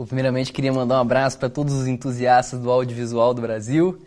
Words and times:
Bom, 0.00 0.06
primeiramente, 0.06 0.50
queria 0.50 0.72
mandar 0.72 0.96
um 0.96 1.02
abraço 1.02 1.38
para 1.38 1.50
todos 1.50 1.74
os 1.74 1.86
entusiastas 1.86 2.58
do 2.58 2.70
audiovisual 2.70 3.34
do 3.34 3.42
Brasil. 3.42 4.00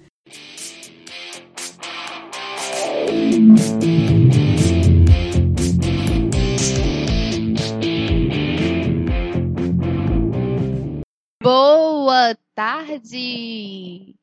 Boa 11.39 12.35
tarde! 12.55 14.15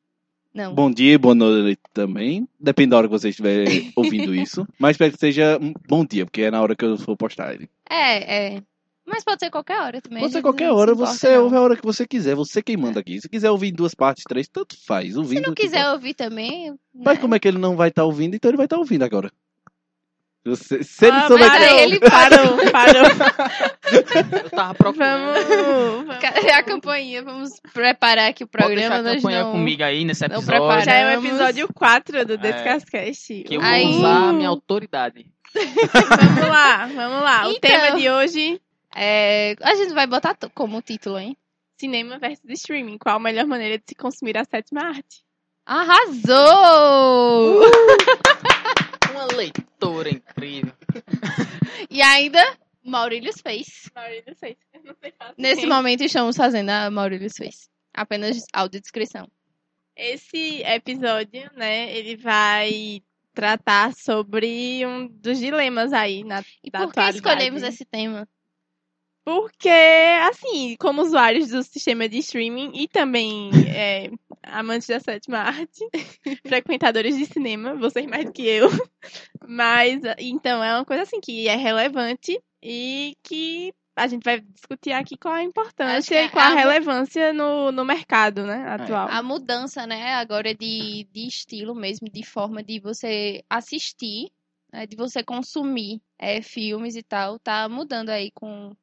Não. 0.53 0.75
Bom 0.75 0.91
dia 0.91 1.13
e 1.13 1.17
boa 1.17 1.33
noite 1.33 1.79
também. 1.93 2.45
Depende 2.59 2.89
da 2.89 2.97
hora 2.97 3.07
que 3.07 3.13
você 3.13 3.29
estiver 3.29 3.63
ouvindo 3.95 4.35
isso. 4.35 4.67
Mas 4.77 4.95
espero 4.95 5.13
que 5.13 5.19
seja 5.19 5.57
um 5.61 5.73
bom 5.87 6.03
dia, 6.03 6.25
porque 6.25 6.41
é 6.41 6.51
na 6.51 6.61
hora 6.61 6.75
que 6.75 6.83
eu 6.83 6.97
for 6.97 7.15
postar 7.15 7.53
ele. 7.53 7.69
É, 7.89 8.55
é. 8.57 8.63
Mas 9.11 9.23
pode 9.23 9.39
ser 9.39 9.49
qualquer 9.49 9.79
hora 9.81 10.01
também. 10.01 10.21
Pode 10.21 10.31
ser 10.33 10.41
qualquer 10.41 10.67
não 10.69 10.75
se 10.75 10.79
hora, 10.81 10.91
importa, 10.93 11.11
você 11.13 11.35
não. 11.35 11.43
ouve 11.43 11.55
a 11.57 11.61
hora 11.61 11.75
que 11.75 11.83
você 11.85 12.07
quiser. 12.07 12.33
Você 12.35 12.61
quem 12.61 12.77
manda 12.77 12.99
aqui. 13.01 13.19
Se 13.19 13.27
quiser 13.29 13.51
ouvir 13.51 13.67
em 13.69 13.73
duas 13.73 13.93
partes, 13.93 14.23
três, 14.23 14.47
tanto 14.47 14.75
faz. 14.85 15.11
Se 15.13 15.17
Ouvindo, 15.17 15.47
não 15.47 15.53
tipo, 15.53 15.61
quiser 15.67 15.89
ouvir 15.91 16.13
também. 16.13 16.73
Mas 16.95 17.15
né? 17.15 17.21
como 17.21 17.35
é 17.35 17.39
que 17.39 17.47
ele 17.47 17.57
não 17.57 17.75
vai 17.75 17.89
estar 17.89 18.05
ouvindo? 18.05 18.35
Então 18.35 18.49
ele 18.49 18.57
vai 18.57 18.65
estar 18.65 18.77
ouvindo 18.77 19.03
agora. 19.03 19.31
Você- 20.43 20.81
se 20.83 21.05
ele 21.05 21.17
Ah, 21.17 21.27
souber 21.27 21.47
mas 21.47 21.59
que- 21.61 21.67
parou, 21.67 21.79
ele 21.79 21.99
parou, 22.09 22.57
parou. 22.71 24.41
Eu 24.43 24.49
tava 24.49 24.73
procurando. 24.73 25.33
Vamos, 25.33 26.05
vamos. 26.05 26.17
Cadê 26.17 26.49
a 26.51 26.63
campainha? 26.63 27.23
Vamos 27.23 27.59
preparar 27.73 28.29
aqui 28.31 28.43
o 28.43 28.47
Pode 28.47 28.63
programa. 28.63 28.89
deixar 28.89 28.99
a 28.99 29.03
nós 29.13 29.21
campanha 29.21 29.43
não... 29.43 29.51
comigo 29.51 29.83
aí 29.83 30.03
nesse 30.03 30.27
não 30.27 30.37
episódio. 30.37 30.83
Já 30.85 30.93
é 30.93 31.15
o 31.15 31.19
episódio 31.19 31.69
4 31.73 32.25
do 32.25 32.33
É. 32.33 32.37
Descascast. 32.37 33.43
Que 33.43 33.55
eu 33.55 33.61
vou 33.61 33.69
Aí- 33.69 33.85
usar 33.85 34.29
a 34.29 34.33
minha 34.33 34.49
autoridade. 34.49 35.27
Vamos 35.53 36.49
lá, 36.49 36.85
vamos 36.87 37.21
lá. 37.23 37.47
O 37.47 37.51
Então. 37.51 37.59
tema 37.69 37.99
de 37.99 38.09
hoje, 38.09 38.59
É, 38.95 39.55
a 39.61 39.75
gente 39.75 39.93
vai 39.93 40.05
botar 40.07 40.35
como 40.53 40.81
título, 40.81 41.17
hein? 41.19 41.37
cinema 41.81 42.19
versus 42.19 42.45
streaming. 42.47 42.97
Qual 42.99 43.15
a 43.15 43.19
melhor 43.19 43.47
maneira 43.47 43.77
de 43.79 43.83
se 43.87 43.95
consumir 43.95 44.37
a 44.37 44.45
sétima 44.45 44.83
arte? 44.83 45.23
Arrasou! 45.65 47.61
Uma 49.11 49.25
leitora 49.35 50.09
incrível. 50.09 50.73
E 51.89 52.01
ainda, 52.01 52.39
Maurílio 52.83 53.33
fez. 53.33 53.89
Sei 54.39 54.57
fazer. 55.17 55.33
Nesse 55.37 55.65
momento 55.65 56.03
estamos 56.03 56.37
fazendo 56.37 56.69
a 56.69 56.91
Maurílio 56.91 57.29
fez. 57.35 57.69
Apenas 57.93 58.43
audiodescrição. 58.53 59.27
Esse 59.95 60.61
episódio, 60.63 61.49
né, 61.55 61.91
ele 61.95 62.15
vai 62.15 63.01
tratar 63.33 63.93
sobre 63.93 64.85
um 64.85 65.07
dos 65.07 65.39
dilemas 65.39 65.93
aí 65.93 66.23
na 66.23 66.43
E 66.63 66.69
da 66.69 66.79
por 66.79 66.93
que 66.93 66.99
atualidade. 66.99 67.17
escolhemos 67.17 67.63
esse 67.63 67.85
tema? 67.85 68.27
Porque, 69.23 69.69
assim, 70.29 70.75
como 70.79 71.01
usuários 71.03 71.49
do 71.49 71.61
sistema 71.63 72.09
de 72.09 72.17
streaming 72.19 72.71
e 72.73 72.87
também 72.87 73.51
é, 73.67 74.09
amantes 74.43 74.87
da 74.87 74.99
sétima 74.99 75.39
arte, 75.39 75.87
frequentadores 76.45 77.15
de 77.17 77.25
cinema, 77.25 77.75
vocês 77.75 78.05
mais 78.07 78.25
do 78.25 78.31
que 78.31 78.43
eu. 78.47 78.67
Mas, 79.47 80.01
então, 80.17 80.63
é 80.63 80.73
uma 80.75 80.85
coisa 80.85 81.03
assim 81.03 81.19
que 81.19 81.47
é 81.47 81.55
relevante 81.55 82.41
e 82.63 83.15
que 83.23 83.73
a 83.95 84.07
gente 84.07 84.23
vai 84.23 84.39
discutir 84.39 84.91
aqui 84.91 85.17
qual 85.17 85.33
a 85.35 85.43
importância 85.43 86.15
é 86.15 86.25
e 86.25 86.29
qual 86.29 86.45
a 86.45 86.49
a- 86.49 86.55
relevância 86.55 87.33
no, 87.33 87.71
no 87.71 87.83
mercado, 87.85 88.43
né, 88.45 88.65
atual. 88.67 89.07
A 89.09 89.21
mudança, 89.21 89.85
né, 89.85 90.13
agora 90.15 90.55
de, 90.55 91.07
de 91.11 91.27
estilo 91.27 91.75
mesmo, 91.75 92.09
de 92.09 92.23
forma 92.23 92.63
de 92.63 92.79
você 92.79 93.43
assistir, 93.49 94.31
né, 94.71 94.87
de 94.87 94.95
você 94.95 95.23
consumir 95.23 96.01
é, 96.17 96.41
filmes 96.41 96.95
e 96.95 97.03
tal, 97.03 97.37
tá 97.37 97.67
mudando 97.67 98.09
aí 98.09 98.31
com, 98.31 98.75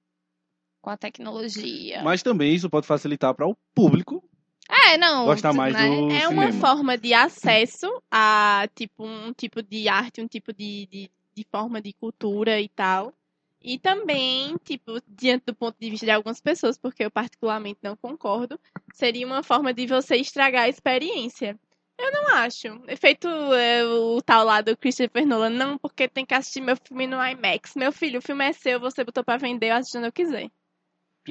com 0.80 0.90
a 0.90 0.96
tecnologia. 0.96 2.02
Mas 2.02 2.22
também 2.22 2.54
isso 2.54 2.70
pode 2.70 2.86
facilitar 2.86 3.34
para 3.34 3.46
o 3.46 3.56
público 3.74 4.22
É, 4.68 4.96
não. 4.98 5.24
gostar 5.26 5.52
mais 5.52 5.74
né? 5.74 5.88
do 5.88 6.10
É 6.10 6.28
uma 6.28 6.46
cinema. 6.46 6.60
forma 6.66 6.98
de 6.98 7.14
acesso 7.14 8.02
a 8.10 8.68
tipo 8.74 9.04
um 9.06 9.32
tipo 9.32 9.62
de 9.62 9.88
arte, 9.88 10.20
um 10.20 10.28
tipo 10.28 10.52
de, 10.52 10.86
de, 10.86 11.11
de 11.34 11.46
forma 11.50 11.80
de 11.80 11.92
cultura 11.92 12.61
e 12.61 12.68
tal. 12.68 13.12
E 13.61 13.77
também, 13.77 14.56
tipo, 14.64 15.00
diante 15.08 15.46
do 15.46 15.55
ponto 15.55 15.77
de 15.80 15.90
vista 15.90 16.06
de 16.06 16.12
algumas 16.12 16.40
pessoas, 16.40 16.78
porque 16.78 17.05
eu 17.05 17.11
particularmente 17.11 17.80
não 17.83 17.96
concordo, 17.96 18.58
seria 18.94 19.27
uma 19.27 19.42
forma 19.42 19.74
de 19.74 19.84
você 19.86 20.14
estragar 20.17 20.62
a 20.64 20.68
experiência. 20.68 21.58
Eu 21.98 22.12
não 22.12 22.28
acho. 22.36 22.68
É 22.86 22.94
feito 22.94 23.27
é, 23.27 23.84
o 23.84 24.22
tal 24.22 24.44
lá 24.44 24.61
do 24.61 24.77
Christopher 24.77 25.27
Nolan, 25.27 25.50
não, 25.50 25.77
porque 25.77 26.06
tem 26.06 26.24
que 26.24 26.34
assistir 26.34 26.61
meu 26.61 26.77
filme 26.77 27.08
no 27.08 27.17
IMAX. 27.17 27.74
Meu 27.74 27.90
filho, 27.90 28.20
o 28.20 28.22
filme 28.22 28.44
é 28.44 28.52
seu, 28.52 28.78
você 28.78 29.02
botou 29.02 29.24
pra 29.24 29.36
vender, 29.36 29.70
eu 29.70 29.74
assisto 29.74 29.98
quando 29.98 30.05
eu 30.05 30.12
quiser. 30.12 30.48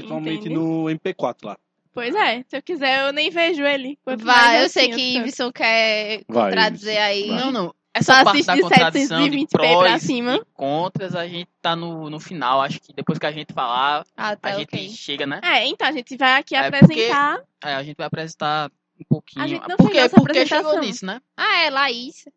Principalmente 0.02 0.40
Entende? 0.42 0.56
no 0.56 0.86
MP4 0.86 1.36
lá. 1.44 1.58
Pois 1.94 2.14
é, 2.14 2.44
se 2.48 2.56
eu 2.56 2.62
quiser, 2.62 3.08
eu 3.08 3.14
nem 3.14 3.30
vejo 3.32 3.64
ele. 3.64 3.98
Quanto 4.04 4.24
Vai, 4.24 4.64
eu 4.64 4.70
sei 4.70 4.86
assim, 4.92 4.96
que 4.96 5.16
eu- 5.18 5.22
Ibson 5.26 5.52
quer 5.52 6.22
Vai, 6.28 6.50
contradizer 6.52 6.94
Ibson, 6.94 7.04
aí. 7.08 7.28
vai. 7.28 7.38
Não, 7.40 7.52
não. 7.52 7.66
Só 7.68 8.14
Essa 8.14 8.24
parte 8.24 8.30
assiste 8.30 8.46
da 8.46 8.54
de 8.56 8.62
contradição 8.62 9.18
de 9.30 9.38
720p 9.38 9.48
pra 9.50 9.60
prós 9.80 10.02
cima. 10.04 10.36
e 10.36 10.46
contras, 10.54 11.16
a 11.16 11.28
gente 11.28 11.50
tá 11.60 11.76
no, 11.76 12.12
no 12.12 12.20
final. 12.20 12.62
Acho 12.62 12.80
que 12.80 12.94
depois 12.94 13.18
que 13.18 13.26
a 13.26 13.32
gente 13.32 13.52
falar, 13.54 14.06
Ah, 14.16 14.30
a 14.30 14.36
tá, 14.36 14.52
gente 14.52 14.68
ok. 14.68 14.90
chega, 14.90 15.26
né? 15.26 15.42
É, 15.44 15.66
então 15.66 15.88
a 15.88 15.92
gente 15.92 16.16
vai 16.16 16.40
aqui 16.40 16.54
É, 16.54 16.60
apresentar. 16.68 17.42
É, 17.64 17.74
a 17.74 17.82
gente 17.82 17.98
vai 17.98 18.06
apresentar 18.06 18.70
um 19.02 19.04
pouquinho. 19.10 19.44
A 19.44 19.48
gente 19.48 19.62
não 19.62 19.68
fez 19.70 19.78
porque 19.78 20.00
nossa 20.00 20.16
porque 20.16 20.32
apresentação. 20.40 20.70
chegou 20.74 20.86
nisso, 20.88 21.06
né? 21.08 21.20
Ah, 21.36 21.62
é, 21.64 21.70
Laís. 21.72 22.28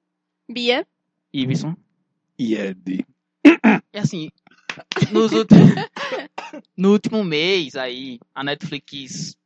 Bia. 0.49 0.87
Iveson. 1.31 1.77
E 2.39 2.73
de. 2.75 3.05
E 3.93 3.99
assim, 3.99 4.31
nos 5.11 5.33
últimos, 5.33 5.71
no 6.77 6.93
último 6.93 7.25
mês 7.25 7.75
aí, 7.77 8.19
a 8.35 8.43
Netflix 8.45 9.37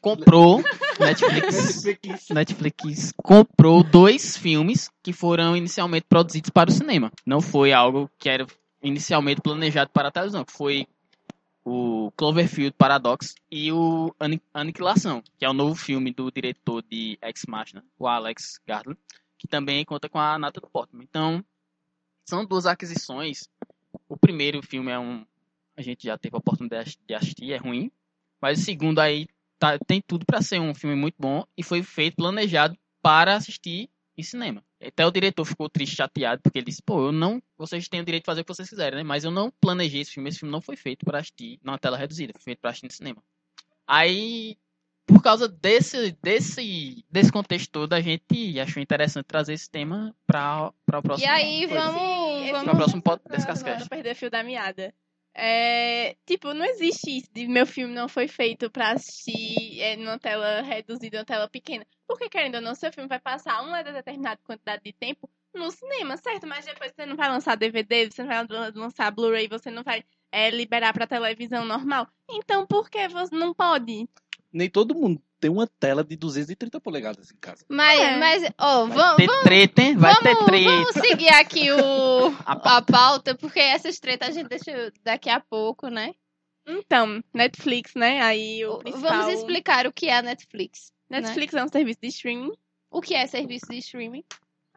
comprou, 0.00 0.62
Netflix, 1.00 1.84
Netflix 2.30 3.12
comprou 3.16 3.82
dois 3.82 4.36
filmes 4.36 4.90
que 5.02 5.12
foram 5.12 5.56
inicialmente 5.56 6.06
produzidos 6.08 6.50
para 6.50 6.70
o 6.70 6.72
cinema. 6.72 7.10
Não 7.24 7.40
foi 7.40 7.72
algo 7.72 8.10
que 8.18 8.28
era 8.28 8.46
inicialmente 8.82 9.40
planejado 9.40 9.90
para 9.90 10.08
a 10.08 10.12
televisão, 10.12 10.44
que 10.44 10.52
foi 10.52 10.86
o 11.64 12.12
Cloverfield 12.16 12.74
Paradox 12.78 13.34
e 13.50 13.72
o 13.72 14.14
Ani- 14.20 14.40
Aniquilação, 14.54 15.22
que 15.36 15.44
é 15.44 15.50
o 15.50 15.52
novo 15.52 15.74
filme 15.74 16.12
do 16.12 16.30
diretor 16.30 16.84
de 16.88 17.18
Ex 17.20 17.42
Machina, 17.48 17.84
o 17.98 18.06
Alex 18.06 18.60
Garland, 18.64 18.98
que 19.36 19.48
também 19.48 19.84
conta 19.84 20.08
com 20.08 20.20
a 20.20 20.38
Natalie 20.38 20.70
Portman. 20.70 21.02
Então, 21.02 21.44
são 22.24 22.44
duas 22.46 22.66
aquisições. 22.66 23.48
O 24.08 24.16
primeiro 24.16 24.62
filme 24.62 24.90
é 24.90 24.98
um. 24.98 25.24
A 25.76 25.82
gente 25.82 26.04
já 26.04 26.16
teve 26.16 26.34
a 26.36 26.38
oportunidade 26.38 26.98
de 27.06 27.14
assistir, 27.14 27.52
é 27.52 27.56
ruim. 27.56 27.90
Mas 28.40 28.60
o 28.60 28.62
segundo 28.62 28.98
aí 28.98 29.26
tá- 29.58 29.78
tem 29.86 30.00
tudo 30.00 30.24
para 30.24 30.42
ser 30.42 30.60
um 30.60 30.74
filme 30.74 30.96
muito 30.96 31.16
bom 31.18 31.44
e 31.56 31.62
foi 31.62 31.82
feito, 31.82 32.16
planejado 32.16 32.76
para 33.02 33.34
assistir 33.36 33.88
em 34.16 34.22
cinema. 34.22 34.62
Até 34.82 35.06
o 35.06 35.10
diretor 35.10 35.44
ficou 35.44 35.68
triste, 35.68 35.96
chateado, 35.96 36.42
porque 36.42 36.58
ele 36.58 36.66
disse: 36.66 36.82
pô, 36.82 37.06
eu 37.06 37.12
não. 37.12 37.42
Vocês 37.56 37.88
têm 37.88 38.00
o 38.00 38.04
direito 38.04 38.24
de 38.24 38.26
fazer 38.26 38.40
o 38.42 38.44
que 38.44 38.54
vocês 38.54 38.68
quiserem, 38.68 38.98
né? 38.98 39.02
Mas 39.02 39.24
eu 39.24 39.30
não 39.30 39.50
planejei 39.60 40.00
esse 40.00 40.12
filme. 40.12 40.28
Esse 40.28 40.38
filme 40.40 40.52
não 40.52 40.60
foi 40.60 40.76
feito 40.76 41.04
para 41.04 41.18
assistir 41.18 41.58
numa 41.62 41.78
tela 41.78 41.96
reduzida, 41.96 42.32
foi 42.34 42.42
feito 42.42 42.60
para 42.60 42.70
assistir 42.70 42.86
no 42.86 42.92
cinema. 42.92 43.22
Aí, 43.86 44.56
por 45.06 45.22
causa 45.22 45.48
desse, 45.48 46.16
desse, 46.22 47.04
desse 47.10 47.30
contexto 47.30 47.70
todo, 47.70 47.92
a 47.92 48.00
gente 48.00 48.58
achou 48.60 48.82
interessante 48.82 49.24
trazer 49.26 49.54
esse 49.54 49.70
tema 49.70 50.14
para 50.26 50.72
o 50.92 51.02
próximo. 51.02 51.28
E 51.28 51.30
aí, 51.30 51.66
vamos. 51.66 52.00
O 52.50 52.52
vamos... 52.56 52.76
próximo 52.76 53.02
pod- 53.02 53.22
Pra 53.22 53.36
Descascast. 53.36 53.80
não 53.80 53.88
perder 53.88 54.12
o 54.12 54.16
fio 54.16 54.30
da 54.30 54.42
meada. 54.42 54.94
É, 55.38 56.16
tipo, 56.24 56.54
não 56.54 56.64
existe 56.64 57.18
isso 57.18 57.28
de 57.30 57.46
meu 57.46 57.66
filme 57.66 57.92
não 57.94 58.08
foi 58.08 58.26
feito 58.26 58.70
pra 58.70 58.92
assistir 58.92 59.78
é, 59.82 59.94
numa 59.94 60.18
tela 60.18 60.62
reduzida, 60.62 61.18
numa 61.18 61.26
tela 61.26 61.46
pequena. 61.48 61.86
Porque, 62.08 62.28
querendo 62.30 62.54
ou 62.54 62.60
não, 62.62 62.74
seu 62.74 62.90
filme 62.90 63.06
vai 63.08 63.20
passar 63.20 63.60
uma 63.62 63.82
determinada 63.82 64.40
quantidade 64.44 64.82
de 64.82 64.94
tempo 64.94 65.28
no 65.54 65.70
cinema, 65.70 66.16
certo? 66.16 66.46
Mas 66.46 66.64
depois 66.64 66.90
você 66.94 67.04
não 67.04 67.16
vai 67.16 67.28
lançar 67.28 67.54
DVD, 67.54 68.10
você 68.10 68.22
não 68.22 68.28
vai 68.28 68.46
lan- 68.48 68.72
lançar 68.74 69.10
Blu-ray, 69.10 69.46
você 69.46 69.70
não 69.70 69.82
vai 69.82 70.02
é, 70.32 70.48
liberar 70.50 70.94
pra 70.94 71.06
televisão 71.06 71.66
normal. 71.66 72.08
Então, 72.30 72.66
por 72.66 72.88
que 72.88 73.06
você 73.08 73.34
não 73.36 73.52
pode? 73.52 74.08
Nem 74.56 74.70
todo 74.70 74.94
mundo 74.94 75.20
tem 75.38 75.50
uma 75.50 75.66
tela 75.66 76.02
de 76.02 76.16
230 76.16 76.80
polegadas 76.80 77.30
em 77.30 77.36
casa. 77.36 77.64
Mas, 77.68 78.00
É. 78.00 78.16
mas, 78.18 78.42
ó, 78.58 78.86
Vai 78.86 78.96
vamos. 78.96 79.16
ter 79.16 79.42
treta, 79.42 79.82
hein? 79.82 79.96
Vai 79.96 80.14
ter 80.16 80.32
Vamos, 80.34 80.46
treta. 80.46 80.70
vamos 80.70 80.92
seguir 80.94 81.28
aqui 81.28 81.70
o, 81.72 81.76
A 82.46 82.76
a 82.78 82.82
pauta, 82.82 83.34
porque 83.34 83.60
essas 83.60 83.98
tretas 84.00 84.30
a 84.30 84.32
gente 84.32 84.48
deixa 84.48 84.90
daqui 85.04 85.28
a 85.28 85.38
pouco, 85.40 85.88
né? 85.88 86.12
Então, 86.66 87.22
Netflix, 87.34 87.92
né? 87.94 88.20
Aí 88.22 88.64
o 88.64 88.78
principal... 88.78 89.10
Vamos 89.12 89.34
explicar 89.34 89.86
o 89.86 89.92
que 89.92 90.06
é 90.08 90.16
a 90.16 90.22
Netflix. 90.22 90.90
né? 91.08 91.20
Netflix 91.20 91.54
é 91.54 91.62
um 91.62 91.68
serviço 91.68 91.98
de 92.00 92.08
streaming. 92.08 92.52
O 92.90 93.00
que 93.02 93.14
é 93.14 93.26
serviço 93.26 93.66
de 93.68 93.76
streaming? 93.78 94.24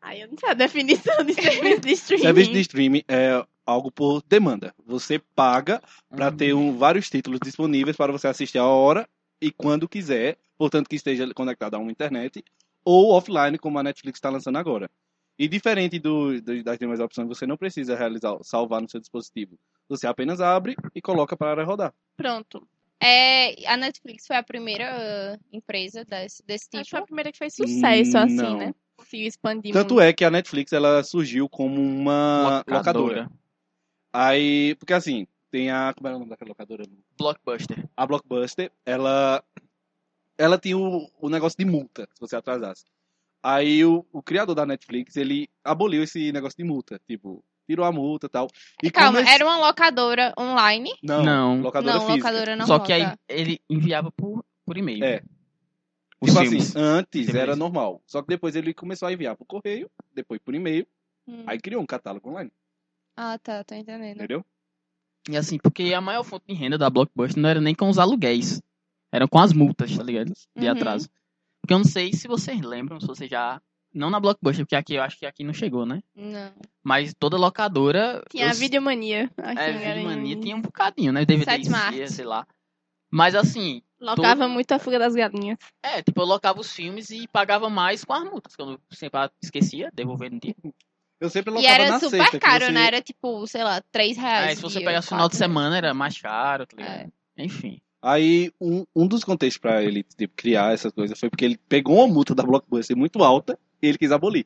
Aí 0.02 0.22
eu 0.22 0.28
não 0.28 0.38
sei 0.38 0.50
a 0.50 0.54
definição 0.54 1.24
de 1.24 1.34
serviço 1.34 1.82
de 1.82 1.92
streaming. 1.94 2.24
Serviço 2.24 2.52
de 2.52 2.60
streaming 2.60 3.04
é 3.08 3.44
algo 3.66 3.92
por 3.92 4.22
demanda. 4.28 4.74
Você 4.86 5.20
paga 5.36 5.82
para 6.10 6.30
Uhum. 6.30 6.38
ter 6.38 6.54
um, 6.54 6.78
vários 6.78 7.10
títulos 7.10 7.40
disponíveis 7.42 7.96
para 7.96 8.12
você 8.12 8.28
assistir 8.28 8.58
a 8.58 8.66
hora 8.66 9.08
e 9.42 9.52
quando 9.52 9.88
quiser, 9.88 10.38
portanto 10.58 10.88
que 10.90 10.96
esteja 10.96 11.32
conectado 11.34 11.76
a 11.76 11.78
uma 11.80 11.92
internet 11.92 12.44
ou 12.84 13.12
offline, 13.12 13.58
como 13.58 13.78
a 13.80 13.84
Netflix 13.84 14.18
está 14.18 14.30
lançando 14.30 14.58
agora. 14.58 14.90
E 15.38 15.48
diferente 15.48 16.00
do, 16.00 16.42
do- 16.42 16.64
das 16.64 16.78
demais 16.78 17.00
opções, 17.00 17.28
você 17.28 17.48
não 17.48 17.56
precisa 17.56 17.96
realizar, 17.96 18.38
salvar 18.42 18.82
no 18.82 18.90
seu 18.90 19.00
dispositivo. 19.00 19.58
Você 19.88 20.06
apenas 20.06 20.42
abre 20.42 20.76
e 20.94 21.02
coloca 21.02 21.38
para 21.38 21.64
rodar. 21.64 21.94
Pronto. 22.18 22.68
É, 23.02 23.66
a 23.66 23.78
Netflix 23.78 24.28
foi 24.28 24.36
a 24.36 24.44
primeira 24.44 25.38
uh, 25.40 25.40
empresa 25.56 26.04
desse, 26.04 26.44
desse 26.46 26.66
Acho 26.66 26.70
que 26.70 26.78
tipo. 26.84 26.90
foi 26.90 27.00
a 27.00 27.06
primeira 27.06 27.32
que 27.32 27.38
fez 27.38 27.54
sucesso, 27.56 28.18
assim, 28.18 28.36
Não. 28.36 28.58
né? 28.58 28.74
Conseguiu 28.98 29.28
expandir 29.28 29.72
Tanto 29.72 29.94
muito. 29.94 30.04
é 30.06 30.12
que 30.12 30.26
a 30.26 30.30
Netflix 30.30 30.74
ela 30.74 31.02
surgiu 31.04 31.48
como 31.48 31.80
uma 31.82 32.62
locadora. 32.68 33.32
Aí, 34.12 34.76
porque 34.76 34.92
assim, 34.94 35.26
tem 35.52 35.70
a. 35.72 35.94
Como 35.94 36.08
era 36.08 36.16
o 36.16 36.20
nome 36.20 36.30
daquela 36.30 36.50
locadora? 36.50 36.84
Blockbuster. 37.18 37.90
A 37.96 38.06
Blockbuster, 38.06 38.72
ela. 38.86 39.44
Ela 40.38 40.58
tinha 40.58 40.78
o, 40.78 41.10
o 41.20 41.30
negócio 41.30 41.58
de 41.58 41.66
multa, 41.66 42.08
se 42.14 42.20
você 42.22 42.36
atrasasse. 42.36 42.86
Aí 43.44 43.84
o, 43.84 44.06
o 44.12 44.22
criador 44.22 44.56
da 44.56 44.66
Netflix, 44.66 45.16
ele 45.18 45.50
aboliu 45.64 46.02
esse 46.04 46.32
negócio 46.32 46.58
de 46.58 46.64
multa. 46.64 47.00
Tipo, 47.08 47.44
tirou 47.68 47.86
a 47.86 47.92
multa 47.92 48.28
e 48.28 48.30
tal. 48.30 48.48
E 48.84 48.90
Calma, 48.90 49.20
come- 49.20 49.30
era 49.32 49.46
uma 49.46 49.58
locadora 49.68 50.34
online? 50.40 50.92
Não, 51.04 51.24
Não. 51.24 51.62
locadora 51.62 51.94
não, 51.94 52.02
física. 52.08 52.28
locadora 52.30 52.56
não. 52.56 52.66
Só 52.68 52.80
que 52.80 52.94
aí 52.94 53.04
ele 53.28 53.62
enviava 53.70 54.12
por, 54.12 54.44
por 54.66 54.78
e-mail. 54.78 55.04
É. 55.04 55.22
Os 56.22 56.32
Tipo 56.32 56.42
filmes. 56.42 56.76
assim, 56.76 56.80
antes 56.86 57.34
era 57.34 57.56
normal. 57.56 58.02
Só 58.06 58.22
que 58.22 58.28
depois 58.28 58.56
ele 58.56 58.74
começou 58.74 59.08
a 59.08 59.14
enviar 59.14 59.36
por 59.38 59.46
correio, 59.46 59.90
depois 60.14 60.40
por 60.42 60.54
e-mail, 60.56 60.86
Hum. 61.28 61.44
aí 61.46 61.60
criou 61.60 61.82
um 61.82 61.86
catálogo 61.86 62.28
online, 62.30 62.52
Ah, 63.16 63.38
tá, 63.38 63.64
tô 63.64 63.76
entendendo. 63.76 64.16
entendeu? 64.18 64.44
E 65.28 65.36
assim, 65.38 65.58
porque 65.58 65.94
a 65.94 66.02
maior 66.02 66.24
fonte 66.24 66.46
de 66.48 66.54
renda 66.54 66.78
da 66.78 66.90
Blockbuster 66.90 67.42
não 67.42 67.50
era 67.50 67.60
nem 67.62 67.76
com 67.76 67.90
os 67.90 67.98
aluguéis. 67.98 68.62
Eram 69.12 69.28
com 69.28 69.40
as 69.40 69.52
multas, 69.54 69.96
tá 69.98 70.04
ligado? 70.04 70.32
De 70.56 70.66
Uhum. 70.66 70.72
atraso. 70.72 71.10
Porque 71.62 71.74
eu 71.74 71.78
não 71.80 71.86
sei 71.86 72.14
se 72.14 72.28
vocês 72.28 72.62
lembram, 72.62 73.00
se 73.00 73.08
vocês 73.08 73.30
já. 73.30 73.62
Não 73.92 74.10
na 74.12 74.20
Blockbuster, 74.20 74.64
porque 74.66 74.76
aqui 74.76 74.94
eu 74.96 75.02
acho 75.02 75.18
que 75.18 75.26
aqui 75.26 75.44
não 75.44 75.52
chegou, 75.54 75.84
né? 75.84 76.02
Não. 76.16 76.54
Mas 76.84 77.14
toda 77.18 77.38
locadora. 77.38 78.24
Tinha 78.30 78.50
a 78.52 78.54
videomania. 78.54 79.30
Aqui 79.38 79.60
É, 79.60 79.72
em. 79.72 79.78
Videomania 79.96 80.36
tinha 80.40 80.56
um 80.56 80.62
bocadinho, 80.62 81.12
né? 81.12 81.26
DVD, 81.26 82.08
sei 82.08 82.26
lá. 82.26 82.46
Mas 83.12 83.34
assim, 83.34 83.82
Locava 84.00 84.44
todo- 84.44 84.52
muito 84.54 84.72
a 84.72 84.78
fuga 84.80 85.00
das 85.00 85.16
galinhas. 85.16 85.58
é, 85.82 86.04
tipo, 86.04 86.22
eu 86.22 86.26
locava 86.26 86.60
os 86.62 86.72
filmes 86.72 87.10
e 87.10 87.28
pagava 87.28 87.68
mais 87.68 88.06
com 88.06 88.14
as 88.14 88.24
multas, 88.24 88.56
que 88.56 88.62
eu 88.62 88.80
sempre 88.92 89.20
esquecia, 89.44 89.90
devolver 89.92 90.32
no 90.32 90.40
dia. 90.40 90.56
Eu 91.20 91.30
sempre 91.30 91.52
E 91.52 91.56
locava 91.56 91.74
era 91.74 91.90
na 91.90 92.00
super 92.00 92.18
sexta, 92.18 92.40
que 92.40 92.46
caro, 92.46 92.66
você- 92.66 92.72
né? 92.72 92.88
Era 92.88 93.02
tipo, 93.02 93.46
sei 93.48 93.64
lá, 93.64 93.82
3 93.92 94.18
reais. 94.18 94.50
Aí 94.50 94.56
se 94.56 94.62
você 94.62 94.80
pegasse 94.80 95.08
o 95.08 95.10
final 95.10 95.28
de 95.30 95.36
semana, 95.36 95.78
era 95.78 95.94
mais 95.94 96.20
caro, 96.22 96.66
tá 96.66 96.78
ligado? 96.78 97.12
É. 97.38 97.44
Enfim. 97.44 97.82
Aí, 98.02 98.50
um, 98.62 98.86
um 98.96 99.06
dos 99.06 99.26
contextos 99.26 99.58
pra 99.58 99.84
ele 99.84 100.04
tipo, 100.04 100.34
criar 100.36 100.74
essas 100.74 100.94
coisas 100.94 101.20
foi 101.20 101.30
porque 101.30 101.44
ele 101.44 101.58
pegou 101.68 101.98
uma 101.98 102.08
multa 102.08 102.34
da 102.34 102.44
Blockbuster 102.44 102.96
muito 102.96 103.22
alta 103.22 103.60
e 103.82 103.88
ele 103.88 103.98
quis 103.98 104.12
abolir. 104.12 104.46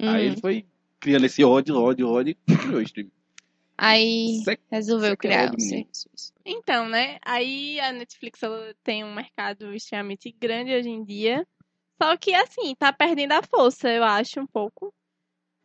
Uhum. 0.00 0.08
Aí 0.10 0.26
ele 0.26 0.40
foi 0.40 0.66
criando 0.98 1.26
esse 1.26 1.44
ódio, 1.44 1.80
ódio, 1.80 2.08
ódio 2.08 2.36
e 2.48 2.56
criou 2.56 2.78
o 2.78 2.82
stream. 2.82 3.08
Aí 3.76 4.42
resolveu 4.72 5.10
Seca 5.10 5.16
criar 5.28 5.54
o 5.54 5.60
serviço. 5.60 6.08
Então, 6.44 6.88
né? 6.88 7.18
Aí 7.22 7.78
a 7.78 7.92
Netflix 7.92 8.40
tem 8.82 9.04
um 9.04 9.14
mercado 9.14 9.72
extremamente 9.72 10.34
grande 10.36 10.74
hoje 10.74 10.88
em 10.88 11.04
dia. 11.04 11.46
Só 12.02 12.16
que, 12.16 12.34
assim, 12.34 12.74
tá 12.76 12.92
perdendo 12.92 13.32
a 13.32 13.42
força, 13.42 13.88
eu 13.88 14.02
acho, 14.02 14.40
um 14.40 14.46
pouco. 14.46 14.92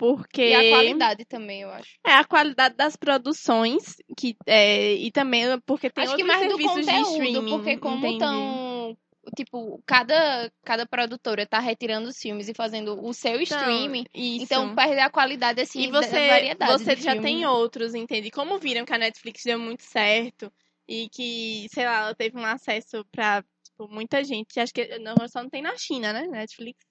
Porque. 0.03 0.49
E 0.49 0.53
a 0.53 0.69
qualidade 0.69 1.23
também, 1.23 1.61
eu 1.61 1.69
acho. 1.69 1.97
É 2.05 2.11
a 2.11 2.25
qualidade 2.25 2.75
das 2.75 2.97
produções 2.97 3.95
que, 4.17 4.35
é, 4.45 4.95
e 4.95 5.09
também 5.11 5.45
porque 5.65 5.89
tem 5.89 6.03
acho 6.03 6.13
que 6.17 6.23
outros 6.23 6.37
mais 6.37 6.51
do 6.51 6.57
serviços 6.57 6.85
de 6.85 6.91
conteúdo, 6.91 7.11
streaming. 7.21 7.49
porque 7.49 7.77
como 7.77 8.05
estão. 8.05 8.97
Tipo, 9.37 9.81
cada, 9.85 10.51
cada 10.65 10.85
produtora 10.85 11.45
tá 11.47 11.57
retirando 11.57 12.09
os 12.09 12.17
filmes 12.17 12.49
e 12.49 12.53
fazendo 12.53 13.01
o 13.01 13.13
seu 13.13 13.39
Então, 13.41 13.43
streaming. 13.43 14.03
isso. 14.13 14.43
Então 14.43 14.75
perde 14.75 14.99
a 14.99 15.09
qualidade, 15.09 15.61
assim, 15.61 15.83
E 15.83 15.89
da 15.89 16.01
você, 16.01 16.27
variedade. 16.27 16.71
você 16.73 16.95
de 16.97 17.01
já 17.03 17.11
filme, 17.13 17.25
tem 17.25 17.45
outros, 17.45 17.95
entende? 17.95 18.29
Como 18.29 18.59
viram 18.59 18.83
que 18.83 18.93
a 18.93 18.97
Netflix 18.97 19.41
deu 19.45 19.57
muito 19.57 19.83
certo 19.83 20.51
e 20.85 21.07
que, 21.07 21.67
sei 21.71 21.85
lá, 21.85 21.99
ela 22.07 22.13
teve 22.13 22.37
um 22.37 22.45
acesso 22.45 23.05
pra 23.09 23.41
tipo, 23.63 23.87
muita 23.87 24.21
gente. 24.25 24.59
Acho 24.59 24.73
que 24.73 24.99
não, 24.99 25.15
só 25.29 25.41
não 25.41 25.49
tem 25.49 25.61
na 25.61 25.77
China, 25.77 26.11
né? 26.11 26.27
Netflix. 26.27 26.85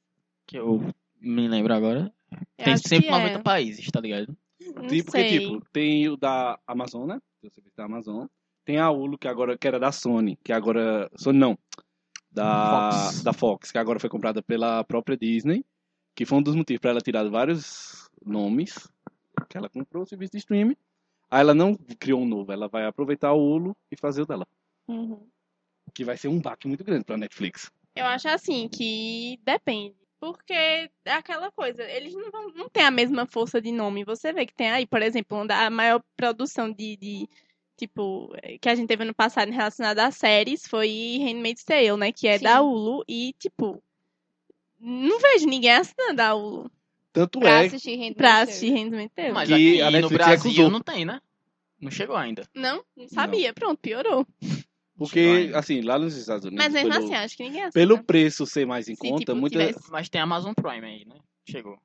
Que 0.47 0.57
eu 0.59 0.81
me 1.23 1.49
lembro 1.49 1.75
agora. 1.75 2.13
Eu 2.59 2.65
Tem 2.65 2.75
que 2.75 2.89
190 2.89 3.39
é. 3.39 3.43
países, 3.43 3.87
tá 3.91 4.01
ligado? 4.01 4.37
Não 4.75 4.87
Tipo, 4.87 5.11
sei. 5.11 5.29
que, 5.29 5.39
tipo, 5.41 5.65
tem 5.73 6.09
o 6.09 6.17
da 6.17 6.59
Amazon, 6.67 7.07
né? 7.07 7.19
Tem 7.41 7.49
o 7.51 7.53
serviço 7.53 7.77
da 7.77 7.85
Amazon. 7.85 8.27
Tem 8.65 8.79
a 8.79 8.91
Hulu, 8.91 9.19
que 9.19 9.27
agora 9.29 9.59
que 9.59 9.67
era 9.67 9.79
da 9.81 9.91
Sony, 9.91 10.39
que 10.45 10.53
agora. 10.53 11.11
Sony 11.17 11.39
não. 11.39 11.59
Da 12.31 12.91
Fox. 12.93 13.23
da 13.23 13.33
Fox, 13.33 13.71
que 13.73 13.79
agora 13.79 14.01
foi 14.01 14.09
comprada 14.09 14.43
pela 14.43 14.83
própria 14.85 15.17
Disney. 15.17 15.65
Que 16.15 16.25
foi 16.25 16.39
um 16.39 16.43
dos 16.43 16.55
motivos 16.55 16.81
para 16.81 16.91
ela 16.91 17.01
tirar 17.01 17.29
vários 17.29 18.09
nomes. 18.25 18.89
Que 19.49 19.59
ela 19.59 19.69
comprou 19.69 20.05
o 20.05 20.07
serviço 20.07 20.33
de 20.33 20.39
streaming. 20.39 20.77
Aí 21.31 21.41
ela 21.41 21.55
não 21.55 21.75
criou 21.99 22.21
um 22.21 22.27
novo, 22.27 22.53
ela 22.53 22.69
vai 22.69 22.87
aproveitar 22.87 23.33
o 23.33 23.41
Hulu 23.41 23.77
e 23.91 23.97
fazer 23.97 24.23
o 24.23 24.27
dela. 24.27 24.47
Uhum. 24.87 25.27
Que 25.95 26.05
vai 26.05 26.17
ser 26.17 26.29
um 26.29 26.41
baque 26.41 26.69
muito 26.69 26.85
grande 26.85 27.05
pra 27.05 27.17
Netflix. 27.17 27.71
Eu 27.97 28.05
acho 28.07 28.29
assim 28.29 28.69
que 28.69 29.39
depende. 29.45 29.97
Porque 30.23 30.53
é 30.53 30.89
aquela 31.07 31.51
coisa, 31.51 31.83
eles 31.83 32.15
não, 32.15 32.31
vão, 32.31 32.53
não 32.55 32.69
têm 32.69 32.85
a 32.85 32.93
mesma 32.93 33.27
força 33.27 33.61
de 33.61 33.73
nome. 33.73 34.05
Você 34.05 34.33
vê 34.33 34.47
que 34.47 34.55
tem 34.55 34.71
aí, 34.71 34.87
por 34.87 35.03
exemplo, 35.03 35.37
uma 35.37 35.47
da- 35.49 35.67
a 35.67 35.69
maior 35.71 36.01
produção 36.17 36.71
de, 36.71 36.97
de, 36.97 37.29
tipo, 37.77 38.33
eh, 38.41 38.57
que 38.57 38.69
a 38.69 38.75
gente 38.77 38.87
teve 38.87 39.05
no 39.05 39.13
passado 39.13 39.51
relacionada 39.51 40.07
a 40.07 40.13
séries 40.13 40.65
foi 40.69 41.19
Handmaid's 41.21 41.65
Tale, 41.65 41.97
né? 41.97 42.13
Que 42.13 42.29
é 42.29 42.39
Sim. 42.39 42.45
da 42.45 42.63
Hulu. 42.63 43.03
E, 43.09 43.35
tipo, 43.37 43.83
não 44.79 45.19
vejo 45.19 45.47
ninguém 45.49 45.73
assinando 45.73 46.23
a 46.23 46.35
Hulu 46.35 46.71
Tanto 47.13 47.41
Pra 47.41 47.51
é 47.65 47.67
assistir 47.67 47.91
Handmaid's 47.97 48.17
pra 48.17 48.41
assistir 48.43 48.71
Handmaid's 48.71 49.15
Tale. 49.17 49.33
Mas 49.33 49.51
aqui 49.51 50.01
no 50.03 50.09
Brasil 50.09 50.51
recusou. 50.51 50.71
não 50.71 50.81
tem, 50.81 51.05
né? 51.05 51.21
Não 51.81 51.91
chegou 51.91 52.15
ainda. 52.15 52.49
Não, 52.55 52.85
não 52.97 53.09
sabia. 53.09 53.53
Pronto, 53.53 53.81
piorou. 53.81 54.25
Porque, 54.97 55.51
assim, 55.55 55.81
lá 55.81 55.99
nos 55.99 56.17
Estados 56.17 56.45
Unidos. 56.45 56.65
Mas 56.65 56.73
mesmo 56.73 56.91
pelo, 56.93 57.05
assim, 57.05 57.15
acho 57.15 57.37
que 57.37 57.43
ninguém 57.45 57.63
assina. 57.65 57.73
pelo 57.73 58.03
preço 58.05 58.47
ser 58.47 58.67
mais 58.67 58.89
em 58.89 58.95
Se, 58.95 59.01
conta, 59.01 59.19
tipo, 59.25 59.35
muita. 59.37 59.59
tivesse- 59.59 59.91
Mas 59.91 60.09
tem 60.09 60.21
a 60.21 60.25
Amazon 60.25 60.53
Prime 60.55 60.87
aí, 60.87 61.05
né? 61.07 61.17
Chegou. 61.49 61.79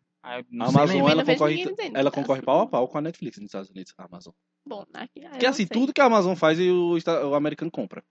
Não 0.51 0.65
A 0.65 0.69
Amazon 0.69 1.09
ela 1.09 1.23
concorre, 1.23 1.65
ela 1.93 2.11
concorre 2.11 2.41
pau 2.41 2.59
a 2.61 2.67
pau 2.67 2.87
com 2.89 2.97
a 2.97 3.01
Netflix 3.01 3.37
nos 3.37 3.45
Estados 3.45 3.69
Unidos, 3.69 3.93
a 3.97 4.03
Amazon. 4.05 4.33
Bom, 4.67 4.83
aqui, 4.93 5.25
ah, 5.25 5.29
Porque 5.29 5.45
assim, 5.45 5.65
sei. 5.65 5.67
tudo 5.67 5.93
que 5.93 6.01
a 6.01 6.05
Amazon 6.05 6.35
faz 6.35 6.59
o, 6.59 6.97
o 7.29 7.33
americano 7.33 7.71
compra. 7.71 8.03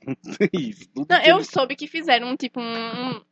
Isso. 0.52 0.90
Não, 1.08 1.18
eu 1.24 1.36
eles- 1.36 1.48
soube 1.48 1.76
que 1.76 1.86
fizeram 1.86 2.28
um 2.30 2.36
tipo 2.36 2.60
um, 2.60 2.64
um- 3.16 3.22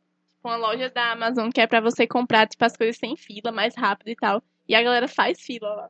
uma 0.43 0.55
loja 0.55 0.89
da 0.89 1.11
Amazon 1.11 1.49
que 1.49 1.59
é 1.59 1.67
pra 1.67 1.81
você 1.81 2.07
comprar 2.07 2.47
tipo 2.47 2.63
as 2.63 2.75
coisas 2.77 2.97
sem 2.97 3.15
fila, 3.17 3.51
mais 3.51 3.75
rápido 3.75 4.09
e 4.09 4.15
tal. 4.15 4.41
E 4.67 4.73
a 4.75 4.81
galera 4.81 5.07
faz 5.07 5.41
fila 5.41 5.67
lá. 5.73 5.89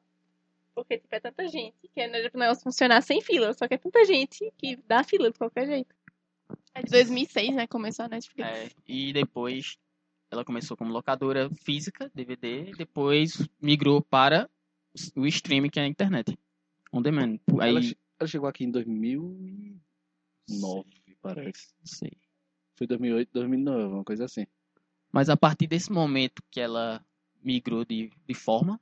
Porque 0.75 0.97
tipo 0.99 1.15
é 1.15 1.19
tanta 1.21 1.47
gente 1.47 1.87
que 1.93 1.99
é 2.01 2.29
pro 2.29 2.39
negócio 2.39 2.61
funcionar 2.63 3.01
sem 3.01 3.21
fila, 3.21 3.53
só 3.53 3.67
que 3.67 3.73
é 3.75 3.77
tanta 3.77 4.03
gente 4.05 4.51
que 4.57 4.75
dá 4.75 5.03
fila 5.03 5.31
de 5.31 5.37
qualquer 5.37 5.65
jeito. 5.65 5.95
É 6.73 6.83
de 6.83 6.91
2006, 6.91 7.55
né, 7.55 7.65
começou 7.67 8.05
a 8.05 8.09
Netflix. 8.09 8.47
É, 8.49 8.69
e 8.85 9.13
depois 9.13 9.77
ela 10.29 10.43
começou 10.43 10.75
como 10.75 10.91
locadora 10.91 11.49
física, 11.63 12.11
DVD, 12.13 12.73
depois 12.77 13.47
migrou 13.61 14.01
para 14.01 14.49
o 15.15 15.25
streaming 15.25 15.69
que 15.69 15.79
é 15.79 15.83
a 15.83 15.87
internet. 15.87 16.37
On 16.91 17.01
demand. 17.01 17.39
Aí, 17.61 17.69
Ela, 17.69 17.81
che- 17.81 17.97
ela 18.19 18.27
chegou 18.27 18.49
aqui 18.49 18.65
em 18.65 18.71
2009, 18.71 19.79
parece. 21.21 21.73
não 21.79 21.85
sei. 21.85 22.11
Foi 22.77 22.85
2008, 22.87 23.29
2009, 23.31 23.83
uma 23.93 24.03
coisa 24.03 24.25
assim. 24.25 24.45
Mas 25.11 25.29
a 25.29 25.37
partir 25.37 25.67
desse 25.67 25.91
momento 25.91 26.43
que 26.51 26.59
ela 26.59 27.03
migrou 27.41 27.85
de, 27.85 28.11
de 28.27 28.33
forma 28.33 28.79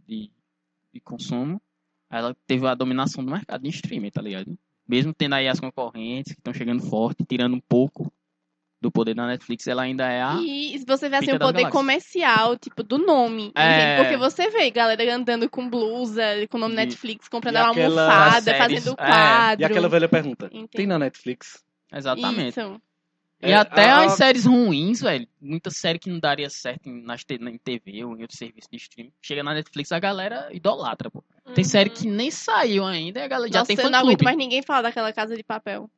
de, 0.00 0.30
de 0.94 1.00
consumo, 1.00 1.60
ela 2.10 2.34
teve 2.46 2.66
a 2.66 2.74
dominação 2.74 3.24
do 3.24 3.30
mercado 3.30 3.62
de 3.62 3.68
streaming, 3.70 4.10
tá 4.10 4.22
ligado? 4.22 4.56
Mesmo 4.88 5.12
tendo 5.12 5.34
aí 5.34 5.48
as 5.48 5.58
concorrentes 5.60 6.32
que 6.32 6.40
estão 6.40 6.54
chegando 6.54 6.82
forte, 6.82 7.24
tirando 7.28 7.54
um 7.54 7.60
pouco 7.60 8.12
do 8.80 8.92
poder 8.92 9.14
da 9.14 9.26
Netflix, 9.26 9.66
ela 9.66 9.82
ainda 9.82 10.06
é 10.06 10.22
a. 10.22 10.34
E 10.42 10.78
se 10.78 10.84
você 10.86 11.08
vê 11.08 11.16
assim, 11.16 11.30
o 11.32 11.38
poder 11.38 11.62
galáxias. 11.62 11.72
comercial, 11.72 12.58
tipo, 12.58 12.82
do 12.82 12.98
nome. 12.98 13.50
É. 13.54 13.96
Porque 13.96 14.16
você 14.18 14.50
vê 14.50 14.70
galera 14.70 15.14
andando 15.14 15.48
com 15.48 15.66
blusa, 15.68 16.22
com 16.50 16.58
o 16.58 16.60
nome 16.60 16.74
E- 16.74 16.76
Netflix, 16.76 17.26
comprando 17.28 17.56
uma 17.56 17.70
aquela- 17.70 18.02
almofada, 18.02 18.54
fazendo 18.56 18.92
é. 18.92 18.96
quadro. 18.96 19.62
E 19.62 19.64
aquela 19.64 19.88
velha 19.88 20.08
pergunta: 20.08 20.46
Entendi. 20.52 20.68
tem 20.68 20.86
na 20.86 20.98
Netflix? 20.98 21.64
Exatamente. 21.90 22.60
Isso. 22.60 22.80
E 23.42 23.50
É, 23.50 23.54
até 23.54 23.90
a- 23.90 24.04
as 24.04 24.12
séries 24.12 24.46
ruins, 24.46 25.00
velho. 25.00 25.28
Muita 25.40 25.70
série 25.70 25.98
que 25.98 26.08
não 26.08 26.18
daria 26.18 26.48
certo 26.48 26.88
em, 26.88 27.02
nas, 27.02 27.24
em 27.28 27.58
TV 27.58 28.04
ou 28.04 28.16
em 28.16 28.22
outro 28.22 28.36
serviço 28.36 28.68
de 28.70 28.76
streaming. 28.78 29.12
Chega 29.20 29.42
na 29.42 29.52
Netflix, 29.54 29.92
a 29.92 29.98
galera 29.98 30.48
idolatra, 30.52 31.10
pô. 31.10 31.22
Tem 31.54 31.62
série 31.64 31.90
Uhum. 31.90 31.96
que 31.96 32.06
nem 32.08 32.30
saiu 32.30 32.84
ainda 32.86 33.20
e 33.20 33.22
a 33.22 33.28
galera 33.28 33.52
já 33.52 33.58
Nossa, 33.58 33.68
tem 33.68 33.76
eu 33.76 33.82
fã 33.82 33.90
não 33.90 33.98
aguento 33.98 34.22
mais 34.24 34.36
ninguém 34.36 34.62
falar 34.62 34.82
daquela 34.82 35.12
casa 35.12 35.36
de 35.36 35.42
papel. 35.42 35.90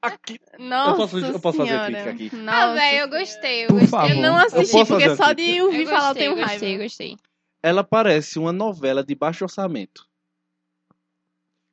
Aqui. 0.00 0.38
Nossa 0.58 0.96
posso- 0.96 1.18
eu 1.18 1.40
posso 1.40 1.58
fazer 1.58 1.84
crítica 1.84 2.10
aqui? 2.10 2.36
Nossa 2.36 2.58
Ah, 2.58 2.74
velho, 2.74 2.98
eu 2.98 3.08
gostei. 3.08 3.64
Eu 3.64 3.68
Por 3.68 3.74
gostei. 3.80 3.88
favor. 3.90 4.10
Eu 4.10 4.16
não 4.22 4.38
Eu 4.40 4.46
assisti, 4.46 4.72
posso 4.72 4.86
porque 4.92 5.04
fazer 5.04 5.16
só 5.16 5.32
de 5.32 5.42
crítica? 5.42 5.64
ouvir 5.64 5.80
Eu 5.82 5.86
falar 5.86 5.98
eu 5.98 6.14
gostei, 6.14 6.22
tenho 6.22 6.36
gostei, 6.36 6.68
raiva. 6.70 6.82
gostei. 6.84 7.16
Ela 7.62 7.84
parece 7.84 8.38
uma 8.38 8.52
novela 8.52 9.04
de 9.04 9.14
baixo 9.14 9.44
orçamento. 9.44 10.06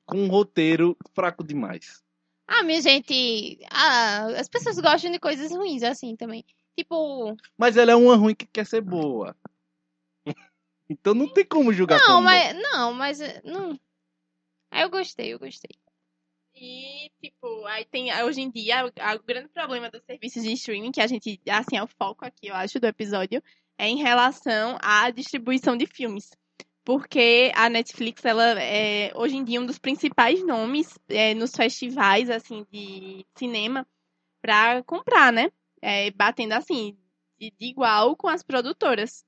Com 0.05 0.17
um 0.23 0.27
roteiro 0.27 0.97
fraco 1.13 1.43
demais. 1.43 2.02
Ah, 2.55 2.63
minha 2.63 2.81
gente. 2.81 3.60
Ah, 3.72 4.27
as 4.39 4.48
pessoas 4.48 4.79
gostam 4.79 5.12
de 5.12 5.19
coisas 5.19 5.51
ruins 5.51 5.81
assim 5.81 6.15
também. 6.15 6.45
Tipo. 6.77 7.36
Mas 7.57 7.77
ela 7.77 7.91
é 7.91 7.95
uma 7.95 8.15
ruim 8.15 8.36
que 8.36 8.45
quer 8.45 8.65
ser 8.65 8.81
boa. 8.81 9.36
então 10.89 11.15
não 11.15 11.27
tem 11.27 11.43
como 11.45 11.74
julgar 11.74 12.00
Não, 12.00 12.05
como. 12.15 12.22
mas. 12.24 12.55
Não, 12.55 12.93
mas. 12.93 13.22
eh, 13.22 13.41
Não. 13.43 13.79
Ah, 14.72 14.81
eu 14.81 14.89
gostei, 14.89 15.33
eu 15.33 15.39
gostei. 15.39 15.72
E, 16.55 17.12
tipo, 17.19 17.65
aí 17.65 17.83
tem, 17.86 18.13
hoje 18.24 18.41
em 18.41 18.50
dia, 18.50 18.86
o 18.86 19.24
grande 19.24 19.50
problema 19.50 19.89
dos 19.89 20.03
serviços 20.03 20.43
de 20.43 20.51
streaming, 20.53 20.91
que 20.91 21.01
a 21.01 21.07
gente, 21.07 21.39
assim, 21.50 21.77
é 21.77 21.83
o 21.83 21.88
foco 21.88 22.24
aqui, 22.24 22.48
eu 22.48 22.55
acho, 22.55 22.79
do 22.79 22.86
episódio, 22.86 23.41
é 23.77 23.88
em 23.88 23.98
relação 23.98 24.77
à 24.81 25.10
distribuição 25.10 25.75
de 25.75 25.88
filmes. 25.88 26.29
Porque 26.86 27.52
a 27.56 27.70
Netflix, 27.70 28.25
ela 28.25 28.62
é, 28.62 29.12
hoje 29.16 29.38
em 29.38 29.44
dia, 29.44 29.62
um 29.62 29.66
dos 29.66 29.80
principais 29.80 30.46
nomes 30.46 30.98
é, 31.08 31.34
nos 31.34 31.52
festivais, 31.52 32.30
assim, 32.30 32.66
de 32.70 33.25
cinema 33.36 33.88
pra 34.42 34.84
comprar, 34.84 35.32
né? 35.32 35.50
É, 35.82 36.12
batendo, 36.12 36.54
assim, 36.54 36.98
de, 37.40 37.52
de 37.52 37.66
igual 37.68 38.16
com 38.18 38.28
as 38.28 38.44
produtoras. 38.44 39.25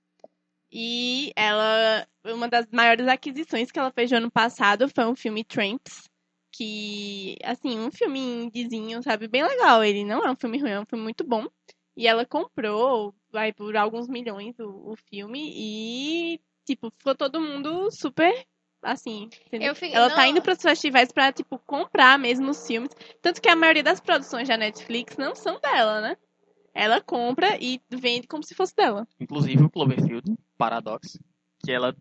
E 0.71 1.31
ela, 1.35 2.05
uma 2.25 2.49
das 2.49 2.67
maiores 2.71 3.07
aquisições 3.07 3.71
que 3.71 3.79
ela 3.79 3.91
fez 3.91 4.11
no 4.11 4.17
ano 4.17 4.31
passado 4.31 4.89
foi 4.89 5.05
um 5.05 5.15
filme 5.15 5.43
Tramps, 5.43 6.09
que, 6.51 7.37
assim, 7.43 7.79
um 7.79 7.91
filme 7.91 8.51
sabe, 9.01 9.27
bem 9.27 9.43
legal. 9.43 9.83
Ele 9.83 10.03
não 10.03 10.25
é 10.25 10.31
um 10.31 10.35
filme 10.35 10.59
ruim, 10.59 10.71
é 10.71 10.79
um 10.79 10.85
filme 10.85 11.03
muito 11.03 11.23
bom. 11.23 11.47
E 11.95 12.07
ela 12.07 12.25
comprou, 12.25 13.15
vai 13.31 13.53
por 13.53 13.77
alguns 13.77 14.09
milhões 14.09 14.59
o, 14.59 14.91
o 14.91 14.95
filme 14.97 15.51
e, 15.55 16.41
tipo, 16.65 16.91
ficou 16.97 17.15
todo 17.15 17.39
mundo 17.39 17.89
super, 17.91 18.33
assim, 18.81 19.29
entendeu? 19.47 19.69
Eu 19.69 19.75
fiquei- 19.75 19.95
Ela 19.95 20.09
tá 20.09 20.17
não- 20.17 20.25
indo 20.25 20.41
pros 20.41 20.61
festivais 20.61 21.11
pra, 21.11 21.31
tipo, 21.31 21.57
comprar 21.59 22.17
mesmo 22.19 22.49
os 22.51 22.65
filmes. 22.67 22.91
Tanto 23.21 23.41
que 23.41 23.49
a 23.49 23.55
maioria 23.55 23.83
das 23.83 23.99
produções 23.99 24.47
da 24.47 24.57
Netflix 24.57 25.15
não 25.17 25.35
são 25.35 25.59
dela, 25.59 26.01
né? 26.01 26.17
Ela 26.73 26.99
compra 26.99 27.57
e 27.61 27.79
vende 27.89 28.27
como 28.27 28.43
se 28.43 28.53
fosse 28.53 28.75
dela. 28.75 29.07
Inclusive 29.19 29.63
o 29.63 29.69
Cloverfield, 29.69 30.35
Paradox, 30.57 31.17
que 31.63 31.71
ela 31.71 31.95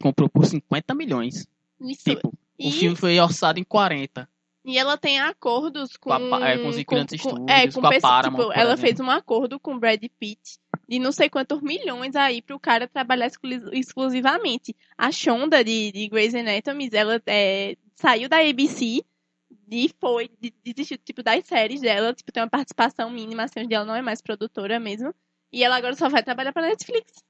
comprou 0.00 0.28
por 0.30 0.46
50 0.46 0.94
milhões. 0.94 1.46
Isso. 1.80 2.04
Tipo, 2.04 2.32
e, 2.58 2.68
o 2.68 2.72
filme 2.72 2.96
foi 2.96 3.20
orçado 3.20 3.58
em 3.60 3.64
40. 3.64 4.26
e 4.64 4.78
ela 4.78 4.96
tem 4.96 5.20
acordos 5.20 5.94
com, 5.98 6.08
Com 6.08 6.34
a 6.36 6.48
é, 6.50 6.56
com 6.56 6.68
os 6.68 6.82
grandes 6.84 7.16
estúdios, 7.16 7.46
é, 7.50 7.70
com, 7.70 7.82
com 7.82 7.86
a 7.86 8.00
Paramount, 8.00 8.40
tipo, 8.40 8.52
ela 8.54 8.72
exemplo. 8.72 8.80
fez 8.80 9.00
um 9.00 9.10
acordo 9.10 9.60
com 9.60 9.74
o 9.74 9.78
Brad 9.78 10.02
Pitt 10.18 10.58
de 10.88 10.98
não 10.98 11.12
sei 11.12 11.28
quantos 11.30 11.60
milhões 11.60 12.14
aí 12.16 12.42
pro 12.42 12.58
cara 12.58 12.86
trabalhar 12.88 13.26
exclu- 13.26 13.72
exclusivamente. 13.72 14.74
A 14.96 15.10
Shonda 15.10 15.62
de, 15.64 15.92
de 15.92 16.08
Grey's 16.08 16.34
Anatomy, 16.34 16.88
ela 16.92 17.20
é, 17.26 17.76
saiu 17.94 18.28
da 18.28 18.38
ABC 18.38 19.04
e 19.70 19.90
foi, 20.00 20.30
de- 20.40 20.54
desistiu 20.64 20.98
tipo, 20.98 21.22
das 21.22 21.44
séries 21.46 21.80
dela, 21.80 22.12
tipo, 22.12 22.30
tem 22.32 22.42
uma 22.42 22.48
participação 22.50 23.10
mínima, 23.10 23.44
assim, 23.44 23.60
onde 23.60 23.74
ela 23.74 23.84
não 23.84 23.94
é 23.94 24.02
mais 24.02 24.20
produtora 24.20 24.78
mesmo. 24.78 25.14
E 25.52 25.62
ela 25.62 25.76
agora 25.76 25.94
só 25.96 26.08
vai 26.08 26.22
trabalhar 26.22 26.52
pra 26.52 26.62
Netflix. 26.62 27.24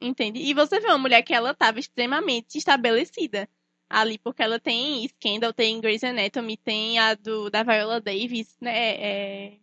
Entende? 0.00 0.40
E 0.40 0.54
você 0.54 0.80
vê 0.80 0.86
uma 0.86 0.98
mulher 0.98 1.22
que 1.22 1.34
ela 1.34 1.52
tava 1.54 1.78
extremamente 1.78 2.56
estabelecida 2.56 3.48
ali, 3.88 4.16
porque 4.18 4.42
ela 4.42 4.58
tem 4.58 5.06
Scandal, 5.08 5.52
tem 5.52 5.80
Grey's 5.80 6.02
Anatomy, 6.02 6.56
tem 6.56 6.98
a 6.98 7.14
do, 7.14 7.50
da 7.50 7.62
Viola 7.62 8.00
Davis, 8.00 8.56
né? 8.60 8.72
É, 8.96 9.56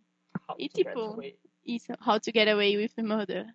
E, 0.56 0.68
tipo, 0.68 1.20
isso, 1.68 1.92
How 2.06 2.18
to 2.18 2.30
Get 2.34 2.48
Away 2.48 2.76
with 2.76 3.02
Murder. 3.02 3.46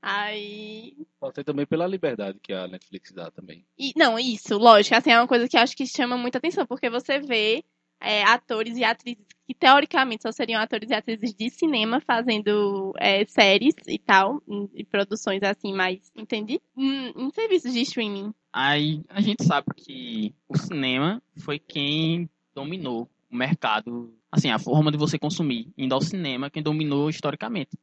Aí. 0.00 0.96
Pode 1.20 1.36
ser 1.36 1.44
também 1.44 1.64
pela 1.64 1.86
liberdade 1.86 2.40
que 2.40 2.52
a 2.52 2.66
Netflix 2.66 3.12
dá 3.12 3.30
também. 3.30 3.64
E, 3.78 3.92
não, 3.96 4.18
isso, 4.18 4.58
lógico, 4.58 4.96
assim, 4.96 5.10
é 5.10 5.18
uma 5.18 5.28
coisa 5.28 5.48
que 5.48 5.56
eu 5.56 5.60
acho 5.60 5.76
que 5.76 5.86
chama 5.86 6.16
muita 6.16 6.38
atenção, 6.38 6.66
porque 6.66 6.90
você 6.90 7.20
vê 7.20 7.64
é, 8.00 8.24
atores 8.24 8.76
e 8.76 8.82
atrizes 8.82 9.24
que 9.46 9.54
teoricamente 9.54 10.22
só 10.22 10.32
seriam 10.32 10.60
atores 10.60 10.90
e 10.90 10.94
atrizes 10.94 11.34
de 11.34 11.50
cinema 11.50 12.00
fazendo 12.00 12.92
é, 12.98 13.24
séries 13.26 13.74
e 13.86 13.98
tal, 13.98 14.42
e 14.74 14.84
produções 14.84 15.42
assim 15.42 15.72
mais, 15.72 16.10
entendi? 16.16 16.60
Em, 16.76 17.12
em 17.16 17.30
serviços 17.30 17.72
de 17.72 17.82
streaming. 17.82 18.34
Aí 18.52 19.02
a 19.08 19.20
gente 19.20 19.44
sabe 19.44 19.68
que 19.76 20.34
o 20.48 20.58
cinema 20.58 21.22
foi 21.38 21.58
quem 21.58 22.28
dominou 22.54 23.08
o 23.30 23.36
mercado, 23.36 24.12
assim, 24.32 24.50
a 24.50 24.58
forma 24.58 24.90
de 24.90 24.96
você 24.98 25.18
consumir, 25.18 25.70
indo 25.78 25.94
ao 25.94 26.00
cinema, 26.00 26.50
quem 26.50 26.62
dominou 26.62 27.08
historicamente 27.10 27.78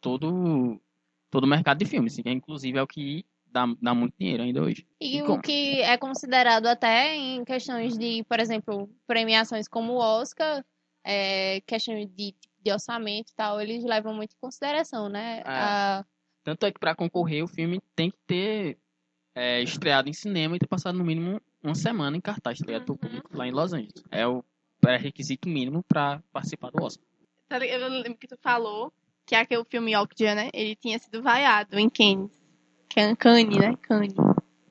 todo 0.00 0.80
todo 1.30 1.44
o 1.44 1.48
mercado 1.48 1.78
de 1.78 1.84
filmes, 1.86 2.14
que 2.14 2.30
inclusive 2.30 2.78
é 2.78 2.82
o 2.82 2.86
que 2.86 3.24
dá, 3.46 3.66
dá 3.82 3.92
muito 3.92 4.14
dinheiro 4.16 4.44
ainda 4.44 4.62
hoje. 4.62 4.86
E 5.00 5.20
Como? 5.22 5.34
o 5.38 5.42
que 5.42 5.80
é 5.80 5.96
considerado 5.96 6.66
até 6.66 7.16
em 7.16 7.44
questões 7.44 7.98
de, 7.98 8.22
por 8.24 8.38
exemplo, 8.38 8.88
premiações 9.04 9.66
como 9.66 9.94
o 9.94 9.98
Oscar, 9.98 10.64
é, 11.02 11.60
questões 11.62 12.08
de, 12.14 12.36
de 12.62 12.70
orçamento 12.72 13.32
e 13.32 13.34
tal, 13.34 13.60
eles 13.60 13.82
levam 13.82 14.14
muito 14.14 14.32
em 14.34 14.38
consideração, 14.40 15.08
né? 15.08 15.42
A- 15.44 16.04
Tanto 16.44 16.66
é 16.66 16.70
que 16.72 16.78
para 16.78 16.94
concorrer 16.94 17.42
o 17.42 17.48
filme 17.48 17.80
tem 17.96 18.10
que 18.10 18.18
ter 18.28 18.78
é, 19.34 19.60
estreado 19.60 20.08
em 20.08 20.12
cinema 20.12 20.54
e 20.54 20.58
ter 20.60 20.68
passado 20.68 20.96
no 20.96 21.04
mínimo 21.04 21.40
uma 21.62 21.74
semana 21.74 22.16
em 22.16 22.20
cartaz, 22.20 22.60
estreado 22.60 22.84
pro 22.84 22.96
público 22.96 23.36
lá 23.36 23.48
em 23.48 23.50
Los 23.50 23.72
Angeles. 23.72 24.04
É 24.10 24.24
o 24.26 24.44
pré-requisito 24.84 25.48
mínimo 25.48 25.82
para 25.88 26.22
participar 26.32 26.70
do 26.70 26.82
Oscar. 26.82 27.04
Tá? 27.48 27.58
Eu 27.64 27.88
lembro 27.88 28.16
que 28.18 28.26
tu 28.28 28.36
falou 28.42 28.92
que 29.26 29.34
aquele 29.34 29.64
filme 29.64 29.96
Okja, 29.96 30.34
né? 30.34 30.50
Ele 30.52 30.76
tinha 30.76 30.98
sido 30.98 31.22
vaiado 31.22 31.78
em 31.78 31.88
Cannes. 31.88 32.30
Can- 32.94 33.16
Cannes, 33.16 33.56
né? 33.56 33.76
Cannes. 33.82 34.14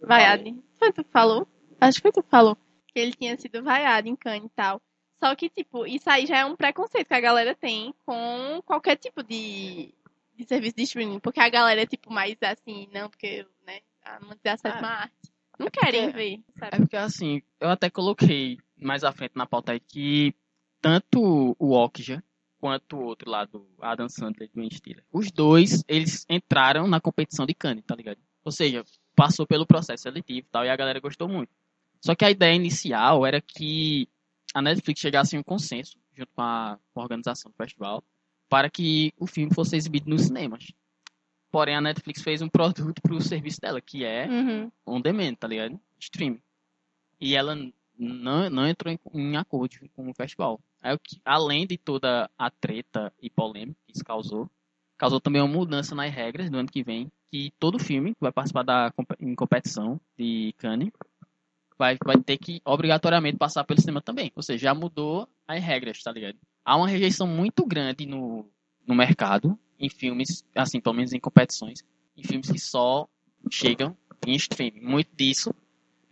Vaiado. 0.01 0.63
Foi 0.77 0.91
tu 0.91 1.03
que 1.03 1.11
falou? 1.11 1.47
Acho 1.79 1.97
que 1.97 2.01
foi 2.01 2.11
tu 2.11 2.23
que 2.23 2.29
falou. 2.29 2.55
Que 2.87 2.99
ele 2.99 3.13
tinha 3.13 3.37
sido 3.37 3.63
vaiado 3.63 4.07
em 4.07 4.15
Cannes 4.15 4.45
e 4.45 4.49
tal. 4.55 4.81
Só 5.19 5.33
que, 5.35 5.49
tipo, 5.49 5.85
isso 5.87 6.09
aí 6.09 6.25
já 6.25 6.39
é 6.39 6.45
um 6.45 6.55
preconceito 6.55 7.07
que 7.07 7.13
a 7.13 7.19
galera 7.21 7.55
tem 7.55 7.93
com 8.05 8.61
qualquer 8.65 8.97
tipo 8.97 9.23
de, 9.23 9.93
de 10.35 10.45
serviço 10.45 10.75
de 10.75 10.83
streaming. 10.83 11.19
Porque 11.19 11.39
a 11.39 11.49
galera 11.49 11.81
é, 11.81 11.85
tipo, 11.85 12.11
mais 12.11 12.35
assim, 12.41 12.87
não, 12.93 13.09
porque, 13.09 13.45
né? 13.65 13.79
A 14.03 14.19
não 14.19 14.35
ter 14.37 14.49
acesso 14.49 14.77
Ah. 14.83 14.87
à 14.87 15.01
arte. 15.03 15.33
Não 15.57 15.67
querem 15.67 16.05
porque- 16.05 16.17
ver, 16.17 16.33
É 16.55 16.59
sabe? 16.59 16.77
porque 16.79 16.97
assim, 16.97 17.41
eu 17.59 17.69
até 17.69 17.89
coloquei 17.89 18.57
mais 18.83 19.03
à 19.03 19.11
frente 19.11 19.33
na 19.35 19.45
pauta 19.45 19.71
aí 19.71 19.79
que 19.79 20.33
tanto 20.81 21.55
o 21.57 21.71
Okja 21.71 22.23
quanto 22.59 22.95
o 22.97 23.03
outro 23.03 23.29
lá 23.29 23.43
do 23.45 23.67
Adam 23.81 24.07
Sandler 24.07 24.49
Ben 24.53 24.69
Stiller, 24.71 25.03
os 25.11 25.31
dois, 25.31 25.83
eles 25.87 26.25
entraram 26.29 26.87
na 26.87 27.01
competição 27.01 27.45
de 27.45 27.53
Cannes, 27.53 27.83
tá 27.85 27.93
ligado? 27.95 28.17
Ou 28.43 28.51
seja, 28.51 28.85
passou 29.15 29.45
pelo 29.45 29.65
processo 29.65 30.03
seletivo 30.03 30.39
e 30.47 30.49
tal, 30.51 30.63
e 30.65 30.69
a 30.69 30.75
galera 30.75 30.99
gostou 30.99 31.27
muito. 31.27 31.49
Só 32.01 32.15
que 32.15 32.23
a 32.23 32.31
ideia 32.31 32.53
inicial 32.55 33.25
era 33.25 33.41
que 33.41 34.07
a 34.53 34.61
Netflix 34.61 35.01
chegasse 35.01 35.35
em 35.35 35.39
um 35.39 35.43
consenso, 35.43 35.97
junto 36.13 36.29
com 36.33 36.41
a, 36.41 36.79
com 36.93 36.99
a 37.01 37.03
organização 37.03 37.51
do 37.51 37.55
festival, 37.57 38.03
para 38.47 38.69
que 38.69 39.13
o 39.17 39.25
filme 39.27 39.53
fosse 39.53 39.75
exibido 39.75 40.09
nos 40.09 40.23
cinemas. 40.23 40.71
Porém, 41.51 41.75
a 41.75 41.81
Netflix 41.81 42.21
fez 42.21 42.41
um 42.41 42.49
produto 42.49 43.01
pro 43.01 43.21
serviço 43.21 43.59
dela, 43.59 43.81
que 43.81 44.03
é 44.05 44.27
Uhum. 44.27 44.71
on 44.85 45.01
demand, 45.01 45.35
tá 45.35 45.47
ligado? 45.47 45.79
Stream. 45.99 46.39
E 47.19 47.35
ela 47.35 47.55
não, 47.97 48.49
não 48.49 48.67
entrou 48.67 48.93
em, 48.93 48.99
em 49.13 49.37
acordo 49.37 49.75
com 49.93 50.09
o 50.09 50.13
festival. 50.13 50.59
Que- 51.03 51.21
além 51.23 51.65
de 51.65 51.77
toda 51.77 52.29
a 52.37 52.49
treta 52.49 53.13
e 53.21 53.29
polêmica 53.29 53.79
que 53.85 53.93
isso 53.93 54.03
causou, 54.03 54.49
causou 54.97 55.19
também 55.19 55.41
uma 55.41 55.47
mudança 55.47 55.95
nas 55.95 56.13
regras 56.13 56.49
do 56.49 56.57
ano 56.57 56.69
que 56.69 56.83
vem, 56.83 57.11
que 57.31 57.51
todo 57.59 57.79
filme 57.79 58.13
que 58.13 58.21
vai 58.21 58.31
participar 58.31 58.63
da 58.63 58.93
em 59.19 59.35
competição 59.35 59.99
de 60.17 60.53
Cannes 60.57 60.91
vai, 61.77 61.97
vai 62.03 62.17
ter 62.21 62.37
que 62.37 62.61
obrigatoriamente 62.65 63.37
passar 63.37 63.63
pelo 63.63 63.79
cinema 63.79 64.01
também. 64.01 64.31
Ou 64.35 64.43
seja, 64.43 64.65
já 64.65 64.73
mudou 64.73 65.27
as 65.47 65.63
regras, 65.63 66.01
tá 66.01 66.11
ligado? 66.11 66.37
Há 66.63 66.77
uma 66.77 66.87
rejeição 66.87 67.27
muito 67.27 67.65
grande 67.65 68.05
no, 68.05 68.49
no 68.85 68.95
mercado, 68.95 69.57
em 69.79 69.89
filmes, 69.89 70.45
assim, 70.55 70.79
pelo 70.79 70.95
menos 70.95 71.13
em 71.13 71.19
competições, 71.19 71.83
em 72.15 72.23
filmes 72.23 72.49
que 72.49 72.59
só 72.59 73.07
chegam 73.49 73.97
em 74.25 74.35
streaming. 74.35 74.81
Muito 74.81 75.09
disso 75.15 75.53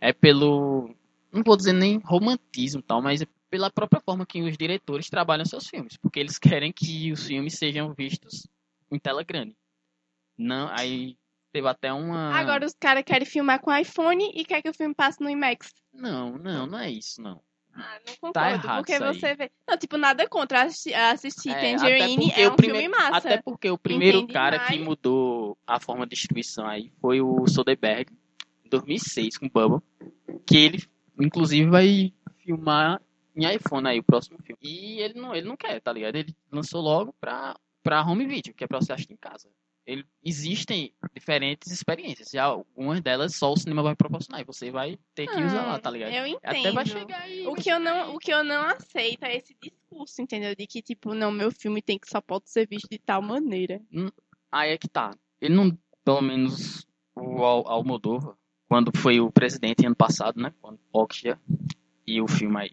é 0.00 0.12
pelo, 0.12 0.94
não 1.32 1.42
vou 1.42 1.56
dizer 1.56 1.72
nem 1.72 1.98
romantismo 1.98 2.80
e 2.80 2.82
tal, 2.82 3.00
mas 3.02 3.22
é 3.22 3.26
pela 3.50 3.70
própria 3.70 4.00
forma 4.00 4.24
que 4.26 4.42
os 4.42 4.56
diretores 4.56 5.08
trabalham 5.10 5.44
seus 5.44 5.66
filmes, 5.68 5.96
porque 5.96 6.18
eles 6.20 6.38
querem 6.38 6.72
que 6.72 7.12
os 7.12 7.26
filmes 7.26 7.54
sejam 7.54 7.92
vistos 7.94 8.46
em 8.90 8.98
tela 8.98 9.22
grande. 9.22 9.54
Não, 10.38 10.68
aí 10.70 11.16
teve 11.52 11.68
até 11.68 11.92
uma 11.92 12.34
Agora 12.34 12.64
os 12.64 12.74
caras 12.78 13.04
querem 13.04 13.26
filmar 13.26 13.60
com 13.60 13.74
iPhone 13.76 14.30
e 14.34 14.44
quer 14.44 14.62
que 14.62 14.70
o 14.70 14.74
filme 14.74 14.94
passe 14.94 15.20
no 15.20 15.28
IMAX. 15.28 15.72
Não, 15.92 16.38
não, 16.38 16.66
não 16.66 16.78
é 16.78 16.90
isso, 16.90 17.20
não. 17.20 17.40
Ah, 17.74 17.98
não 18.06 18.14
concordo. 18.16 18.32
Tá 18.34 18.50
errado 18.52 18.76
porque 18.84 18.98
você 18.98 19.34
vê. 19.34 19.50
Não, 19.66 19.78
tipo, 19.78 19.96
nada 19.96 20.28
contra 20.28 20.62
assistir, 20.62 20.92
assistir 20.94 21.50
É, 21.50 21.54
Tangerine. 21.76 22.30
É 22.36 22.48
um 22.50 22.54
primeiro- 22.56 22.80
filme 22.80 22.88
massa. 22.88 23.16
Até 23.16 23.40
porque 23.42 23.70
o 23.70 23.78
primeiro 23.78 24.18
Entendi, 24.18 24.32
cara 24.32 24.58
mas- 24.58 24.68
que 24.68 24.78
mudou 24.78 25.56
a 25.66 25.80
forma 25.80 26.06
de 26.06 26.14
distribuição 26.14 26.66
aí 26.66 26.90
foi 27.00 27.20
o 27.22 27.46
Soderbergh, 27.46 28.10
em 28.64 28.68
2006, 28.68 29.38
com 29.38 29.48
Bubble, 29.48 29.80
que 30.46 30.56
ele, 30.56 30.82
inclusive, 31.18 31.68
vai 31.70 32.12
filmar 32.38 33.00
em 33.34 33.46
iPhone 33.54 33.88
aí 33.88 33.98
o 33.98 34.02
próximo 34.04 34.38
filme. 34.42 34.58
E 34.62 35.00
ele 35.00 35.14
não, 35.20 35.34
ele 35.34 35.46
não 35.48 35.56
quer, 35.56 35.80
tá 35.80 35.92
ligado? 35.92 36.16
Ele 36.16 36.34
lançou 36.50 36.80
logo 36.80 37.14
pra, 37.20 37.56
pra 37.82 38.02
home 38.02 38.26
video, 38.26 38.54
que 38.54 38.64
é 38.64 38.66
pra 38.66 38.80
você 38.80 38.92
assistir 38.92 39.12
em 39.14 39.16
casa. 39.16 39.48
Ele, 39.84 40.04
existem 40.24 40.94
diferentes 41.12 41.72
experiências, 41.72 42.32
e 42.32 42.38
algumas 42.38 43.00
delas 43.00 43.34
só 43.34 43.52
o 43.52 43.56
cinema 43.56 43.82
vai 43.82 43.96
proporcionar, 43.96 44.40
e 44.40 44.44
você 44.44 44.70
vai 44.70 44.96
ter 45.12 45.26
que 45.26 45.34
usar 45.42 45.66
lá, 45.66 45.78
tá 45.80 45.90
ligado? 45.90 46.12
Eu 46.12 46.24
entendo. 46.24 46.40
Até 46.44 46.70
vai 46.70 46.86
chegar 46.86 47.20
aí. 47.22 47.46
O 47.48 47.54
que, 47.54 47.68
eu 47.68 47.80
não, 47.80 48.14
o 48.14 48.18
que 48.18 48.32
eu 48.32 48.44
não 48.44 48.62
aceito 48.62 49.24
é 49.24 49.36
esse 49.36 49.56
discurso, 49.60 50.22
entendeu? 50.22 50.54
De 50.54 50.66
que, 50.68 50.80
tipo, 50.80 51.14
não, 51.14 51.32
meu 51.32 51.50
filme 51.50 51.82
tem 51.82 51.98
que 51.98 52.08
só 52.08 52.20
pode 52.20 52.48
ser 52.48 52.68
visto 52.68 52.86
de 52.88 52.98
tal 52.98 53.20
maneira. 53.20 53.80
Aí 54.52 54.70
é 54.70 54.78
que 54.78 54.88
tá. 54.88 55.16
Ele 55.40 55.54
não, 55.54 55.76
pelo 56.04 56.20
menos 56.22 56.86
o 57.16 57.42
Al- 57.42 57.66
Almodóvar, 57.68 58.36
quando 58.72 58.90
foi 58.96 59.20
o 59.20 59.30
presidente 59.30 59.84
ano 59.84 59.94
passado, 59.94 60.40
né? 60.40 60.50
Quando 60.62 60.80
Okja 60.90 61.38
e 62.06 62.22
o 62.22 62.26
filme 62.26 62.56
aí 62.58 62.70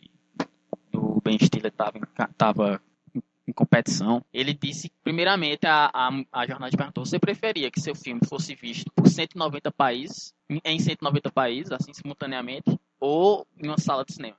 o 0.95 1.19
Ben 1.19 1.37
Stiller 1.37 1.73
ca- 1.73 2.29
tava 2.37 2.81
em- 3.13 3.51
competição, 3.51 4.23
ele 4.31 4.53
disse, 4.53 4.89
primeiramente, 5.03 5.67
a, 5.67 5.91
a, 5.93 6.09
a 6.31 6.47
jornalista 6.47 6.77
perguntou, 6.77 7.05
você 7.05 7.19
preferia 7.19 7.69
que 7.69 7.81
seu 7.81 7.93
filme 7.93 8.21
fosse 8.25 8.55
visto 8.55 8.89
por 8.95 9.09
190 9.09 9.73
países, 9.73 10.33
em- 10.49 10.61
em 10.63 10.79
190 10.79 11.29
países, 11.29 11.69
assim, 11.73 11.93
simultaneamente, 11.93 12.79
ou 12.97 13.45
em 13.61 13.67
uma 13.67 13.77
sala 13.77 14.05
de 14.05 14.13
cinema? 14.13 14.37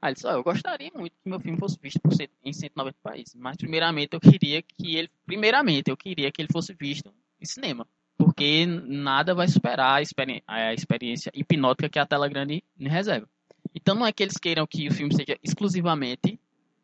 Aí 0.00 0.08
ele 0.08 0.14
disse, 0.14 0.26
"Ó, 0.26 0.32
eu 0.32 0.42
gostaria 0.42 0.90
muito 0.94 1.12
que 1.22 1.28
meu 1.28 1.38
filme 1.38 1.58
fosse 1.58 1.78
visto 1.82 2.00
por 2.00 2.12
em 2.42 2.52
190 2.54 2.96
países, 3.02 3.34
mas 3.34 3.58
primeiramente 3.58 4.14
eu 4.14 4.20
queria 4.20 4.62
que 4.62 4.96
ele, 4.96 5.10
primeiramente 5.26 5.90
eu 5.90 5.96
queria 5.98 6.32
que 6.32 6.40
ele 6.40 6.48
fosse 6.50 6.72
visto 6.72 7.12
em 7.38 7.44
cinema, 7.44 7.86
porque 8.16 8.66
nada 8.66 9.34
vai 9.34 9.48
superar 9.48 9.96
a, 9.98 10.02
experi- 10.02 10.42
a 10.46 10.72
experiência 10.72 11.30
hipnótica 11.34 11.88
que 11.88 11.98
a 11.98 12.06
tela 12.06 12.28
grande 12.28 12.62
me 12.76 12.88
reserva. 12.88 13.28
Então 13.74 13.94
não 13.94 14.06
é 14.06 14.12
que 14.12 14.22
eles 14.22 14.36
queiram 14.36 14.66
que 14.66 14.88
o 14.88 14.92
filme 14.92 15.14
seja 15.14 15.38
exclusivamente 15.42 16.38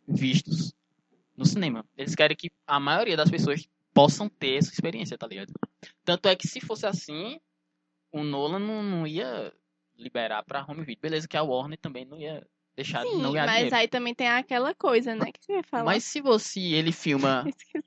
vistos 0.07 0.75
no 1.37 1.45
cinema. 1.45 1.85
Eles 1.97 2.15
querem 2.15 2.37
que 2.37 2.51
a 2.67 2.81
maioria 2.81 3.17
das 3.17 3.31
pessoas 3.31 3.69
possam 3.93 4.29
ter 4.29 4.55
essa 4.57 4.73
experiência, 4.73 5.19
tá 5.19 5.27
ligado? 5.27 5.53
Tanto 6.05 6.29
é 6.29 6.35
que 6.37 6.49
se 6.49 6.61
fosse 6.61 6.87
assim, 6.87 7.39
o 8.11 8.23
Nolan 8.25 8.59
não, 8.59 8.83
não 8.83 9.07
ia 9.07 9.53
liberar 9.97 10.43
pra 10.45 10.65
home 10.67 10.81
video. 10.85 11.03
Beleza 11.03 11.29
que 11.29 11.37
a 11.37 11.43
Warner 11.43 11.79
também 11.79 12.05
não 12.05 12.19
ia 12.19 12.47
deixar 12.77 13.05
de 13.05 13.11
Sim, 13.11 13.23
não 13.23 13.33
ganhar 13.33 13.47
mas 13.47 13.55
dinheiro. 13.57 13.77
aí 13.77 13.89
também 13.89 14.15
tem 14.15 14.29
aquela 14.29 14.75
coisa, 14.75 15.15
né? 15.15 15.31
Que 15.33 15.41
você 15.45 15.63
falar. 15.65 15.85
Mas 15.85 16.05
se 16.05 16.21
você 16.21 16.61
ele 16.61 16.93
filma. 16.93 17.45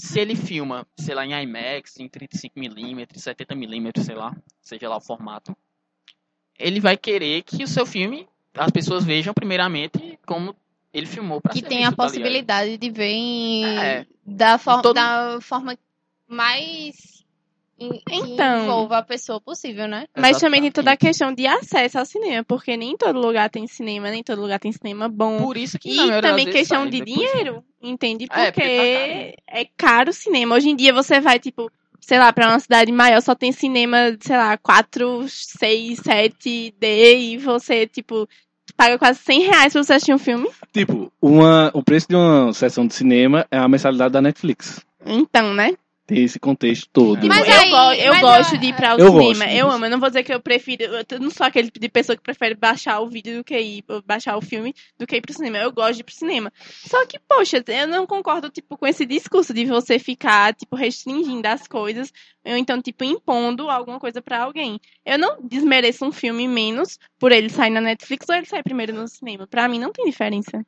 se 0.00 0.20
ele 0.20 0.36
filma, 0.36 0.86
sei 0.96 1.12
lá, 1.12 1.26
em 1.26 1.32
IMAX, 1.42 1.98
em 1.98 2.08
35mm, 2.08 3.08
70mm, 3.16 4.00
sei 4.00 4.14
lá, 4.14 4.34
seja 4.62 4.88
lá 4.88 4.96
o 4.96 5.00
formato, 5.00 5.56
ele 6.56 6.78
vai 6.78 6.96
querer 6.96 7.42
que 7.42 7.64
o 7.64 7.68
seu 7.68 7.84
filme 7.84 8.28
as 8.54 8.70
pessoas 8.70 9.04
vejam 9.04 9.34
primeiramente 9.34 10.16
como 10.24 10.54
ele 10.94 11.06
filmou 11.06 11.40
pra 11.40 11.52
Que 11.52 11.62
tem 11.62 11.84
a 11.84 11.90
tá 11.90 11.96
possibilidade 11.96 12.78
de 12.78 12.90
ver 12.90 13.10
em- 13.10 13.78
É. 13.78 14.06
da, 14.24 14.56
for- 14.56 14.80
todo- 14.82 14.94
da 14.94 15.38
forma 15.40 15.76
mais 16.28 17.17
Então. 17.80 18.64
envolva 18.64 18.98
a 18.98 19.02
pessoa 19.02 19.40
possível, 19.40 19.86
né? 19.86 20.06
Mas 20.16 20.38
também 20.38 20.60
tem 20.60 20.70
toda 20.72 20.92
a 20.92 20.96
questão 20.96 21.32
de 21.32 21.46
acesso 21.46 21.98
ao 21.98 22.04
cinema, 22.04 22.42
porque 22.44 22.76
nem 22.76 22.96
todo 22.96 23.20
lugar 23.20 23.48
tem 23.48 23.66
cinema, 23.68 24.10
nem 24.10 24.22
todo 24.22 24.42
lugar 24.42 24.58
tem 24.58 24.72
cinema 24.72 25.08
bom. 25.08 25.38
Por 25.38 25.56
isso 25.56 25.78
que 25.78 25.90
E 25.90 26.20
também 26.20 26.50
questão 26.50 26.88
de 26.88 26.98
né? 26.98 27.04
dinheiro, 27.04 27.64
entende? 27.80 28.26
É, 28.30 28.50
Porque 28.50 28.60
porque 28.60 29.36
é 29.46 29.66
caro 29.76 30.10
o 30.10 30.12
cinema. 30.12 30.56
Hoje 30.56 30.70
em 30.70 30.76
dia 30.76 30.92
você 30.92 31.20
vai, 31.20 31.38
tipo, 31.38 31.70
sei 32.00 32.18
lá, 32.18 32.32
pra 32.32 32.48
uma 32.48 32.58
cidade 32.58 32.90
maior 32.90 33.20
só 33.20 33.34
tem 33.34 33.52
cinema, 33.52 34.16
sei 34.20 34.36
lá, 34.36 34.56
4, 34.56 35.26
6, 35.28 36.00
7D 36.00 36.82
e 36.82 37.38
você, 37.38 37.86
tipo, 37.86 38.28
paga 38.76 38.98
quase 38.98 39.20
100 39.20 39.40
reais 39.42 39.72
pra 39.72 39.82
você 39.84 39.92
assistir 39.92 40.14
um 40.14 40.18
filme. 40.18 40.48
Tipo, 40.72 41.12
uma, 41.22 41.70
o 41.74 41.82
preço 41.82 42.08
de 42.08 42.16
uma 42.16 42.52
sessão 42.52 42.86
de 42.86 42.94
cinema 42.94 43.46
é 43.50 43.58
a 43.58 43.68
mensalidade 43.68 44.12
da 44.12 44.22
Netflix. 44.22 44.84
Então, 45.06 45.54
né? 45.54 45.74
Tem 46.08 46.24
esse 46.24 46.40
contexto 46.40 46.88
todo. 46.90 47.26
Mas 47.28 47.46
eu, 47.46 47.54
aí- 47.54 47.68
go- 47.70 47.92
eu 47.92 48.12
mas 48.14 48.20
gosto 48.22 48.54
a- 48.54 48.58
de 48.58 48.66
ir 48.68 48.74
pra 48.74 48.96
o 48.96 48.98
Eu 48.98 49.08
cinema. 49.10 49.24
gosto 49.28 49.42
eu 49.58 49.70
amo. 49.70 49.84
Eu 49.84 49.90
não 49.90 50.00
vou 50.00 50.08
dizer 50.08 50.22
que 50.22 50.32
eu 50.32 50.40
prefiro. 50.40 50.84
Eu 50.84 51.20
não 51.20 51.28
sou 51.30 51.46
aquele 51.46 51.66
tipo 51.66 51.78
de 51.78 51.86
pessoa 51.90 52.16
que 52.16 52.22
prefere 52.22 52.54
baixar 52.54 52.98
o 53.00 53.10
vídeo 53.10 53.36
do 53.36 53.44
que 53.44 53.60
ir, 53.60 53.84
baixar 54.06 54.34
o 54.34 54.40
filme 54.40 54.74
do 54.98 55.06
que 55.06 55.16
ir 55.16 55.20
pro 55.20 55.34
cinema. 55.34 55.58
Eu 55.58 55.70
gosto 55.70 55.96
de 55.96 56.00
ir 56.00 56.04
pro 56.04 56.14
cinema. 56.14 56.50
Só 56.86 57.04
que, 57.04 57.18
poxa, 57.28 57.62
eu 57.68 57.86
não 57.86 58.06
concordo, 58.06 58.48
tipo, 58.48 58.78
com 58.78 58.86
esse 58.86 59.04
discurso 59.04 59.52
de 59.52 59.66
você 59.66 59.98
ficar, 59.98 60.54
tipo, 60.54 60.74
restringindo 60.76 61.46
as 61.46 61.68
coisas. 61.68 62.10
Ou 62.42 62.56
então, 62.56 62.80
tipo, 62.80 63.04
impondo 63.04 63.68
alguma 63.68 64.00
coisa 64.00 64.22
pra 64.22 64.42
alguém. 64.44 64.80
Eu 65.04 65.18
não 65.18 65.36
desmereço 65.46 66.06
um 66.06 66.10
filme 66.10 66.48
menos 66.48 66.98
por 67.18 67.32
ele 67.32 67.50
sair 67.50 67.68
na 67.68 67.82
Netflix 67.82 68.26
ou 68.30 68.34
ele 68.34 68.46
sair 68.46 68.62
primeiro 68.62 68.94
no 68.94 69.06
cinema. 69.06 69.46
Pra 69.46 69.68
mim, 69.68 69.78
não 69.78 69.92
tem 69.92 70.06
diferença. 70.06 70.64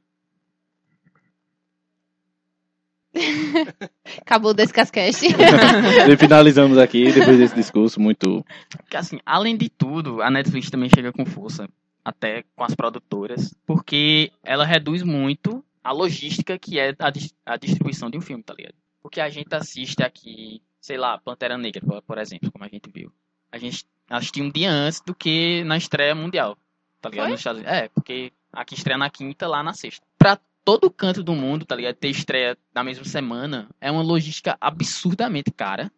Acabou 4.21 4.55
desse 4.55 4.73
cascast. 4.73 5.27
E 6.11 6.17
finalizamos 6.17 6.79
aqui, 6.79 7.13
depois 7.13 7.39
desse 7.39 7.55
discurso 7.55 8.01
muito. 8.01 8.45
Porque, 8.71 8.97
assim, 8.97 9.19
além 9.25 9.57
de 9.57 9.69
tudo, 9.69 10.23
a 10.23 10.31
Netflix 10.31 10.71
também 10.71 10.89
chega 10.89 11.13
com 11.13 11.25
força, 11.27 11.69
até 12.05 12.45
com 12.57 12.65
as 12.65 12.75
produtoras, 12.75 13.55
porque 13.67 14.33
ela 14.43 14.65
reduz 14.65 15.03
muito 15.03 15.65
a 15.83 15.93
logística 15.93 16.59
que 16.59 16.79
é 16.79 16.95
a, 16.99 17.11
dis- 17.11 17.35
a 17.45 17.57
distribuição 17.57 18.11
de 18.11 18.19
um 18.19 18.21
filme, 18.21 18.43
tá 18.43 18.55
ligado? 18.55 18.75
Porque 19.03 19.21
a 19.21 19.29
gente 19.29 19.53
assiste 19.55 20.03
aqui, 20.03 20.63
sei 20.81 20.97
lá, 20.99 21.19
Pantera 21.19 21.57
Negra, 21.57 21.83
por, 22.03 22.19
exemplo, 22.19 22.51
como 22.53 22.65
a 22.65 22.69
gente 22.69 22.91
viu. 22.93 23.13
A 23.51 23.59
gente 23.59 23.85
assistiu 24.09 24.45
um 24.45 24.51
dia 24.51 24.71
antes 24.71 25.01
do 25.01 25.15
que 25.15 25.65
na 25.65 25.77
estreia 25.77 26.15
mundial, 26.15 26.57
tá 27.01 27.09
ligado? 27.09 27.27
Foi? 27.27 27.33
Nos 27.33 27.41
Estados 27.41 27.61
Unidos. 27.61 27.79
É, 27.79 27.89
porque 27.89 28.33
aqui 28.53 28.75
estreia 28.75 28.99
na 28.99 29.09
quinta, 29.11 29.49
lá 29.49 29.63
na 29.63 29.73
sexta. 29.73 30.05
Pra 30.19 30.39
todo 30.65 30.91
canto 30.91 31.23
do 31.23 31.35
mundo, 31.35 31.65
tá 31.65 31.75
ligado? 31.75 31.97
Ter 31.97 32.09
estreia 32.09 32.59
na 32.75 32.85
mesma 32.85 33.05
semana 33.05 33.69
é 33.81 33.91
uma 33.91 34.03
logística 34.03 34.57
absurdamente 34.61 35.51
cara 35.51 35.91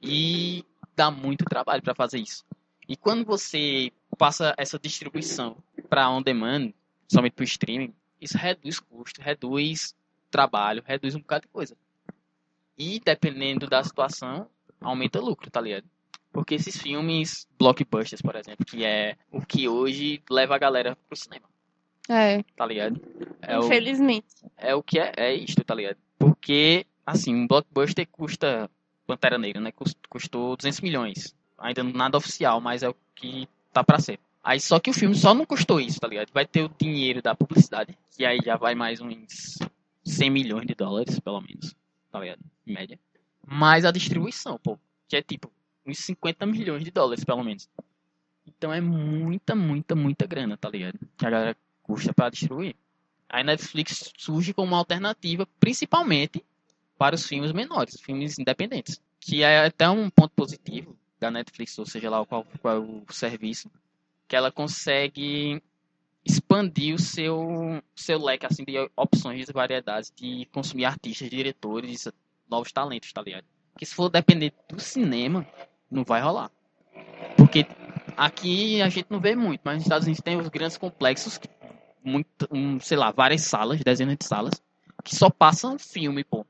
e 0.00 0.64
dá 0.94 1.10
muito 1.10 1.44
trabalho 1.44 1.82
pra 1.82 1.94
fazer 1.94 2.18
isso. 2.18 2.44
E 2.88 2.96
quando 2.96 3.24
você 3.24 3.92
passa 4.16 4.54
essa 4.56 4.78
distribuição 4.78 5.56
para 5.88 6.08
on 6.08 6.22
demand, 6.22 6.72
somente 7.10 7.32
para 7.32 7.44
streaming, 7.44 7.94
isso 8.20 8.38
reduz 8.38 8.80
custo, 8.80 9.20
reduz 9.20 9.94
trabalho, 10.30 10.82
reduz 10.86 11.14
um 11.14 11.20
bocado 11.20 11.42
de 11.42 11.48
coisa. 11.48 11.76
E 12.78 13.00
dependendo 13.00 13.66
da 13.66 13.82
situação, 13.82 14.48
aumenta 14.80 15.20
lucro, 15.20 15.50
tá 15.50 15.60
ligado? 15.60 15.86
Porque 16.32 16.54
esses 16.54 16.76
filmes 16.76 17.48
blockbusters, 17.58 18.20
por 18.20 18.36
exemplo, 18.36 18.64
que 18.64 18.84
é 18.84 19.16
o 19.30 19.40
que 19.40 19.68
hoje 19.68 20.22
leva 20.30 20.54
a 20.54 20.58
galera 20.58 20.96
pro 21.08 21.16
cinema, 21.16 21.48
É. 22.08 22.42
tá 22.56 22.64
ligado? 22.66 23.00
É 23.42 23.58
o, 23.58 23.64
Infelizmente. 23.64 24.26
é 24.56 24.74
o 24.74 24.82
que 24.82 24.98
é, 24.98 25.12
é 25.16 25.34
isto, 25.34 25.64
tá 25.64 25.74
ligado? 25.74 25.96
Porque, 26.18 26.86
assim, 27.04 27.34
um 27.34 27.46
blockbuster 27.46 28.06
custa, 28.10 28.70
Pantera 29.06 29.38
Negra, 29.38 29.60
né? 29.60 29.72
cust- 29.72 29.98
Custou 30.08 30.56
200 30.56 30.80
milhões. 30.80 31.34
Ainda 31.58 31.82
nada 31.82 32.16
oficial, 32.18 32.60
mas 32.60 32.82
é 32.82 32.88
o 32.88 32.96
que 33.14 33.48
tá 33.72 33.82
pra 33.82 33.98
ser. 33.98 34.18
Aí 34.44 34.60
só 34.60 34.78
que 34.78 34.90
o 34.90 34.94
filme 34.94 35.14
só 35.14 35.34
não 35.34 35.44
custou 35.44 35.80
isso, 35.80 35.98
tá 35.98 36.06
ligado? 36.06 36.30
Vai 36.32 36.46
ter 36.46 36.62
o 36.64 36.70
dinheiro 36.78 37.20
da 37.20 37.34
publicidade, 37.34 37.96
que 38.16 38.24
aí 38.24 38.38
já 38.44 38.56
vai 38.56 38.74
mais 38.76 39.00
uns 39.00 39.58
100 40.04 40.30
milhões 40.30 40.66
de 40.66 40.74
dólares, 40.74 41.18
pelo 41.18 41.40
menos, 41.40 41.74
tá 42.12 42.20
ligado? 42.20 42.38
Em 42.66 42.72
média. 42.72 42.98
Mais 43.44 43.84
a 43.84 43.90
distribuição, 43.90 44.58
pô, 44.62 44.78
que 45.08 45.16
é 45.16 45.22
tipo 45.22 45.50
uns 45.84 45.98
50 45.98 46.46
milhões 46.46 46.84
de 46.84 46.90
dólares, 46.92 47.24
pelo 47.24 47.42
menos. 47.42 47.68
Então 48.46 48.72
é 48.72 48.80
muita, 48.80 49.54
muita, 49.56 49.94
muita 49.96 50.26
grana, 50.26 50.56
tá 50.56 50.68
ligado? 50.70 50.98
Que 51.16 51.26
a 51.26 51.30
galera 51.30 51.56
custa 51.86 52.12
pra 52.12 52.28
distribuir. 52.28 52.74
A 53.28 53.42
Netflix 53.42 54.12
surge 54.16 54.52
como 54.52 54.68
uma 54.68 54.78
alternativa, 54.78 55.46
principalmente 55.60 56.44
para 56.98 57.14
os 57.14 57.26
filmes 57.26 57.52
menores, 57.52 58.00
filmes 58.00 58.38
independentes. 58.38 59.00
Que 59.20 59.42
é 59.42 59.66
até 59.66 59.88
um 59.88 60.10
ponto 60.10 60.32
positivo 60.34 60.96
da 61.18 61.30
Netflix, 61.30 61.78
ou 61.78 61.86
seja 61.86 62.10
lá 62.10 62.24
qual, 62.26 62.44
qual 62.60 62.76
é 62.76 62.78
o 62.78 63.04
serviço, 63.10 63.70
que 64.28 64.36
ela 64.36 64.52
consegue 64.52 65.62
expandir 66.24 66.94
o 66.94 66.98
seu, 66.98 67.82
seu 67.94 68.22
leque 68.22 68.46
assim, 68.46 68.64
de 68.64 68.76
opções, 68.96 69.46
de 69.46 69.52
variedades 69.52 70.12
de 70.14 70.46
consumir 70.52 70.84
artistas, 70.84 71.30
diretores, 71.30 72.08
novos 72.48 72.72
talentos, 72.72 73.12
tá 73.12 73.22
ligado? 73.22 73.44
Porque 73.72 73.86
se 73.86 73.94
for 73.94 74.08
depender 74.08 74.52
do 74.68 74.80
cinema, 74.80 75.46
não 75.90 76.04
vai 76.04 76.20
rolar. 76.20 76.50
Porque 77.36 77.66
aqui 78.16 78.80
a 78.82 78.88
gente 78.88 79.06
não 79.10 79.20
vê 79.20 79.36
muito, 79.36 79.60
mas 79.64 79.76
nos 79.76 79.84
Estados 79.84 80.06
Unidos 80.06 80.22
tem 80.22 80.36
os 80.36 80.48
grandes 80.48 80.76
complexos 80.76 81.38
que 81.38 81.48
muito, 82.06 82.48
um, 82.50 82.78
sei 82.78 82.96
lá, 82.96 83.10
várias 83.10 83.42
salas, 83.42 83.80
dezenas 83.80 84.16
de 84.16 84.24
salas, 84.24 84.54
que 85.04 85.14
só 85.14 85.28
passam 85.28 85.78
filme, 85.78 86.22
pô. 86.22 86.46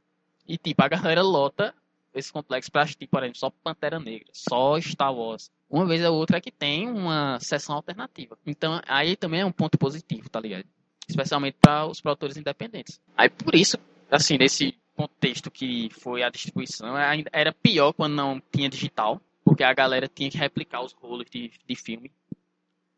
E 0.47 0.57
tipo, 0.59 0.83
a 0.83 0.89
galera 0.89 1.23
lota 1.23 1.75
esse 2.15 2.33
complexo 2.33 2.71
pra 2.71 2.83
assistir, 2.83 3.07
por 3.07 3.23
exemplo, 3.23 3.39
só 3.39 3.51
Pantera 3.51 3.99
Negra, 3.99 4.29
só 4.33 4.81
Star 4.81 5.15
Wars. 5.15 5.51
Uma 5.69 5.85
vez 5.85 6.03
ou 6.05 6.15
outra 6.15 6.39
é 6.39 6.41
que 6.41 6.51
tem 6.51 6.89
uma 6.89 7.39
sessão 7.41 7.75
alternativa. 7.75 8.39
Então, 8.47 8.81
aí 8.87 9.17
também 9.17 9.41
é 9.41 9.45
um 9.45 9.53
ponto 9.53 9.77
positivo, 9.77 10.29
tá 10.31 10.41
ligado? 10.41 10.65
Especialmente 11.09 11.57
para 11.61 11.87
os 11.87 12.01
produtores 12.01 12.37
independentes. 12.37 13.01
Aí 13.17 13.29
por 13.29 13.55
isso, 13.55 13.77
assim, 14.11 14.39
nesse 14.39 14.75
contexto 14.95 15.51
que 15.51 15.91
foi 15.91 16.23
a 16.23 16.31
distribuição, 16.31 16.95
ainda 16.97 17.29
era 17.33 17.53
pior 17.53 17.93
quando 17.93 18.15
não 18.15 18.41
tinha 18.51 18.69
digital, 18.69 19.21
porque 19.45 19.63
a 19.63 19.75
galera 19.75 20.09
tinha 20.09 20.31
que 20.31 20.39
replicar 20.39 20.83
os 20.83 20.93
rolos 20.93 21.27
de, 21.31 21.51
de 21.67 21.77
filme. 21.77 22.11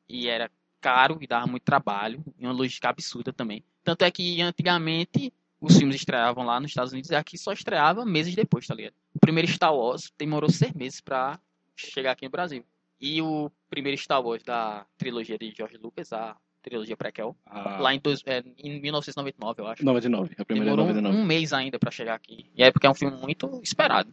E 0.08 0.28
era 0.28 0.50
caro 0.80 1.18
e 1.20 1.26
dava 1.26 1.46
muito 1.46 1.62
trabalho, 1.62 2.22
e 2.38 2.44
uma 2.44 2.52
logística 2.52 2.88
absurda 2.88 3.32
também. 3.32 3.64
Tanto 3.82 4.04
é 4.04 4.10
que 4.10 4.40
antigamente 4.40 5.32
os 5.60 5.76
filmes 5.76 5.96
estreavam 5.96 6.44
lá 6.44 6.60
nos 6.60 6.70
Estados 6.70 6.92
Unidos 6.92 7.10
e 7.10 7.16
aqui 7.16 7.36
só 7.36 7.52
estreava 7.52 8.04
meses 8.04 8.34
depois, 8.34 8.66
tá 8.66 8.74
ligado? 8.74 8.94
O 9.14 9.18
primeiro 9.18 9.48
Star 9.48 9.74
Wars 9.74 10.12
demorou 10.16 10.50
seis 10.50 10.72
meses 10.72 11.00
pra 11.00 11.38
chegar 11.74 12.12
aqui 12.12 12.24
no 12.24 12.30
Brasil. 12.30 12.64
E 13.00 13.20
o 13.22 13.50
primeiro 13.68 13.98
Star 13.98 14.22
Wars 14.22 14.42
da 14.42 14.86
trilogia 14.96 15.38
de 15.38 15.52
George 15.56 15.76
Lucas, 15.76 16.12
a 16.12 16.36
trilogia 16.62 16.96
prequel, 16.96 17.36
A... 17.46 17.78
lá 17.78 17.94
em, 17.94 18.00
dois, 18.00 18.22
é, 18.26 18.42
em 18.58 18.80
1999, 18.80 19.62
eu 19.62 19.66
acho. 19.66 19.84
99, 19.84 20.34
a 20.38 20.44
primeira 20.44 20.70
é 20.70 20.76
Demorou 20.76 20.94
99. 20.94 21.16
um 21.16 21.24
mês 21.24 21.52
ainda 21.52 21.78
pra 21.78 21.90
chegar 21.90 22.14
aqui. 22.14 22.50
E 22.54 22.62
é 22.62 22.70
porque 22.70 22.86
é 22.86 22.90
um 22.90 22.94
filme 22.94 23.16
muito 23.16 23.60
esperado. 23.62 24.12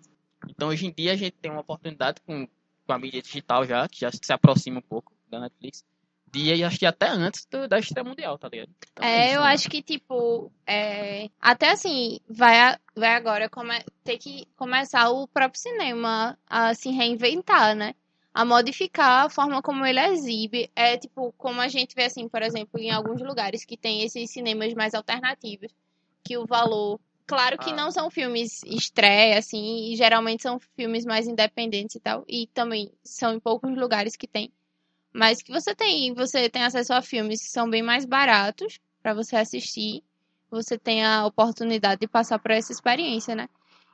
Então 0.49 0.69
hoje 0.69 0.85
em 0.85 0.93
dia 0.95 1.13
a 1.13 1.15
gente 1.15 1.33
tem 1.33 1.51
uma 1.51 1.61
oportunidade 1.61 2.21
com, 2.25 2.47
com 2.85 2.93
a 2.93 2.99
mídia 2.99 3.21
digital 3.21 3.65
já, 3.65 3.87
que 3.87 4.01
já 4.01 4.11
se 4.11 4.31
aproxima 4.31 4.79
um 4.79 4.83
pouco 4.83 5.11
da 5.29 5.39
Netflix, 5.39 5.83
dia 6.35 6.55
e 6.55 6.63
acho 6.63 6.77
que 6.77 6.85
até 6.85 7.07
antes 7.07 7.45
do- 7.49 7.67
da 7.67 7.79
estreia 7.79 8.03
mundial, 8.03 8.37
tá 8.37 8.47
ligado? 8.49 8.69
Então 8.91 9.05
É, 9.05 9.27
isso, 9.27 9.35
eu 9.35 9.41
né? 9.41 9.47
acho 9.53 9.69
que, 9.69 9.81
tipo, 9.81 10.51
é, 10.67 11.29
até 11.39 11.71
assim, 11.71 12.19
vai, 12.29 12.59
a- 12.59 12.79
vai 12.95 13.15
agora 13.15 13.49
come, 13.49 13.73
ter 14.03 14.17
que 14.17 14.45
começar 14.55 15.09
o 15.09 15.27
próprio 15.27 15.59
cinema 15.61 16.37
a 16.47 16.73
se 16.73 16.89
reinventar, 16.91 17.75
né? 17.75 17.93
A 18.33 18.43
modificar 18.43 19.25
a 19.25 19.29
forma 19.29 19.61
como 19.61 19.85
ele 19.85 19.99
exibe. 19.99 20.69
É, 20.75 20.97
tipo, 20.97 21.33
como 21.37 21.61
a 21.61 21.67
gente 21.69 21.95
vê, 21.95 22.03
assim, 22.03 22.27
por 22.27 22.41
exemplo, 22.41 22.79
em 22.79 22.91
alguns 22.91 23.21
lugares 23.21 23.63
que 23.63 23.77
tem 23.77 24.01
esses 24.03 24.29
cinemas 24.29 24.73
mais 24.73 24.93
alternativos, 24.93 25.71
que 26.23 26.37
o 26.37 26.45
valor. 26.45 26.99
Claro 27.27 27.57
que 27.57 27.71
Ah. 27.71 27.75
não 27.75 27.91
são 27.91 28.11
filmes 28.11 28.61
estreia, 28.65 29.39
assim, 29.39 29.91
e 29.91 29.95
geralmente 29.95 30.43
são 30.43 30.59
filmes 30.75 31.05
mais 31.05 31.27
independentes 31.27 31.95
e 31.95 31.99
tal. 31.99 32.23
E 32.27 32.47
também 32.47 32.91
são 33.03 33.33
em 33.33 33.39
poucos 33.39 33.75
lugares 33.75 34.15
que 34.17 34.27
tem. 34.27 34.51
Mas 35.15 35.41
que 35.41 35.49
você 35.49 35.73
tem, 35.73 36.13
você 36.13 36.49
tem 36.49 36.65
acesso 36.65 36.91
a 36.91 37.01
filmes 37.01 37.41
que 37.41 37.47
são 37.47 37.69
bem 37.69 37.81
mais 37.81 38.05
baratos 38.05 38.81
para 39.01 39.13
você 39.13 39.37
assistir. 39.37 40.03
Você 40.51 40.77
tem 40.77 41.05
a 41.05 41.25
oportunidade 41.25 42.01
de 42.01 42.07
passar 42.07 42.37
por 42.37 42.51
essa 42.51 42.73
experiência, 42.73 43.33
né? 43.33 43.47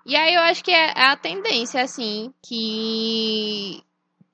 E 0.04 0.16
aí 0.16 0.34
eu 0.34 0.42
acho 0.42 0.64
que 0.64 0.72
é 0.72 0.88
é 0.88 1.06
a 1.06 1.16
tendência, 1.16 1.80
assim, 1.80 2.34
que 2.42 3.84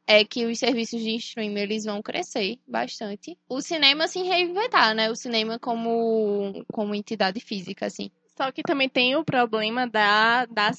é 0.07 0.23
que 0.23 0.45
os 0.45 0.57
serviços 0.57 1.01
de 1.01 1.17
streaming 1.17 1.59
eles 1.59 1.83
vão 1.83 2.01
crescer 2.01 2.57
bastante. 2.65 3.37
O 3.49 3.59
cinema 3.59 4.07
se 4.07 4.23
reinventar, 4.23 4.95
né? 4.95 5.11
O 5.11 5.15
cinema 5.15 5.59
como, 5.59 6.63
como 6.71 6.95
entidade 6.95 7.41
física, 7.41 7.87
assim. 7.87 8.09
Só 8.37 8.49
que 8.49 8.63
também 8.63 8.87
tem 8.87 9.13
o 9.17 9.25
problema 9.25 9.85
da, 9.85 10.45
da, 10.45 10.71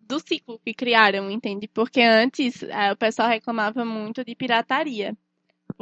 do 0.00 0.18
ciclo 0.18 0.58
que 0.58 0.74
criaram, 0.74 1.30
entende? 1.30 1.68
Porque 1.68 2.00
antes 2.00 2.64
eh, 2.64 2.92
o 2.92 2.96
pessoal 2.96 3.28
reclamava 3.28 3.84
muito 3.84 4.24
de 4.24 4.34
pirataria. 4.34 5.16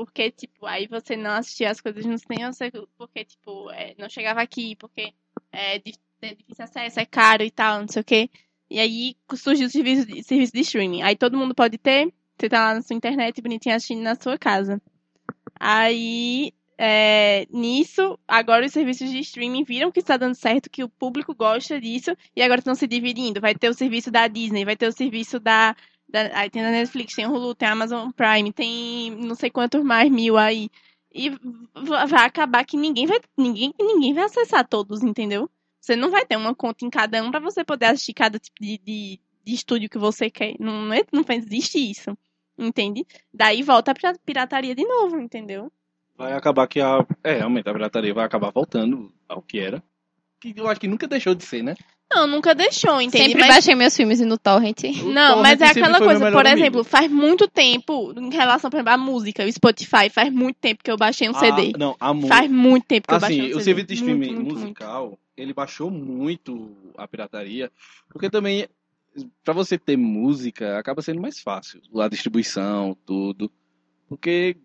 Porque, 0.01 0.31
tipo, 0.31 0.65
aí 0.65 0.87
você 0.87 1.15
não 1.15 1.33
assistia 1.33 1.71
as 1.71 1.79
coisas 1.79 2.07
no 2.07 2.17
cinema, 2.17 2.51
porque, 2.97 3.23
tipo, 3.23 3.71
eh, 3.71 3.95
não 3.99 4.09
chegava 4.09 4.41
aqui, 4.41 4.75
porque 4.77 5.13
é, 5.53 5.77
é 5.77 6.35
difícil 6.35 6.65
acesso, 6.65 7.01
é 7.01 7.05
caro 7.05 7.43
e 7.43 7.51
tal, 7.51 7.81
não 7.83 7.89
sei 7.89 8.01
o 8.01 8.05
quê. 8.05 8.31
E 8.71 8.81
aí 8.81 9.15
surgiu 9.37 9.67
o 9.67 9.71
serviço 9.71 10.07
de, 10.07 10.23
serviço 10.23 10.55
de 10.55 10.61
streaming. 10.61 11.03
Aí 11.03 11.15
todo 11.15 11.37
mundo 11.37 11.55
pode 11.55 11.77
ter, 11.77 12.11
você 12.39 12.49
tá 12.49 12.69
lá 12.69 12.75
na 12.77 12.81
sua 12.81 12.97
internet, 12.97 13.43
bonitinho, 13.43 13.75
assistindo 13.75 14.01
na 14.01 14.15
sua 14.15 14.39
casa. 14.39 14.81
Aí 15.55 16.55
é, 16.79 17.47
nisso, 17.51 18.19
agora 18.27 18.65
os 18.65 18.73
serviços 18.73 19.11
de 19.11 19.19
streaming 19.19 19.65
viram 19.65 19.93
que 19.93 20.01
está 20.01 20.17
dando 20.17 20.35
certo, 20.35 20.71
que 20.71 20.83
o 20.83 20.89
público 20.89 21.35
gosta 21.35 21.79
disso, 21.79 22.17
e 22.35 22.41
agora 22.41 22.61
estão 22.61 22.75
se 22.75 22.87
dividindo. 22.87 23.39
Vai 23.39 23.55
ter 23.55 23.69
o 23.69 23.75
serviço 23.75 24.11
da 24.11 24.27
Disney, 24.29 24.65
vai 24.65 24.79
ter 24.79 24.89
o 24.89 24.93
serviço 24.93 25.39
da. 25.39 25.77
Da 26.11 26.31
aí 26.39 26.51
tem 26.51 26.65
a 26.65 26.71
Netflix, 26.71 27.15
tem 27.15 27.27
Hulu, 27.27 27.55
tem 27.55 27.69
Amazon 27.69 28.11
Prime, 28.11 28.53
tem 28.53 29.11
não 29.13 29.35
sei 29.35 29.51
quantos 29.51 29.83
mais 29.83 30.11
mil 30.11 30.37
aí. 30.37 30.69
E 31.13 31.31
vai 31.75 32.25
acabar 32.25 32.65
que 32.65 32.77
ninguém 32.77 33.07
vai, 33.07 33.19
ninguém, 33.37 33.75
ninguém 33.81 34.15
vai 34.15 34.25
acessar 34.25 34.67
todos, 34.67 35.03
entendeu? 35.03 35.51
Você 35.81 35.97
não 35.97 36.11
vai 36.11 36.25
ter 36.25 36.37
uma 36.37 36.55
conta 36.55 36.85
em 36.85 36.91
cada 36.91 37.23
um 37.23 37.31
para 37.31 37.41
você 37.41 37.65
poder 37.65 37.87
assistir 37.87 38.13
cada 38.13 38.39
tipo 38.39 38.57
de, 38.61 38.79
de, 38.79 39.21
de 39.45 39.55
estúdio 39.55 39.89
que 39.89 39.99
você 39.99 40.31
quer. 40.31 40.55
Não, 40.61 40.85
não, 40.85 40.95
é- 40.95 41.05
não 41.11 41.25
existe 41.31 41.79
isso. 41.79 42.17
Entende? 42.59 43.07
Daí 43.33 43.63
volta 43.63 43.95
pra 43.95 44.15
pirataria 44.25 44.75
de 44.75 44.85
novo, 44.85 45.19
entendeu? 45.19 45.73
Vai 46.15 46.35
acabar 46.35 46.69
que 46.69 46.81
a. 46.81 46.99
É, 47.25 47.33
realmente, 47.39 47.69
a 47.69 47.73
pirataria 47.73 48.13
vai 48.13 48.27
acabar 48.27 48.51
voltando 48.53 49.11
ao 49.27 49.41
que 49.41 49.59
era. 49.59 49.83
Que 50.39 50.53
eu 50.55 50.69
acho 50.69 50.79
que 50.79 50.87
nunca 50.87 51.09
deixou 51.09 51.35
de 51.35 51.43
ser, 51.43 51.63
né? 51.63 51.75
Não, 52.13 52.27
nunca 52.27 52.55
deixou, 52.55 53.01
entende? 53.01 53.27
Sempre 53.29 53.41
Mas- 53.43 53.55
baixei 53.55 53.75
meus 53.77 53.97
filmes 53.97 54.21
no 54.21 54.37
Torrent. 54.37 54.83
Não, 55.05 55.39
O 55.39 55.43
mas 55.43 55.59
torrent 55.59 55.61
é 55.77 55.81
aquela 55.81 55.99
coisa, 55.99 56.31
por 56.33 56.45
amigo. 56.47 56.61
exemplo, 56.61 56.85
faz 56.85 57.11
muito 57.11 57.47
tempo, 57.47 58.13
em 58.19 58.31
relação, 58.31 58.69
por 58.69 58.79
exemplo, 58.79 58.93
à 58.93 58.99
música, 58.99 59.45
o 59.45 59.53
Spotify, 59.53 60.11
faz 60.13 60.33
muito 60.33 60.57
tempo 60.57 60.83
que 60.83 60.91
eu 60.91 60.97
baixei 60.97 61.29
um 61.29 61.35
CD. 61.35 61.73
Ah, 61.75 61.79
não, 61.79 61.97
a 62.01 62.13
mu- 62.13 62.27
Faz 62.27 62.51
muito 62.51 62.85
tempo 62.87 63.07
que 63.07 63.15
eu 63.15 63.21
baixei 63.21 63.37
um 63.39 63.41
Assim, 63.43 63.49
CD. 63.53 63.61
o 63.61 63.65
serviço 63.65 63.87
de 63.87 63.95
Muito, 63.95 64.11
streaming 64.25 64.35
muito, 64.35 64.45
muito. 64.51 64.61
musical, 64.61 65.19
ele 65.37 65.55
baixou 65.55 65.91
muito 65.91 66.77
a 66.99 67.07
pirataria, 67.07 67.71
porque 68.09 68.29
também, 68.29 68.67
pra 69.45 69.55
você 69.55 69.79
ter 69.79 69.97
música, 69.97 70.79
acaba 70.79 71.03
sendo 71.03 71.21
mais 71.21 71.39
fácil. 71.41 71.81
A 71.97 72.09
distribuição, 72.09 72.97
tudo. 73.07 73.51
Porque 74.09 74.57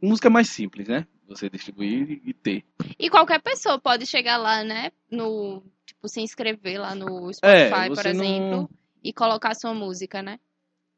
música 0.00 0.28
é 0.28 0.30
mais 0.30 0.48
simples, 0.50 0.86
né? 0.88 1.06
Você 1.28 1.48
distribuir 1.48 2.20
e 2.26 2.34
ter. 2.34 2.62
E 2.98 3.08
qualquer 3.08 3.40
pessoa 3.40 3.78
pode 3.78 4.04
chegar 4.04 4.36
lá, 4.36 4.62
né? 4.62 4.90
No. 5.10 5.62
Tipo, 6.02 6.08
se 6.08 6.20
inscrever 6.20 6.80
lá 6.80 6.96
no 6.96 7.30
É, 7.42 7.68
Spotify, 7.68 7.88
por 7.88 7.96
você 7.96 8.12
não- 8.12 8.24
exemplo, 8.24 8.70
e 9.04 9.12
colocar 9.12 9.54
sua 9.54 9.72
música, 9.72 10.20
né? 10.20 10.40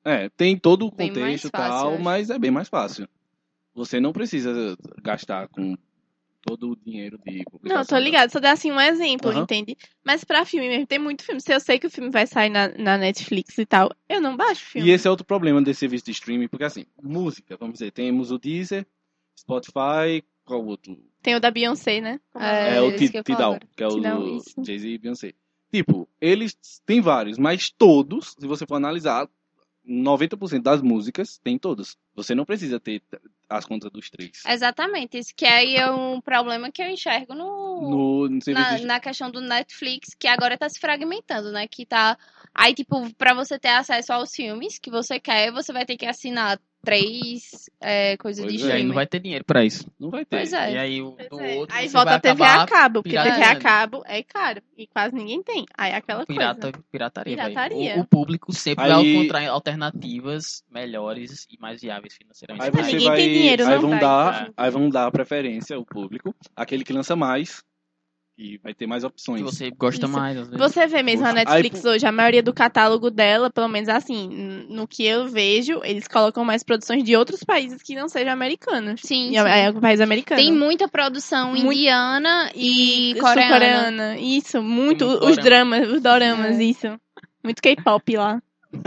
É, 0.03 0.31
tem 0.31 0.59
todo 0.59 0.87
o 0.87 0.91
Bem 0.91 1.09
contexto 1.09 1.49
e 1.49 1.51
tal, 1.51 1.95
acho. 1.95 2.03
mas 2.03 2.31
é 2.31 2.39
bem 2.39 2.51
mais 2.51 2.69
fácil. 2.69 3.07
Você 3.75 4.01
não 4.01 4.13
precisa 4.15 4.77
gastar 5.03 5.49
com 5.49 5.77
todo 6.41 6.71
o 6.71 6.77
dinheiro 6.77 7.19
de 7.19 7.45
Não, 7.63 7.85
tô 7.85 7.99
ligado, 7.99 8.31
só 8.31 8.41
dá 8.41 8.53
assim 8.53 8.71
um 8.73 8.81
exemplo, 8.81 9.31
Aham. 9.31 9.43
entende? 9.43 9.77
Mas 10.03 10.25
pra 10.25 10.45
filme 10.47 10.69
mesmo, 10.69 10.87
tem 10.87 10.99
muito 10.99 11.23
filme. 11.23 11.41
Se 11.41 11.53
eu 11.53 11.61
sei 11.61 11.79
que 11.79 11.87
o 11.87 11.91
filme 11.91 12.11
vai 12.11 12.27
sair 12.27 12.49
na, 12.51 12.69
na 12.69 12.97
Netflix 12.97 13.59
e 13.59 13.67
tal, 13.67 13.91
eu 14.09 14.21
não 14.23 14.37
baixo 14.37 14.65
filme. 14.65 14.89
E 14.89 14.91
esse 14.93 15.07
é 15.07 15.11
outro 15.11 15.27
problema 15.27 15.61
desse 15.61 15.81
serviço 15.81 16.05
de 16.07 16.13
streaming, 16.13 16.49
porque 16.49 16.65
assim, 16.65 16.87
música, 17.03 17.57
vamos 17.59 17.75
dizer, 17.75 17.91
temos 17.93 18.31
o 18.31 18.39
Deezer, 18.39 18.87
Spotify, 19.39 20.23
qual 20.45 20.65
outro? 20.65 20.99
Tem 21.25 21.35
o 21.35 21.41
da 21.41 21.51
Beyoncé, 21.51 22.03
né? 22.03 22.21
É, 22.37 22.77
É, 22.77 22.83
o 22.83 22.95
Tidal, 22.95 23.59
que 23.75 23.83
é 23.83 23.87
o 23.87 23.95
Tidal. 23.95 24.23
Jay-Z 24.63 24.89
e 24.89 24.99
Beyoncé. 24.99 25.33
Tipo, 25.73 26.07
eles 26.21 26.55
têm 26.85 27.01
vários, 27.01 27.39
mas 27.39 27.71
todos, 27.71 28.37
se 28.39 28.47
você 28.47 28.67
for 28.67 28.75
analisar, 28.75 29.27
90% 29.89 30.63
das 30.63 30.83
músicas 30.83 31.39
tem 31.39 31.59
todos. 31.59 31.97
Você 32.15 32.35
não 32.35 32.45
precisa 32.45 32.79
ter 32.79 33.03
as 33.49 33.65
contas 33.65 33.91
dos 33.91 34.11
três. 34.11 34.43
Exatamente. 34.47 35.17
Isso 35.17 35.33
que 35.35 35.47
aí 35.47 35.77
é 35.77 35.91
um 35.91 36.21
problema 36.21 36.71
que 36.71 36.83
eu 36.83 36.89
enxergo 36.89 37.35
no. 37.35 37.81
No, 37.81 38.29
no 38.29 38.39
na, 38.49 38.77
de 38.77 38.85
na 38.85 39.01
questão 39.01 39.31
do 39.31 39.41
Netflix, 39.41 40.15
que 40.15 40.29
agora 40.29 40.59
tá 40.59 40.69
se 40.69 40.79
fragmentando, 40.79 41.51
né? 41.53 41.67
Que 41.67 41.87
tá. 41.87 42.19
Aí, 42.55 42.75
tipo, 42.75 43.13
pra 43.15 43.33
você 43.33 43.59
ter 43.59 43.69
acesso 43.69 44.13
aos 44.13 44.31
filmes 44.35 44.79
que 44.79 44.91
você 44.91 45.19
quer, 45.19 45.51
você 45.51 45.73
vai 45.73 45.87
ter 45.87 45.97
que 45.97 46.05
assinar 46.05 46.61
três 46.85 47.71
é, 47.81 48.17
coisas 48.17 48.45
Pois 48.45 48.55
de 48.57 48.61
é, 48.61 48.65
aí 48.65 48.69
streaming. 48.69 48.89
não 48.89 48.95
vai 48.95 49.07
ter 49.07 49.21
dinheiro 49.21 49.45
pra 49.45 49.65
isso. 49.65 49.87
Não 49.99 50.11
vai 50.11 50.25
ter. 50.25 50.37
Pois 50.37 50.53
é. 50.53 50.73
E 50.73 50.79
aí 50.79 51.03
o 51.03 51.17
do 51.31 51.41
é. 51.41 51.55
outro 51.57 51.77
Aí 51.77 51.89
volta 51.89 52.15
a 52.15 52.21
TV 52.21 52.43
a 52.45 52.67
cabo, 52.67 53.03
porque 53.03 53.17
TV 53.17 53.43
a 53.43 53.57
cabo 53.57 54.03
é 54.07 54.23
caro. 54.23 54.63
E 54.77 54.87
quase 54.87 55.15
ninguém 55.15 55.43
tem. 55.43 55.65
Aí 55.77 55.93
é 55.93 55.97
aquela 55.97 56.25
Pirata, 56.27 56.71
coisa. 56.73 56.85
pirataria. 56.91 57.37
Pirataria. 57.37 57.97
O, 57.97 58.01
o 58.01 58.07
público 58.07 58.53
sempre 58.53 58.85
Aí- 58.85 58.91
vai 58.93 59.03
encontrar 59.05 59.49
alternativas 59.49 60.63
melhores 60.71 61.47
e 61.51 61.59
mais 61.61 61.81
viáveis 61.81 62.15
financeiramente. 62.17 62.65
Aí 62.65 62.71
Mas 62.75 62.87
você 62.87 62.93
ninguém 62.93 63.09
vai, 63.09 63.17
tem 63.17 63.33
dinheiro, 63.33 63.65
aí 63.67 63.71
não 63.75 63.81
vão 63.81 63.91
vai. 63.91 64.01
dar, 64.01 64.47
É. 64.49 64.53
aí 64.57 64.71
vão 64.71 64.89
dar 64.89 65.11
preferência 65.11 65.77
ao 65.77 65.85
público, 65.85 66.35
aquele 66.57 66.85
que 66.85 66.93
lança 66.93 67.15
mais 67.17 67.63
e 68.37 68.59
vai 68.59 68.75
ter 68.75 68.87
mais 68.87 69.05
opções. 69.05 69.39
que 69.39 69.45
você 69.45 69.71
gosta 69.71 70.07
Isso. 70.07 70.15
mais, 70.17 70.37
às 70.37 70.49
vezes. 70.49 70.59
Você 70.61 70.87
vê 70.87 71.03
mesmo 71.03 71.25
a 71.25 71.29
Aí, 71.29 71.35
Netflix 71.35 71.85
hoje, 71.85 72.05
a 72.07 72.11
maioria 72.13 72.43
do 72.43 72.53
catálogo 72.53 73.11
dela, 73.11 73.49
pelo 73.51 73.69
menos 73.69 73.89
assim, 73.89 74.67
no 74.69 74.89
que 74.89 75.05
eu 75.05 75.29
vejo, 75.29 75.81
eles 75.85 76.09
colocam 76.09 76.45
mais 76.45 76.63
produções 76.65 77.05
de 77.05 77.17
outros 77.17 77.45
países 77.45 77.81
que 77.83 77.95
não 77.95 78.09
sejam 78.09 78.33
americanos. 78.33 79.01
Sim, 79.05 79.31
E 79.31 79.37
é, 79.37 79.67
é 79.67 79.71
o 79.71 79.81
país 79.81 80.01
americano. 80.01 80.41
Tem 80.41 80.53
muita 80.53 80.89
produção 80.89 81.51
Muito- 81.53 81.73
indiana 81.73 82.51
e, 82.55 83.13
E 83.13 83.15
coreana. 83.21 83.41
sul-coreana. 83.43 84.19
Isso, 84.19 84.63
muito. 84.63 85.07
muito 85.07 85.27
Os 85.27 85.37
dramas, 85.37 85.89
os 85.89 86.03
doramas, 86.03 86.59
É. 86.59 86.63
isso. 86.65 86.89
Muito 87.43 87.61
K-pop 87.63 88.17
lá. 88.17 88.43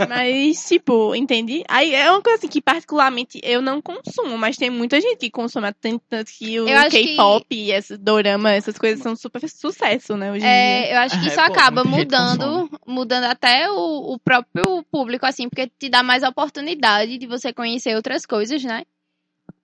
Mas, 0.08 0.66
tipo, 0.68 1.14
entendi. 1.14 1.64
Aí 1.68 1.94
é 1.94 2.10
uma 2.10 2.22
coisa 2.22 2.38
assim 2.38 2.48
que, 2.48 2.60
particularmente, 2.60 3.40
eu 3.42 3.60
não 3.62 3.80
consumo, 3.80 4.36
mas 4.38 4.56
tem 4.56 4.70
muita 4.70 5.00
gente 5.00 5.18
que 5.18 5.30
consome. 5.30 5.72
Tanto 5.74 6.24
que 6.32 6.60
o 6.60 6.68
acho 6.68 6.90
que- 6.90 7.04
K-pop 7.16 7.46
e 7.54 7.72
esses 7.72 7.98
dorama, 7.98 8.52
essas 8.52 8.78
coisas 8.78 9.00
são 9.02 9.16
super 9.16 9.48
sucesso, 9.48 10.16
né, 10.16 10.30
hoje 10.30 10.38
em 10.38 10.48
dia. 10.48 10.48
É, 10.50 10.92
eu 10.94 10.98
acho 10.98 11.18
que 11.20 11.26
É, 11.26 11.28
isso 11.28 11.36
pô, 11.36 11.42
acaba 11.52 11.82
gente 11.84 11.90
mudando, 11.90 12.70
mudando 12.86 13.24
até 13.24 13.70
o, 13.70 14.12
o 14.14 14.18
próprio 14.18 14.82
público, 14.90 15.26
assim, 15.26 15.48
porque 15.48 15.70
te 15.78 15.88
dá 15.88 16.02
mais 16.02 16.22
oportunidade 16.22 17.18
de 17.18 17.26
você 17.26 17.52
conhecer 17.52 17.94
outras 17.96 18.24
coisas, 18.26 18.62
né? 18.64 18.84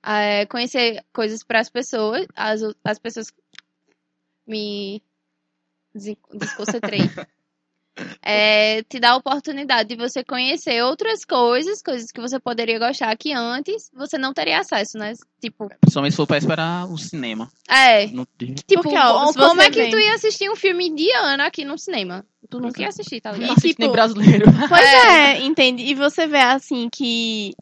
É, 0.03 0.47
conhecer 0.47 1.03
coisas 1.13 1.43
para 1.43 1.61
as 1.61 1.71
pessoas, 1.71 2.27
as, 2.35 2.61
as 2.85 2.99
pessoas 2.99 3.33
me 4.47 5.03
des- 5.95 6.17
desconcentrei. 6.33 7.01
É, 8.23 8.83
te 8.85 8.99
dá 8.99 9.11
a 9.13 9.17
oportunidade 9.17 9.89
de 9.91 9.97
você 9.97 10.25
conhecer 10.25 10.83
outras 10.83 11.25
coisas, 11.25 11.81
coisas 11.81 12.11
que 12.11 12.21
você 12.21 12.41
poderia 12.41 12.79
gostar 12.79 13.17
que 13.17 13.33
antes 13.33 13.91
você 13.95 14.19
não 14.19 14.33
teria 14.35 14.59
acesso, 14.59 14.99
né? 14.99 15.13
Tipo, 15.41 15.69
Principalmente 15.81 16.13
se 16.13 16.17
for 16.17 16.27
pra 16.27 16.39
esperar 16.39 16.91
o 16.91 16.99
cinema. 16.99 17.49
é, 17.69 18.07
Não 18.09 18.25
tem- 18.25 18.55
Tipo, 18.55 18.83
Porque, 18.83 18.99
ó, 18.99 19.33
como 19.33 19.63
é 19.63 19.71
que 19.71 19.79
vem- 19.83 19.91
tu 19.91 19.99
ia 19.99 20.15
assistir 20.15 20.51
um 20.51 20.57
filme 20.57 20.89
indiano 20.89 21.43
aqui 21.45 21.65
no 21.65 21.79
cinema? 21.79 22.25
Tu 22.51 22.59
nunca 22.61 22.81
ia 22.83 22.89
assistir, 22.89 23.21
tá 23.21 23.31
Não 23.33 23.39
ligado? 23.39 23.53
assiste 23.59 23.69
tipo, 23.71 23.83
nem 23.83 23.93
brasileiro. 23.93 24.45
Pois 24.69 24.83
é. 24.85 25.41
entende? 25.43 25.83
E 25.85 25.95
você 25.95 26.27
vê, 26.27 26.39
assim, 26.41 26.89
que 26.91 27.55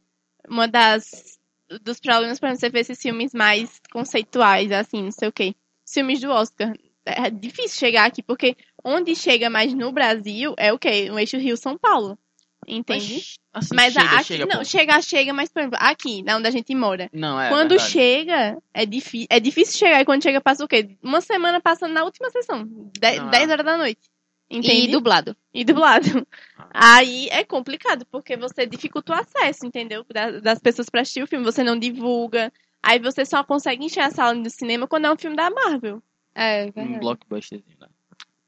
uma 0.49 0.67
das 0.67 1.39
dos 1.83 1.99
problemas 2.01 2.39
pra 2.39 2.55
você 2.55 2.69
ver 2.69 2.81
esses 2.81 3.01
filmes 3.01 3.33
mais 3.33 3.81
conceituais, 3.91 4.71
assim, 4.73 5.03
não 5.05 5.11
sei 5.13 5.29
o 5.29 5.33
quê. 5.33 5.55
Os 5.87 5.93
filmes 5.93 6.21
do 6.21 6.31
Oscar. 6.31 6.75
É 7.05 7.31
difícil 7.31 7.79
chegar 7.79 8.05
aqui, 8.05 8.23
porque 8.23 8.57
onde 8.85 9.15
chega 9.17 9.49
mais 9.51 9.73
no 9.75 9.93
Brasil 9.93 10.55
é 10.59 10.73
o 10.73 10.79
quê? 10.79 11.09
O 11.11 11.19
eixo 11.19 11.37
Rio-São 11.39 11.77
Paulo. 11.79 12.19
Entende? 12.67 13.15
Mas, 13.15 13.39
assim, 13.65 13.75
Mas 13.75 13.93
chega, 13.93 14.07
aqui, 14.15 14.25
chega, 14.25 14.47
não, 14.47 14.59
pô. 14.59 14.65
chega, 14.65 15.03
chega, 15.03 15.33
mas 15.33 15.49
por 15.51 15.61
exemplo, 15.61 15.79
aqui, 15.81 16.23
na 16.23 16.37
onde 16.37 16.47
a 16.47 16.51
gente 16.51 16.73
mora. 16.77 17.11
Não, 17.13 17.41
é 17.41 17.49
quando 17.49 17.71
verdade. 17.71 17.91
chega, 17.91 18.59
é, 18.73 18.87
difí 18.87 19.27
é 19.29 19.41
difícil 19.41 19.79
chegar. 19.79 20.01
E 20.01 20.05
quando 20.05 20.23
chega, 20.23 20.41
passa 20.41 20.65
o 20.65 20.69
quê? 20.69 20.97
Uma 21.03 21.21
semana 21.21 21.61
passando 21.61 21.93
na 21.93 22.05
última 22.05 22.31
sessão. 22.31 22.65
de- 22.65 23.19
Não, 23.19 23.29
é. 23.29 23.31
10 23.31 23.51
horas 23.51 23.67
da 23.67 23.77
noite. 23.77 24.01
Entende? 24.49 24.89
E 24.89 24.93
dublado. 24.93 25.37
E 25.53 25.65
dublado. 25.65 26.27
Ah. 26.57 26.97
Aí 26.99 27.27
é 27.31 27.43
complicado, 27.43 28.07
porque 28.13 28.37
você 28.37 28.65
dificulta 28.65 29.13
o 29.13 29.17
acesso, 29.17 29.67
entendeu? 29.67 30.05
Da- 30.13 30.39
Das 30.39 30.61
pessoas 30.61 30.89
pra 30.89 31.01
assistir 31.01 31.23
o 31.23 31.27
filme, 31.27 31.45
você 31.45 31.65
não 31.65 31.77
divulga. 31.77 32.53
Aí 32.81 32.99
você 33.01 33.25
só 33.25 33.43
consegue 33.43 33.85
encher 33.85 34.01
a 34.03 34.11
sala 34.11 34.37
do 34.37 34.51
cinema 34.51 34.87
quando 34.87 35.07
é 35.07 35.13
um 35.13 35.17
filme 35.17 35.37
da 35.37 35.51
Marvel. 35.51 36.01
É, 36.35 36.67
um 36.67 36.71
verdade. 36.71 37.01
blockbusterzinho, 37.01 37.77
né? 37.81 37.89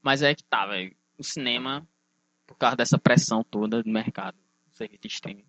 Mas 0.05 0.23
é 0.23 0.35
que 0.35 0.45
tá, 0.45 0.67
velho. 0.67 0.95
O 1.19 1.25
cinema, 1.25 1.87
por 2.47 2.57
causa 2.57 2.77
dessa 2.77 2.99
pressão 2.99 3.43
toda 3.43 3.83
do 3.83 3.89
mercado, 3.89 4.37
serviço 4.73 5.01
de 5.03 5.09
streaming, 5.09 5.45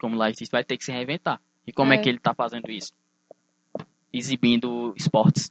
como 0.00 0.16
lá 0.16 0.30
existe, 0.30 0.50
vai 0.50 0.64
ter 0.64 0.78
que 0.78 0.84
se 0.84 0.90
reinventar. 0.90 1.40
E 1.66 1.72
como 1.72 1.92
é, 1.92 1.96
É. 1.96 1.98
que 1.98 2.08
ele 2.08 2.18
tá 2.18 2.32
fazendo 2.34 2.70
isso? 2.70 2.92
Exibindo 4.12 4.92
esportes, 4.96 5.50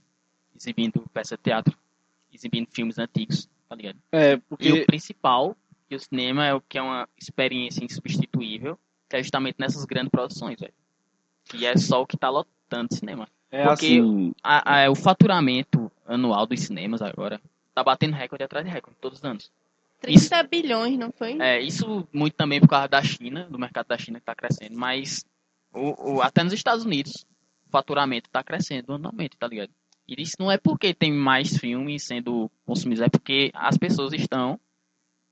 exibindo 0.55 1.03
peça 1.13 1.35
de 1.35 1.43
teatro, 1.43 1.77
exibindo 2.31 2.67
filmes 2.69 2.99
antigos, 2.99 3.49
tá 3.67 3.75
ligado? 3.75 3.97
É, 4.11 4.33
E 4.33 4.37
porque 4.37 4.71
o 4.71 4.85
principal, 4.85 5.55
que 5.89 5.95
o 5.95 5.99
cinema 5.99 6.45
é 6.45 6.53
o 6.53 6.61
que 6.61 6.77
é 6.77 6.81
uma 6.81 7.07
experiência 7.17 7.83
insubstituível, 7.83 8.77
que 9.09 9.15
é 9.17 9.23
justamente 9.23 9.55
nessas 9.59 9.83
grandes 9.85 10.11
produções, 10.11 10.59
velho. 10.59 10.73
Que 11.45 11.65
é 11.65 11.75
só 11.75 12.01
o 12.01 12.07
que 12.07 12.17
tá 12.17 12.29
lotando 12.29 12.89
o 12.91 12.95
cinema. 12.95 13.27
é 13.53 13.65
porque- 13.65 13.85
assim. 13.99 14.31
A- 14.41 14.83
a- 14.85 14.89
o 14.91 14.95
faturamento 14.95 15.91
anual 16.05 16.45
dos 16.47 16.61
cinemas 16.61 17.01
agora 17.01 17.41
tá 17.73 17.83
batendo 17.83 18.13
recorde 18.15 18.43
atrás 18.43 18.65
de 18.65 18.71
recorde 18.71 18.97
todos 19.01 19.19
os 19.19 19.25
anos. 19.25 19.51
30 19.99 20.43
bilhões, 20.43 20.97
não 20.97 21.11
foi? 21.11 21.39
É, 21.39 21.61
isso 21.61 22.07
muito 22.11 22.33
também 22.35 22.59
por 22.59 22.67
causa 22.67 22.87
da 22.87 23.03
China, 23.03 23.47
do 23.49 23.59
mercado 23.59 23.87
da 23.87 23.97
China 23.97 24.19
que 24.19 24.25
tá 24.25 24.33
crescendo, 24.35 24.75
mas 24.77 25.23
o, 25.73 26.15
o- 26.15 26.21
até 26.21 26.43
nos 26.43 26.53
Estados 26.53 26.83
Unidos 26.83 27.25
o 27.67 27.71
faturamento 27.71 28.29
tá 28.29 28.43
crescendo 28.43 28.93
anualmente, 28.93 29.37
tá 29.37 29.47
ligado? 29.47 29.69
E 30.07 30.21
isso 30.21 30.35
não 30.39 30.51
é 30.51 30.57
porque 30.57 30.93
tem 30.93 31.13
mais 31.13 31.55
filmes 31.57 32.03
sendo 32.03 32.49
consumidos, 32.65 33.01
é 33.03 33.09
porque 33.09 33.51
as 33.53 33.77
pessoas 33.77 34.11
estão 34.13 34.59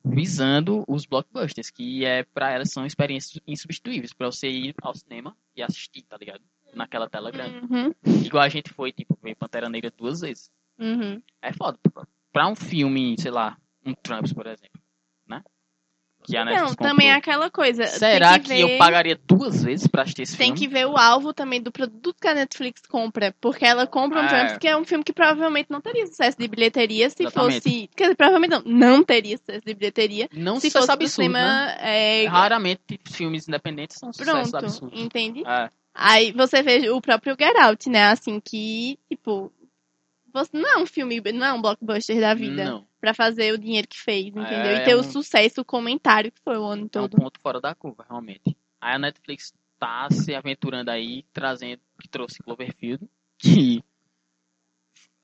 visando 0.06 0.86
os 0.88 1.06
blockbusters, 1.06 1.70
que 1.70 2.06
é 2.06 2.24
para 2.24 2.52
elas 2.52 2.72
são 2.72 2.86
experiências 2.86 3.42
insubstituíveis 3.46 4.14
para 4.14 4.28
você 4.28 4.48
ir 4.50 4.76
ao 4.82 4.96
cinema 4.96 5.36
e 5.56 5.62
assistir, 5.62 6.04
tá 6.04 6.16
ligado? 6.18 6.42
Naquela 6.74 7.10
tela 7.10 7.32
grande. 7.32 7.58
Uhum. 7.66 7.94
Igual 8.24 8.44
a 8.44 8.50
gente 8.50 8.70
foi, 8.72 8.92
tipo, 8.92 9.18
ver 9.22 9.36
Pantera 9.36 9.68
Negra 9.70 9.92
duas 9.98 10.22
vezes. 10.22 10.52
Uhum. 10.78 11.22
É 11.42 11.52
foda. 11.52 11.78
Pô. 12.40 12.44
Pra 12.44 12.48
um 12.48 12.56
filme, 12.56 13.16
sei 13.20 13.32
lá, 13.32 13.58
um 13.86 13.94
Trumps, 13.94 14.32
por 14.34 14.48
exemplo, 14.48 14.82
né? 15.28 15.42
Que 16.24 16.36
a 16.38 16.44
Netflix 16.46 16.70
Não, 16.72 16.76
também 16.90 17.10
é 17.10 17.16
aquela 17.16 17.50
coisa. 17.50 17.86
Será 17.88 18.34
tem 18.34 18.42
que, 18.42 18.50
que, 18.50 18.56
ver, 18.56 18.74
eu 18.74 18.78
pagaria 18.78 19.18
duas 19.26 19.64
vezes 19.64 19.88
pra 19.88 20.02
assistir 20.04 20.24
esse 20.24 20.38
Tem 20.38 20.48
filme? 20.48 20.60
que 20.60 20.68
ver 20.68 20.86
o 20.86 20.98
alvo 20.98 21.34
também 21.34 21.62
do 21.62 21.72
produto 21.72 22.14
que 22.20 22.28
a 22.28 22.34
Netflix 22.36 22.82
compra. 22.82 23.34
Porque 23.40 23.66
ela 23.66 23.88
compra 23.88 24.20
um 24.22 24.26
É. 24.26 24.28
Trumps 24.28 24.58
que 24.58 24.68
é 24.68 24.76
um 24.78 24.84
filme 24.84 25.04
que 25.04 25.14
provavelmente 25.14 25.72
não 25.72 25.80
teria 25.82 26.06
sucesso 26.08 26.38
de 26.38 26.48
bilheteria 26.48 27.10
se 27.10 27.24
Exatamente. 27.24 27.62
fosse. 27.64 27.90
Quer 27.96 28.04
dizer, 28.04 28.16
provavelmente 28.16 28.52
não. 28.52 28.62
Não 28.66 29.04
teria 29.04 29.38
sucesso 29.38 29.62
de 29.66 29.74
bilheteria 29.74 30.30
Não 30.34 30.60
se 30.60 30.68
sucesso 30.70 30.86
fosse 30.88 30.88
do 30.88 31.04
absurdo, 31.04 31.26
cinema. 31.34 31.40
né? 31.66 31.78
É, 31.80 32.26
Raramente 32.28 32.82
filmes 33.10 33.48
independentes 33.48 33.98
são 33.98 34.12
sucessos 34.12 34.52
pronto, 34.52 34.58
absurdos. 34.66 35.00
entende? 35.02 35.44
É, 35.48 35.70
Aí 35.94 36.32
você 36.34 36.62
vê 36.62 36.90
o 36.90 37.02
próprio 37.02 37.36
Get 37.40 37.56
Out, 37.58 37.90
né? 37.90 38.04
Assim, 38.08 38.40
que, 38.40 39.00
tipo. 39.10 39.52
Você 40.34 40.58
não 40.58 40.68
é 40.70 40.78
um 40.78 40.86
filme, 40.86 41.20
não 41.32 41.46
é 41.46 41.54
um 41.54 41.62
blockbuster 41.62 42.20
da 42.20 42.34
vida 42.34 42.66
não. 42.66 42.88
pra 43.00 43.14
fazer 43.14 43.54
o 43.54 43.58
dinheiro 43.58 43.88
que 43.88 44.00
fez, 44.00 44.28
entendeu? 44.28 44.48
É, 44.50 44.82
e 44.82 44.84
ter 44.86 44.92
é 44.92 44.96
o 44.96 45.00
um- 45.00 45.04
sucesso, 45.04 45.62
o 45.62 45.66
comentário 45.66 46.32
que 46.32 46.42
foi 46.42 46.58
o 46.58 46.64
ano 46.66 46.84
É 46.84 46.86
um 46.86 46.90
todo. 46.90 47.18
ponto 47.18 47.40
fora 47.40 47.60
da 47.60 47.74
curva, 47.76 48.06
realmente. 48.08 48.56
Aí 48.82 48.96
a 48.96 49.00
Netflix 49.00 49.54
tá 49.78 50.08
se 50.12 50.36
aventurando 50.36 50.92
aí, 50.92 51.24
trazendo, 51.34 51.82
que 52.02 52.08
trouxe 52.08 52.44
Cloverfield, 52.44 53.08
que 53.38 53.82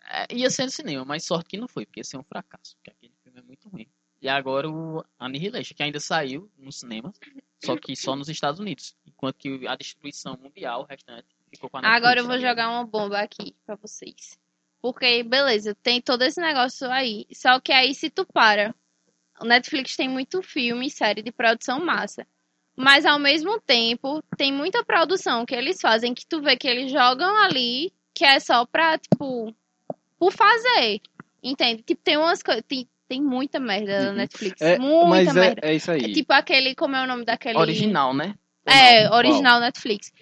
é, 0.07 0.33
ia 0.35 0.49
ser 0.49 0.65
no 0.65 0.71
cinema, 0.71 1.03
mas 1.03 1.25
sorte 1.25 1.49
que 1.49 1.57
não 1.57 1.67
foi, 1.67 1.85
porque 1.85 1.99
ia 1.99 2.03
ser 2.03 2.17
um 2.17 2.23
fracasso, 2.23 2.75
porque 2.77 2.91
aquele 2.91 3.13
filme 3.23 3.39
é 3.39 3.41
muito 3.41 3.67
ruim. 3.69 3.87
E 4.21 4.29
agora 4.29 4.69
o 4.69 5.03
Annihilation, 5.19 5.75
que 5.75 5.83
ainda 5.83 5.99
saiu 5.99 6.49
no 6.57 6.71
cinema, 6.71 7.13
só 7.63 7.75
que 7.75 7.95
só 7.95 8.15
nos 8.15 8.29
Estados 8.29 8.59
Unidos, 8.59 8.95
enquanto 9.05 9.37
que 9.37 9.67
a 9.67 9.75
distribuição 9.75 10.37
mundial, 10.41 10.81
o 10.81 10.85
restante, 10.85 11.27
ficou 11.49 11.69
com 11.69 11.77
a 11.77 11.81
Netflix. 11.81 12.03
Agora 12.03 12.19
eu 12.19 12.25
vou 12.25 12.35
tá 12.35 12.39
jogar 12.39 12.69
uma 12.69 12.85
bomba 12.85 13.19
aqui 13.19 13.55
pra 13.65 13.75
vocês. 13.75 14.39
Porque, 14.85 15.23
beleza, 15.23 15.75
tem 15.81 15.99
todo 15.99 16.21
esse 16.21 16.39
negócio 16.39 16.87
aí. 16.91 17.25
Só 17.33 17.59
que 17.59 17.71
aí, 17.71 17.91
se 17.95 18.07
tu 18.07 18.23
para, 18.23 18.71
o 19.41 19.45
Netflix 19.45 19.95
tem 19.95 20.07
muito 20.07 20.43
filme 20.43 20.85
e 20.85 20.91
série 20.91 21.23
de 21.23 21.31
produção 21.31 21.83
massa. 21.83 22.27
Mas, 22.75 23.03
ao 23.03 23.17
mesmo 23.17 23.59
tempo, 23.59 24.21
tem 24.37 24.53
muita 24.53 24.83
produção 24.83 25.43
que 25.43 25.55
eles 25.55 25.81
fazem 25.81 26.13
que 26.13 26.23
tu 26.27 26.39
vê 26.39 26.55
que 26.55 26.67
eles 26.67 26.91
jogam 26.91 27.35
ali, 27.37 27.91
que 28.13 28.23
é 28.23 28.39
só 28.39 28.63
pra, 28.63 28.95
tipo, 28.99 29.51
por 30.19 30.31
fazer. 30.31 31.01
Entende? 31.41 31.81
Tipo, 31.81 32.03
tem 32.03 32.17
umas 32.17 32.43
coisas. 32.43 32.63
Tem, 32.67 32.87
tem 33.07 33.19
muita 33.19 33.59
merda 33.59 34.03
na 34.03 34.09
Uhum. 34.09 34.15
Netflix. 34.17 34.61
É, 34.61 34.77
muita 34.77 35.31
é, 35.31 35.33
merda. 35.33 35.61
é 35.63 35.73
isso 35.73 35.89
aí. 35.89 36.13
Tipo 36.13 36.31
aquele, 36.31 36.75
como 36.75 36.95
é 36.95 37.01
o 37.03 37.07
nome 37.07 37.25
daquele. 37.25 37.57
Original, 37.57 38.13
né? 38.13 38.35
Ou 38.67 38.71
É, 38.71 39.09
não? 39.09 39.17
original 39.17 39.59
Netflix. 39.59 40.13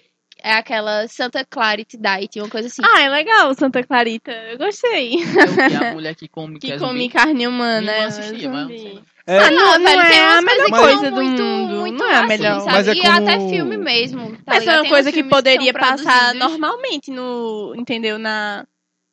É 0.46 0.52
aquela 0.52 1.08
Santa 1.08 1.42
Clarity 1.42 1.96
Diet, 1.96 2.38
uma 2.38 2.50
coisa 2.50 2.68
assim. 2.68 2.82
Ah, 2.84 3.00
é 3.00 3.08
legal, 3.08 3.54
Santa 3.54 3.82
Clarita. 3.82 4.30
Eu 4.30 4.58
gostei. 4.58 5.14
É 5.14 5.16
o 5.16 5.70
que 5.70 5.84
a 5.86 5.92
mulher 5.94 6.14
que 6.14 6.28
come 6.28 6.58
Que 6.60 6.72
é 6.72 6.78
come 6.78 7.00
zumbi. 7.00 7.08
carne 7.08 7.46
humana. 7.48 7.90
É 7.90 8.04
assistia, 8.04 8.50
mas 8.50 8.60
zumbi. 8.62 8.74
não 8.74 8.90
sei. 8.90 9.02
É, 9.26 9.38
Ah, 9.38 9.50
não, 9.50 9.78
não 9.78 9.84
velho, 9.84 10.02
tem 10.10 10.18
é 10.20 10.26
a 10.36 10.42
melhor 10.42 10.64
que 10.66 10.70
coisa 10.72 11.10
do 11.10 11.16
muito, 11.16 11.42
mundo. 11.42 11.74
Muito 11.80 11.98
Não 11.98 12.10
é 12.10 12.14
a 12.14 12.18
assim, 12.18 12.28
melhor. 12.28 12.60
sabe? 12.60 12.72
Mas 12.72 12.88
é 12.88 12.92
E 12.94 13.06
até 13.06 13.36
como- 13.38 13.48
filme 13.48 13.76
mesmo. 13.78 14.32
tá 14.36 14.42
Mas 14.48 14.66
é 14.66 14.80
uma 14.82 14.88
coisa 14.90 15.10
que 15.10 15.24
poderia 15.24 15.72
são 15.72 15.80
passar 15.80 15.96
produzidos- 16.30 16.38
normalmente 16.38 17.10
no. 17.10 17.74
Entendeu? 17.74 18.18
Na, 18.18 18.66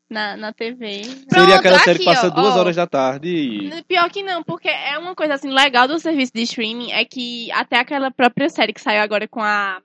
na, 0.09 0.35
na 0.35 0.51
TV. 0.51 1.03
Seria 1.05 1.25
Pronto, 1.29 1.53
aquela 1.53 1.79
série 1.79 1.99
que 1.99 2.03
passa 2.05 2.27
ó, 2.27 2.29
duas 2.29 2.55
ó. 2.57 2.59
horas 2.59 2.75
da 2.75 2.85
tarde 2.85 3.29
e. 3.29 3.83
Pior 3.83 4.09
que 4.09 4.21
não, 4.21 4.43
porque 4.43 4.67
é 4.67 4.97
uma 4.97 5.15
coisa 5.15 5.35
assim 5.35 5.49
legal 5.49 5.87
do 5.87 5.97
serviço 5.97 6.33
de 6.35 6.41
streaming 6.41 6.91
é 6.91 7.05
que 7.05 7.49
até 7.53 7.79
aquela 7.79 8.11
própria 8.11 8.49
série 8.49 8.73
que 8.73 8.81
saiu 8.81 9.01
agora 9.01 9.29
com 9.29 9.41
a 9.41 9.79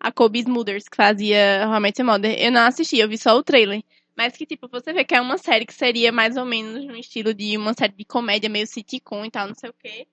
a 0.00 0.12
Kobe 0.12 0.40
Smulders 0.40 0.88
que 0.88 0.96
fazia 0.96 1.66
How 1.66 1.76
I 1.76 1.80
Met 1.80 2.00
Your 2.00 2.10
Mother, 2.10 2.38
eu 2.38 2.50
não 2.52 2.62
assisti, 2.66 2.98
eu 2.98 3.08
vi 3.08 3.18
só 3.18 3.36
o 3.36 3.42
trailer. 3.42 3.82
Mas 4.16 4.36
que 4.36 4.44
tipo, 4.44 4.68
você 4.68 4.92
vê 4.92 5.04
que 5.04 5.14
é 5.14 5.20
uma 5.20 5.38
série 5.38 5.64
que 5.64 5.72
seria 5.72 6.10
mais 6.10 6.36
ou 6.36 6.44
menos 6.44 6.84
no 6.84 6.96
estilo 6.96 7.32
de 7.32 7.56
uma 7.56 7.72
série 7.74 7.92
de 7.92 8.04
comédia 8.04 8.48
meio 8.50 8.66
sitcom 8.66 9.24
e 9.24 9.30
tal, 9.30 9.46
não 9.48 9.54
sei 9.54 9.70
o 9.70 9.74
quê. 9.74 10.06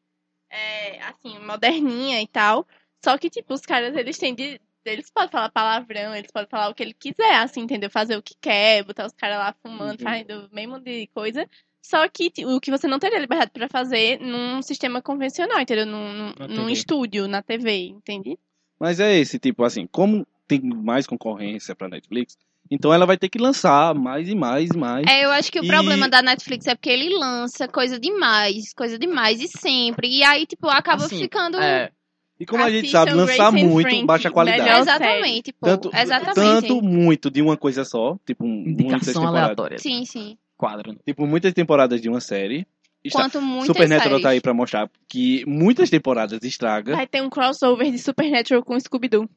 É, 0.50 1.02
assim, 1.04 1.40
moderninha 1.40 2.22
e 2.22 2.28
tal. 2.28 2.68
Só 3.04 3.18
que 3.18 3.30
tipo, 3.30 3.54
os 3.54 3.62
caras 3.62 3.96
eles 3.96 4.18
têm 4.18 4.34
de 4.36 4.60
eles 4.86 5.10
podem 5.10 5.32
falar 5.32 5.50
palavrão, 5.50 6.16
eles 6.16 6.30
podem 6.32 6.48
falar 6.48 6.70
o 6.70 6.76
que 6.76 6.84
ele 6.84 6.94
quiser, 6.94 7.38
assim, 7.38 7.62
entendeu? 7.62 7.90
Fazer 7.90 8.16
o 8.18 8.22
que 8.22 8.36
quer, 8.40 8.84
botar 8.84 9.08
os 9.08 9.14
caras 9.14 9.40
lá 9.40 9.56
fumando, 9.62 10.00
Uhum. 10.00 10.06
fazendo 10.06 10.46
o 10.46 10.56
mesmo 10.56 10.80
de 10.80 11.08
coisa. 11.08 11.50
Só 11.82 12.08
que 12.08 12.32
o 12.46 12.60
que 12.60 12.70
você 12.70 12.88
não 12.88 13.00
teria 13.00 13.20
liberdade 13.20 13.52
pra 13.52 13.68
fazer 13.68 14.20
num 14.20 14.62
sistema 14.62 15.02
convencional, 15.02 15.60
entendeu? 15.60 15.88
Num, 15.88 16.14
num, 16.14 16.48
num 16.48 16.70
estúdio, 16.70 17.28
na 17.28 17.42
TV, 17.42 17.88
entende? 17.88 18.38
Mas 18.80 19.00
é 19.00 19.18
esse, 19.18 19.40
tipo 19.40 19.64
assim, 19.64 19.88
como 19.92 20.26
tem 20.48 20.62
mais 20.62 21.08
concorrência 21.08 21.76
pra 21.76 21.88
Netflix, 21.88 22.38
então 22.70 22.94
ela 22.94 23.06
vai 23.06 23.18
ter 23.18 23.30
que 23.30 23.38
lançar 23.38 23.94
mais 23.96 24.28
e 24.28 24.36
mais 24.36 24.70
e 24.72 24.78
mais. 24.78 25.06
É, 25.08 25.24
eu 25.26 25.32
acho 25.32 25.52
que 25.52 25.60
o 25.60 25.64
E- 25.64 25.68
problema 25.68 26.10
da 26.10 26.22
Netflix 26.22 26.68
é 26.68 26.76
porque 26.76 26.90
ele 26.90 27.16
lança 27.18 27.68
coisa 27.68 28.00
demais, 28.00 28.74
coisa 28.74 28.98
demais 29.00 29.40
e 29.42 29.48
sempre. 29.48 30.08
E 30.10 30.24
aí, 30.24 30.46
tipo, 30.46 30.68
acaba 30.68 31.06
Assim, 31.06 31.20
ficando. 31.20 31.58
É, 31.60 31.92
E 32.40 32.46
como 32.46 32.64
a 32.64 32.70
gente 32.70 32.80
Assistam 32.86 33.00
sabe, 33.06 33.14
lançar 33.14 33.52
Grace 33.52 33.66
muito 33.66 33.88
Frankie, 33.90 34.06
baixa 34.06 34.30
qualidade. 34.32 34.64
melhor 34.64 34.80
Exatamente, 34.82 35.54
pô. 35.54 35.66
Tanto, 35.68 35.90
Exatamente. 35.96 36.34
tanto 36.68 36.82
muito 36.82 37.32
de 37.32 37.42
uma 37.42 37.56
coisa 37.56 37.86
só, 37.86 38.18
tipo, 38.26 38.44
um- 38.44 38.48
muitas 38.50 38.74
indicação 38.84 39.14
temporadas. 39.22 39.42
aleatória. 39.44 39.78
Sim, 39.78 40.04
sim. 40.06 40.38
Quadro. 40.58 40.92
né? 40.92 40.98
Tipo, 41.06 41.26
muitas 41.26 41.54
temporadas 41.54 42.02
de 42.02 42.10
uma 42.10 42.20
série. 42.20 42.68
Quanto 43.12 43.42
muitas 43.42 43.68
Supernatural 43.68 44.10
séries. 44.10 44.24
tá 44.24 44.30
aí 44.30 44.42
pra 44.42 44.54
mostrar 44.54 44.90
que 45.08 45.44
muitas 45.46 45.90
temporadas 45.90 46.40
estraga. 46.44 46.96
Vai 46.96 47.08
ter 47.08 47.22
um 47.22 47.30
crossover 47.30 47.92
de 47.92 48.00
Supernatural 48.00 48.64
com 48.64 48.80
Scooby-Doo. 48.80 49.30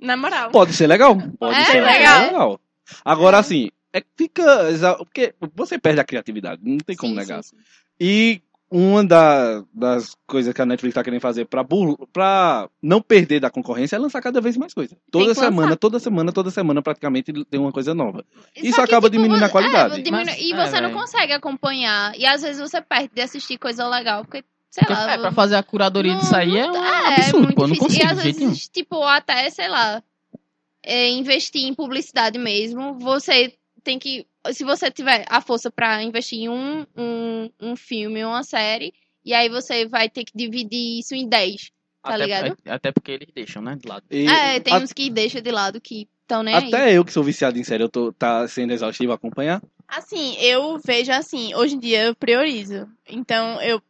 Na 0.00 0.16
moral. 0.16 0.50
Pode 0.50 0.72
ser 0.72 0.86
legal. 0.86 1.16
Pode 1.38 1.58
É 1.58 1.64
ser 1.66 1.80
legal. 1.82 2.22
legal. 2.26 2.60
Agora, 3.04 3.38
assim, 3.38 3.70
é 3.92 4.02
fica. 4.16 4.44
Porque 4.98 5.34
você 5.54 5.78
perde 5.78 6.00
a 6.00 6.04
criatividade, 6.04 6.62
não 6.64 6.78
tem 6.78 6.96
como 6.96 7.12
Sim, 7.12 7.18
negar. 7.18 7.42
sim, 7.42 7.56
sim. 7.56 7.62
E 8.00 8.42
uma 8.70 9.04
da- 9.04 9.64
das 9.74 10.16
coisas 10.26 10.54
que 10.54 10.62
a 10.62 10.66
Netflix 10.66 10.94
tá 10.94 11.02
querendo 11.02 11.20
fazer 11.20 11.44
pra, 11.46 11.64
bur- 11.64 12.06
pra 12.12 12.68
não 12.80 13.02
perder 13.02 13.40
da 13.40 13.50
concorrência 13.50 13.96
é 13.96 13.98
lançar 13.98 14.20
cada 14.22 14.40
vez 14.40 14.56
mais 14.56 14.72
coisa. 14.72 14.96
Toda 15.10 15.34
semana, 15.34 15.62
lançar. 15.62 15.76
toda 15.76 15.98
semana, 15.98 16.32
toda 16.32 16.50
semana 16.50 16.80
praticamente 16.80 17.32
tem 17.46 17.58
uma 17.58 17.72
coisa 17.72 17.92
nova. 17.94 18.24
Só 18.56 18.62
Isso 18.62 18.74
que, 18.76 18.80
acaba 18.80 19.08
tipo, 19.08 19.18
diminuindo 19.18 19.42
a 19.44 19.48
você- 19.48 19.52
qualidade. 19.52 19.98
é, 19.98 20.02
diminui- 20.02 20.24
Mas- 20.26 20.40
e 20.40 20.52
é, 20.52 20.56
você 20.66 20.80
não 20.80 20.88
velho. 20.90 21.00
consegue 21.00 21.32
acompanhar. 21.32 22.16
E 22.16 22.24
às 22.24 22.42
vezes 22.42 22.60
você 22.60 22.80
perde 22.80 23.10
de 23.14 23.20
assistir 23.20 23.58
coisa 23.58 23.88
legal, 23.88 24.24
porque, 24.24 24.44
sei 24.70 24.82
Porque, 24.86 24.92
lá. 24.92 25.12
é, 25.14 25.18
pra 25.18 25.32
fazer 25.32 25.56
a 25.56 25.62
curadoria 25.64 26.12
não- 26.12 26.20
disso 26.20 26.36
aí 26.36 26.56
é 26.56 26.70
um 26.70 26.76
é, 26.76 27.14
absurdo, 27.16 27.52
pô. 27.54 27.64
Eu 27.64 27.68
não 27.68 27.76
consigo 27.76 28.04
E 28.04 28.06
às 28.06 28.22
jeito 28.22 28.36
nenhum. 28.38 28.50
vezes, 28.50 28.68
tipo, 28.68 29.02
até, 29.02 29.50
sei 29.50 29.68
lá, 29.68 30.00
é, 30.82 31.10
investir 31.10 31.62
em 31.66 31.74
publicidade 31.74 32.38
mesmo, 32.38 32.94
você 33.00 33.52
tem 33.82 33.98
que. 33.98 34.26
Se 34.52 34.64
você 34.64 34.90
tiver 34.90 35.24
a 35.28 35.40
força 35.40 35.70
pra 35.70 36.02
investir 36.02 36.40
em 36.40 36.48
um, 36.48 36.86
um, 36.96 37.50
um 37.60 37.76
filme, 37.76 38.24
uma 38.24 38.42
série, 38.42 38.92
E 39.24 39.34
aí 39.34 39.48
você 39.50 39.86
vai 39.86 40.08
ter 40.08 40.24
que 40.24 40.32
dividir 40.34 40.98
isso 41.00 41.14
em 41.14 41.28
10. 41.28 41.70
Tá 42.02 42.14
até, 42.14 42.24
ligado? 42.24 42.56
Até 42.66 42.90
porque 42.90 43.10
eles 43.12 43.28
deixam, 43.34 43.60
né? 43.60 43.76
De 43.76 43.86
lado. 43.86 44.04
E 44.10 44.26
É, 44.26 44.58
tem 44.60 44.72
a- 44.74 44.78
uns 44.78 44.92
que 44.94 45.10
deixa 45.10 45.42
de 45.42 45.50
lado 45.50 45.78
que 45.80 46.08
estão 46.22 46.42
nem 46.42 46.54
aí. 46.54 46.64
Até 46.68 46.96
eu 46.96 47.04
que 47.04 47.12
sou 47.12 47.22
viciado 47.22 47.58
em 47.58 47.64
série, 47.64 47.82
eu 47.82 47.88
tô 47.90 48.12
tá 48.14 48.48
sendo 48.48 48.72
exaustivo 48.72 49.12
acompanhar. 49.12 49.62
Assim, 49.86 50.36
eu 50.38 50.78
vejo 50.78 51.12
assim, 51.12 51.54
hoje 51.54 51.74
em 51.74 51.78
dia 51.78 52.04
eu 52.04 52.14
priorizo. 52.14 52.88
Então, 53.06 53.60
eu 53.60 53.82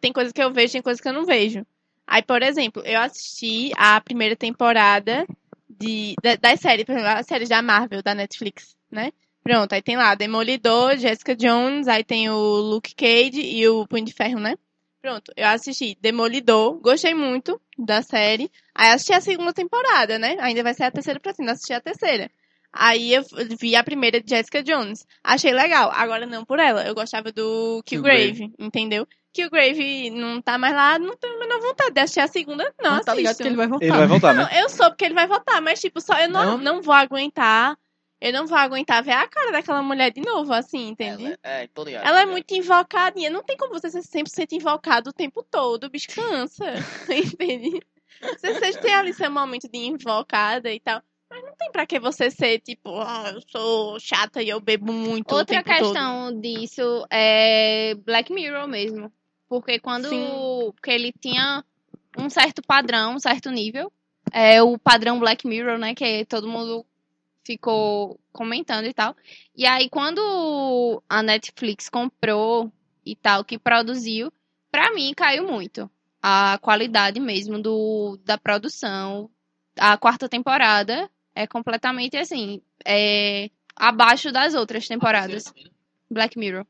tem 0.00 0.12
coisas 0.12 0.32
que 0.32 0.42
eu 0.42 0.52
vejo, 0.52 0.72
tem 0.74 0.82
coisas 0.82 1.00
que 1.00 1.08
eu 1.08 1.12
não 1.12 1.24
vejo. 1.26 1.66
Aí, 2.06 2.22
por 2.22 2.42
exemplo, 2.42 2.82
eu 2.84 3.00
assisti 3.00 3.72
a 3.76 4.00
primeira 4.00 4.36
temporada 4.36 5.26
de, 5.68 6.14
da- 6.22 6.36
das 6.36 6.60
séries, 6.60 6.84
por 6.84 6.92
exemplo, 6.92 7.08
as 7.10 7.26
séries 7.26 7.48
da 7.48 7.60
Marvel, 7.62 8.02
da 8.02 8.14
Netflix, 8.14 8.76
né? 8.90 9.12
Pronto, 9.46 9.72
aí 9.72 9.80
tem 9.80 9.96
lá 9.96 10.14
Demolidor, 10.16 10.96
Jessica 10.96 11.36
Jones, 11.36 11.86
aí 11.86 12.02
tem 12.02 12.28
o 12.28 12.36
Luke 12.36 12.94
Cage 12.96 13.40
e 13.40 13.68
o 13.68 13.86
Punho 13.86 14.04
de 14.04 14.12
Ferro, 14.12 14.40
né? 14.40 14.56
Pronto, 15.00 15.32
eu 15.36 15.46
assisti 15.46 15.96
Demolidor, 16.00 16.80
gostei 16.80 17.14
muito 17.14 17.60
da 17.78 18.02
série. 18.02 18.50
Aí 18.74 18.90
assisti 18.90 19.12
a 19.12 19.20
segunda 19.20 19.52
temporada, 19.52 20.18
né? 20.18 20.36
Ainda 20.40 20.64
vai 20.64 20.74
ser 20.74 20.82
a 20.82 20.90
terceira 20.90 21.20
pra 21.20 21.32
cima, 21.32 21.52
assisti 21.52 21.72
a 21.72 21.80
terceira. 21.80 22.28
Aí 22.72 23.14
eu 23.14 23.22
vi 23.60 23.76
a 23.76 23.84
primeira 23.84 24.20
de 24.20 24.28
Jessica 24.28 24.64
Jones. 24.64 25.06
Achei 25.22 25.52
legal. 25.52 25.92
Agora 25.94 26.26
não 26.26 26.44
por 26.44 26.58
ela. 26.58 26.84
Eu 26.84 26.94
gostava 26.94 27.30
do 27.30 27.80
Killgrave, 27.86 28.52
entendeu? 28.58 29.06
Killgrave 29.32 30.10
não 30.10 30.42
tá 30.42 30.58
mais 30.58 30.74
lá, 30.74 30.98
não 30.98 31.16
tenho 31.16 31.36
a 31.36 31.38
menor 31.38 31.60
vontade 31.60 31.92
de 31.92 32.00
assistir 32.00 32.20
a 32.20 32.26
segunda, 32.26 32.64
não 32.82 32.96
Mas 32.96 33.04
tá 33.04 33.14
ligado 33.14 33.36
que 33.36 33.44
ele 33.44 33.54
vai 33.54 33.68
voltar. 33.68 33.84
Ele 33.86 33.96
vai 33.96 34.06
voltar, 34.06 34.34
Não, 34.34 34.44
né? 34.44 34.60
eu 34.60 34.68
soube 34.68 34.96
que 34.96 35.04
ele 35.04 35.14
vai 35.14 35.26
voltar, 35.28 35.60
mas 35.60 35.80
tipo, 35.80 36.00
só 36.00 36.18
eu 36.18 36.28
não, 36.28 36.44
Não? 36.44 36.58
não 36.58 36.82
vou 36.82 36.94
aguentar. 36.94 37.76
Eu 38.26 38.32
não 38.32 38.46
vou 38.46 38.58
aguentar 38.58 39.04
ver 39.04 39.12
a 39.12 39.28
cara 39.28 39.52
daquela 39.52 39.82
mulher 39.82 40.10
de 40.10 40.20
novo, 40.20 40.52
assim, 40.52 40.88
entende? 40.88 41.26
Ela, 41.26 41.38
é, 41.44 41.66
tô 41.68 41.84
ligado. 41.84 42.04
Ela 42.04 42.22
é 42.22 42.26
muito 42.26 42.52
invocadinha. 42.54 43.30
Não 43.30 43.42
tem 43.42 43.56
como 43.56 43.72
você 43.72 43.88
ser 43.88 44.00
100% 44.00 44.52
invocado 44.52 45.10
o 45.10 45.12
tempo 45.12 45.44
todo. 45.44 45.84
O 45.84 45.88
bicho 45.88 46.08
cansa. 46.12 46.64
Entende? 47.08 47.80
Você, 48.20 48.54
você 48.54 48.80
tem 48.80 48.94
ali 48.94 49.14
seu 49.14 49.30
momento 49.30 49.68
de 49.68 49.78
invocada 49.78 50.72
e 50.72 50.80
tal. 50.80 51.00
Mas 51.30 51.42
não 51.44 51.54
tem 51.56 51.70
pra 51.70 51.86
que 51.86 52.00
você 52.00 52.28
ser 52.28 52.58
tipo, 52.60 53.00
ah, 53.00 53.30
eu 53.32 53.40
sou 53.48 54.00
chata 54.00 54.42
e 54.42 54.48
eu 54.48 54.60
bebo 54.60 54.92
muito 54.92 55.32
o 55.32 55.36
Outra 55.36 55.62
tempo 55.62 55.68
todo. 55.68 55.92
questão 55.92 56.40
disso 56.40 57.06
é 57.10 57.94
Black 57.94 58.32
Mirror 58.32 58.66
mesmo. 58.66 59.12
Porque 59.48 59.78
quando 59.78 60.08
Sim. 60.08 60.72
porque 60.74 60.90
ele 60.90 61.12
tinha 61.12 61.64
um 62.18 62.28
certo 62.28 62.60
padrão, 62.60 63.14
um 63.14 63.20
certo 63.20 63.50
nível. 63.50 63.92
É 64.32 64.60
o 64.60 64.76
padrão 64.76 65.20
Black 65.20 65.46
Mirror, 65.46 65.78
né? 65.78 65.94
Que 65.94 66.24
todo 66.24 66.48
mundo 66.48 66.84
ficou 67.46 68.20
comentando 68.32 68.86
e 68.86 68.92
tal. 68.92 69.16
E 69.54 69.64
aí, 69.64 69.88
quando 69.88 71.02
a 71.08 71.22
Netflix 71.22 71.88
comprou 71.88 72.70
e 73.04 73.14
tal, 73.14 73.44
que 73.44 73.58
produziu, 73.58 74.32
pra 74.70 74.92
mim 74.92 75.14
caiu 75.14 75.46
muito. 75.46 75.88
A 76.20 76.58
qualidade 76.60 77.20
mesmo 77.20 77.62
do, 77.62 78.18
da 78.24 78.36
produção. 78.36 79.30
A 79.78 79.96
quarta 79.96 80.28
temporada 80.28 81.08
é 81.34 81.46
completamente 81.46 82.16
assim. 82.16 82.60
É 82.84 83.48
abaixo 83.76 84.32
das 84.32 84.54
outras 84.54 84.88
temporadas. 84.88 85.52
Black 86.10 86.36
Mirror. 86.38 86.66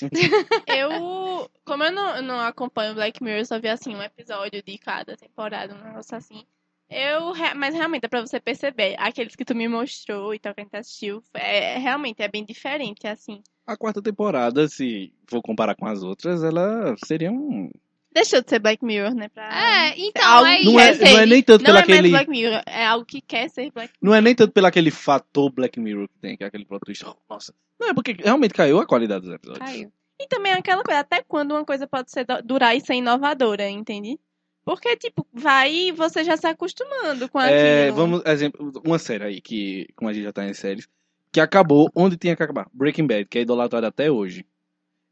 Eu, 0.66 1.50
como 1.62 1.84
eu 1.84 1.92
não, 1.92 2.22
não 2.22 2.40
acompanho 2.40 2.94
Black 2.94 3.22
Mirror, 3.22 3.40
eu 3.40 3.44
só 3.44 3.60
vi 3.60 3.68
assim 3.68 3.94
um 3.94 4.02
episódio 4.02 4.62
de 4.62 4.78
cada 4.78 5.14
temporada, 5.14 5.74
um 5.74 5.84
negócio 5.84 6.16
assim. 6.16 6.46
Eu, 6.90 7.32
mas 7.56 7.72
realmente 7.74 8.04
é 8.04 8.08
pra 8.08 8.20
você 8.20 8.40
perceber, 8.40 8.96
aqueles 8.98 9.36
que 9.36 9.44
tu 9.44 9.54
me 9.54 9.68
mostrou 9.68 10.34
e 10.34 10.40
tal, 10.40 10.52
que 10.52 10.60
a 10.60 10.64
gente 10.64 10.76
assistiu, 10.76 11.22
é, 11.32 11.78
realmente 11.78 12.20
é 12.20 12.26
bem 12.28 12.44
diferente, 12.44 13.06
assim. 13.06 13.40
A 13.64 13.76
quarta 13.76 14.02
temporada, 14.02 14.66
se 14.66 15.12
for 15.28 15.40
comparar 15.40 15.76
com 15.76 15.86
as 15.86 16.02
outras, 16.02 16.42
ela 16.42 16.96
seria 17.04 17.30
um. 17.30 17.70
Deixou 18.12 18.42
de 18.42 18.50
ser 18.50 18.58
Black 18.58 18.84
Mirror, 18.84 19.14
né? 19.14 19.28
Pra... 19.28 19.44
É, 19.88 19.94
então, 19.96 20.24
algo 20.24 20.46
é 20.48 20.62
Não 20.64 20.72
isso. 20.72 20.80
é, 20.80 20.94
ser- 20.94 21.12
não 21.12 21.20
é 21.20 21.26
nem 21.26 21.42
tanto 21.44 21.60
Não 21.62 21.66
pelo 21.66 21.78
é 21.78 21.80
mais 21.80 21.90
aquele. 21.92 22.08
Black 22.10 22.28
Mirror, 22.30 22.62
é 22.66 22.84
algo 22.84 23.06
que 23.06 23.20
quer 23.20 23.48
ser 23.48 23.70
Black 23.70 23.92
Não 24.02 24.12
é 24.12 24.20
nem 24.20 24.34
tanto 24.34 24.52
pelo 24.52 24.66
aquele 24.66 24.90
fator 24.90 25.52
Black 25.52 25.78
Mirror 25.78 26.08
que 26.08 26.18
tem, 26.18 26.36
que 26.36 26.42
é 26.42 26.46
aquele 26.48 26.64
plot 26.64 26.80
twist. 26.84 27.04
nossa. 27.28 27.54
Não, 27.80 27.90
é 27.90 27.94
porque 27.94 28.16
realmente 28.18 28.52
caiu 28.52 28.80
a 28.80 28.86
qualidade 28.86 29.26
dos 29.26 29.32
episódios. 29.34 29.64
Caiu. 29.64 29.92
E 30.20 30.26
também 30.26 30.52
é 30.52 30.56
aquela 30.56 30.82
coisa, 30.82 31.00
até 31.00 31.22
quando 31.22 31.52
uma 31.52 31.64
coisa 31.64 31.86
pode 31.86 32.10
ser 32.10 32.26
durar 32.44 32.76
e 32.76 32.80
ser 32.80 32.94
inovadora, 32.94 33.70
entende? 33.70 34.18
Porque, 34.64 34.96
tipo, 34.96 35.26
vai 35.32 35.72
e 35.72 35.92
você 35.92 36.22
já 36.22 36.36
se 36.36 36.46
acostumando 36.46 37.28
com 37.28 37.40
É, 37.40 37.84
aquilo. 37.84 37.96
vamos, 37.96 38.22
exemplo, 38.26 38.82
uma 38.84 38.98
série 38.98 39.24
aí, 39.24 39.40
que, 39.40 39.88
como 39.96 40.08
a 40.10 40.12
gente 40.12 40.24
já 40.24 40.32
tá 40.32 40.44
em 40.46 40.54
séries, 40.54 40.88
que 41.32 41.40
acabou 41.40 41.90
onde 41.94 42.16
tinha 42.16 42.36
que 42.36 42.42
acabar. 42.42 42.66
Breaking 42.72 43.06
Bad, 43.06 43.24
que 43.24 43.38
é 43.38 43.42
idolatrada 43.42 43.88
até 43.88 44.10
hoje. 44.10 44.44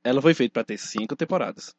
Ela 0.05 0.21
foi 0.23 0.35
feita 0.35 0.53
pra 0.53 0.65
ter 0.65 0.79
cinco 0.79 1.17
temporadas. 1.17 1.75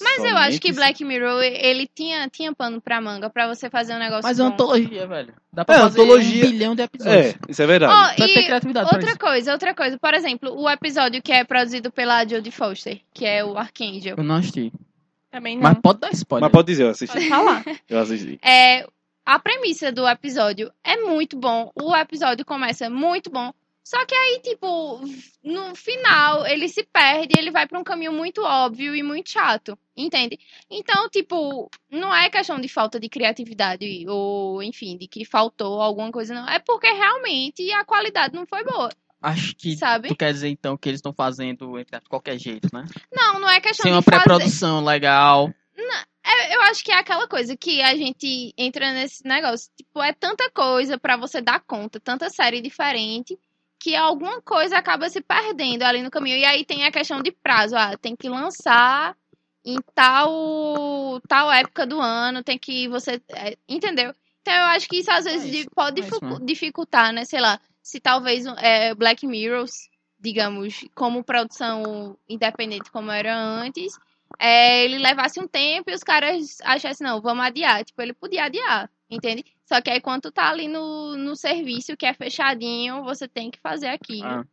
Mas 0.00 0.18
eu 0.24 0.36
acho 0.36 0.60
que 0.60 0.68
Somente 0.72 0.74
Black 0.74 1.04
Mirror, 1.04 1.42
ele 1.42 1.86
tinha, 1.86 2.28
tinha 2.28 2.54
pano 2.54 2.80
pra 2.80 3.00
manga 3.00 3.30
pra 3.30 3.46
você 3.48 3.70
fazer 3.70 3.94
um 3.94 3.98
negócio 3.98 4.22
Mas 4.22 4.38
é 4.38 4.42
uma 4.42 4.50
bom. 4.50 4.54
antologia, 4.54 5.06
velho. 5.06 5.34
Dá 5.52 5.64
pra 5.64 5.76
É, 5.76 5.78
fazer 5.80 6.00
antologia- 6.02 6.44
um 6.46 6.50
bilhão 6.50 6.74
de 6.74 6.82
episódios. 6.82 7.26
É, 7.26 7.34
isso 7.48 7.62
é 7.62 7.66
verdade. 7.66 8.16
Só 8.18 8.24
e 8.24 8.34
ter 8.34 8.44
criatividade 8.44 8.88
pra 8.88 8.98
outra 8.98 9.16
coisa, 9.16 9.52
outra 9.52 9.74
coisa. 9.74 9.98
Por 9.98 10.14
exemplo, 10.14 10.54
o 10.54 10.68
episódio 10.68 11.22
que 11.22 11.32
é 11.32 11.42
produzido 11.44 11.90
pela 11.90 12.24
Jodie 12.26 12.50
Foster, 12.50 13.00
que 13.14 13.24
é 13.24 13.44
o 13.44 13.56
Archangel. 13.56 14.16
Eu 14.18 14.24
não 14.24 14.36
assisti. 14.36 14.72
Também 15.32 15.56
não. 15.56 15.62
Mas 15.62 15.78
pode 15.80 15.98
dar 15.98 16.12
spoiler. 16.12 16.42
Mas 16.42 16.52
pode 16.52 16.66
dizer, 16.66 16.82
eu 16.82 16.90
assisti. 16.90 17.16
Pode 17.16 17.28
falar. 17.28 17.64
Eu 17.88 17.98
assisti. 17.98 18.38
É, 18.42 18.86
a 19.24 19.38
premissa 19.38 19.90
do 19.90 20.06
episódio 20.06 20.70
é 20.84 20.98
muito 20.98 21.38
bom. 21.38 21.72
O 21.74 21.96
episódio 21.96 22.44
começa 22.44 22.90
muito 22.90 23.30
bom. 23.30 23.50
Só 23.82 24.04
que 24.06 24.14
aí, 24.14 24.40
tipo, 24.40 25.00
no 25.42 25.74
final, 25.74 26.46
ele 26.46 26.68
se 26.68 26.84
perde, 26.84 27.34
ele 27.36 27.50
vai 27.50 27.66
pra 27.66 27.78
um 27.78 27.82
caminho 27.82 28.12
muito 28.12 28.42
óbvio 28.42 28.94
e 28.94 29.02
muito 29.02 29.30
chato, 29.30 29.76
entende? 29.96 30.38
Então, 30.70 31.08
tipo, 31.08 31.68
não 31.90 32.14
é 32.14 32.30
questão 32.30 32.60
de 32.60 32.68
falta 32.68 33.00
de 33.00 33.08
criatividade 33.08 34.04
ou, 34.06 34.62
enfim, 34.62 34.96
de 34.96 35.08
que 35.08 35.24
faltou 35.24 35.80
alguma 35.80 36.12
coisa, 36.12 36.32
não. 36.32 36.48
É 36.48 36.60
porque 36.60 36.86
realmente 36.86 37.72
a 37.72 37.84
qualidade 37.84 38.34
não 38.34 38.46
foi 38.46 38.62
boa, 38.62 38.88
Acho 39.22 39.54
que 39.54 39.76
sabe? 39.76 40.08
tu 40.08 40.16
quer 40.16 40.32
dizer 40.32 40.48
então 40.48 40.76
que 40.76 40.88
eles 40.88 40.98
estão 40.98 41.12
fazendo 41.12 41.78
de 41.78 42.08
qualquer 42.08 42.38
jeito, 42.38 42.68
né? 42.72 42.84
Não, 43.12 43.38
não 43.40 43.48
é 43.48 43.60
questão 43.60 43.84
Sem 43.84 43.92
uma 43.92 44.02
fazer... 44.02 44.16
pré-produção 44.22 44.84
legal. 44.84 45.52
É, 46.24 46.56
eu 46.56 46.62
acho 46.62 46.84
que 46.84 46.92
é 46.92 46.98
aquela 46.98 47.26
coisa 47.26 47.56
que 47.56 47.82
a 47.82 47.96
gente 47.96 48.54
entra 48.56 48.92
nesse 48.92 49.26
negócio. 49.26 49.70
Tipo, 49.76 50.00
é 50.02 50.12
tanta 50.12 50.50
coisa 50.50 50.98
pra 50.98 51.16
você 51.16 51.40
dar 51.40 51.60
conta, 51.60 51.98
tanta 51.98 52.30
série 52.30 52.60
diferente, 52.60 53.38
que 53.78 53.96
alguma 53.96 54.40
coisa 54.40 54.78
acaba 54.78 55.08
se 55.10 55.20
perdendo 55.20 55.82
ali 55.82 56.02
no 56.02 56.10
caminho. 56.10 56.36
E 56.36 56.44
aí 56.44 56.64
tem 56.64 56.84
a 56.84 56.92
questão 56.92 57.20
de 57.20 57.32
prazo. 57.32 57.76
Ah, 57.76 57.96
tem 57.96 58.14
que 58.14 58.28
lançar 58.28 59.16
em 59.64 59.76
tal, 59.94 61.20
tal 61.28 61.52
época 61.52 61.86
do 61.86 62.00
ano, 62.00 62.42
tem 62.42 62.58
que 62.58 62.88
você. 62.88 63.20
é, 63.30 63.56
entendeu? 63.68 64.14
Então 64.40 64.54
eu 64.54 64.64
acho 64.66 64.88
que 64.88 64.98
isso 64.98 65.10
às 65.10 65.24
vezes 65.24 65.52
isso, 65.52 65.70
pode 65.74 66.00
é 66.00 66.04
isso 66.04 66.18
mesmo. 66.22 66.44
dificultar, 66.44 67.12
né? 67.12 67.24
Sei 67.24 67.40
lá, 67.40 67.60
se 67.82 68.00
talvez 68.00 68.46
é, 68.58 68.94
Black 68.94 69.26
Mirrors, 69.26 69.72
digamos, 70.18 70.84
como 70.94 71.24
produção 71.24 72.16
independente 72.28 72.90
como 72.90 73.10
era 73.10 73.36
antes, 73.36 73.98
é, 74.38 74.84
ele 74.84 74.98
levasse 74.98 75.40
um 75.40 75.46
tempo 75.46 75.90
e 75.90 75.94
os 75.94 76.02
caras 76.02 76.58
achassem, 76.62 77.06
não, 77.06 77.20
vamos 77.20 77.44
adiar. 77.44 77.84
Tipo, 77.84 78.02
ele 78.02 78.12
podia 78.12 78.44
adiar, 78.44 78.90
entende? 79.10 79.44
Só 79.64 79.80
que 79.80 79.90
aí 79.90 80.00
quando 80.00 80.30
tá 80.30 80.48
ali 80.48 80.68
no, 80.68 81.16
no 81.16 81.36
serviço 81.36 81.96
que 81.96 82.06
é 82.06 82.14
fechadinho, 82.14 83.02
você 83.02 83.26
tem 83.26 83.50
que 83.50 83.60
fazer 83.60 83.88
aquilo. 83.88 84.26
Ah. 84.26 84.44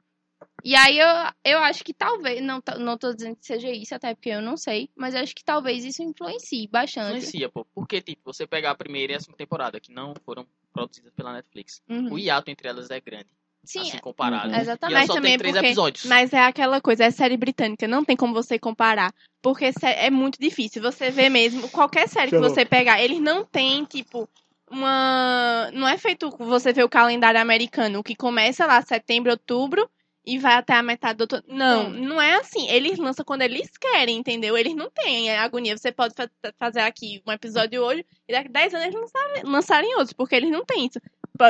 E 0.63 0.75
aí 0.75 0.97
eu, 0.99 1.07
eu 1.43 1.59
acho 1.59 1.83
que 1.83 1.93
talvez, 1.93 2.41
não, 2.41 2.59
tô- 2.61 2.77
não 2.79 2.97
tô 2.97 3.13
dizendo 3.13 3.35
que 3.35 3.45
seja 3.45 3.69
isso, 3.69 3.93
até 3.95 4.13
porque 4.13 4.29
eu 4.29 4.41
não 4.41 4.57
sei, 4.57 4.89
mas 4.95 5.13
eu 5.15 5.21
acho 5.21 5.35
que 5.35 5.43
talvez 5.43 5.83
isso 5.85 6.01
influencie 6.03 6.67
bastante. 6.67 7.17
Influencia, 7.17 7.49
pô. 7.49 7.65
Porque, 7.73 8.01
tipo, 8.01 8.21
você 8.25 8.45
pegar 8.47 8.71
a 8.71 8.75
primeira 8.75 9.13
e 9.13 9.15
a 9.15 9.19
segunda 9.19 9.37
temporada, 9.37 9.79
que 9.79 9.91
não 9.91 10.13
foram 10.25 10.45
produzidas 10.73 11.11
pela 11.13 11.33
Netflix. 11.33 11.81
Uhum. 11.89 12.13
O 12.13 12.19
hiato 12.19 12.49
entre 12.51 12.67
elas 12.67 12.89
é 12.89 12.99
grande. 12.99 13.27
Sim, 13.63 13.81
assim, 13.81 13.97
comparado. 13.99 14.49
Uhum. 14.49 14.55
E 14.57 14.61
exatamente. 14.61 14.93
ela 14.93 14.99
Mas 15.01 15.07
só 15.07 15.13
também 15.15 15.31
tem 15.31 15.37
três 15.39 15.53
porque- 15.55 15.67
episódios. 15.67 16.05
Mas 16.05 16.31
é 16.33 16.39
aquela 16.45 16.79
coisa, 16.81 17.03
é 17.05 17.11
série 17.11 17.35
britânica, 17.37 17.87
não 17.87 18.03
tem 18.05 18.15
como 18.15 18.33
você 18.33 18.57
comparar. 18.57 19.13
Porque 19.41 19.69
é 19.83 20.09
muito 20.09 20.39
difícil. 20.39 20.81
Você 20.81 21.11
vê 21.11 21.29
mesmo, 21.29 21.69
qualquer 21.69 22.07
série 22.07 22.29
que 22.31 22.37
Falou. 22.37 22.49
você 22.49 22.65
pegar, 22.65 23.01
eles 23.01 23.19
não 23.19 23.43
tem, 23.45 23.83
tipo, 23.85 24.27
uma. 24.69 25.69
Não 25.73 25.87
é 25.87 25.97
feito 25.97 26.29
você 26.37 26.71
ver 26.73 26.83
o 26.83 26.89
calendário 26.89 27.39
americano, 27.39 28.03
que 28.03 28.15
começa 28.15 28.65
lá 28.65 28.81
setembro, 28.81 29.31
outubro. 29.31 29.89
E 30.25 30.37
vai 30.37 30.53
até 30.53 30.73
a 30.73 30.83
metade 30.83 31.17
do 31.17 31.21
outubro. 31.21 31.43
Não, 31.47 31.91
Sim. 31.91 32.01
não 32.01 32.21
é 32.21 32.35
assim. 32.35 32.67
Eles 32.69 32.99
lançam 32.99 33.25
quando 33.25 33.41
eles 33.41 33.69
querem, 33.77 34.17
entendeu? 34.17 34.57
Eles 34.57 34.75
não 34.75 34.89
têm 34.89 35.35
agonia. 35.35 35.75
Você 35.77 35.91
pode 35.91 36.13
fa- 36.13 36.29
fazer 36.59 36.81
aqui 36.81 37.21
um 37.25 37.31
episódio 37.31 37.81
hoje 37.81 38.05
e 38.27 38.33
daqui 38.33 38.49
a 38.49 38.51
10 38.51 38.73
anos 38.73 38.85
eles 38.87 38.99
lançarem, 38.99 39.43
lançarem 39.43 39.95
outros, 39.95 40.13
porque 40.13 40.35
eles 40.35 40.51
não 40.51 40.63
têm 40.65 40.85
isso. 40.87 40.99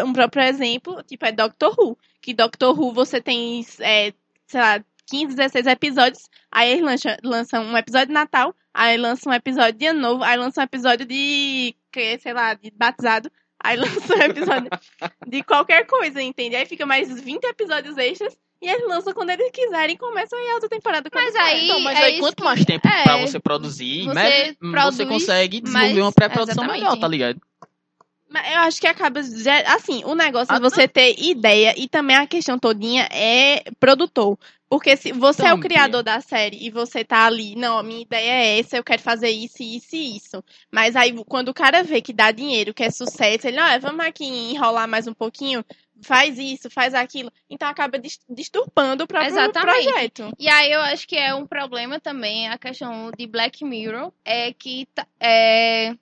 Um 0.06 0.14
próprio 0.14 0.44
exemplo, 0.44 1.02
tipo, 1.04 1.26
é 1.26 1.32
Doctor 1.32 1.76
Who. 1.78 1.98
Que 2.22 2.34
Doctor 2.34 2.80
Who 2.80 2.94
você 2.94 3.20
tem, 3.20 3.66
é, 3.80 4.14
sei 4.46 4.62
lá, 4.62 4.84
15, 5.08 5.36
16 5.36 5.66
episódios. 5.68 6.24
Aí 6.52 6.70
eles 6.72 6.84
lançam, 6.84 7.18
lançam 7.24 7.64
um 7.66 7.76
episódio 7.78 8.08
de 8.08 8.14
Natal, 8.14 8.56
aí 8.74 8.98
lançam 8.98 9.32
um 9.32 9.36
episódio 9.36 9.74
de 9.80 9.88
Ano 9.88 10.00
Novo, 10.00 10.24
aí 10.24 10.38
lançam 10.38 10.62
um 10.62 10.66
episódio 10.66 11.06
de, 11.06 11.76
que, 11.92 12.20
sei 12.20 12.34
lá, 12.34 12.54
de 12.54 12.72
batizado. 12.72 13.32
Aí 13.62 13.76
lançam 13.78 14.16
um 14.16 14.22
episódio 14.22 14.70
de 15.28 15.44
qualquer 15.44 15.86
coisa, 15.88 16.22
entende? 16.22 16.56
Aí 16.56 16.66
fica 16.68 16.86
mais 16.86 17.20
20 17.20 17.44
episódios 17.46 17.98
extras 17.98 18.38
E 18.62 18.68
eles 18.68 18.88
lançam 18.88 19.14
quando 19.14 19.30
eles 19.30 19.50
quiserem 19.52 19.96
e 19.96 19.98
começam 19.98 20.38
aí 20.38 20.50
a 20.50 20.54
outra 20.56 20.68
temporada 20.70 21.10
Mas 21.14 21.36
aí- 21.36 21.66
Então, 21.66 21.80
mas 21.80 21.98
é 21.98 22.04
aí 22.04 22.20
quanto 22.20 22.36
que- 22.36 22.44
mais 22.44 22.66
tempo 22.66 22.88
é. 22.88 23.04
pra 23.04 23.18
você 23.18 23.40
produzir, 23.40 24.04
Você 24.06 24.14
você, 24.14 24.58
produz 24.60 24.96
você 24.96 25.06
consegue 25.06 25.62
desenvolver 25.62 25.88
mais- 25.94 25.98
uma 26.04 26.12
pré-produção 26.12 26.66
melhor, 26.68 26.98
tá 27.00 27.08
ligado? 27.08 27.40
Mas 28.32 28.52
eu 28.52 28.60
acho 28.60 28.80
que 28.80 28.86
acaba. 28.86 29.22
Assim, 29.68 30.04
o 30.06 30.14
negócio 30.14 30.54
Ah, 30.54 30.58
é 30.58 30.60
você 30.60 30.88
ter 30.88 31.16
ideia 31.20 31.74
e 31.76 31.88
também 31.88 32.16
a 32.16 32.28
questão 32.28 32.60
todinha 32.60 33.08
é 33.12 33.64
produtor. 33.80 34.38
Porque 34.70 34.96
se 34.96 35.12
você 35.12 35.48
é 35.48 35.54
o 35.54 35.60
criador 35.60 36.04
da 36.04 36.22
série 36.22 36.64
e 36.64 36.70
você 36.70 37.04
tá 37.04 37.26
ali, 37.26 37.56
não, 37.56 37.80
a 37.80 37.82
minha 37.82 38.04
ideia 38.04 38.30
é 38.34 38.60
essa, 38.60 38.78
eu 38.78 38.84
quero 38.84 39.02
fazer 39.02 39.32
isso, 39.32 39.64
isso 39.64 39.96
e 39.96 40.16
isso. 40.16 40.44
Mas 40.72 40.96
aí 40.96 41.12
quando 41.28 41.50
o 41.50 41.54
cara 41.56 41.82
vê 41.82 42.02
que 42.02 42.14
dá 42.14 42.30
dinheiro, 42.32 42.72
que 42.72 42.84
é 42.84 42.92
sucesso, 42.92 43.48
ele, 43.48 43.58
ah, 43.58 43.80
vamos 43.80 44.06
aqui 44.06 44.26
enrolar 44.26 44.88
mais 44.88 45.08
um 45.08 45.14
pouquinho, 45.14 45.66
faz 46.02 46.38
isso, 46.38 46.70
faz 46.70 46.94
aquilo. 46.94 47.32
Então 47.50 47.68
acaba 47.68 47.98
dis- 48.00 48.20
disturpando 48.30 49.04
o 49.04 49.08
próprio 49.08 49.32
Exatamente. 49.32 49.84
projeto. 49.84 50.34
E 50.40 50.50
aí 50.50 50.72
eu 50.72 50.82
acho 50.82 51.08
que 51.08 51.16
é 51.18 51.34
um 51.34 51.46
problema 51.46 52.00
também 52.00 52.48
a 52.48 52.58
questão 52.58 53.12
de 53.18 53.28
Black 53.28 53.64
Mirror. 53.64 54.12
É 54.24 54.54
que 54.54 54.88
é... 55.20 55.96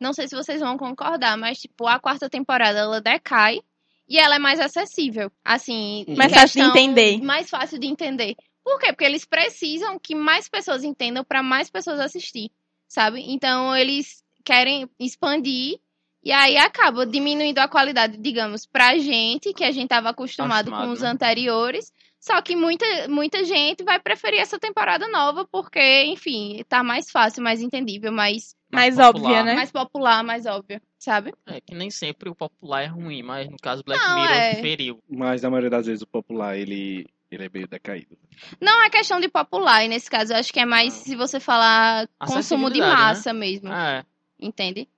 não 0.00 0.12
sei 0.12 0.28
se 0.28 0.36
vocês 0.36 0.60
vão 0.60 0.76
concordar, 0.76 1.36
mas 1.36 1.58
tipo, 1.58 1.86
a 1.86 1.98
quarta 1.98 2.28
temporada 2.28 2.78
ela 2.78 3.00
decai 3.00 3.60
e 4.08 4.18
ela 4.18 4.36
é 4.36 4.38
mais 4.38 4.60
acessível. 4.60 5.30
Assim, 5.44 6.04
Mais 6.16 6.32
fácil 6.32 6.62
de 6.62 6.68
entender. 6.68 7.22
Mais 7.22 7.48
fácil 7.48 7.78
de 7.78 7.86
entender. 7.86 8.36
Por 8.64 8.78
quê? 8.78 8.92
Porque 8.92 9.04
eles 9.04 9.24
precisam 9.24 9.98
que 9.98 10.14
mais 10.14 10.48
pessoas 10.48 10.84
entendam 10.84 11.24
para 11.24 11.42
mais 11.42 11.68
pessoas 11.68 11.98
assistir, 11.98 12.50
sabe? 12.86 13.20
Então 13.26 13.76
eles 13.76 14.22
querem 14.44 14.88
expandir 14.98 15.80
e 16.24 16.30
aí 16.32 16.56
acaba 16.56 17.04
diminuindo 17.06 17.58
a 17.58 17.68
qualidade, 17.68 18.16
digamos, 18.18 18.64
pra 18.66 18.96
gente, 18.98 19.52
que 19.52 19.64
a 19.64 19.72
gente 19.72 19.88
tava 19.88 20.10
acostumado, 20.10 20.70
com 20.70 20.76
Acostumado, 20.76 20.92
os 20.96 21.02
né? 21.02 21.08
anteriores. 21.08 21.92
Só 22.20 22.40
que 22.40 22.54
muita, 22.54 22.84
muita 23.08 23.44
gente 23.44 23.82
vai 23.82 23.98
preferir 23.98 24.38
essa 24.38 24.56
temporada 24.56 25.08
nova, 25.08 25.44
porque, 25.50 26.04
enfim, 26.04 26.62
tá 26.68 26.80
mais 26.84 27.10
fácil, 27.10 27.42
mais 27.42 27.60
entendível, 27.60 28.12
mais, 28.12 28.54
Mais 28.72 28.94
popular. 28.94 29.08
óbvia, 29.08 29.42
né? 29.42 29.54
mais 29.56 29.72
popular, 29.72 30.22
mais 30.22 30.46
óbvio, 30.46 30.80
sabe? 31.00 31.34
É 31.44 31.60
que 31.60 31.74
nem 31.74 31.90
sempre 31.90 32.28
o 32.30 32.34
popular 32.36 32.82
é 32.82 32.86
ruim, 32.86 33.24
mas 33.24 33.50
no 33.50 33.56
caso 33.56 33.82
Black 33.84 34.00
Não, 34.00 34.14
Mirror 34.20 34.36
é. 34.36 34.54
feriu. 34.54 35.02
Mas 35.10 35.42
na 35.42 35.50
maioria 35.50 35.70
das 35.70 35.86
vezes 35.86 36.02
o 36.02 36.06
popular, 36.06 36.56
ele, 36.56 37.08
ele 37.28 37.44
é 37.44 37.50
meio 37.52 37.66
decaído. 37.66 38.16
Não 38.60 38.84
é 38.84 38.88
questão 38.88 39.18
de 39.18 39.28
popular, 39.28 39.84
e 39.84 39.88
nesse 39.88 40.08
caso, 40.08 40.32
eu 40.32 40.36
acho 40.36 40.52
que 40.52 40.60
é 40.60 40.64
mais 40.64 40.94
Ah. 40.94 40.98
se 40.98 41.16
você 41.16 41.40
falar 41.40 42.08
consumo 42.24 42.70
de 42.70 42.78
né? 42.78 42.86
massa 42.86 43.32
mesmo, 43.32 43.68
É. 43.72 44.04
entende? 44.38 44.88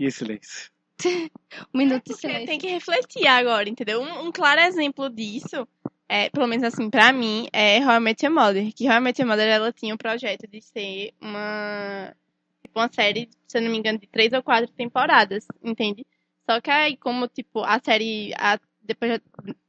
E 0.00 0.06
esse 0.06 0.18
silêncio? 0.18 0.70
Um 1.74 1.78
minuto 1.78 2.04
de 2.06 2.14
silêncio. 2.16 2.46
tem 2.46 2.58
que 2.58 2.68
refletir 2.68 3.26
agora, 3.26 3.68
entendeu? 3.68 4.00
Um, 4.00 4.26
um 4.26 4.32
claro 4.32 4.60
exemplo 4.62 5.08
disso, 5.10 5.66
é, 6.08 6.30
pelo 6.30 6.46
menos 6.46 6.64
assim, 6.64 6.88
pra 6.88 7.12
mim, 7.12 7.48
é 7.52 7.78
How 7.84 7.96
I 7.96 8.00
Met 8.00 8.24
Your 8.24 8.34
Mother. 8.34 8.72
Que 8.74 8.88
How 8.88 8.96
I 8.96 9.00
Met 9.00 9.20
Your 9.20 9.28
Mother, 9.28 9.46
ela 9.48 9.72
tinha 9.72 9.94
um 9.94 9.98
projeto 9.98 10.46
de 10.46 10.60
ser 10.62 11.12
uma, 11.20 12.14
tipo, 12.62 12.78
uma 12.78 12.90
série, 12.92 13.28
se 13.46 13.58
eu 13.58 13.62
não 13.62 13.70
me 13.70 13.78
engano, 13.78 13.98
de 13.98 14.06
três 14.06 14.32
ou 14.32 14.42
quatro 14.42 14.70
temporadas, 14.72 15.46
entende? 15.62 16.06
Só 16.48 16.60
que 16.60 16.70
aí, 16.70 16.96
como, 16.96 17.28
tipo, 17.28 17.62
a 17.62 17.78
série, 17.84 18.32
a- 18.38 18.60
depois, 18.82 19.20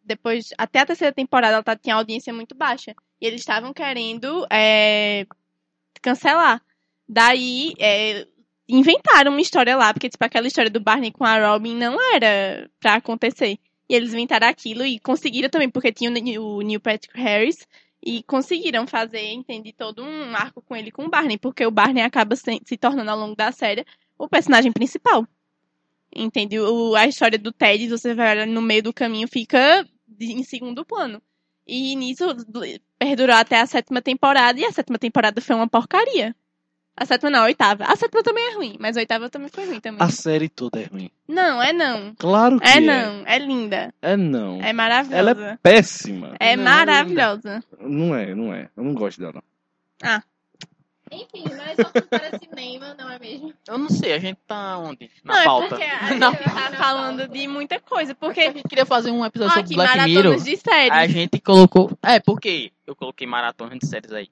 depois, 0.03 0.49
até 0.57 0.79
a 0.79 0.85
terceira 0.85 1.13
temporada, 1.13 1.55
ela 1.55 1.63
tá, 1.63 1.75
tinha 1.75 1.95
audiência 1.95 2.33
muito 2.33 2.55
baixa. 2.55 2.95
E 3.19 3.25
eles 3.27 3.41
estavam 3.41 3.73
querendo 3.73 4.45
é, 4.51 5.25
cancelar. 6.01 6.61
Daí, 7.07 7.73
é, 7.79 8.27
inventaram 8.77 9.31
uma 9.31 9.41
história 9.41 9.75
lá, 9.75 9.93
porque, 9.93 10.09
tipo, 10.09 10.23
aquela 10.23 10.47
história 10.47 10.69
do 10.69 10.79
Barney 10.79 11.11
com 11.11 11.23
a 11.23 11.49
Robin 11.49 11.75
não 11.75 11.97
era 12.13 12.69
pra 12.79 12.95
acontecer. 12.95 13.57
E 13.89 13.95
eles 13.95 14.13
inventaram 14.13 14.47
aquilo 14.47 14.85
e 14.85 14.99
conseguiram 14.99 15.49
também, 15.49 15.69
porque 15.69 15.91
tinha 15.91 16.09
o 16.09 16.61
Neil- 16.61 16.79
Patrick 16.79 17.19
Harris, 17.19 17.67
e 18.03 18.23
conseguiram 18.23 18.87
fazer, 18.87 19.31
entende, 19.31 19.73
todo 19.73 20.03
um 20.03 20.35
arco 20.35 20.61
com 20.61 20.75
ele 20.75 20.91
com 20.91 21.05
o 21.05 21.09
Barney, 21.09 21.37
porque 21.37 21.65
o 21.65 21.71
Barney 21.71 22.01
acaba 22.01 22.35
se, 22.35 22.61
se 22.65 22.77
tornando 22.77 23.11
ao 23.11 23.19
longo 23.19 23.35
da 23.35 23.51
série 23.51 23.85
o 24.17 24.27
personagem 24.27 24.71
principal. 24.71 25.27
Entende? 26.13 26.59
O, 26.59 26.95
a 26.95 27.07
história 27.07 27.37
do 27.37 27.51
Ted, 27.51 27.87
você 27.87 28.13
vai 28.13 28.31
olhar 28.31 28.47
no 28.47 28.61
meio 28.61 28.83
do 28.83 28.93
caminho, 28.93 29.27
fica 29.27 29.87
em 30.19 30.43
segundo 30.43 30.85
plano. 30.85 31.21
E 31.65 31.95
nisso 31.95 32.25
perdurou 32.97 33.35
até 33.35 33.59
a 33.61 33.65
sétima 33.65 34.01
temporada, 34.01 34.59
e 34.59 34.65
a 34.65 34.71
sétima 34.71 34.97
temporada 34.97 35.39
foi 35.41 35.55
uma 35.55 35.67
porcaria. 35.67 36.35
A 37.01 37.05
sétima 37.07 37.31
não, 37.31 37.39
a 37.39 37.43
oitava. 37.45 37.83
A 37.85 37.95
sétima 37.95 38.21
também 38.21 38.47
é 38.51 38.53
ruim, 38.53 38.75
mas 38.79 38.95
a 38.95 38.99
oitava 38.99 39.27
também 39.27 39.49
foi 39.49 39.65
ruim 39.65 39.79
também. 39.79 40.05
A 40.05 40.11
série 40.11 40.47
toda 40.47 40.79
é 40.79 40.85
ruim. 40.85 41.09
Não, 41.27 41.59
é 41.59 41.73
não. 41.73 42.13
Claro 42.15 42.59
que 42.59 42.67
É 42.67 42.77
é. 42.77 42.79
não, 42.79 43.23
é 43.25 43.39
linda. 43.39 43.91
É 44.01 44.15
não. 44.15 44.61
É 44.61 44.71
maravilhosa. 44.71 45.17
Ela 45.17 45.31
é 45.53 45.57
péssima. 45.63 46.35
É 46.39 46.55
Não, 46.55 46.63
maravilhosa. 46.63 47.63
Não 47.79 48.13
é, 48.15 48.35
não 48.35 48.53
é. 48.53 48.69
Eu 48.77 48.83
não 48.83 48.93
gosto 48.93 49.19
dela. 49.19 49.41
Enfim, 51.11 51.43
mas 51.57 51.75
vamos 51.75 52.07
para 52.09 52.39
cinema, 52.39 52.95
não 52.97 53.09
é 53.09 53.19
mesmo? 53.19 53.51
Eu 53.67 53.77
não 53.77 53.89
sei, 53.89 54.13
a 54.13 54.19
gente 54.19 54.37
tá 54.47 54.77
onde? 54.77 55.09
Na 55.25 55.37
não, 55.39 55.43
pauta. 55.43 55.65
é 55.65 55.69
porque 55.69 55.83
a 55.83 56.07
gente 56.07 56.19
tá 56.19 56.71
falando 56.77 57.27
de 57.27 57.47
muita 57.47 57.79
coisa. 57.81 58.13
A 58.13 58.15
Porque, 58.15 58.43
gente 58.43 58.63
queria 58.69 58.85
fazer 58.85 59.11
um 59.11 59.25
episódio 59.25 59.53
sobre 59.55 59.65
aqui, 59.65 59.75
Black 59.75 59.97
Mirror. 60.03 60.13
maratonas 60.23 60.45
de 60.45 60.55
séries. 60.57 60.91
A 60.91 61.07
gente 61.07 61.41
colocou. 61.41 61.91
É, 62.03 62.19
por 62.19 62.39
que 62.39 62.71
eu 62.87 62.95
coloquei 62.95 63.27
maratona 63.27 63.75
de 63.77 63.85
séries 63.87 64.11
aí? 64.13 64.29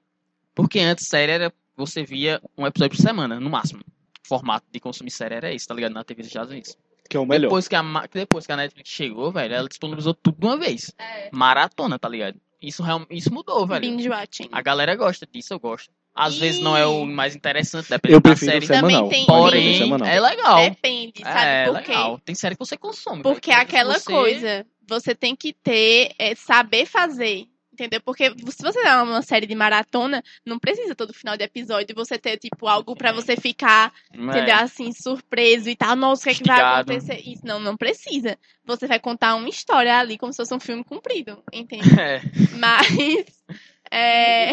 Porque 0.54 0.78
antes 0.80 1.06
série 1.08 1.32
era. 1.32 1.52
Você 1.80 2.04
via 2.04 2.40
um 2.58 2.66
episódio 2.66 2.96
por 2.96 3.02
semana, 3.02 3.40
no 3.40 3.48
máximo. 3.50 3.80
O 3.82 4.28
formato 4.28 4.66
de 4.70 4.78
consumir 4.78 5.10
série 5.10 5.34
era 5.34 5.52
esse, 5.52 5.66
tá 5.66 5.74
ligado? 5.74 5.92
Na 5.92 6.04
TV 6.04 6.20
dos 6.22 6.28
Estados 6.28 6.50
Unidos. 6.52 6.76
Que 7.08 7.16
é 7.16 7.20
o 7.20 7.26
melhor. 7.26 7.48
Depois 7.48 7.66
que, 7.66 7.74
a, 7.74 7.82
depois 8.12 8.46
que 8.46 8.52
a 8.52 8.56
Netflix 8.56 8.88
chegou, 8.90 9.32
velho, 9.32 9.54
ela 9.54 9.68
disponibilizou 9.68 10.14
tudo 10.14 10.38
de 10.38 10.46
uma 10.46 10.56
vez. 10.56 10.92
É. 10.98 11.30
Maratona, 11.32 11.98
tá 11.98 12.08
ligado? 12.08 12.38
Isso, 12.62 12.82
real- 12.82 13.06
isso 13.10 13.32
mudou, 13.32 13.66
velho. 13.66 13.80
Binge 13.80 14.08
watching. 14.08 14.48
A 14.52 14.60
galera 14.62 14.94
gosta 14.94 15.26
disso, 15.26 15.52
eu 15.54 15.58
gosto. 15.58 15.90
Às 16.14 16.34
E- 16.34 16.38
vezes 16.40 16.60
não 16.60 16.76
é 16.76 16.84
o 16.86 17.04
mais 17.06 17.34
interessante, 17.34 17.88
depende 17.88 18.14
Eu 18.14 18.20
da 18.20 18.30
prefiro 18.30 18.52
série. 18.52 18.66
semanal. 18.66 19.02
Também 19.04 19.08
tem- 19.10 19.26
Porém, 19.26 19.78
semanal. 19.78 20.06
é 20.08 20.20
legal. 20.20 20.56
Depende, 20.70 21.22
sabe 21.22 21.40
é 21.46 21.64
por 21.64 21.82
quê? 21.82 21.90
legal. 21.92 22.20
Tem 22.24 22.34
série 22.34 22.54
que 22.54 22.58
você 22.60 22.76
consome. 22.76 23.22
Porque 23.22 23.50
velho. 23.50 23.62
aquela 23.62 23.98
Você- 23.98 24.04
coisa, 24.12 24.66
você 24.86 25.14
tem 25.14 25.34
que 25.34 25.52
ter, 25.52 26.12
é, 26.18 26.34
saber 26.34 26.84
fazer. 26.84 27.46
Entendeu? 27.80 28.02
Porque 28.02 28.28
se 28.28 28.62
você 28.62 28.78
é 28.80 28.96
uma 28.96 29.22
série 29.22 29.46
de 29.46 29.54
maratona, 29.54 30.22
não 30.44 30.58
precisa 30.58 30.94
todo 30.94 31.14
final 31.14 31.34
de 31.34 31.44
episódio 31.44 31.96
você 31.96 32.18
ter, 32.18 32.36
tipo, 32.36 32.68
algo 32.68 32.94
pra 32.94 33.10
você 33.10 33.36
ficar, 33.36 33.90
entendeu? 34.12 34.54
É. 34.54 34.62
Assim, 34.62 34.92
surpreso 34.92 35.70
e 35.70 35.74
tal. 35.74 35.96
Nossa, 35.96 36.20
o 36.20 36.24
que 36.24 36.30
é 36.30 36.34
que 36.34 36.46
vai 36.46 36.60
acontecer? 36.60 37.22
Isso 37.26 37.46
não, 37.46 37.58
não 37.58 37.78
precisa. 37.78 38.38
Você 38.66 38.86
vai 38.86 39.00
contar 39.00 39.34
uma 39.34 39.48
história 39.48 39.96
ali 39.98 40.18
como 40.18 40.30
se 40.30 40.36
fosse 40.36 40.52
um 40.52 40.60
filme 40.60 40.84
comprido, 40.84 41.42
entende? 41.50 41.88
É, 42.00 42.20
Mas. 42.58 43.44
É. 43.90 44.50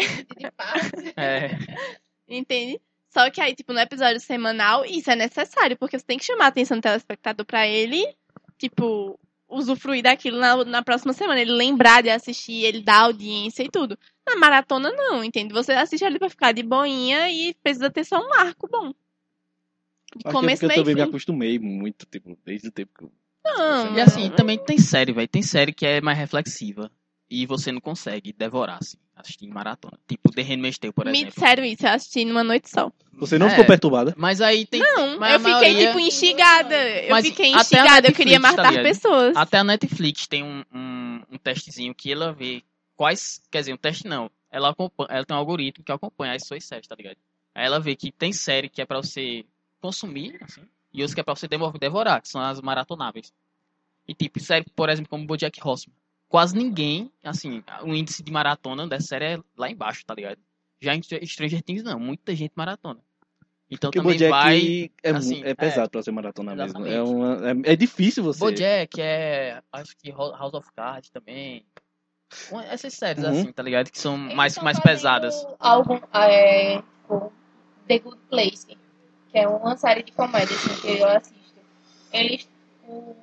é. 1.16 1.50
Entende? 2.26 2.80
Só 3.10 3.30
que 3.30 3.42
aí, 3.42 3.54
tipo, 3.54 3.74
no 3.74 3.80
episódio 3.80 4.20
semanal, 4.20 4.86
isso 4.86 5.10
é 5.10 5.16
necessário, 5.16 5.76
porque 5.76 5.98
você 5.98 6.04
tem 6.04 6.16
que 6.16 6.24
chamar 6.24 6.46
a 6.46 6.48
atenção 6.48 6.78
do 6.78 6.82
telespectador 6.82 7.44
pra 7.44 7.66
ele, 7.66 8.02
tipo, 8.58 9.18
usufruir 9.48 10.02
daquilo 10.02 10.38
na, 10.38 10.64
na 10.64 10.82
próxima 10.82 11.12
semana. 11.12 11.40
Ele 11.40 11.52
lembrar 11.52 12.02
de 12.02 12.10
assistir, 12.10 12.64
ele 12.64 12.82
dar 12.82 13.02
audiência 13.04 13.62
e 13.62 13.70
tudo. 13.70 13.98
Na 14.26 14.36
maratona, 14.36 14.90
não, 14.92 15.24
entende? 15.24 15.52
Você 15.54 15.72
assiste 15.72 16.04
ali 16.04 16.18
pra 16.18 16.28
ficar 16.28 16.52
de 16.52 16.62
boinha 16.62 17.30
e 17.30 17.54
precisa 17.54 17.90
ter 17.90 18.04
só 18.04 18.18
um 18.18 18.32
arco 18.34 18.68
bom. 18.70 18.92
De 20.16 20.24
Acho 20.24 20.38
que 20.38 20.46
é 20.46 20.50
começo, 20.50 20.60
porque 20.60 20.78
eu 20.80 20.84
também 20.84 20.94
me 20.94 21.02
fim. 21.02 21.08
acostumei 21.08 21.58
muito, 21.58 22.06
tipo, 22.06 22.36
desde 22.44 22.68
o 22.68 22.72
tempo 22.72 22.92
que 22.96 23.04
eu... 23.04 23.12
Não, 23.44 23.96
E 23.96 24.00
assim, 24.00 24.30
também 24.30 24.58
tem 24.58 24.78
série, 24.78 25.12
velho. 25.12 25.28
Tem 25.28 25.42
série 25.42 25.72
que 25.72 25.86
é 25.86 26.00
mais 26.00 26.18
reflexiva. 26.18 26.90
E 27.30 27.44
você 27.46 27.70
não 27.70 27.80
consegue 27.80 28.32
devorar, 28.32 28.78
assim, 28.80 28.96
assistir 29.14 29.44
em 29.44 29.50
maratona. 29.50 29.98
Tipo 30.08 30.30
The 30.32 30.42
Handmaid's 30.42 30.78
Tale, 30.78 30.92
por 30.92 31.04
Me 31.06 31.12
exemplo. 31.18 31.34
disseram 31.34 31.64
isso, 31.64 31.86
eu 31.86 31.90
assisti 31.90 32.24
numa 32.24 32.42
noite 32.42 32.70
só. 32.70 32.90
Você 33.12 33.38
não 33.38 33.48
É. 33.48 33.50
ficou 33.50 33.64
perturbada? 33.66 34.14
Mas 34.16 34.40
aí 34.40 34.64
tem. 34.64 34.80
Não, 34.80 35.18
Mas 35.18 35.32
eu 35.34 35.38
fiquei, 35.40 35.52
maioria- 35.52 35.86
tipo, 35.88 35.98
instigada. 36.00 36.74
Eu 37.02 37.10
Mas 37.10 37.26
fiquei 37.26 37.52
instigada, 37.52 38.08
eu 38.08 38.14
queria 38.14 38.40
tá 38.40 38.48
matar 38.50 38.70
ligado? 38.70 38.84
pessoas. 38.84 39.36
Até 39.36 39.58
a 39.58 39.64
Netflix 39.64 40.26
tem 40.26 40.42
um, 40.42 40.64
um, 40.72 41.22
um 41.32 41.36
testezinho 41.38 41.94
que 41.94 42.10
ela 42.12 42.32
vê 42.32 42.62
quais. 42.96 43.42
Quer 43.50 43.58
dizer, 43.60 43.74
um 43.74 43.76
teste 43.76 44.06
não. 44.06 44.30
Ela, 44.50 44.70
acompanha, 44.70 45.08
ela 45.10 45.24
tem 45.26 45.36
um 45.36 45.38
algoritmo 45.40 45.84
que 45.84 45.92
acompanha 45.92 46.32
as 46.34 46.46
suas 46.46 46.64
séries, 46.64 46.86
tá 46.86 46.94
ligado? 46.94 47.16
Aí 47.54 47.66
ela 47.66 47.78
vê 47.80 47.94
que 47.94 48.10
tem 48.10 48.32
série 48.32 48.68
que 48.70 48.80
é 48.80 48.86
pra 48.86 48.98
você 49.02 49.44
consumir, 49.80 50.38
assim, 50.42 50.62
e 50.94 51.02
outras 51.02 51.12
que 51.12 51.20
é 51.20 51.24
pra 51.24 51.34
você 51.34 51.46
devorar, 51.46 52.22
que 52.22 52.28
são 52.28 52.40
as 52.40 52.60
maratonáveis. 52.62 53.32
E 54.06 54.14
tipo, 54.14 54.40
série, 54.40 54.64
por 54.74 54.88
exemplo, 54.88 55.10
como 55.10 55.26
Bojack 55.26 55.60
Horseman. 55.62 55.94
Quase 56.28 56.54
ninguém, 56.56 57.10
assim, 57.24 57.64
o 57.82 57.94
índice 57.94 58.22
de 58.22 58.30
maratona 58.30 58.86
dessa 58.86 59.06
série 59.08 59.24
é 59.24 59.38
lá 59.56 59.70
embaixo, 59.70 60.04
tá 60.04 60.14
ligado? 60.14 60.38
Já 60.80 60.94
em 60.94 61.02
Stranger 61.02 61.62
Things 61.62 61.82
não, 61.82 61.98
muita 61.98 62.34
gente 62.36 62.52
maratona. 62.54 63.00
Então 63.70 63.90
Porque 63.90 63.98
também 63.98 64.14
Bojack 64.14 64.30
vai... 64.30 64.90
é, 65.02 65.10
assim, 65.10 65.42
é 65.42 65.50
é. 65.50 65.54
pesado 65.54 65.90
pra 65.90 66.02
ser 66.02 66.10
maratona 66.10 66.54
mesmo. 66.54 66.86
É, 66.86 67.02
uma, 67.02 67.50
é, 67.66 67.72
é 67.72 67.76
difícil 67.76 68.22
você... 68.22 68.40
Bojack 68.40 69.00
é. 69.00 69.62
Acho 69.72 69.96
que 69.96 70.10
House 70.10 70.54
of 70.54 70.68
Cards 70.74 71.10
também. 71.10 71.64
Essas 72.70 72.94
séries, 72.94 73.24
Uhum. 73.24 73.30
assim, 73.30 73.52
tá 73.52 73.62
ligado? 73.62 73.90
Que 73.90 73.98
são 73.98 74.16
Eles 74.24 74.34
mais, 74.34 74.58
mais 74.58 74.78
pesadas. 74.80 75.34
Algum, 75.58 75.98
é, 76.12 76.76
tipo, 76.76 77.32
The 77.86 77.98
Good 77.98 78.20
Place, 78.28 78.66
que 78.66 79.38
é 79.38 79.48
uma 79.48 79.76
série 79.76 80.02
de 80.02 80.12
comédia 80.12 80.54
assim, 80.54 80.80
que 80.80 81.00
eu 81.00 81.08
assisto. 81.08 81.38
Eles, 82.12 82.48
o, 82.86 83.14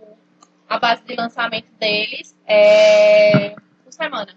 a 0.68 0.80
base 0.80 1.04
de 1.06 1.16
lançamento 1.16 1.72
deles 1.80 2.35
é 2.48 3.50
por 3.84 3.92
semana. 3.94 4.28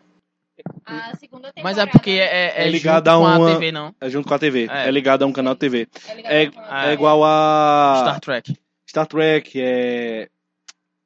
A 0.84 1.14
segunda 1.16 1.52
temporada. 1.52 1.62
Mas 1.62 1.78
é 1.78 1.86
porque 1.86 2.10
é, 2.10 2.62
é, 2.62 2.66
É 2.66 2.70
ligado 2.70 3.10
junto 3.10 3.10
a 3.10 3.14
com 3.14 3.38
uma- 3.38 3.50
a 3.50 3.54
TV, 3.54 3.72
não. 3.72 3.94
É 4.00 4.08
junto 4.10 4.26
com 4.28 4.34
a 4.34 4.38
TV. 4.38 4.66
É. 4.70 4.88
É, 4.88 4.90
ligado 4.90 5.22
a 5.22 5.26
um 5.26 5.32
canal 5.32 5.54
de 5.54 5.60
TV. 5.60 5.88
é 6.24 6.44
É, 6.44 6.50
a- 6.68 6.88
é 6.88 6.92
igual 6.94 7.22
a 7.24 7.98
Star 8.00 8.20
Trek. 8.20 8.56
Star 8.88 9.06
Trek, 9.06 9.60
é 9.60 10.28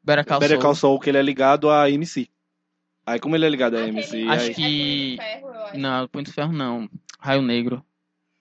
Better 0.04 0.24
Call 0.24 0.38
Better. 0.40 0.58
Call 0.58 0.74
Saul, 0.74 0.98
que 1.00 1.10
ele 1.10 1.18
é 1.18 1.22
ligado 1.22 1.68
a 1.70 1.90
MC. 1.90 2.28
Aí 3.04 3.18
como 3.18 3.34
ele 3.36 3.44
é 3.44 3.48
ligado 3.48 3.74
a 3.76 3.80
Aquele- 3.80 3.98
MC, 3.98 4.28
Acho 4.28 4.46
aí... 4.46 4.54
que- 4.54 5.18
É 5.20 5.36
Punho 5.40 5.42
Ferro, 5.42 5.54
eu 5.54 5.64
acho. 5.66 5.78
Não, 5.78 6.08
Punho 6.08 6.24
de 6.24 6.32
Ferro 6.32 6.52
não. 6.52 6.88
Raio 7.18 7.42
Negro. 7.42 7.84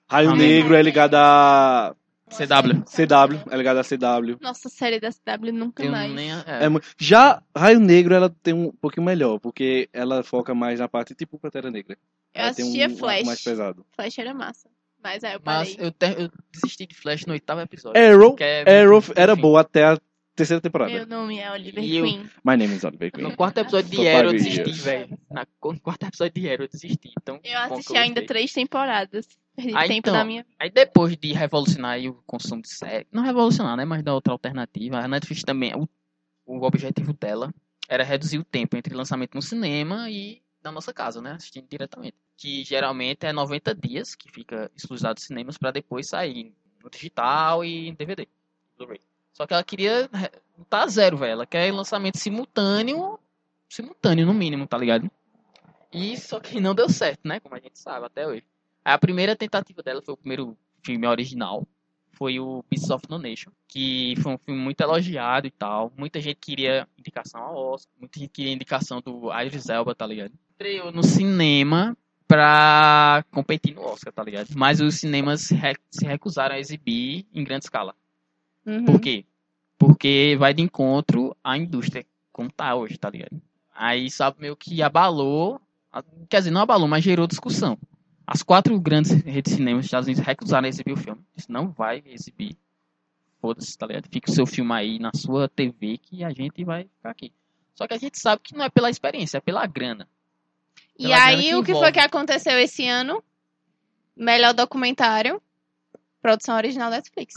Raio 0.10 0.30
Ah, 0.32 0.36
Negro 0.36 0.76
é 0.76 0.82
ligado 0.84 1.16
a 1.16 1.96
CW. 2.32 2.84
CW, 2.86 3.40
é 3.52 3.58
ligado 3.58 3.78
a 3.78 3.84
CW. 3.84 4.38
Nossa, 4.42 4.70
série 4.70 5.00
da 5.00 5.10
CW 5.12 5.52
nunca 5.54 5.84
Eu 5.84 5.92
mais. 5.92 6.12
nem... 6.12 6.32
É 6.32 6.36
É. 6.38 6.82
Já 6.98 7.42
Raio 7.56 7.80
Negro 7.80 8.14
ela 8.14 8.30
tem 8.42 8.54
um 8.54 8.72
pouquinho 8.72 9.06
melhor, 9.06 9.40
porque 9.40 9.90
ela 9.94 10.24
foca 10.24 10.54
mais 10.56 10.80
na 10.80 10.88
parte 10.88 11.14
tipo 11.14 11.38
Pantera 11.38 11.70
Negra. 11.70 11.98
Eu 12.34 12.42
Ela 12.42 12.50
assistia 12.52 12.88
um 12.88 12.98
Flash. 12.98 13.26
mais 13.26 13.44
pesado. 13.44 13.86
Flash 13.96 14.18
era 14.20 14.34
massa. 14.34 14.70
Mas 15.04 15.24
aí 15.24 15.34
eu 15.34 15.42
Mas 15.44 15.76
parei. 15.76 15.88
eu, 15.88 15.92
te- 15.92 16.22
eu 16.22 16.30
desisti 16.54 16.86
de 16.86 16.96
Flash 16.96 17.26
no 17.26 17.34
oitavo 17.34 17.60
episódio. 17.62 18.00
Arrow, 18.02 18.36
é 18.40 18.82
Arrow 18.82 19.02
muito 19.02 19.14
era 19.20 19.36
boa 19.36 19.62
até 19.62 19.84
a 19.84 19.98
terceira 20.36 20.62
temporada. 20.62 20.92
Meu 20.92 21.06
nome 21.08 21.40
é 21.40 21.52
Oliver 21.52 21.84
E 21.84 21.98
eu- 21.98 22.04
Queen. 22.06 22.30
My 22.46 22.56
name 22.56 22.76
is 22.76 22.84
Oliver 22.84 23.12
Queen. 23.12 23.24
No 23.28 23.36
quarto 23.36 23.58
episódio 23.60 23.90
de 23.90 24.08
Arrow 24.08 24.26
eu 24.28 24.32
desisti, 24.34 24.72
velho. 24.72 25.18
No 25.64 25.80
quarto 25.82 26.06
episódio 26.06 26.40
de 26.42 26.48
Arrow 26.50 26.62
eu 26.66 26.68
desisti. 26.70 27.12
Então, 27.20 27.40
Eu 27.44 27.58
assisti 27.60 27.94
eu 27.96 28.00
ainda 28.02 28.26
três 28.26 28.54
temporadas. 28.54 29.28
Perdi 29.56 29.76
Ah, 29.76 29.82
tempo 29.82 29.94
então. 30.00 30.14
da 30.14 30.24
minha 30.24 30.46
Aí 30.60 30.70
depois 30.70 31.16
de 31.18 31.34
revolucionar 31.34 31.92
aí 31.92 32.08
o 32.10 32.16
consumo 32.26 32.62
de 32.62 32.70
série, 32.70 33.08
não 33.12 33.24
revolucionar, 33.24 33.76
né, 33.76 33.86
mas 33.86 34.04
dar 34.04 34.14
outra 34.14 34.34
alternativa, 34.34 34.98
a 34.98 35.08
Netflix 35.08 35.44
também, 35.44 35.74
o, 35.76 35.88
o 36.46 36.64
objetivo 36.64 37.14
dela 37.14 37.54
era 37.90 38.04
reduzir 38.04 38.38
o 38.38 38.44
tempo 38.46 38.78
entre 38.78 38.96
lançamento 38.96 39.36
no 39.36 39.42
cinema 39.42 40.10
e 40.10 40.42
na 40.64 40.72
nossa 40.72 40.94
casa, 40.94 41.22
né, 41.22 41.34
assistindo 41.34 41.68
diretamente. 41.68 42.16
Que 42.38 42.64
geralmente 42.64 43.26
é 43.26 43.34
90 43.34 43.76
dias 43.76 44.16
que 44.16 44.32
fica 44.32 44.72
exclusivo 44.76 45.14
dos 45.14 45.24
cinemas 45.24 45.58
para 45.58 45.72
depois 45.72 46.08
sair 46.08 46.54
no 46.84 46.90
digital 46.90 47.66
e 47.66 47.90
em 47.90 47.94
DVD. 47.94 48.28
Só 49.34 49.46
que 49.46 49.54
ela 49.54 49.64
queria 49.64 50.10
botar 50.58 50.88
zero, 50.88 51.18
velho. 51.18 51.32
Ela 51.34 51.46
quer 51.46 51.72
lançamento 51.72 52.18
simultâneo, 52.18 53.20
simultâneo 53.70 54.26
no 54.26 54.34
mínimo, 54.34 54.66
tá 54.66 54.78
ligado? 54.78 55.10
E 55.92 56.18
só 56.18 56.40
que 56.40 56.60
não 56.60 56.74
deu 56.74 56.90
certo, 56.90 57.28
né, 57.28 57.40
como 57.40 57.56
a 57.56 57.60
gente 57.60 57.78
sabe 57.78 58.06
até 58.06 58.26
hoje. 58.26 58.44
A 58.84 58.98
primeira 58.98 59.36
tentativa 59.36 59.82
dela 59.84 60.02
foi 60.02 60.14
o 60.14 60.18
primeiro 60.18 60.58
filme 60.84 61.08
original. 61.08 61.68
Foi 62.14 62.40
o 62.40 62.64
Beasts 62.70 62.90
of 62.92 63.06
No 63.10 63.18
Nation, 63.18 63.52
que 63.68 64.14
foi 64.22 64.34
um 64.34 64.38
filme 64.38 64.60
muito 64.60 64.82
elogiado 64.82 65.48
e 65.48 65.52
tal. 65.52 65.92
Muita 65.98 66.20
gente 66.20 66.36
queria 66.36 66.88
indicação 66.98 67.42
ao 67.42 67.56
Oscar, 67.74 67.92
muita 68.00 68.20
gente 68.20 68.30
queria 68.30 68.52
indicação 68.54 69.02
do 69.02 69.30
Idris 69.34 69.70
Elba, 69.70 69.96
tá 69.96 70.06
ligado? 70.06 70.34
Estreou 70.52 70.92
no 70.92 71.04
cinema 71.04 71.98
pra 72.28 73.26
competir 73.32 73.74
no 73.76 73.82
Oscar, 73.82 74.14
tá 74.14 74.24
ligado? 74.24 74.48
Mas 74.56 74.80
os 74.82 74.96
cinemas 74.96 75.42
se 75.42 75.56
re- 75.56 75.76
se 75.90 76.06
recusaram 76.06 76.56
a 76.56 76.60
exibir 76.60 77.26
em 77.34 77.44
grande 77.44 77.66
escala. 77.66 77.96
Uhum. 78.66 78.86
Por 78.86 79.00
quê? 79.02 79.26
Porque 79.78 80.36
vai 80.38 80.54
de 80.54 80.62
encontro 80.62 81.36
à 81.44 81.58
indústria, 81.58 82.06
como 82.32 82.52
tá 82.52 82.76
hoje, 82.76 82.98
tá 82.98 83.10
ligado? 83.10 83.42
Aí, 83.74 84.12
sabe, 84.12 84.40
meio 84.42 84.56
que 84.56 84.82
abalou, 84.84 85.60
quer 86.30 86.38
dizer, 86.40 86.52
não 86.52 86.62
abalou, 86.62 86.88
mas 86.88 87.04
gerou 87.04 87.26
discussão. 87.26 87.78
As 88.34 88.42
quatro 88.44 88.80
grandes 88.80 89.12
redes 89.12 89.52
de 89.52 89.58
cinema 89.58 89.80
dos 89.80 89.88
Estados 89.88 90.08
Unidos 90.08 90.26
recusaram 90.26 90.66
a 90.66 90.70
exibir 90.70 90.94
o 90.94 90.98
filme. 90.98 91.22
Disse, 91.36 91.52
não 91.52 91.70
vai 91.70 92.02
exibir. 92.06 92.56
Foda-se, 93.42 93.78
tá 93.78 93.86
ligado? 93.88 94.08
Fica 94.10 94.32
o 94.32 94.34
seu 94.34 94.46
filme 94.46 94.72
aí 94.74 95.00
na 95.00 95.12
sua 95.14 95.50
TV 95.50 95.98
que 95.98 96.24
a 96.24 96.30
gente 96.30 96.64
vai 96.64 96.86
ficar 96.86 97.10
aqui. 97.10 97.34
Só 97.76 97.86
que 97.86 97.94
a 97.94 97.98
gente 97.98 98.18
sabe 98.18 98.42
que 98.42 98.56
não 98.56 98.64
é 98.64 98.70
pela 98.70 98.90
experiência, 98.90 99.40
é 99.40 99.42
pela 99.42 99.68
grana. 99.68 100.08
E 100.98 101.04
Pela 101.04 101.18
grana 101.18 101.32
aí, 101.32 101.44
que 101.50 101.56
o 101.56 101.60
que 101.62 101.72
foi 101.72 101.76
envolve. 101.80 101.92
que 101.92 102.00
aconteceu 102.00 102.58
esse 102.58 102.88
ano? 102.88 103.22
Melhor 104.16 104.54
documentário, 104.54 105.42
produção 106.22 106.56
original 106.56 106.90
Netflix, 106.90 107.34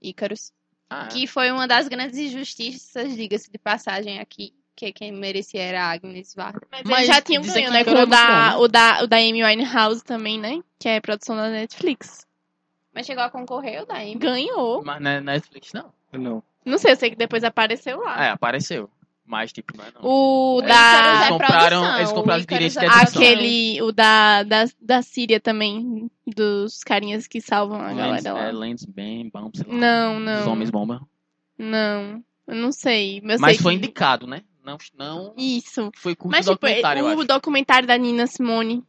Ícaros. 0.00 0.52
Ah, 0.88 1.08
Que 1.08 1.26
foi 1.26 1.50
uma 1.50 1.66
das 1.68 1.88
grandes 1.88 2.16
injustiças, 2.18 3.14
diga-se 3.14 3.50
de 3.50 3.58
passagem 3.58 4.18
aqui, 4.18 4.54
que 4.78 4.92
quem 4.92 5.10
merecia 5.10 5.60
era 5.60 5.84
a 5.84 5.90
Agnes 5.90 6.34
Varda. 6.34 6.60
Mas, 6.70 6.82
Mas 6.84 7.06
já 7.08 7.20
tinham 7.20 7.42
dizem 7.42 7.64
ganho, 7.68 7.72
né? 7.72 8.02
o 8.02 8.06
da, 8.06 8.58
o, 8.58 8.68
da, 8.68 9.02
o 9.02 9.06
da 9.08 9.16
Amy 9.16 9.42
Winehouse 9.44 10.04
também, 10.04 10.38
né? 10.38 10.60
Que 10.78 10.88
é 10.88 11.00
produção 11.00 11.34
da 11.36 11.50
Netflix. 11.50 12.24
Mas 12.94 13.04
chegou 13.04 13.24
a 13.24 13.30
concorrer 13.30 13.82
o 13.82 13.86
da 13.86 13.96
Amy. 13.96 14.14
Ganhou. 14.14 14.82
mas 14.84 15.00
não 15.00 15.10
é 15.10 15.20
Netflix, 15.20 15.72
não. 15.72 15.92
Não. 16.12 16.42
Não 16.64 16.78
sei, 16.78 16.92
eu 16.92 16.96
sei 16.96 17.10
que 17.10 17.16
depois 17.16 17.42
apareceu 17.42 17.98
lá. 18.00 18.26
É, 18.26 18.30
apareceu. 18.30 18.88
Mas, 19.26 19.52
tipo, 19.52 19.76
não 19.76 19.84
é 19.84 19.90
não. 19.94 20.00
O 20.02 20.60
É, 20.62 20.66
da. 20.68 21.14
Eles 21.16 21.28
compraram, 21.28 21.80
produção, 21.80 21.96
eles 21.98 22.12
compraram 22.12 22.40
os 22.40 22.46
direitos 22.46 22.72
de 22.78 22.84
é 22.84 22.86
execução. 22.88 23.22
Aquele. 23.22 23.82
O 23.82 23.92
da, 23.92 24.42
da, 24.44 24.64
da 24.80 25.02
Síria 25.02 25.38
também. 25.40 26.10
Dos 26.26 26.82
carinhas 26.84 27.26
que 27.26 27.40
salvam 27.40 27.80
a 27.80 27.88
Lens, 27.88 28.22
galera 28.22 28.32
lá. 28.32 28.48
é, 28.48 28.52
Lens, 28.52 28.84
bem, 28.86 29.28
bom, 29.32 29.50
sei 29.54 29.66
lá. 29.66 29.74
Não, 29.74 30.16
Os 30.18 30.24
não. 30.46 30.52
homens 30.52 30.70
bomba. 30.70 31.00
Não. 31.58 32.22
Eu 32.46 32.54
não 32.54 32.72
sei. 32.72 33.18
Eu 33.18 33.22
Mas 33.38 33.40
sei 33.56 33.58
foi 33.62 33.72
que- 33.72 33.78
indicado, 33.78 34.26
né? 34.26 34.42
Não, 34.68 34.78
não 34.96 35.34
Isso. 35.36 35.90
foi 35.96 36.14
curto 36.14 36.32
Mas, 36.32 36.44
tipo, 36.44 36.54
documentário, 36.56 37.00
eu 37.00 37.06
o 37.06 37.08
acho. 37.20 37.24
documentário 37.24 37.88
da 37.88 37.96
Nina 37.96 38.26
Simone. 38.26 38.84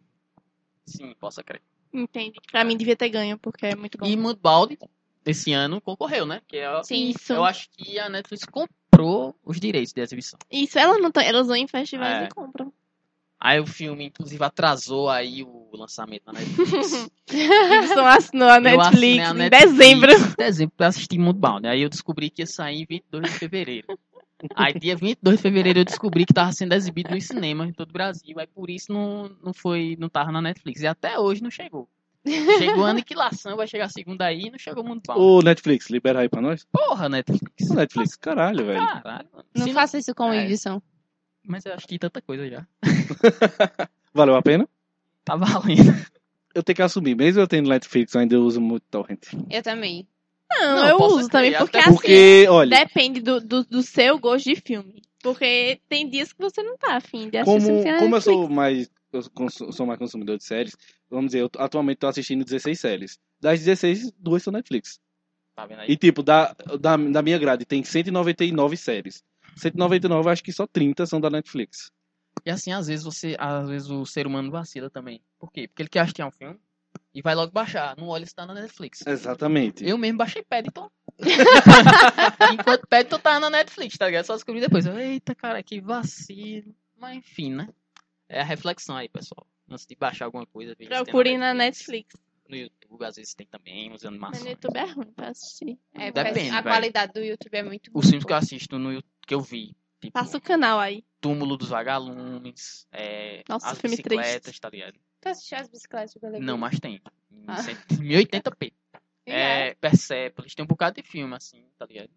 Sim, 0.86 1.14
posso 1.20 1.44
crer. 1.44 1.62
Entende? 1.94 2.40
Pra 2.52 2.64
mim 2.64 2.76
devia 2.78 2.96
ter 2.96 3.10
ganho, 3.10 3.38
porque 3.38 3.66
é 3.68 3.76
muito 3.76 3.98
bom. 3.98 4.06
E 4.06 4.16
Mudbound, 4.18 4.78
esse 5.26 5.52
ano, 5.54 5.80
concorreu, 5.82 6.26
né? 6.26 6.42
Que 6.48 6.58
é, 6.58 6.84
Sim. 6.84 7.10
Isso. 7.10 7.34
eu 7.34 7.44
acho 7.44 7.70
que 7.72 7.98
a 8.00 8.10
Netflix 8.10 8.46
comprou 8.46 9.36
os 9.44 9.60
direitos 9.60 9.94
de 9.94 10.02
exibição. 10.02 10.38
Isso, 10.52 10.78
elas 10.78 11.00
não 11.02 11.12
tão, 11.12 11.22
elas 11.24 11.48
vão 11.48 11.56
em 11.56 11.68
festivais 11.68 12.24
É. 12.24 12.26
e 12.26 12.30
compram. 12.30 12.72
Aí 13.42 13.58
o 13.58 13.66
filme, 13.66 14.04
inclusive, 14.08 14.44
atrasou 14.44 15.10
aí 15.10 15.44
o 15.44 15.70
lançamento 15.74 16.24
na 16.26 16.34
Netflix. 16.34 17.10
Gibson 17.30 18.06
assinou 18.06 18.50
a 18.50 18.58
Eu 18.58 18.62
Netflix 18.62 19.26
a 19.28 19.32
em 19.32 19.34
Netflix 19.34 19.72
dezembro. 19.78 20.12
Em 20.12 20.34
dezembro 20.38 20.74
pra 20.76 20.88
assistir 20.88 21.18
Mudbound. 21.18 21.66
Aí 21.66 21.82
eu 21.82 21.88
descobri 21.90 22.30
que 22.30 22.42
ia 22.42 22.46
sair 22.46 22.82
em 22.82 22.86
22 22.86 23.32
de 23.32 23.40
fevereiro. 23.40 23.88
Aí 24.56 24.74
dia 24.74 24.96
22 24.96 25.38
de 25.38 25.42
fevereiro 25.42 25.80
eu 25.80 25.86
descobri 25.86 26.26
que 26.26 26.34
tava 26.34 26.52
sendo 26.52 26.74
exibido 26.74 27.14
no 27.14 27.22
cinema 27.22 27.66
em 27.66 27.74
todo 27.74 27.90
o 27.90 27.94
Brasil. 27.94 28.40
Aí 28.40 28.48
por 28.48 28.70
isso 28.70 28.92
não, 28.92 29.30
não 29.44 29.54
foi, 29.54 29.98
não 30.00 30.10
tava 30.10 30.32
na 30.32 30.42
Netflix. 30.42 30.82
E 30.82 30.88
até 30.88 31.20
hoje 31.20 31.44
não 31.44 31.52
chegou. 31.52 31.90
Chegou 32.58 32.86
a 32.86 32.90
aniquilação, 32.90 33.56
vai 33.56 33.68
chegar 33.68 33.86
a 33.86 33.90
segunda 33.90 34.26
aí 34.26 34.44
e 34.48 34.52
não 34.52 34.60
chegou 34.60 34.84
Mudbound. 34.84 35.22
Ô, 35.22 35.42
Netflix, 35.42 35.90
libera 35.90 36.20
aí 36.20 36.30
pra 36.30 36.42
nós. 36.42 36.66
Porra, 36.72 37.08
Netflix. 37.08 37.70
Ô, 37.70 37.74
Netflix, 37.74 38.16
caralho, 38.16 38.66
velho. 38.66 38.86
Caralho, 38.86 39.28
mano. 39.32 39.46
Não 39.56 39.66
Se 39.66 39.74
faça 39.74 39.98
isso 39.98 40.14
com 40.14 40.32
É. 40.32 40.42
Whindersson. 40.42 40.82
Mas 41.46 41.66
eu 41.66 41.74
acho 41.74 41.88
que 41.88 41.98
tanta 41.98 42.22
coisa 42.22 42.48
já. 42.50 42.68
Valeu 44.14 44.36
a 44.36 44.42
pena? 44.42 44.68
Tá 45.24 45.36
valendo. 45.36 45.96
Eu 46.54 46.64
tenho 46.64 46.76
que 46.76 46.82
assumir, 46.82 47.16
mesmo 47.16 47.42
eu 47.42 47.48
tendo 47.48 47.70
Netflix, 47.70 48.14
eu 48.14 48.22
ainda 48.22 48.40
uso 48.40 48.60
muito 48.60 48.84
torrent. 48.90 49.28
Eu 49.50 49.64
também. 49.64 50.08
Não, 50.52 50.76
Não, 50.76 50.88
eu 50.88 50.98
uso 50.98 51.30
crer, 51.30 51.54
também, 51.54 51.58
porque 51.58 51.78
assim, 51.78 51.92
Porque, 51.94 52.48
olha, 52.50 52.78
depende 52.80 53.22
do, 53.22 53.40
do, 53.40 53.64
do 53.64 53.84
seu 53.84 54.18
gosto 54.18 54.46
de 54.46 54.56
filme. 54.56 55.02
Porque 55.22 55.80
tem 55.88 56.10
dias 56.10 56.32
que 56.32 56.40
você 56.42 56.64
não 56.64 56.78
tá 56.78 56.96
afim 56.96 57.30
de 57.30 57.38
assistir 57.38 57.84
como, 57.84 58.00
como 58.00 58.16
eu 58.16 58.22
sou 58.22 58.50
mais 58.50 58.90
eu 59.12 59.24
sou 59.72 59.88
mais 59.88 59.98
consumidor 59.98 60.38
de 60.38 60.44
séries, 60.44 60.76
vamos 61.10 61.28
dizer, 61.28 61.42
eu 61.42 61.50
atualmente 61.58 61.98
tô 61.98 62.08
assistindo 62.08 62.46
16 62.46 62.80
séries. 62.80 63.20
Das 63.42 63.60
16, 63.60 64.12
duas 64.20 64.44
são 64.44 64.54
Netflix. 64.54 65.00
Tá 65.56 65.66
vendo 65.66 65.80
aí? 65.80 65.90
E 65.90 65.98
tipo, 65.98 66.22
da, 66.22 66.54
da, 66.80 66.96
da 66.96 67.22
minha 67.22 67.38
grade 67.40 67.66
tem 67.66 67.84
199 67.84 68.78
séries. 68.78 69.24
199, 69.58 70.28
eu 70.28 70.32
acho 70.32 70.44
que 70.44 70.54
só 70.54 70.68
30 70.68 71.06
são 71.08 71.20
da 71.20 71.30
Netflix. 71.30 71.92
E 72.46 72.52
assim, 72.52 72.72
às 72.72 72.88
vezes 72.88 73.04
você. 73.04 73.36
Às 73.38 73.68
vezes 73.68 73.90
o 73.90 74.06
ser 74.06 74.28
humano 74.28 74.52
vacila 74.52 74.90
também. 74.90 75.22
Por 75.40 75.52
quê? 75.52 75.68
Porque 75.68 75.82
ele 75.82 75.90
quer 75.90 76.02
assistir 76.02 76.24
um 76.24 76.32
filme 76.32 76.60
e 77.14 77.22
vai 77.22 77.36
logo 77.36 77.52
baixar. 77.52 77.96
Não 77.98 78.08
olha 78.08 78.26
se 78.26 78.34
tá 78.36 78.46
na 78.46 78.54
Netflix. 78.54 79.06
Exatamente. 79.06 79.86
Eu 79.88 79.98
mesmo 79.98 80.18
baixei 80.18 80.44
Paddington. 80.44 80.90
Enquanto 82.54 82.88
Paddington 82.88 83.20
tá 83.20 83.40
na 83.40 83.50
Netflix, 83.50 83.98
tá 83.98 84.06
ligado? 84.06 84.26
Só 84.26 84.36
descobri 84.36 84.62
depois. 84.62 84.86
Eu, 84.86 84.98
Eita, 84.98 85.34
cara, 85.36 85.62
que 85.64 85.82
vacilo. 85.82 86.74
Mas 86.98 87.18
enfim, 87.18 87.54
né? 87.54 87.70
É 88.28 88.42
a 88.42 88.44
reflexão 88.44 88.96
aí, 88.96 89.10
pessoal. 89.10 89.46
Antes 89.70 89.86
de 89.86 89.96
baixar 89.96 90.26
alguma 90.26 90.46
coisa, 90.46 90.76
Procurem 90.76 91.38
na 91.38 91.54
Netflix. 91.54 92.16
No 92.48 92.56
YouTube, 92.56 93.06
às 93.06 93.16
vezes 93.16 93.36
tem 93.36 93.46
também 93.46 93.92
Mas 93.92 94.04
animações. 94.04 94.44
no 94.44 94.50
YouTube 94.50 94.78
é 94.78 94.86
ruim 94.86 95.12
pra 95.12 95.30
assistir. 95.30 95.78
É, 95.94 96.12
Depende, 96.12 96.50
a 96.50 96.54
velho. 96.54 96.64
qualidade 96.64 97.14
do 97.14 97.20
YouTube 97.20 97.56
é 97.56 97.64
muito 97.64 97.92
Os 97.94 98.08
filmes 98.08 98.26
que 98.26 98.32
eu 98.34 98.38
assisto 98.38 98.80
no 98.80 98.92
YouTube, 98.92 99.12
que 99.28 99.36
eu 99.36 99.42
vi. 99.42 99.76
Tipo, 100.02 100.14
Passa 100.14 100.38
o 100.38 100.42
canal 100.42 100.80
aí. 100.80 101.04
Túmulo 101.22 101.58
dos 101.58 101.70
Vagalumes, 101.70 102.88
é, 102.92 103.44
Nossa, 103.48 103.70
as 103.70 103.80
filme 103.80 103.98
bicicletas, 103.98 104.42
triste. 104.42 104.62
tá 104.62 104.70
ligado? 104.70 104.96
Tu 105.22 105.30
assistiu 105.30 105.58
as 105.58 105.68
bicicletas 105.70 106.14
de? 106.14 106.40
Não, 106.40 106.58
mas 106.58 106.80
tem. 106.80 106.96
Em 106.96 107.44
Ah. 107.48 107.58
1080p. 107.92 108.74
É. 109.32 109.68
É, 109.70 109.74
Persepolis, 109.76 110.56
tem 110.56 110.64
um 110.66 110.68
bocado 110.68 111.00
de 111.00 111.08
filme, 111.08 111.36
assim, 111.36 111.64
tá 111.78 111.86
ligado? 111.86 112.10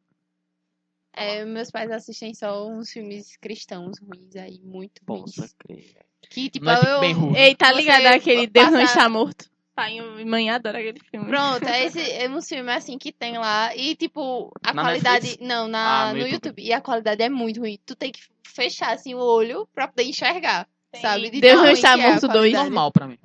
É, 1.12 1.44
meus 1.44 1.70
pais 1.70 1.90
assistem 1.90 2.32
só 2.32 2.66
uns 2.66 2.90
filmes 2.90 3.36
cristãos 3.36 3.98
ruins 4.00 4.34
aí, 4.34 4.58
muito 4.62 5.02
ruins. 5.06 5.34
Possa 5.36 5.54
crer. 5.58 5.94
Que 6.30 6.48
tipo, 6.48 6.64
Não 6.64 6.72
é 6.72 6.76
tipo 6.76 6.88
eu... 6.88 7.00
Ben-Hur. 7.00 7.36
Ei, 7.36 7.54
tá 7.54 7.68
Você 7.68 7.74
ligado 7.74 8.06
aquele 8.06 8.46
Deus 8.46 8.70
não 8.70 8.80
está 8.80 9.10
morto? 9.10 9.50
Pai 9.74 9.98
e 9.98 10.24
mãe 10.24 10.48
adoram 10.48 10.78
aquele 10.78 11.00
filme. 11.00 11.26
Pronto, 11.28 11.66
é 11.66 11.84
esse 11.84 12.00
é 12.12 12.30
um 12.30 12.40
filme 12.40 12.72
assim 12.72 12.96
que 12.96 13.12
tem 13.12 13.36
lá. 13.36 13.76
E, 13.76 13.94
tipo, 13.94 14.50
a 14.62 14.72
Na 14.72 14.82
qualidade. 14.82 15.26
Netflix? 15.26 15.46
Não, 15.48 15.68
na, 15.68 16.04
Ah, 16.04 16.12
no 16.14 16.20
no 16.20 16.26
YouTube. 16.26 16.32
YouTube. 16.46 16.62
E 16.62 16.72
a 16.72 16.80
qualidade 16.80 17.22
é 17.22 17.28
muito 17.28 17.60
ruim. 17.60 17.78
Tu 17.84 17.94
tem 17.94 18.10
que 18.10 18.20
fechar 18.46 18.94
assim 18.94 19.12
o 19.14 19.18
olho 19.18 19.66
pra 19.74 19.86
poder 19.88 20.04
enxergar. 20.04 20.66
Sabe? 21.00 21.30
De 21.30 21.40
Deus 21.40 21.60
não 21.62 21.70
está 21.70 21.92
é 21.92 21.96
morto 21.96 22.20
dois. 22.22 22.32
qualidade. 22.32 22.64
Normal 22.64 22.92
pra 22.92 23.08
mim. 23.08 23.18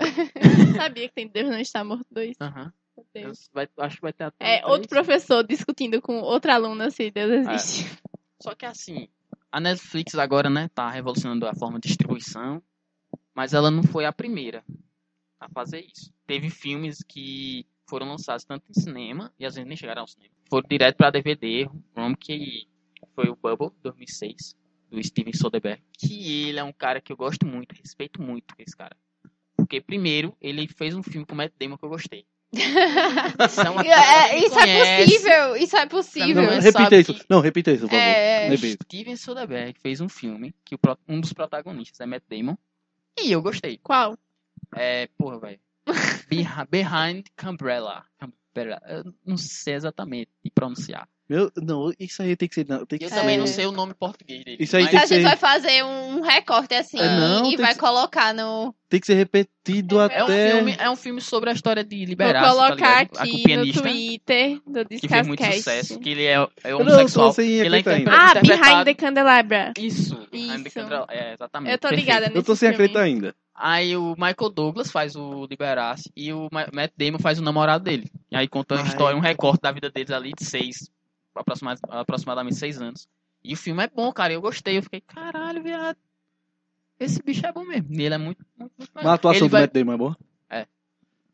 Sabia 0.75 1.07
que 1.09 1.15
tem 1.15 1.27
Deus 1.27 1.49
não 1.49 1.59
está 1.59 1.83
morto 1.83 2.05
dois. 2.11 2.35
Aham. 2.39 2.71
Meu 2.95 3.05
Deus. 3.13 3.45
Eu- 3.47 3.49
vai- 3.53 3.69
acho 3.79 3.95
que 3.97 4.01
vai 4.01 4.13
ter 4.13 4.23
até 4.25 4.45
É, 4.45 4.57
três. 4.59 4.71
outro 4.71 4.89
professor 4.89 5.43
discutindo 5.45 6.01
com 6.01 6.19
outra 6.21 6.55
aluna 6.55 6.89
se 6.89 7.11
Deus 7.11 7.31
existe. 7.47 7.97
Só 8.41 8.55
que 8.55 8.65
assim, 8.65 9.07
a 9.51 9.59
Netflix 9.59 10.15
agora, 10.15 10.49
né, 10.49 10.69
tá 10.73 10.89
revolucionando 10.89 11.45
a 11.47 11.53
forma 11.53 11.79
de 11.79 11.87
distribuição, 11.87 12.61
mas 13.35 13.53
ela 13.53 13.69
não 13.69 13.83
foi 13.83 14.05
a 14.05 14.13
primeira 14.13 14.63
a 15.39 15.47
fazer 15.49 15.81
isso. 15.81 16.11
Teve 16.25 16.49
filmes 16.49 17.03
que 17.07 17.65
foram 17.89 18.07
lançados 18.09 18.43
tanto 18.45 18.63
em 18.69 18.73
cinema, 18.79 19.31
e 19.39 19.45
às 19.45 19.55
vezes 19.55 19.67
nem 19.67 19.77
chegaram 19.77 20.01
ao 20.01 20.07
cinema. 20.07 20.33
Foram 20.49 20.67
direto 20.67 20.97
pra 20.97 21.09
DVD, 21.11 21.69
um 21.95 22.13
que 22.15 22.67
foi 23.15 23.29
o 23.29 23.35
Bubble, 23.35 23.71
2006, 23.83 24.55
do 24.89 25.03
Steven 25.03 25.33
Soderbergh, 25.33 25.81
que 25.97 26.47
ele 26.49 26.59
é 26.59 26.63
um 26.63 26.71
cara 26.73 26.99
que 27.01 27.11
eu 27.11 27.17
gosto 27.17 27.45
muito, 27.45 27.73
respeito 27.73 28.21
muito 28.21 28.53
esse 28.59 28.75
cara. 28.75 28.95
Porque, 29.55 29.81
primeiro, 29.81 30.35
ele 30.39 30.67
fez 30.67 30.95
um 30.95 31.03
filme 31.03 31.25
com 31.25 31.33
o 31.33 31.37
Matt 31.37 31.51
Damon 31.59 31.77
que 31.77 31.85
eu 31.85 31.89
gostei. 31.89 32.25
Isso 32.53 33.61
é, 33.61 33.73
coisa 33.73 33.89
É, 33.91 34.37
isso 34.37 34.57
é 34.59 34.63
conhece. 34.63 35.03
possível, 35.11 35.55
isso 35.57 35.77
é 35.77 35.85
possível. 35.85 36.43
Não, 36.43 36.59
repita 36.61 36.95
isso. 36.97 37.13
que- 37.13 37.25
Não, 37.29 37.39
repita 37.41 37.71
isso, 37.71 37.81
por 37.81 37.89
favor. 37.89 38.01
É, 38.01 38.45
é. 38.45 38.49
Repita. 38.49 38.83
Steven 38.85 39.15
Soderbergh 39.17 39.79
fez 39.81 39.99
um 39.99 40.07
filme 40.07 40.55
que 40.63 40.75
o 40.75 40.77
pro- 40.77 40.97
um 41.07 41.19
dos 41.19 41.33
protagonistas 41.33 41.99
é 41.99 42.05
Matt 42.05 42.23
Damon. 42.29 42.55
E 43.19 43.31
eu 43.31 43.41
gostei. 43.41 43.77
Qual? 43.83 44.17
É, 44.75 45.07
porra, 45.17 45.39
velho. 45.39 45.59
Behi- 46.29 46.45
Behind. 46.71 47.25
Umbrella. 47.45 48.05
Eu 48.87 49.13
não 49.25 49.37
sei 49.37 49.73
exatamente 49.75 50.31
de 50.43 50.49
pronunciar. 50.49 51.07
Meu, 51.29 51.51
não, 51.57 51.91
isso 51.99 52.21
aí 52.21 52.35
tem 52.37 52.47
que 52.47 52.55
ser. 52.55 52.65
Não, 52.69 52.85
tem 52.85 52.97
que 52.97 53.03
eu 53.05 53.09
ser. 53.09 53.15
também 53.15 53.35
É. 53.35 53.37
não 53.39 53.47
sei 53.47 53.65
o 53.65 53.71
nome 53.71 53.93
português 53.93 54.45
dele. 54.45 54.57
Isso 54.61 54.77
aí 54.77 54.83
mas 54.83 54.91
tem 54.91 54.99
A 54.99 55.03
que 55.03 55.07
gente 55.09 55.17
ser- 55.23 55.27
vai 55.27 55.35
fazer 55.35 55.83
um 55.83 56.21
recorte 56.21 56.73
assim 56.73 56.99
É, 56.99 57.03
não, 57.19 57.51
e 57.51 57.57
vai 57.57 57.73
que- 57.73 57.79
colocar 57.79 58.33
no. 58.33 58.73
Tem 58.89 58.99
que 59.01 59.05
ser 59.05 59.15
repetido 59.15 59.99
é 59.99 60.03
um, 60.21 60.25
até. 60.25 60.51
filme, 60.51 60.75
é 60.79 60.89
um 60.89 60.95
filme 60.95 61.19
sobre 61.19 61.49
a 61.49 61.53
história 61.53 61.83
de 61.83 61.97
Vou 61.97 62.05
Liberace, 62.05 62.49
colocar 62.49 63.05
tá 63.09 63.23
aqui 63.23 63.57
no 63.57 63.73
Twitter 63.73 64.61
do 64.65 64.85
que 64.85 65.07
fez 65.09 65.27
muito 65.27 65.43
sucesso, 65.43 65.99
que 65.99 66.09
ele 66.11 66.23
é, 66.23 66.35
é 66.63 66.71
não 66.71 66.79
homossexual. 66.79 67.27
tô 67.27 67.33
sem 67.33 67.49
ele 67.49 67.75
é 67.75 67.79
acreditar 67.79 67.91
ainda. 67.91 68.01
interpre- 68.01 68.29
Ah, 68.29 68.33
Behind 68.33 68.45
interpretado- 68.45 68.85
the 68.85 68.93
Candelabra. 68.93 69.73
Isso, 69.77 70.27
Behind 70.31 70.63
the 70.63 70.69
Isso. 70.69 70.79
Candela- 70.79 71.07
É, 71.09 71.33
exatamente. 71.33 71.71
Eu 71.73 71.77
tô 71.77 71.87
perfeito. 71.89 72.05
ligada 72.07 72.25
nesse 72.27 72.37
Eu 72.39 72.43
tô 72.43 72.55
sem 72.55 72.69
filme. 72.69 72.75
acreditar 72.85 73.01
ainda. 73.01 73.35
Aí 73.59 73.97
o 73.97 74.11
Michael 74.17 74.49
Douglas 74.53 74.89
faz 74.91 75.15
o 75.17 75.45
Liberace 75.49 76.09
e 76.15 76.31
o 76.31 76.47
Ma- 76.51 76.67
Matt 76.71 76.91
Damon 76.95 77.17
faz 77.19 77.39
o 77.39 77.41
namorado 77.43 77.83
dele. 77.83 78.09
E 78.31 78.35
aí 78.37 78.47
conta 78.47 78.75
a 78.75 78.79
Ai. 78.81 78.87
história, 78.87 79.17
um 79.17 79.21
recorte 79.21 79.61
da 79.63 79.71
vida 79.71 79.89
deles 79.89 80.11
ali 80.11 80.31
de 80.37 80.45
seis, 80.45 80.89
aproxima- 81.39 81.75
aproximadamente 81.89 82.55
seis 82.55 82.81
anos. 82.81 83.07
E 83.43 83.53
o 83.53 83.57
filme 83.57 83.83
é 83.83 83.87
bom, 83.87 84.11
cara. 84.11 84.33
Eu 84.33 84.41
gostei. 84.41 84.77
Eu 84.77 84.83
fiquei, 84.83 85.01
caralho, 85.01 85.61
viado. 85.63 85.97
Esse 86.99 87.21
bicho 87.21 87.45
é 87.45 87.51
bom 87.51 87.63
mesmo. 87.65 87.93
E 87.93 88.01
ele 88.01 88.15
é 88.15 88.17
muito, 88.17 88.43
muito, 88.57 88.73
muito 88.77 88.91
Mas 88.93 89.05
a 89.05 89.13
atuação 89.13 89.41
Ele 89.43 89.49
do 89.49 89.51
vai- 89.51 89.61
Matt 89.61 89.71
Damon 89.73 89.93
é 89.93 89.97
boa? 89.97 90.17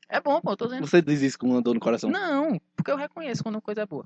É 0.10 0.20
bom, 0.22 0.40
pô, 0.42 0.52
eu 0.52 0.58
tô 0.58 0.66
dizendo. 0.66 0.86
Você 0.86 1.02
diz 1.02 1.22
isso 1.24 1.40
com 1.40 1.48
uma 1.48 1.62
dor 1.62 1.74
no 1.74 1.80
coração. 1.80 2.08
Não, 2.08 2.62
porque 2.76 2.92
eu 2.92 2.96
reconheço 2.98 3.42
quando 3.42 3.56
uma 3.56 3.62
coisa 3.62 3.82
é 3.82 3.86
boa. 3.86 4.06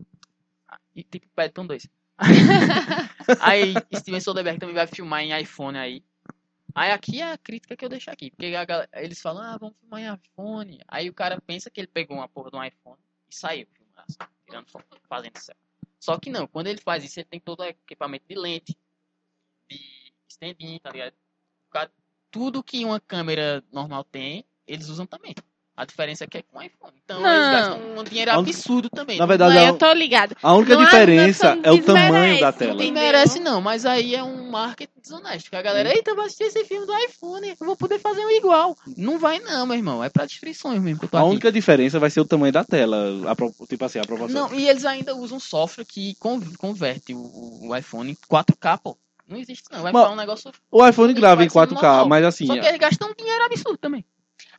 E 0.95 1.03
tipo, 1.03 1.27
Paddington 1.35 1.65
2. 1.67 1.89
aí 3.41 3.73
Steven 3.93 4.21
Soderbergh 4.21 4.57
também 4.59 4.75
vai 4.75 4.87
filmar 4.87 5.21
em 5.21 5.37
iPhone 5.41 5.77
aí. 5.77 6.01
Aí 6.73 6.91
aqui 6.91 7.19
é 7.21 7.33
a 7.33 7.37
crítica 7.37 7.75
que 7.75 7.83
eu 7.83 7.89
deixo 7.89 8.09
aqui. 8.09 8.29
Porque 8.31 8.51
galera- 8.51 8.87
eles 8.93 9.19
falam, 9.19 9.43
ah, 9.43 9.57
vamos 9.57 9.75
filmar 9.79 9.99
em 10.01 10.13
iPhone. 10.13 10.79
Aí 10.87 11.09
o 11.09 11.13
cara 11.13 11.41
pensa 11.41 11.69
que 11.69 11.81
ele 11.81 11.87
pegou 11.87 12.15
uma 12.17 12.29
porra 12.29 12.51
de 12.51 12.55
um 12.57 12.63
iPhone 12.63 12.99
e 13.29 13.35
saiu 13.35 13.67
filmando, 13.73 14.31
tirando 14.45 14.67
foto, 14.69 14.85
fazendo 15.09 15.37
céu. 15.37 15.55
Só 15.99 16.19
que 16.19 16.29
não, 16.29 16.47
quando 16.47 16.67
ele 16.67 16.79
faz 16.81 17.03
isso, 17.03 17.19
ele 17.19 17.27
tem 17.27 17.39
todo 17.39 17.61
o 17.61 17.65
equipamento 17.65 18.25
de 18.27 18.35
lente, 18.35 18.77
de 19.69 20.13
stand 20.29 20.55
tá 20.81 20.91
ligado? 20.91 21.15
Tudo 22.29 22.63
que 22.63 22.85
uma 22.85 22.99
câmera 22.99 23.63
normal 23.71 24.03
tem, 24.03 24.45
eles 24.65 24.89
usam 24.89 25.05
também. 25.05 25.33
A 25.77 25.85
diferença 25.85 26.23
é 26.23 26.27
que 26.27 26.39
é 26.39 26.41
com 26.41 26.59
iPhone. 26.59 26.91
Então 27.05 27.21
Não. 27.21 27.29
eles 27.31 27.51
gastam 27.51 27.79
um 27.99 28.03
dinheiro 28.03 28.31
absurdo 28.31 28.89
também. 28.89 29.17
Na 29.19 29.23
Não- 29.25 29.27
verdade, 29.27 29.53
Não, 29.53 29.61
a, 29.61 29.65
eu 29.67 29.77
tô 29.77 29.93
ligada. 29.93 30.35
a 30.41 30.53
única 30.55 30.73
Não 30.75 30.83
diferença 30.83 31.55
é 31.61 31.71
o 31.71 31.83
tamanho 31.83 32.39
da 32.39 32.51
tela. 32.51 32.73
não 32.83 32.91
merece 32.91 33.39
não, 33.39 33.61
mas 33.61 33.85
aí 33.85 34.15
é 34.15 34.23
um 34.23 34.49
marketing 34.49 34.99
desonesto. 34.99 35.51
Que 35.51 35.55
a 35.55 35.61
galera, 35.61 35.93
eita, 35.95 36.15
vou 36.15 36.23
assistir 36.25 36.45
esse 36.45 36.65
filme 36.65 36.87
do 36.87 36.97
iPhone, 36.97 37.49
eu 37.59 37.65
vou 37.65 37.75
poder 37.77 37.99
fazer 37.99 38.25
um 38.25 38.31
igual. 38.31 38.75
Não 38.97 39.19
vai 39.19 39.37
não, 39.39 39.67
meu 39.67 39.77
irmão. 39.77 40.03
É 40.03 40.09
pra 40.09 40.25
destruições 40.25 40.81
mesmo 40.81 40.97
que 40.99 41.05
eu 41.05 41.09
tô 41.09 41.17
A 41.17 41.19
aqui. 41.21 41.29
única 41.29 41.51
diferença 41.51 41.99
vai 41.99 42.09
ser 42.09 42.21
o 42.21 42.25
tamanho 42.25 42.51
da 42.51 42.63
tela. 42.63 43.29
A, 43.29 43.35
pro- 43.35 43.53
tipo 43.69 43.85
assim, 43.85 43.99
a 43.99 44.03
proporção. 44.03 44.49
Não, 44.49 44.57
e 44.59 44.67
eles 44.67 44.83
ainda 44.83 45.15
usam 45.15 45.39
software 45.39 45.85
que 45.85 46.15
con- 46.15 46.41
converte 46.57 47.13
o, 47.13 47.67
o 47.69 47.75
iPhone 47.75 48.11
em 48.11 48.15
4K, 48.27 48.79
pô. 48.79 48.97
Não 49.27 49.37
existe 49.37 49.65
não. 49.71 49.81
Vai 49.83 49.91
Mas- 49.91 50.01
ficar 50.01 50.13
um 50.13 50.17
negócio... 50.17 50.51
O 50.71 50.87
iPhone 50.87 51.13
grava 51.13 51.43
em 51.43 51.49
Vai 51.49 51.67
ser 51.67 51.75
4K, 51.75 51.81
normal. 51.83 52.07
mas 52.09 52.25
assim. 52.25 52.47
Só 52.47 52.53
que 52.53 52.65
eles 52.65 52.79
gastam 52.79 53.09
um 53.11 53.13
dinheiro 53.13 53.43
absurdo 53.43 53.77
também. 53.77 54.03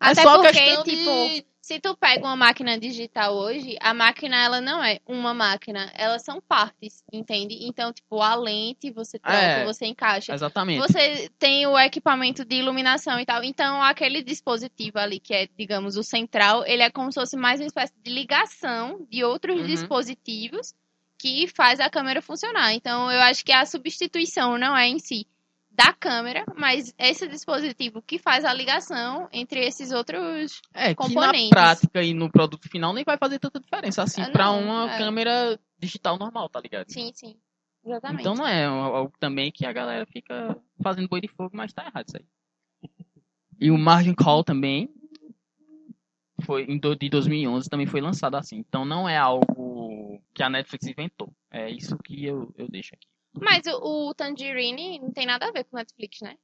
Até 0.01 0.21
é 0.21 0.25
só 0.25 0.37
porque, 0.37 0.53
questão 0.53 0.83
de- 0.85 0.91
tipo, 0.97 1.49
se 1.61 1.79
tu 1.81 1.95
pega 1.97 2.25
uma 2.25 2.35
máquina 2.37 2.79
digital 2.79 3.35
hoje, 3.37 3.77
a 3.81 3.93
máquina 3.93 4.37
ela 4.43 4.61
não 4.61 4.83
é 4.83 5.01
uma 5.07 5.35
máquina, 5.35 5.93
elas 5.95 6.23
são 6.23 6.41
partes, 6.41 7.05
entende? 7.13 7.59
Então, 7.63 7.93
tipo, 7.93 8.21
a 8.23 8.35
lente 8.35 8.91
você 8.91 9.19
troca, 9.19 9.37
É. 9.37 9.65
você 9.65 9.85
encaixa. 9.87 10.33
Exatamente. 10.33 10.79
Você 10.81 11.29
tem 11.39 11.67
o 11.67 11.79
equipamento 11.79 12.45
de 12.45 12.57
iluminação 12.57 13.21
e 13.21 13.27
tal. 13.27 13.45
Então, 13.45 13.83
aquele 13.83 14.23
dispositivo 14.23 14.99
ali, 14.99 15.21
que 15.21 15.35
é, 15.35 15.47
digamos, 15.59 15.97
o 15.97 16.03
central, 16.03 16.65
ele 16.67 16.83
é 16.83 16.91
como 16.91 17.13
se 17.13 17.21
fosse 17.21 17.37
mais 17.37 17.61
uma 17.61 17.67
espécie 17.67 17.93
de 18.03 18.11
ligação 18.11 19.07
de 19.11 19.23
outros 19.23 19.61
Uhum. 19.61 19.67
dispositivos 19.67 20.75
que 21.19 21.49
faz 21.49 21.81
a 21.81 21.91
câmera 21.91 22.23
funcionar. 22.23 22.73
Então, 22.73 23.11
eu 23.13 23.21
acho 23.21 23.45
que 23.45 23.53
a 23.53 23.67
substituição 23.67 24.57
não 24.57 24.77
é 24.77 24.87
em 24.87 24.99
si 24.99 25.27
da 25.79 25.93
câmera, 25.93 26.45
mas 26.57 26.93
esse 26.99 27.29
dispositivo 27.29 28.03
que 28.03 28.19
faz 28.19 28.45
a 28.45 28.53
ligação 28.53 29.29
entre 29.33 29.61
esses 29.65 29.93
outros. 29.93 30.61
É, 30.75 30.89
que 30.89 30.97
componentes. 30.97 31.51
na 31.51 31.57
prática 31.57 32.03
e 32.03 32.13
no 32.13 32.29
produto 32.29 32.69
final 32.69 32.93
nem 32.93 33.05
vai 33.05 33.17
fazer 33.17 33.39
tanta 33.39 33.61
diferença 33.61 34.03
assim 34.03 34.21
Ah, 34.23 34.29
não, 34.37 34.61
uma 34.61 34.93
é. 34.93 34.99
câmera 34.99 35.61
digital 35.79 36.19
normal, 36.19 36.49
tá 36.49 36.61
ligado? 36.61 36.91
Sim, 36.91 37.13
sim. 37.15 37.37
Exatamente. 37.85 38.21
Então 38.23 38.35
não 38.35 38.45
é 38.47 38.65
algo 38.65 39.13
também 39.21 39.53
que 39.53 39.65
a 39.65 39.73
galera 39.73 40.05
fica 40.05 40.61
fazendo 40.83 41.09
boi 41.09 41.21
de 41.21 41.29
fogo, 41.29 41.51
mas 41.57 41.73
tá 41.73 41.87
errado 41.87 42.09
isso 42.09 42.17
aí. 42.17 42.91
E 43.61 43.71
o 43.71 43.79
Margin 43.79 44.15
Call 44.15 44.43
também 44.43 44.91
foi 46.43 46.65
em 46.65 46.77
do- 46.77 46.97
de 46.97 47.09
2011 47.09 47.69
também 47.69 47.87
foi 47.87 48.01
lançado 48.01 48.35
assim. 48.37 48.57
Então 48.57 48.85
não 48.85 49.09
é 49.09 49.17
algo 49.17 50.21
que 50.35 50.43
a 50.43 50.51
Netflix 50.51 50.87
inventou. 50.89 51.33
É 51.53 51.71
isso 51.71 51.97
que 51.99 52.25
eu, 52.25 52.53
eu 52.57 52.69
deixo 52.69 52.95
aqui. 52.95 53.07
Mas 53.35 53.67
o, 53.67 54.09
o 54.09 54.15
Tangerine 54.15 54.99
não 55.01 55.13
tem 55.13 55.27
nada 55.27 55.47
a 55.47 55.53
ver 55.53 55.65
com 55.65 55.77
Netflix, 55.77 56.21
né? 56.21 56.37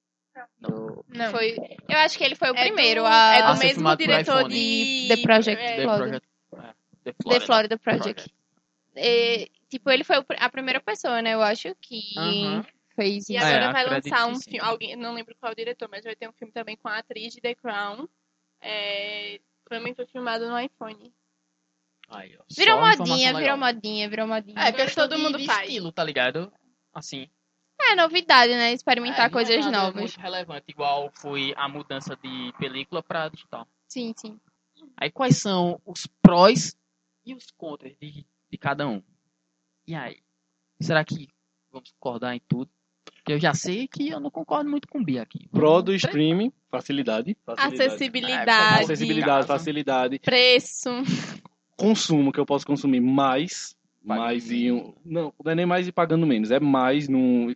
No- 0.61 1.05
Não. 1.09 1.30
Foi, 1.30 1.57
eu 1.89 1.97
acho 1.99 2.18
que 2.18 2.24
ele 2.24 2.35
foi 2.35 2.51
o 2.51 2.57
É 2.57 2.64
primeiro 2.64 3.03
do, 3.03 3.07
a. 3.07 3.35
é 3.37 3.43
do 3.43 3.49
a 3.49 3.57
ser 3.57 3.66
mesmo 3.66 3.97
diretor 3.97 4.49
de 4.49 5.07
The 5.09 5.16
Project 5.22 5.62
é, 5.62 5.76
The 5.76 5.82
Florida. 5.85 6.20
Project, 6.20 6.28
é, 6.53 6.59
The 7.05 7.12
The 7.12 7.14
Florida. 7.22 7.47
Florida 7.47 7.78
Project. 7.78 8.35
E, 8.97 9.51
tipo, 9.68 9.91
ele 9.91 10.05
foi 10.05 10.16
a 10.39 10.49
primeira 10.51 10.80
pessoa, 10.80 11.20
né? 11.22 11.35
Eu 11.35 11.43
acho 11.43 11.74
que 11.80 12.01
Aham. 12.16 12.64
fez 12.97 13.28
E 13.28 13.37
isso. 13.37 13.45
É, 13.45 13.57
agora 13.57 13.72
vai 13.72 13.85
acredito 13.85 14.12
lançar 14.12 14.26
que 14.26 14.32
um 14.32 14.41
filme, 14.41 14.61
alguém, 14.61 14.97
não 14.97 15.14
lembro 15.14 15.35
qual 15.41 15.51
é 15.51 15.53
o 15.53 15.57
diretor, 15.57 15.89
mas 15.91 16.05
vai 16.05 16.14
ter 16.16 16.28
um 16.28 16.32
filme 16.32 16.53
também 16.53 16.76
com 16.76 16.89
a 16.89 16.99
atriz 16.99 17.32
de 17.32 17.41
The 17.41 17.55
Crown. 17.55 18.09
É, 18.61 19.41
também 19.68 19.95
foi 19.95 20.07
filmado 20.07 20.49
no 20.49 20.59
iPhone. 20.59 21.12
Aí, 22.09 22.37
ó, 22.39 22.43
Virou 22.55 22.80
modinha, 22.80 23.35
virou 23.35 23.57
modinha, 23.57 24.09
virou 24.09 24.26
modinha. 24.26 24.61
É, 24.61 24.72
questão 24.72 25.09
Todo 25.09 25.16
de, 25.16 25.22
mundo 25.22 25.39
faz. 25.45 25.68
estilo, 25.68 25.91
tá 25.93 26.05
ligado? 26.05 26.53
Assim. 26.95 27.28
É 27.80 27.97
novidade, 27.97 28.53
né? 28.53 28.72
Experimentar 28.72 29.26
é, 29.26 29.30
coisas 29.30 29.66
é 29.66 29.70
novas. 29.70 29.95
muito 29.95 30.20
relevante, 30.20 30.64
igual 30.68 31.11
foi 31.14 31.53
a 31.57 31.68
mudança 31.68 32.16
de 32.16 32.53
película 32.59 33.03
pra 33.03 33.28
digital. 33.28 33.66
Sim, 33.88 34.14
sim. 34.16 34.40
Aí 34.97 35.11
quais 35.11 35.36
são 35.38 35.80
os 35.84 36.07
prós 36.22 36.76
e 37.24 37.34
os 37.34 37.51
contras 37.51 37.95
de, 38.01 38.24
de 38.51 38.59
cada 38.59 38.86
um? 38.86 39.03
E 39.86 39.95
aí? 39.95 40.18
Será 40.80 41.05
que 41.05 41.28
vamos 41.70 41.90
concordar 41.92 42.34
em 42.34 42.40
tudo? 42.49 42.70
Porque 43.05 43.32
eu 43.32 43.40
já 43.40 43.55
sei 43.55 43.88
que 43.88 44.09
eu 44.09 44.20
não 44.20 44.30
concordo 44.30 44.70
muito 44.70 44.88
com 44.88 45.01
o 45.01 45.05
Bia 45.05 45.22
aqui. 45.22 45.49
Pro 45.49 45.82
do 45.82 45.95
streaming, 45.95 46.53
facilidade. 46.70 47.36
facilidade. 47.45 47.82
Acessibilidade, 47.82 48.84
Acessibilidade, 48.84 49.47
facilidade. 49.47 50.18
preço. 50.20 50.90
Consumo, 51.76 52.32
que 52.32 52.38
eu 52.38 52.47
posso 52.47 52.66
consumir 52.66 53.01
mais. 53.01 53.76
Mais 54.05 54.50
em 54.50 54.70
um. 54.72 54.94
Não, 55.05 55.32
não 55.42 55.52
é 55.52 55.55
nem 55.55 55.66
mais 55.66 55.88
e 55.88 55.92
pagando 55.92 56.26
menos. 56.26 56.50
É 56.50 56.61
mais 56.61 57.09
num 57.09 57.55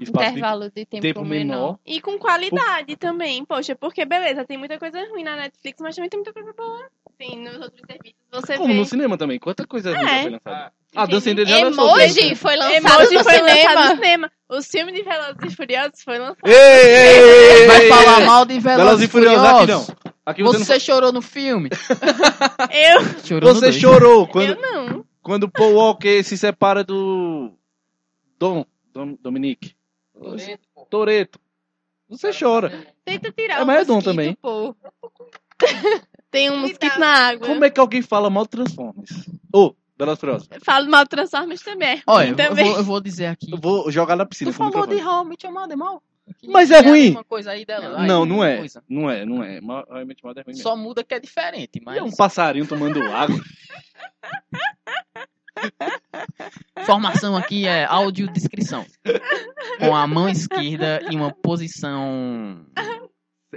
espaço 0.00 0.24
de 0.26 0.30
Intervalo 0.38 0.70
de 0.70 0.86
tempo, 0.86 1.02
tempo 1.02 1.24
menor. 1.24 1.54
menor. 1.56 1.78
E 1.86 2.00
com 2.00 2.18
qualidade 2.18 2.96
também, 2.96 3.44
poxa, 3.44 3.76
porque 3.76 4.04
beleza, 4.06 4.44
tem 4.46 4.56
muita 4.56 4.78
coisa 4.78 4.98
ruim 5.10 5.22
na 5.24 5.36
Netflix, 5.36 5.78
mas 5.80 5.94
também 5.94 6.08
tem 6.08 6.18
muita 6.18 6.32
coisa 6.32 6.52
boa. 6.54 6.86
Sim, 7.20 7.42
nos 7.44 7.54
outros 7.60 7.82
serviços 7.86 8.18
você 8.32 8.56
Como 8.56 8.72
vê. 8.72 8.78
no 8.80 8.84
cinema 8.86 9.18
também. 9.18 9.38
Quanta 9.38 9.66
coisa 9.66 9.94
ruim 9.94 10.06
É. 10.08 10.08
já 10.08 10.22
foi 10.22 10.30
lançada. 10.30 10.72
A 10.96 11.06
dança 11.06 11.46
já 11.46 11.64
lançou. 11.64 12.00
Emoji 12.00 12.34
foi 12.34 12.56
lançado 12.56 12.74
Emoji 12.74 13.14
no 13.14 13.24
foi 13.24 13.40
lançado 13.40 13.50
no 13.50 13.82
cinema. 13.82 13.94
cinema. 13.96 14.32
O 14.48 14.62
filme 14.62 14.92
de 14.92 15.02
Velozes 15.02 15.36
e 15.44 15.50
Furiosos 15.56 16.02
foi 16.02 16.18
lançado. 16.18 16.46
Ei, 16.46 16.52
ei, 16.54 17.60
ei, 17.60 17.66
Vai 17.66 17.82
ei, 17.82 17.88
falar 17.88 18.20
ei. 18.20 18.26
mal 18.26 18.44
de 18.44 18.58
Velozes 18.58 18.84
Velozes 18.84 19.02
e 19.02 19.04
e 19.04 19.08
Furiosos 19.08 19.44
aqui 19.44 19.52
não. 19.52 19.60
Furiosos? 19.84 19.94
Aqui 20.26 20.42
você, 20.42 20.58
Você 20.64 20.80
chorou 20.80 21.12
no 21.12 21.22
filme? 21.22 21.68
Eu, 22.72 23.02
não... 23.02 23.18
Chorou 23.24 23.54
você 23.54 23.72
chorou 23.72 24.26
quando, 24.26 24.50
eu 24.50 24.60
não. 24.60 25.04
Quando 25.22 25.50
Paul 25.50 25.74
Walker 25.74 26.22
se 26.22 26.36
separa 26.38 26.82
do 26.84 27.52
Dom, 28.38 28.64
Dom 28.92 29.16
Dominique 29.20 29.74
Toreto. 30.90 31.38
Você 32.08 32.30
chora. 32.36 32.86
Tenta 33.04 33.30
tirar 33.32 33.60
É, 33.60 33.62
o 33.62 33.66
mas 33.66 33.82
é 33.82 33.84
dom 33.84 34.00
também. 34.00 34.34
pô. 34.34 34.74
Tem 36.30 36.50
um 36.50 36.58
mosquito 36.58 36.80
Cuidado. 36.80 37.00
na 37.00 37.08
água. 37.28 37.46
Como 37.46 37.64
é 37.64 37.70
que 37.70 37.80
alguém 37.80 38.02
fala 38.02 38.30
mal 38.30 38.44
de 38.44 38.50
Transformers? 38.50 39.10
Ô, 39.52 39.74
Velozes 39.98 40.18
e 40.18 40.20
Furiosos. 40.20 40.48
Falo 40.64 40.90
mal 40.90 41.04
de 41.04 41.10
Transformers 41.10 41.62
também. 41.62 41.98
é 41.98 42.02
Olha, 42.06 42.28
eu 42.30 42.36
também. 42.36 42.64
vou, 42.64 42.76
eu 42.76 42.84
vou 42.84 43.00
dizer 43.00 43.26
aqui. 43.26 43.50
Eu 43.52 43.58
vou 43.58 43.90
jogar 43.90 44.16
na 44.16 44.24
piscina 44.26 44.50
Tu 44.50 44.54
o 44.54 44.56
falou 44.56 44.86
de 44.86 44.94
microfone. 44.94 45.16
How 45.18 45.24
I 45.24 45.28
Met 45.28 45.46
Your 45.46 45.54
Mother 45.54 45.76
mal. 45.76 46.02
Mas 46.46 46.70
é 46.70 46.78
a 46.78 46.82
ruim. 46.82 47.06
mesma 47.06 47.24
coisa 47.24 47.50
aí 47.50 47.64
dela. 47.66 48.00
Aí, 48.00 48.06
Não, 48.06 48.24
não 48.24 48.36
mesma 48.38 48.48
é. 48.48 48.58
coisa. 48.58 48.84
Não 48.88 49.10
é, 49.10 49.26
não 49.26 49.42
é. 49.42 49.58
Realmente 49.88 50.20
é 50.24 50.26
ruim 50.28 50.44
mesmo. 50.46 50.62
Só 50.62 50.76
muda 50.76 51.02
que 51.02 51.12
é 51.14 51.18
diferente, 51.20 51.78
E 51.80 51.82
mas 51.84 51.96
é 51.98 52.02
um 52.02 52.10
passarinho 52.14 52.66
tomando 52.66 53.02
água. 53.02 53.38
informação 56.78 57.36
aqui 57.36 57.66
é 57.66 57.84
audiodescrição. 57.84 58.84
Com 59.78 59.94
a 59.94 60.06
mão 60.06 60.28
esquerda 60.28 61.00
em 61.10 61.16
uma 61.16 61.32
posição 61.32 62.66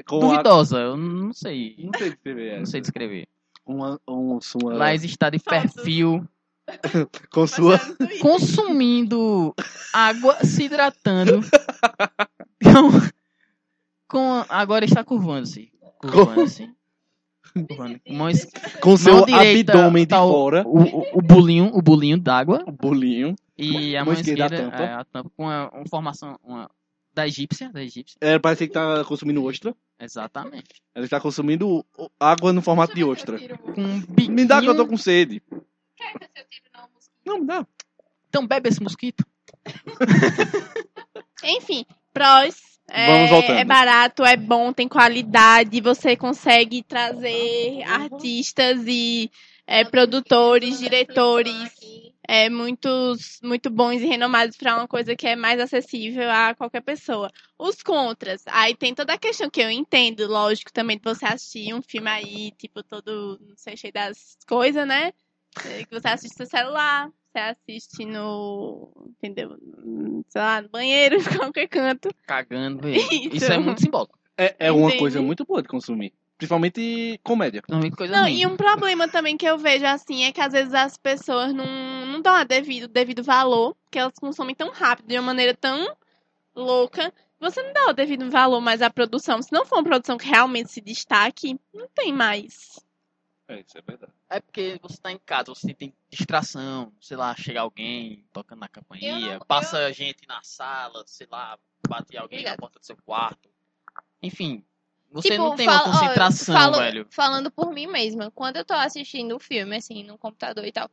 Com 0.05 0.17
a... 0.17 0.19
duvidosa. 0.19 0.78
Eu 0.80 0.97
não 0.97 1.34
sei. 1.34 1.76
Não 1.80 1.91
sei 1.97 2.09
descrever. 2.11 2.59
Não 2.59 2.65
sei 2.65 2.82
descrever. 2.82 3.28
Uma, 3.65 3.99
um, 4.07 4.41
sua... 4.41 4.76
Mas 4.78 5.03
está 5.03 5.30
de 5.30 5.39
perfil, 5.39 6.28
Com 7.32 7.47
sua... 7.47 7.80
consumindo 8.21 9.53
água, 9.93 10.43
se 10.43 10.63
hidratando. 10.63 11.41
Com, 12.61 13.11
com- 14.07 14.45
agora 14.49 14.84
está 14.86 15.03
curvando-se. 15.03 15.71
Curvando-se. 15.99 16.69
Curvando. 17.68 17.99
Mão 18.10 18.30
es- 18.30 18.49
Com 18.82 18.97
seu 18.97 19.26
direita 19.26 19.74
abdômen 19.74 20.04
de 20.04 20.10
tá 20.10 20.24
o- 20.24 20.30
fora. 20.32 20.64
O, 20.68 20.80
o, 20.82 21.20
o 21.20 21.22
bolinho, 21.22 21.72
o 21.74 21.82
bolinho 21.82 22.18
d'água. 22.20 22.64
O 22.68 22.72
bolinho. 22.72 23.36
E 23.58 23.95
a 23.95 24.04
Mão 24.04 24.14
mão 24.14 24.20
esquerda, 24.22 24.43
a 24.43 24.47
esquerda, 24.47 24.72
tampa. 24.72 24.84
é, 24.84 24.93
a 24.93 25.04
tampa 25.06 25.30
com 25.38 25.47
a, 25.49 25.70
uma 25.70 25.86
formação 25.88 26.39
uma, 26.43 26.70
da 27.14 27.28
egípcia, 27.28 27.70
da 27.72 27.84
egípcia. 27.84 28.18
É, 28.20 28.39
parece 28.39 28.68
que 28.68 28.74
tá 28.74 29.04
consumindo 29.06 29.43
ostra. 29.43 29.76
Exatamente. 29.99 30.82
Ela 30.95 31.06
está 31.06 31.20
consumindo 31.20 31.86
água 32.20 32.51
no 32.51 32.62
formato 32.62 32.95
de 32.95 33.04
ostra. 33.04 33.38
Com 33.60 33.82
um 33.82 33.99
biquinho. 34.01 34.34
Me 34.34 34.45
dá 34.45 34.60
que 34.60 34.68
eu 34.68 34.76
tô 34.76 34.88
com 34.88 34.97
sede. 34.97 35.41
Quer 35.95 36.18
que 36.18 36.26
eu 36.39 36.45
tire 36.49 36.66
não, 36.74 36.82
mosquito? 36.93 37.14
Não, 37.26 37.39
me 37.39 37.45
dá. 37.45 37.68
Então 38.28 38.47
bebe 38.47 38.70
esse 38.70 38.82
mosquito. 38.82 39.24
Enfim, 41.43 41.86
prós. 42.14 42.72
É, 42.95 43.07
Vamos 43.07 43.29
voltando. 43.31 43.57
é 43.57 43.65
barato, 43.65 44.23
é 44.23 44.37
bom, 44.37 44.71
tem 44.71 44.87
qualidade, 44.87 45.81
você 45.81 46.15
consegue 46.15 46.83
trazer 46.83 47.81
artistas 47.87 48.83
e 48.85 49.31
é, 49.65 49.83
produtores, 49.83 50.77
diretores 50.77 51.71
é, 52.27 52.49
muitos, 52.51 53.39
muito 53.43 53.71
bons 53.71 53.99
e 54.01 54.05
renomados 54.05 54.55
para 54.55 54.75
uma 54.75 54.87
coisa 54.87 55.15
que 55.15 55.27
é 55.27 55.35
mais 55.35 55.59
acessível 55.59 56.29
a 56.29 56.53
qualquer 56.53 56.81
pessoa. 56.81 57.31
Os 57.57 57.81
contras, 57.81 58.43
aí 58.45 58.75
tem 58.75 58.93
toda 58.93 59.13
a 59.13 59.17
questão 59.17 59.49
que 59.49 59.61
eu 59.61 59.71
entendo, 59.71 60.27
lógico, 60.27 60.71
também 60.71 60.97
de 60.97 61.03
você 61.03 61.25
assistir 61.25 61.73
um 61.73 61.81
filme 61.81 62.09
aí, 62.09 62.51
tipo, 62.51 62.83
todo, 62.83 63.39
não 63.41 63.57
sei, 63.57 63.75
cheio 63.75 63.91
das 63.91 64.37
coisas, 64.47 64.87
né? 64.87 65.11
É, 65.65 65.83
Que 65.83 65.99
você 65.99 66.07
assiste 66.07 66.39
no 66.39 66.45
seu 66.45 66.59
celular, 66.59 67.09
você 67.34 67.39
assiste 67.39 68.05
no, 68.05 68.91
entendeu? 69.07 69.57
Sei 70.29 70.41
lá, 70.41 70.61
no 70.61 70.69
banheiro, 70.69 71.17
em 71.19 71.38
qualquer 71.38 71.67
canto. 71.67 72.09
Cagando. 72.27 72.81
velho. 72.84 72.95
Isso. 72.95 73.36
Isso 73.36 73.51
é 73.51 73.57
muito 73.57 73.81
simbólico. 73.81 74.17
É, 74.38 74.55
é 74.59 74.71
uma 74.71 74.95
coisa 74.97 75.21
muito 75.21 75.43
boa 75.45 75.61
de 75.61 75.67
consumir. 75.67 76.13
Principalmente 76.38 77.19
comédia. 77.23 77.63
Não 77.69 77.79
coisa 77.91 78.13
Não, 78.13 78.23
ruim. 78.23 78.41
e 78.41 78.45
um 78.45 78.57
problema 78.57 79.07
também 79.07 79.38
que 79.38 79.45
eu 79.45 79.57
vejo 79.57 79.86
assim 79.86 80.25
é 80.25 80.31
que 80.31 80.41
às 80.41 80.51
vezes 80.51 80.73
as 80.73 80.97
pessoas 80.97 81.53
não, 81.53 82.05
não 82.07 82.21
dão 82.21 82.34
a 82.34 82.43
devido, 82.43 82.88
devido 82.88 83.23
valor, 83.23 83.75
que 83.89 83.99
elas 83.99 84.13
consomem 84.19 84.55
tão 84.55 84.71
rápido, 84.71 85.07
de 85.07 85.15
uma 85.15 85.21
maneira 85.21 85.53
tão 85.53 85.95
louca. 86.55 87.13
Você 87.39 87.61
não 87.61 87.73
dá 87.73 87.89
o 87.89 87.93
devido 87.93 88.29
valor 88.29 88.59
mais 88.61 88.81
à 88.81 88.89
produção. 88.89 89.41
Se 89.41 89.51
não 89.51 89.65
for 89.65 89.77
uma 89.77 89.84
produção 89.84 90.17
que 90.17 90.27
realmente 90.27 90.71
se 90.71 90.81
destaque, 90.81 91.59
não 91.73 91.88
tem 91.93 92.11
mais. 92.11 92.84
É, 93.47 93.59
isso 93.59 93.77
é 93.77 93.81
verdade. 93.81 94.13
É 94.29 94.39
porque 94.39 94.79
você 94.81 94.97
tá 94.97 95.11
em 95.11 95.17
casa, 95.19 95.53
você 95.53 95.73
tem 95.73 95.93
distração, 96.09 96.93
sei 97.01 97.17
lá, 97.17 97.35
chega 97.35 97.59
alguém 97.61 98.23
tocando 98.31 98.59
na 98.59 98.67
Eu 98.67 98.71
campainha, 98.71 99.37
não- 99.37 99.45
passa 99.45 99.91
gente 99.91 100.25
na 100.27 100.41
sala, 100.43 101.03
sei 101.05 101.27
lá, 101.29 101.59
bate 101.87 102.15
alguém 102.17 102.39
Obrigada. 102.39 102.55
na 102.55 102.59
porta 102.59 102.79
do 102.79 102.85
seu 102.85 102.95
quarto. 103.03 103.49
Enfim, 104.21 104.63
você 105.11 105.31
Tipo, 105.31 105.43
não 105.43 105.55
tem 105.57 105.65
fala- 105.65 105.83
uma 105.83 105.89
ó, 105.89 105.91
concentração, 105.91 106.55
falo- 106.55 106.77
velho. 106.77 107.07
Falando 107.11 107.51
por 107.51 107.73
mim 107.73 107.85
mesma, 107.87 108.31
quando 108.31 108.57
eu 108.57 108.65
tô 108.65 108.73
assistindo 108.73 109.35
o 109.35 109.39
filme, 109.39 109.75
assim, 109.75 110.03
no 110.03 110.17
computador 110.17 110.65
e 110.65 110.71
tal, 110.71 110.89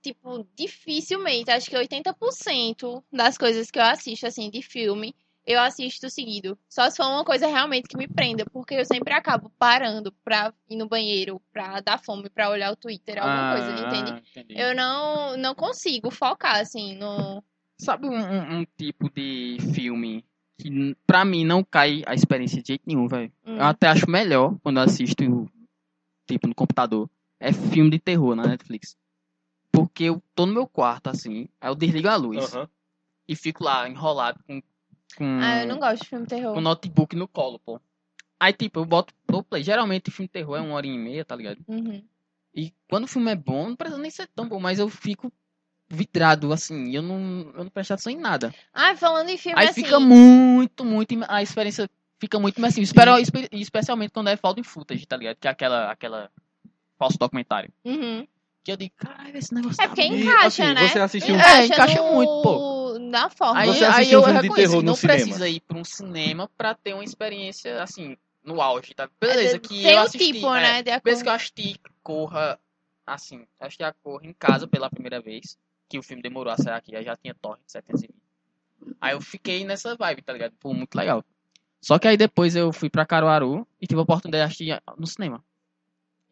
tipo, 0.00 0.46
dificilmente, 0.56 1.50
acho 1.50 1.68
que 1.70 1.76
80% 1.76 3.04
das 3.12 3.36
coisas 3.38 3.70
que 3.70 3.78
eu 3.78 3.84
assisto, 3.84 4.26
assim, 4.26 4.50
de 4.50 4.62
filme, 4.62 5.14
eu 5.46 5.60
assisto 5.60 6.08
seguido. 6.08 6.56
Só 6.68 6.88
se 6.90 6.96
for 6.96 7.06
uma 7.06 7.24
coisa 7.24 7.46
realmente 7.46 7.88
que 7.88 7.96
me 7.96 8.06
prenda, 8.08 8.44
porque 8.52 8.74
eu 8.74 8.84
sempre 8.84 9.12
acabo 9.12 9.50
parando 9.58 10.12
pra 10.24 10.52
ir 10.68 10.76
no 10.76 10.88
banheiro, 10.88 11.40
pra 11.52 11.80
dar 11.80 11.98
fome, 11.98 12.28
pra 12.30 12.50
olhar 12.50 12.72
o 12.72 12.76
Twitter, 12.76 13.18
alguma 13.18 13.52
coisa, 13.56 13.86
entende? 13.86 14.12
Ah, 14.12 14.22
entendi. 14.40 14.60
Eu 14.60 14.74
não, 14.74 15.36
não 15.36 15.54
consigo 15.54 16.10
focar, 16.10 16.60
assim, 16.60 16.96
no... 16.96 17.42
Sabe 17.78 18.06
um, 18.06 18.14
um- 18.16 18.60
um 18.60 18.66
tipo 18.76 19.10
de 19.10 19.56
filme 19.74 20.24
que 20.58 20.96
pra 21.06 21.24
mim 21.24 21.44
não 21.44 21.64
cai 21.64 22.02
a 22.06 22.14
experiência 22.14 22.62
de 22.62 22.68
jeito 22.68 22.84
nenhum, 22.86 23.08
velho? 23.08 23.32
Hum. 23.44 23.56
Eu 23.56 23.64
até 23.64 23.88
acho 23.88 24.08
melhor 24.08 24.56
quando 24.62 24.76
eu 24.76 24.84
assisto, 24.84 25.50
tipo, 26.28 26.46
no 26.46 26.54
computador. 26.54 27.10
É 27.40 27.52
filme 27.52 27.90
de 27.90 27.98
terror 27.98 28.36
na 28.36 28.46
Netflix. 28.46 28.96
Porque 29.72 30.04
eu 30.04 30.22
tô 30.34 30.46
no 30.46 30.52
meu 30.52 30.66
quarto, 30.68 31.08
assim, 31.08 31.48
aí 31.60 31.68
eu 31.70 31.74
desligo 31.74 32.06
a 32.06 32.14
luz 32.14 32.52
e 33.26 33.34
fico 33.34 33.64
lá 33.64 33.88
enrolado 33.88 34.38
com, 34.46 34.62
com, 35.14 35.38
Ah, 35.40 35.62
eu 35.62 35.68
não 35.68 35.78
gosto 35.78 36.02
de 36.02 36.08
filme 36.08 36.26
terror. 36.26 36.54
com 36.54 36.60
notebook 36.60 37.14
no 37.16 37.26
colo, 37.28 37.58
pô. 37.58 37.80
Aí, 38.40 38.52
tipo, 38.52 38.80
eu 38.80 38.84
boto 38.84 39.14
no 39.30 39.42
play. 39.44 39.62
Geralmente 39.62 40.10
filme 40.10 40.28
terror 40.28 40.56
é 40.56 40.60
uma 40.60 40.74
hora 40.74 40.86
e 40.86 40.98
meia, 40.98 41.24
tá 41.24 41.36
ligado? 41.36 41.58
Uhum. 41.68 42.02
E 42.54 42.72
quando 42.90 43.04
o 43.04 43.08
filme 43.08 43.30
é 43.30 43.36
bom, 43.36 43.68
não 43.68 43.76
precisa 43.76 44.00
nem 44.00 44.10
ser 44.10 44.28
tão 44.34 44.48
bom, 44.48 44.58
mas 44.60 44.78
eu 44.78 44.88
fico 44.88 45.32
vidrado, 45.88 46.52
assim, 46.52 46.86
e 46.88 46.94
eu 46.94 47.02
não, 47.02 47.52
eu 47.54 47.64
não 47.64 47.70
presto 47.70 47.92
atenção 47.92 48.12
em 48.12 48.16
nada. 48.16 48.52
Ah, 48.72 48.96
falando 48.96 49.28
em 49.28 49.36
filme 49.38 49.58
Aí 49.60 49.68
assim... 49.68 49.84
fica 49.84 50.00
muito, 50.00 50.84
muito. 50.84 51.14
A 51.28 51.42
experiência 51.42 51.88
fica 52.18 52.38
muito 52.40 52.58
imersiva. 52.58 52.82
Espero, 52.82 53.18
espe- 53.18 53.48
especialmente 53.52 54.10
quando 54.10 54.28
é 54.28 54.36
found 54.36 54.58
in 54.60 54.64
footage, 54.64 55.06
tá 55.06 55.16
ligado? 55.16 55.36
Que 55.36 55.46
é 55.48 55.50
aquela, 55.50 55.90
aquela 55.90 56.30
falso 56.98 57.18
documentário. 57.18 57.70
Uhum. 57.84 58.26
Que 58.64 58.72
eu 58.72 58.76
digo, 58.76 58.94
caralho, 58.96 59.36
esse 59.36 59.52
negócio 59.54 59.80
É 59.80 59.84
tá 59.84 59.88
porque. 59.88 60.02
E, 60.02 60.22
encaixa, 60.22 60.46
assim, 60.64 60.74
né? 60.74 60.88
você 60.88 60.98
assistiu 60.98 61.34
um- 61.34 61.40
É, 61.40 61.66
encaixa 61.66 62.00
no- 62.02 62.12
muito, 62.14 62.42
pô. 62.42 62.81
Na 63.12 63.28
forma. 63.28 63.60
Aí, 63.60 63.68
Você 63.68 63.84
aí 63.84 63.90
assistiu 63.90 64.20
eu 64.20 64.24
um 64.24 64.26
de 64.26 64.32
reconheço 64.40 64.78
que 64.78 64.82
não 64.84 64.94
cinema? 64.96 65.18
precisa 65.24 65.48
ir 65.48 65.60
pra 65.60 65.78
um 65.78 65.84
cinema 65.84 66.50
pra 66.56 66.74
ter 66.74 66.94
uma 66.94 67.04
experiência, 67.04 67.82
assim, 67.82 68.16
no 68.42 68.60
auge, 68.62 68.94
tá? 68.94 69.08
Beleza, 69.20 69.58
que 69.58 69.82
Tem 69.82 69.92
eu 69.92 69.98
o 69.98 70.00
assisti. 70.00 70.32
tipo, 70.32 70.54
é, 70.54 70.60
né? 70.62 70.82
De 70.82 70.90
Vez 70.90 70.96
acordo. 70.96 71.22
que 71.22 71.28
eu 71.28 71.32
assisti 71.32 71.80
Corra, 72.02 72.58
assim, 73.06 73.46
assisti 73.60 73.84
a 73.84 73.92
Corra 73.92 74.26
em 74.26 74.32
casa 74.32 74.66
pela 74.66 74.88
primeira 74.88 75.20
vez, 75.20 75.58
que 75.90 75.98
o 75.98 76.02
filme 76.02 76.22
demorou 76.22 76.52
a 76.52 76.56
sair 76.56 76.72
aqui, 76.74 76.96
aí 76.96 77.04
já 77.04 77.14
tinha 77.16 77.34
torrent 77.34 77.60
720. 77.66 78.14
Aí 79.00 79.12
eu 79.14 79.20
fiquei 79.20 79.62
nessa 79.64 79.94
vibe, 79.94 80.22
tá 80.22 80.32
ligado? 80.32 80.54
Pô, 80.58 80.72
muito 80.72 80.94
legal. 80.96 81.22
Só 81.82 81.98
que 81.98 82.08
aí 82.08 82.16
depois 82.16 82.56
eu 82.56 82.72
fui 82.72 82.88
pra 82.88 83.04
Caruaru 83.04 83.66
e 83.80 83.86
tive 83.86 84.00
a 84.00 84.04
oportunidade 84.04 84.56
de 84.56 84.72
assistir 84.72 84.82
no 84.98 85.06
cinema. 85.06 85.44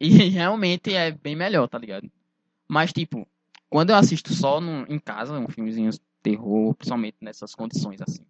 E 0.00 0.08
realmente 0.30 0.94
é 0.94 1.10
bem 1.10 1.36
melhor, 1.36 1.68
tá 1.68 1.76
ligado? 1.76 2.10
Mas, 2.66 2.90
tipo, 2.92 3.28
quando 3.68 3.90
eu 3.90 3.96
assisto 3.96 4.32
só 4.32 4.60
no, 4.60 4.86
em 4.88 4.98
casa, 4.98 5.38
um 5.38 5.48
filmezinho 5.48 5.90
de 5.90 6.00
terror, 6.22 6.74
principalmente 6.74 7.16
nessas 7.20 7.54
condições, 7.54 8.00
assim, 8.02 8.24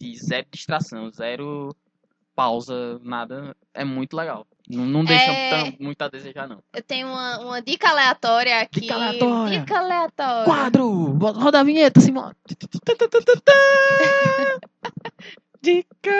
de 0.00 0.16
zero 0.16 0.46
distração, 0.50 1.10
zero 1.10 1.74
pausa, 2.34 2.98
nada, 3.02 3.54
é 3.74 3.84
muito 3.84 4.16
legal. 4.16 4.46
Não, 4.68 4.86
não 4.86 5.04
deixa 5.04 5.30
É. 5.30 5.50
tão- 5.50 5.76
muito 5.80 6.00
a 6.00 6.08
desejar, 6.08 6.48
não. 6.48 6.62
Eu 6.72 6.82
tenho 6.82 7.08
uma, 7.08 7.38
uma 7.40 7.60
dica 7.60 7.90
aleatória 7.90 8.60
aqui. 8.60 8.80
Dica 8.82 8.94
aleatória. 8.94 9.60
Dica 9.60 9.78
aleatória. 9.78 10.44
Quadro! 10.44 10.88
Roda 11.18 11.60
a 11.60 11.64
vinheta, 11.64 12.00
Simone! 12.00 12.34
Dica 15.62 16.10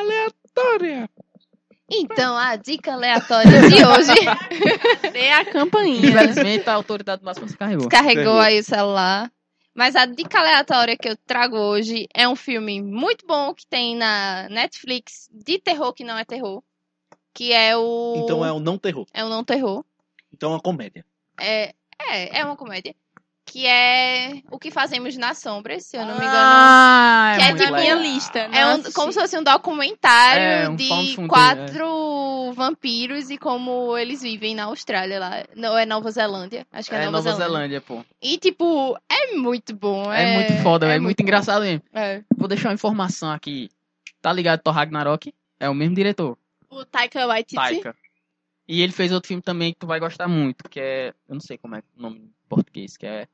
aleatória. 0.00 1.08
Então, 1.90 2.36
a 2.38 2.56
dica 2.56 2.94
aleatória 2.94 3.68
de 3.68 3.84
hoje 3.84 4.14
Dê 5.12 5.30
a 5.30 5.44
campainha. 5.44 6.00
Infelizmente, 6.08 6.68
a 6.68 6.72
autoridade 6.74 7.22
máxima 7.22 7.48
se 7.48 7.56
carregou. 7.56 7.88
descarregou 7.88 8.22
Ferrou. 8.24 8.40
aí 8.40 8.60
o 8.60 8.64
celular. 8.64 9.30
Mas 9.74 9.96
a 9.96 10.04
dica 10.04 10.38
aleatória 10.38 10.96
que 10.96 11.08
eu 11.08 11.16
trago 11.16 11.56
hoje 11.56 12.06
é 12.14 12.28
um 12.28 12.36
filme 12.36 12.82
muito 12.82 13.26
bom 13.26 13.54
que 13.54 13.66
tem 13.66 13.96
na 13.96 14.48
Netflix 14.50 15.30
de 15.32 15.58
terror 15.58 15.92
que 15.94 16.04
não 16.04 16.18
é 16.18 16.24
terror. 16.24 16.62
Que 17.32 17.52
é 17.52 17.74
o. 17.76 18.14
Então 18.18 18.44
é 18.44 18.52
um 18.52 18.60
não 18.60 18.76
terror. 18.76 19.06
É 19.14 19.24
o 19.24 19.28
não 19.30 19.42
terror. 19.42 19.82
Então 20.32 20.50
é 20.50 20.54
uma 20.54 20.60
comédia. 20.60 21.04
É, 21.40 21.74
é, 21.98 22.40
é 22.40 22.44
uma 22.44 22.56
comédia. 22.56 22.94
Que 23.52 23.66
é 23.66 24.40
O 24.50 24.58
que 24.58 24.70
Fazemos 24.70 25.14
nas 25.18 25.36
Sombras, 25.38 25.84
se 25.84 25.96
eu 25.96 26.00
não 26.06 26.14
me 26.14 26.20
engano. 26.24 26.32
Ah, 26.34 27.34
Que 27.36 27.42
é 27.42 27.48
muito 27.50 27.58
tipo 27.64 27.74
legal. 27.74 27.98
minha 27.98 28.12
lista. 28.14 28.38
É 28.38 28.48
não 28.62 28.68
um- 28.68 28.72
assisti. 28.74 28.92
como 28.94 29.12
se 29.12 29.20
fosse 29.20 29.38
um 29.38 29.42
documentário 29.42 30.42
É, 30.42 30.68
um 30.70 30.74
de 30.76 30.88
footage, 30.88 31.28
quatro 31.28 32.52
vampiros 32.54 33.28
e 33.30 33.36
como 33.36 33.96
eles 33.98 34.22
vivem 34.22 34.54
na 34.54 34.64
Austrália 34.64 35.18
lá. 35.20 35.44
Não, 35.54 35.76
é 35.76 35.84
Nova 35.84 36.10
Zelândia. 36.10 36.66
Acho 36.72 36.88
que 36.88 36.94
é, 36.94 36.98
É 36.98 37.04
Nova, 37.04 37.18
Nova 37.18 37.30
Zelândia. 37.32 37.46
Zelândia, 37.46 37.80
pô. 37.82 38.04
E, 38.22 38.38
tipo, 38.38 38.96
é 39.10 39.34
muito 39.34 39.74
bom. 39.74 40.10
É, 40.10 40.34
muito 40.34 40.62
foda, 40.62 40.86
é 40.90 40.96
é 40.96 40.98
muito 40.98 41.18
bom. 41.18 41.22
engraçado 41.24 41.62
mesmo. 41.62 41.82
É. 41.92 42.22
Vou 42.34 42.48
deixar 42.48 42.70
uma 42.70 42.74
informação 42.74 43.30
aqui. 43.30 43.68
Tá 44.22 44.32
ligado 44.32 44.60
Thor 44.62 44.72
Ragnarok? 44.72 45.34
É 45.60 45.68
o 45.68 45.74
mesmo 45.74 45.94
diretor, 45.94 46.38
O 46.70 46.84
Taika 46.84 47.26
Waititi. 47.26 47.54
Taika. 47.56 47.94
E 48.66 48.80
ele 48.80 48.92
fez 48.92 49.12
outro 49.12 49.28
filme 49.28 49.42
também 49.42 49.72
que 49.72 49.78
tu 49.80 49.86
vai 49.86 50.00
gostar 50.00 50.26
muito, 50.26 50.68
que 50.70 50.80
é... 50.80 51.08
Eu 51.28 51.34
não 51.34 51.40
sei 51.40 51.58
como 51.58 51.74
é 51.76 51.82
o 51.98 52.02
nome 52.02 52.18
em 52.20 52.30
português, 52.48 52.96
que 52.96 53.04
é... 53.06 53.26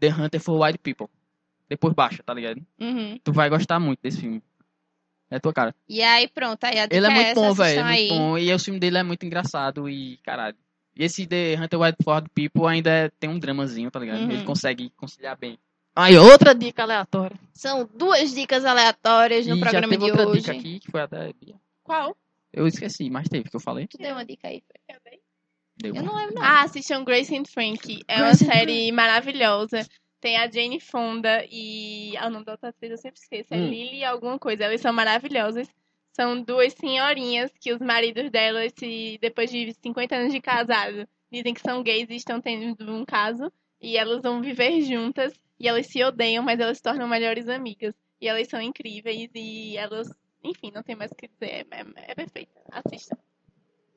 The 0.00 0.08
Hunter 0.08 0.40
for 0.40 0.60
White 0.64 0.78
People. 0.78 1.08
Depois 1.68 1.92
baixa, 1.94 2.22
tá 2.22 2.32
ligado? 2.32 2.60
Uhum. 2.80 3.18
Tu 3.22 3.32
vai 3.32 3.50
gostar 3.50 3.78
muito 3.78 4.00
desse 4.02 4.20
filme. 4.20 4.42
É 5.30 5.38
tua 5.38 5.52
cara. 5.52 5.74
E 5.88 6.02
aí, 6.02 6.26
pronto. 6.28 6.64
Aí 6.64 6.78
a 6.78 6.86
dica 6.86 6.96
Ele 6.96 7.06
é 7.06 7.10
muito 7.10 7.26
essa, 7.26 7.34
bom, 7.40 7.52
velho. 7.52 7.80
É 7.80 7.84
muito 7.84 8.14
bom. 8.14 8.38
E 8.38 8.54
o 8.54 8.58
filme 8.58 8.80
dele 8.80 8.98
é 8.98 9.02
muito 9.02 9.26
engraçado 9.26 9.88
e, 9.88 10.16
caralho. 10.24 10.56
E 10.96 11.04
esse 11.04 11.26
The 11.26 11.56
Hunter 11.60 11.78
White 11.80 11.98
for 12.02 12.16
White 12.16 12.30
People 12.34 12.66
ainda 12.66 12.90
é- 12.90 13.10
tem 13.20 13.28
um 13.28 13.38
dramazinho, 13.38 13.90
tá 13.90 14.00
ligado? 14.00 14.20
Uhum. 14.22 14.30
Ele 14.30 14.44
consegue 14.44 14.90
conciliar 14.96 15.36
bem. 15.36 15.58
Aí, 15.94 16.16
outra 16.16 16.54
dica 16.54 16.82
aleatória. 16.84 17.36
São 17.52 17.88
duas 17.94 18.32
dicas 18.32 18.64
aleatórias 18.64 19.46
no 19.46 19.56
e 19.56 19.58
já 19.58 19.62
programa 19.62 19.88
teve 19.92 20.04
de 20.04 20.10
outra 20.10 20.28
hoje. 20.28 20.40
dica 20.40 20.52
aqui, 20.52 20.80
que 20.80 20.90
foi 20.90 21.00
até... 21.02 21.32
Qual? 21.82 22.16
Eu 22.52 22.66
esqueci, 22.66 23.10
mas 23.10 23.28
teve, 23.28 23.50
que 23.50 23.56
eu 23.56 23.60
falei. 23.60 23.86
Tu 23.86 23.98
deu 23.98 24.12
uma 24.12 24.24
dica 24.24 24.48
aí. 24.48 24.62
Deu. 24.88 24.96
Eu 25.82 26.02
não 26.02 26.16
lembro, 26.16 26.34
não. 26.34 26.42
Ah, 26.42 26.62
assistam 26.62 27.04
Grace 27.04 27.34
and 27.36 27.44
Frank. 27.44 28.02
É 28.08 28.16
uma 28.16 28.26
Grace 28.26 28.44
and 28.44 28.52
série 28.52 28.92
maravilhosa. 28.92 29.86
Tem 30.20 30.36
a 30.36 30.50
Jane 30.50 30.80
Fonda 30.80 31.44
e. 31.50 32.16
Ah, 32.16 32.26
o 32.26 32.30
nome 32.30 32.44
da 32.44 32.52
outra 32.52 32.70
atriz 32.70 32.90
eu 32.90 32.98
sempre 32.98 33.20
esqueço. 33.20 33.54
É 33.54 33.56
Hum. 33.56 33.68
Lily 33.68 34.04
alguma 34.04 34.38
coisa. 34.38 34.64
Elas 34.64 34.80
são 34.80 34.92
maravilhosas. 34.92 35.68
São 36.12 36.42
duas 36.42 36.72
senhorinhas 36.72 37.52
que 37.60 37.72
os 37.72 37.80
maridos 37.80 38.28
delas, 38.30 38.72
se, 38.76 39.18
depois 39.22 39.50
de 39.50 39.72
50 39.80 40.16
anos 40.16 40.32
de 40.32 40.40
casado, 40.40 41.06
dizem 41.30 41.54
que 41.54 41.60
são 41.60 41.80
gays 41.82 42.08
e 42.10 42.16
estão 42.16 42.40
tendo 42.40 42.92
um 42.92 43.04
caso. 43.04 43.52
E 43.80 43.96
elas 43.96 44.20
vão 44.20 44.40
viver 44.42 44.80
juntas. 44.82 45.32
E 45.60 45.68
elas 45.68 45.86
se 45.86 46.02
odeiam, 46.02 46.42
mas 46.42 46.58
elas 46.58 46.78
se 46.78 46.82
tornam 46.82 47.06
melhores 47.06 47.48
amigas. 47.48 47.94
E 48.20 48.26
elas 48.26 48.48
são 48.48 48.60
incríveis. 48.60 49.30
E 49.32 49.76
elas. 49.76 50.08
Enfim, 50.42 50.72
não 50.74 50.82
tem 50.82 50.96
mais 50.96 51.12
o 51.12 51.14
que 51.14 51.28
dizer. 51.28 51.46
É, 51.46 51.66
é, 51.70 51.84
é 52.08 52.14
perfeita. 52.16 52.60
Assista. 52.72 53.16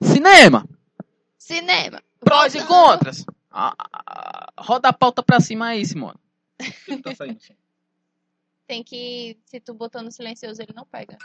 Cinema! 0.03 0.67
Cinema. 1.41 2.03
Prós 2.19 2.53
e 2.53 2.59
Voltando. 2.59 2.99
contras! 2.99 3.25
Ah, 3.49 3.73
ah, 3.75 4.53
roda 4.59 4.89
a 4.89 4.93
pauta 4.93 5.23
pra 5.23 5.39
cima 5.39 5.69
aí, 5.69 5.83
Simone. 5.83 6.19
Tá 7.03 7.15
saindo. 7.15 7.39
Tem 8.67 8.83
que. 8.83 9.39
Se 9.45 9.59
tu 9.59 9.73
botou 9.73 10.03
no 10.03 10.11
silencioso, 10.11 10.61
ele 10.61 10.71
não 10.73 10.85
pega. 10.85 11.17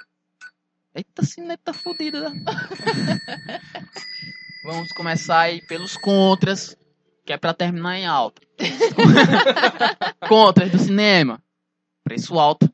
Eita, 0.95 1.23
cineta 1.23 1.65
tá 1.65 1.73
fodida. 1.75 2.31
né? 2.31 2.45
Vamos 4.65 4.91
começar 4.93 5.41
aí 5.41 5.61
pelos 5.67 5.99
contras, 5.99 6.75
que 7.25 7.35
é 7.35 7.37
pra 7.37 7.53
terminar 7.53 7.99
em 7.99 8.07
alta. 8.07 8.41
contras 10.27 10.73
do 10.73 10.79
cinema. 10.79 11.43
Preço 12.03 12.39
alto. 12.39 12.73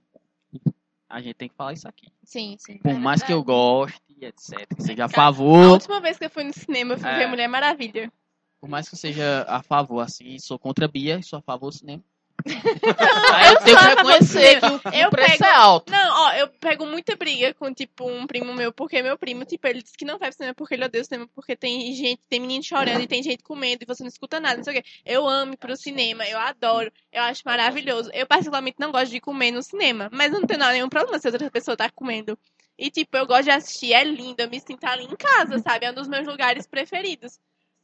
A 1.09 1.20
gente 1.20 1.34
tem 1.34 1.49
que 1.49 1.57
falar 1.57 1.72
isso 1.72 1.88
aqui. 1.88 2.07
Sim, 2.22 2.57
sim. 2.59 2.78
Por 2.78 2.95
mais 2.95 3.20
que 3.20 3.32
eu 3.32 3.43
goste, 3.43 4.01
etc. 4.26 4.66
Que 4.76 4.82
seja 4.82 5.02
a 5.02 5.06
A 5.06 5.08
favor. 5.08 5.68
última 5.70 6.00
vez 6.00 6.18
que 6.18 6.24
eu 6.26 6.30
fui 6.30 6.44
no 6.44 6.52
cinema, 6.52 6.94
eu 6.94 6.98
fui 6.98 7.08
É. 7.08 7.18
ver 7.18 7.26
Mulher 7.26 7.48
Maravilha. 7.48 8.12
Por 8.60 8.68
mais 8.68 8.88
que 8.88 8.94
eu 8.94 8.98
seja 8.98 9.44
a 9.48 9.62
favor, 9.62 10.00
assim, 10.00 10.38
sou 10.38 10.58
contra 10.58 10.84
a 10.84 10.88
Bia 10.88 11.20
sou 11.22 11.38
a 11.38 11.42
favor 11.42 11.70
do 11.70 11.76
cinema. 11.76 12.02
Aí 12.44 13.48
eu 13.54 13.60
tenho 13.62 13.78
que 13.78 13.84
a 13.84 13.88
reconhecer 13.88 14.60
que 14.60 14.66
o, 14.66 14.92
Eu 14.94 15.08
o 15.08 15.10
preço 15.10 15.38
pego- 15.38 15.44
é 15.44 15.54
alto. 15.54 15.92
Não, 15.92 16.22
ó, 16.24 16.32
eu 16.32 16.48
pego 16.48 16.86
muita 16.86 17.14
briga 17.16 17.54
com, 17.54 17.72
tipo, 17.72 18.08
um 18.08 18.26
primo 18.26 18.52
meu, 18.54 18.72
porque 18.72 19.00
meu 19.02 19.16
primo, 19.16 19.44
tipo, 19.44 19.64
ele 19.66 19.82
disse 19.82 19.96
que 19.96 20.04
não 20.04 20.18
vai 20.18 20.28
pro 20.28 20.36
cinema 20.38 20.54
porque 20.54 20.74
ele 20.74 20.84
odeia 20.84 21.02
o 21.02 21.04
cinema, 21.04 21.28
porque 21.34 21.54
tem 21.54 21.92
gente, 21.94 22.20
tem 22.28 22.40
menino 22.40 22.62
chorando 22.64 23.00
e 23.00 23.06
tem 23.06 23.22
gente 23.22 23.42
comendo 23.42 23.82
e 23.82 23.86
você 23.86 24.02
não 24.02 24.08
escuta 24.08 24.40
nada, 24.40 24.56
não 24.56 24.64
sei 24.64 24.78
o 24.78 24.82
quê. 24.82 24.88
Eu 25.04 25.28
amo 25.28 25.54
ir 25.54 25.56
pro 25.56 25.76
cinema, 25.76 26.24
eu 26.26 26.38
adoro, 26.38 26.90
eu 27.12 27.22
acho 27.22 27.42
maravilhoso. 27.44 28.10
Eu, 28.12 28.26
particularmente, 28.26 28.76
não 28.80 28.90
gosto 28.90 29.10
de 29.10 29.20
comer 29.20 29.52
no 29.52 29.62
cinema, 29.62 30.08
mas 30.12 30.32
não 30.32 30.42
tem 30.44 30.56
nada, 30.56 30.72
nenhum 30.72 30.88
problema 30.88 31.18
se 31.18 31.28
outra 31.28 31.50
pessoa 31.50 31.76
tá 31.76 31.90
comendo. 31.90 32.36
E, 32.78 32.90
tipo, 32.90 33.16
eu 33.16 33.26
gosto 33.26 33.44
de 33.44 33.50
assistir, 33.50 33.92
é 33.92 34.02
lindo, 34.02 34.40
eu 34.40 34.48
me 34.50 34.58
sinto 34.60 34.84
ali 34.84 35.04
em 35.04 35.16
casa, 35.16 35.58
sabe? 35.58 35.86
É 35.86 35.90
um 35.90 35.94
dos 35.94 36.08
meus 36.08 36.26
lugares 36.26 36.66
preferidos. 36.66 37.38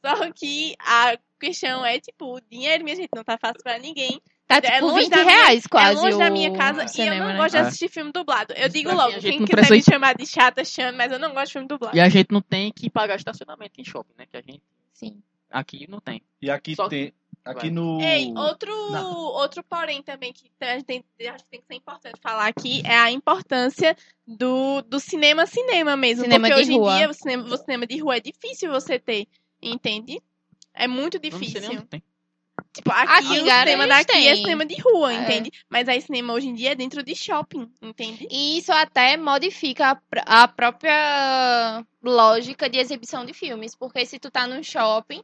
Só 0.04 0.30
que 0.32 0.74
a 0.78 1.16
questão 1.40 1.84
é, 1.84 1.98
tipo, 2.00 2.36
o 2.36 2.40
dinheiro, 2.40 2.84
minha 2.84 2.96
gente, 2.96 3.10
não 3.14 3.24
tá 3.24 3.36
fácil 3.36 3.62
pra 3.62 3.78
ninguém. 3.78 4.20
Tá 4.46 4.56
É 4.56 4.60
tipo 4.62 4.86
longe 4.86 5.04
20 5.04 5.10
da 5.10 5.16
minha- 5.24 5.30
reais 5.40 5.66
quase. 5.66 5.98
é 5.98 6.00
longe 6.02 6.18
da 6.18 6.28
o 6.28 6.32
minha 6.32 6.52
casa 6.56 6.84
e 6.84 6.88
cinema, 6.88 7.16
eu 7.16 7.20
não 7.20 7.28
né? 7.32 7.36
gosto 7.36 7.50
de 7.50 7.56
É. 7.58 7.60
assistir 7.60 7.88
filme 7.90 8.10
dublado. 8.12 8.54
Eu 8.54 8.68
digo 8.68 8.88
Assim, 8.88 8.96
logo, 8.98 9.08
a 9.16 9.18
gente 9.18 9.36
quem 9.36 9.44
quiser 9.44 9.56
precisa- 9.56 9.74
me 9.74 9.82
chamar 9.82 10.14
de 10.14 10.26
chata, 10.26 10.64
chame, 10.64 10.96
mas 10.96 11.12
eu 11.12 11.18
não 11.18 11.34
gosto 11.34 11.46
de 11.48 11.52
filme 11.52 11.68
dublado. 11.68 11.96
E 11.96 12.00
a 12.00 12.08
gente 12.08 12.30
não 12.32 12.40
tem 12.40 12.72
que 12.72 12.88
pagar 12.88 13.16
estacionamento 13.16 13.78
em 13.78 13.84
shopping, 13.84 14.14
né? 14.16 14.24
Que 14.30 14.36
a 14.38 14.40
gente 14.40 14.62
Sim. 14.94 15.22
aqui 15.50 15.86
não 15.88 16.00
tem. 16.00 16.22
E 16.40 16.50
aqui 16.50 16.74
Só- 16.74 16.88
tem. 16.88 17.12
Aqui 17.44 17.70
no. 17.70 18.00
Ei, 18.00 18.32
outro, 18.36 18.70
Não. 18.90 19.14
outro 19.16 19.62
porém 19.64 20.02
também 20.02 20.32
que 20.32 20.50
a 20.60 20.74
gente 20.74 20.84
tem, 20.84 21.04
acho 21.30 21.44
que 21.44 21.50
tem 21.50 21.60
que 21.60 21.66
ser 21.66 21.74
importante 21.74 22.20
falar 22.20 22.46
aqui 22.46 22.82
é 22.84 22.96
a 22.96 23.10
importância 23.10 23.96
do, 24.26 24.82
do 24.82 25.00
cinema 25.00 25.46
cinema 25.46 25.96
mesmo. 25.96 26.24
Cinema 26.24 26.48
porque 26.48 26.62
de 26.62 26.70
hoje 26.70 26.78
rua. 26.78 26.92
em 26.94 26.96
dia 26.98 27.10
o 27.10 27.14
cinema, 27.14 27.44
o 27.44 27.56
cinema 27.56 27.86
de 27.86 27.98
rua 27.98 28.16
é 28.16 28.20
difícil 28.20 28.70
você 28.70 28.98
ter, 28.98 29.26
entende? 29.62 30.20
É 30.74 30.86
muito 30.86 31.14
Não 31.14 31.22
difícil. 31.22 31.60
tem. 31.86 32.02
Tipo, 32.72 32.90
aqui, 32.90 33.12
Aqui 33.12 33.40
o 33.40 33.44
cinema 33.46 33.86
daqui 33.86 34.12
é 34.12 34.32
tem. 34.32 34.36
cinema 34.36 34.66
de 34.66 34.80
rua, 34.82 35.12
É. 35.12 35.16
entende? 35.22 35.50
Mas 35.70 35.88
aí 35.88 36.00
cinema 36.02 36.34
hoje 36.34 36.48
em 36.48 36.54
dia 36.54 36.72
é 36.72 36.74
dentro 36.74 37.02
de 37.02 37.14
shopping, 37.14 37.70
entende? 37.80 38.28
E 38.30 38.58
isso 38.58 38.72
até 38.72 39.16
modifica 39.16 39.90
a 39.90 39.94
pr- 39.94 40.22
a 40.26 40.46
própria 40.48 41.84
lógica 42.02 42.68
de 42.68 42.78
exibição 42.78 43.24
de 43.24 43.32
filmes. 43.32 43.74
Porque 43.74 44.04
se 44.04 44.18
tu 44.18 44.30
tá 44.30 44.46
num 44.46 44.62
shopping, 44.62 45.22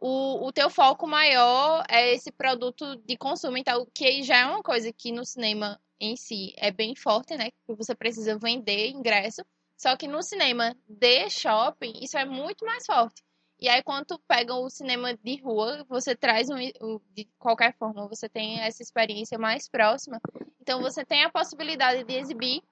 o, 0.00 0.46
o 0.46 0.52
teu 0.52 0.70
foco 0.70 1.06
maior 1.06 1.84
é 1.88 2.12
esse 2.14 2.30
produto 2.32 2.96
de 3.04 3.16
consumo. 3.16 3.56
Então, 3.56 3.86
que 3.94 4.22
já 4.22 4.38
é 4.38 4.46
uma 4.46 4.62
coisa 4.62 4.92
que 4.92 5.12
no 5.12 5.24
cinema 5.24 5.80
em 6.00 6.16
si 6.16 6.52
é 6.56 6.70
bem 6.70 6.94
forte, 6.94 7.36
né? 7.36 7.50
Que 7.66 7.74
você 7.74 7.94
precisa 7.94 8.38
vender 8.38 8.88
ingresso. 8.90 9.42
Só 9.76 9.96
que 9.96 10.08
no 10.08 10.22
cinema 10.22 10.74
de 10.88 11.30
shopping, 11.30 11.92
isso 12.02 12.16
é 12.18 12.24
muito 12.24 12.64
mais 12.64 12.84
forte. 12.86 13.22
E 13.60 13.68
aí, 13.68 13.82
quando 13.82 14.06
tu 14.06 14.20
pega 14.28 14.54
o 14.54 14.70
cinema 14.70 15.16
de 15.16 15.40
rua, 15.42 15.84
você 15.88 16.14
traz 16.14 16.48
um, 16.48 16.56
o- 16.80 17.00
de 17.12 17.28
qualquer 17.38 17.76
forma, 17.76 18.06
você 18.08 18.28
tem 18.28 18.60
essa 18.60 18.82
experiência 18.82 19.36
mais 19.38 19.68
próxima. 19.68 20.20
Então, 20.60 20.80
você 20.80 21.04
tem 21.04 21.24
a 21.24 21.30
possibilidade 21.30 22.04
de 22.04 22.14
exibir 22.14 22.62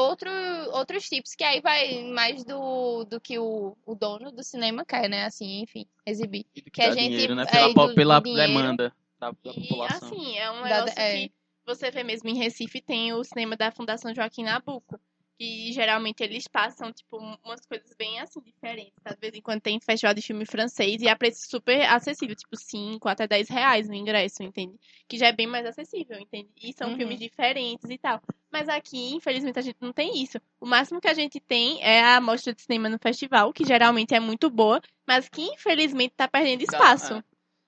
outro, 0.00 0.30
outros 0.72 1.08
tipos, 1.08 1.34
que 1.34 1.44
aí 1.44 1.60
vai 1.60 2.02
mais 2.04 2.44
do, 2.44 3.04
do 3.04 3.20
que 3.20 3.38
o, 3.38 3.76
o 3.86 3.94
dono 3.94 4.30
do 4.32 4.42
cinema 4.42 4.84
quer, 4.84 5.08
né? 5.08 5.24
Assim, 5.24 5.60
enfim, 5.62 5.86
exibir. 6.06 6.46
E 6.54 6.60
do 6.62 6.70
Que 6.70 6.82
a 6.82 6.90
gente- 6.90 7.10
dinheiro, 7.10 7.34
né? 7.34 7.44
é, 7.44 7.50
Pela, 7.50 7.72
do- 7.88 7.94
pela 7.94 8.20
dinheiro. 8.20 8.46
demanda 8.52 8.92
da, 9.18 9.30
da 9.30 9.50
E 9.52 9.68
população. 9.68 10.08
assim, 10.08 10.38
é 10.38 10.50
um 10.50 10.62
Da- 10.62 10.68
negócio 10.84 11.00
é. 11.00 11.28
que 11.28 11.32
você 11.66 11.90
vê 11.90 12.02
mesmo 12.04 12.28
em 12.28 12.36
Recife, 12.36 12.80
tem 12.80 13.12
o 13.12 13.24
cinema 13.24 13.56
da 13.56 13.70
Fundação 13.70 14.14
Joaquim 14.14 14.44
Nabuco. 14.44 14.98
Que 15.38 15.72
geralmente 15.72 16.22
eles 16.22 16.46
passam, 16.46 16.92
tipo, 16.92 17.16
umas 17.44 17.66
coisas 17.66 17.92
bem 17.98 18.20
assim, 18.20 18.40
diferentes. 18.40 18.92
tá? 19.02 19.10
De 19.12 19.20
vez 19.20 19.34
em 19.34 19.40
quando 19.42 19.60
tem 19.60 19.80
festival 19.80 20.14
de 20.14 20.22
filme 20.22 20.46
francês 20.46 21.02
e 21.02 21.08
a 21.08 21.16
preço 21.16 21.48
super 21.48 21.82
acessível, 21.90 22.36
tipo 22.36 22.56
5 22.56 23.08
até 23.08 23.26
10 23.26 23.48
reais 23.48 23.88
no 23.88 23.94
ingresso, 23.94 24.44
entende? 24.44 24.78
Que 25.08 25.18
já 25.18 25.26
é 25.26 25.32
bem 25.32 25.46
mais 25.48 25.66
acessível, 25.66 26.18
entende? 26.20 26.48
E 26.62 26.72
são 26.72 26.90
Uhum. 26.90 26.96
filmes 26.96 27.18
diferentes 27.18 27.90
e 27.90 27.98
tal. 27.98 28.22
Mas 28.52 28.68
aqui, 28.68 29.12
infelizmente, 29.14 29.58
a 29.58 29.62
gente 29.62 29.78
não 29.80 29.92
tem 29.92 30.22
isso. 30.22 30.38
O 30.60 30.66
máximo 30.66 31.00
que 31.00 31.08
a 31.08 31.14
gente 31.14 31.40
tem 31.40 31.82
é 31.82 32.00
a 32.04 32.20
mostra 32.20 32.54
de 32.54 32.62
cinema 32.62 32.88
no 32.88 32.98
festival, 33.00 33.52
que 33.52 33.64
geralmente 33.64 34.14
é 34.14 34.20
muito 34.20 34.48
boa, 34.48 34.80
mas 35.04 35.28
que 35.28 35.42
infelizmente 35.42 36.14
tá 36.16 36.28
perdendo 36.28 36.62
espaço. 36.62 37.14
é. 37.14 37.24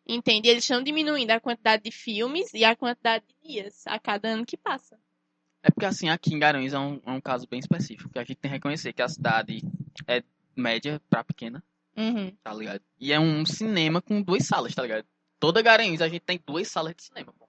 Entende? 0.08 0.48
Eles 0.48 0.62
estão 0.62 0.80
diminuindo 0.80 1.32
a 1.32 1.40
quantidade 1.40 1.82
de 1.82 1.90
filmes 1.90 2.54
e 2.54 2.64
a 2.64 2.76
quantidade 2.76 3.24
de 3.26 3.48
dias 3.54 3.84
a 3.88 3.98
cada 3.98 4.28
ano 4.28 4.46
que 4.46 4.56
passa. 4.56 4.96
É 5.66 5.70
porque 5.70 5.84
assim, 5.86 6.08
aqui 6.08 6.32
em 6.32 6.38
Garanhuns 6.38 6.72
é 6.72 6.78
um, 6.78 7.00
é 7.04 7.10
um 7.10 7.20
caso 7.20 7.44
bem 7.48 7.58
específico, 7.58 8.08
que 8.08 8.18
a 8.20 8.22
gente 8.22 8.36
tem 8.36 8.48
que 8.48 8.54
reconhecer 8.54 8.92
que 8.92 9.02
a 9.02 9.08
cidade 9.08 9.62
é 10.06 10.22
média 10.54 11.00
pra 11.10 11.24
pequena, 11.24 11.60
Uhum. 11.96 12.30
tá 12.44 12.54
ligado? 12.54 12.80
E 13.00 13.12
é 13.12 13.18
um 13.18 13.44
cinema 13.44 14.00
com 14.00 14.22
duas 14.22 14.44
salas, 14.46 14.74
tá 14.74 14.82
ligado? 14.82 15.04
Toda 15.40 15.60
Garanhuns 15.62 16.00
a 16.00 16.08
gente 16.08 16.20
tem 16.20 16.40
duas 16.46 16.68
salas 16.68 16.94
de 16.94 17.02
cinema, 17.02 17.32
pô. 17.36 17.48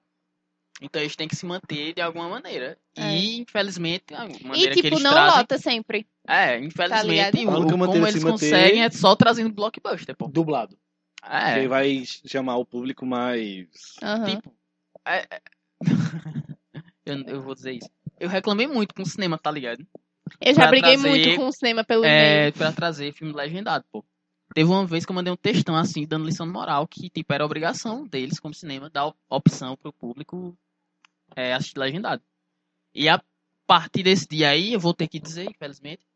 Então 0.82 1.00
eles 1.02 1.16
têm 1.16 1.28
que 1.28 1.36
se 1.36 1.46
manter 1.46 1.94
de 1.94 2.02
alguma 2.02 2.28
maneira. 2.30 2.78
E, 2.98 3.38
infelizmente, 3.40 4.14
a 4.16 4.26
E, 4.26 4.44
maneira 4.44 4.74
que 4.74 4.82
tipo, 4.82 4.88
eles 4.96 5.04
não 5.04 5.12
trazem... 5.12 5.38
lota 5.38 5.58
sempre. 5.60 6.08
É, 6.28 6.58
infelizmente, 6.60 7.08
ligado? 7.08 7.36
o, 7.36 7.52
A 7.52 7.58
única 7.60 7.78
como 7.78 8.08
eles 8.08 8.24
conseguem 8.24 8.84
é 8.84 8.90
só 8.90 9.16
trazendo 9.16 9.52
blockbuster, 9.54 10.16
pô. 10.16 10.28
Dublado. 10.28 10.78
É, 11.24 11.62
Que 11.62 11.68
vai 11.68 12.04
chamar 12.26 12.58
o 12.58 12.66
público 12.66 13.06
mais. 13.06 13.68
Aham. 14.02 14.26
tipo... 14.26 14.54
é- 15.06 15.28
é- 15.32 15.42
eu, 17.06 17.24
eu 17.24 17.42
vou 17.42 17.54
dizer 17.56 17.74
isso. 17.74 17.90
Eu 18.20 18.30
reclamei 18.30 18.68
muito 18.68 18.94
com 18.96 19.04
o 19.04 19.06
cinema, 19.06 19.38
tá 19.38 19.52
ligado? 19.52 19.86
Eu 20.42 20.54
já 20.54 20.62
Pra 20.62 20.68
briguei 20.70 20.94
trazer- 20.98 21.10
muito 21.10 21.36
com 21.36 21.48
o 21.48 21.52
cinema 21.52 21.84
pelo 21.84 22.04
É, 22.06 22.42
meio. 22.42 22.54
pra 22.54 22.72
trazer 22.72 23.14
filme 23.14 23.34
legendado, 23.34 23.86
pô. 23.92 24.04
teve 24.56 24.70
uma 24.70 24.86
vez 24.86 25.06
que 25.06 25.12
eu 25.12 25.16
mandei 25.16 25.32
um 25.32 25.36
textão 25.38 25.76
assim, 25.76 26.06
dando 26.06 26.26
lição 26.26 26.46
de 26.48 26.52
moral, 26.54 26.88
que 26.88 27.10
tipo, 27.10 27.32
era 27.34 27.46
obrigação 27.46 28.08
deles, 28.08 28.40
como 28.40 28.54
cinema, 28.54 28.90
dar 28.90 29.06
op- 29.08 29.18
opção 29.30 29.76
pro 29.78 29.94
público 29.94 30.58
é, 31.36 31.54
assistir 31.54 31.78
legendado. 31.78 32.24
E 32.96 33.08
a 33.08 33.22
partir 33.68 34.02
desse 34.04 34.28
dia 34.28 34.50
aí, 34.50 34.74
eu 34.74 34.80
vou 34.80 34.94
ter 34.94 35.08
que 35.08 35.20
dizer, 35.20 35.48
infelizmente, 35.50 36.07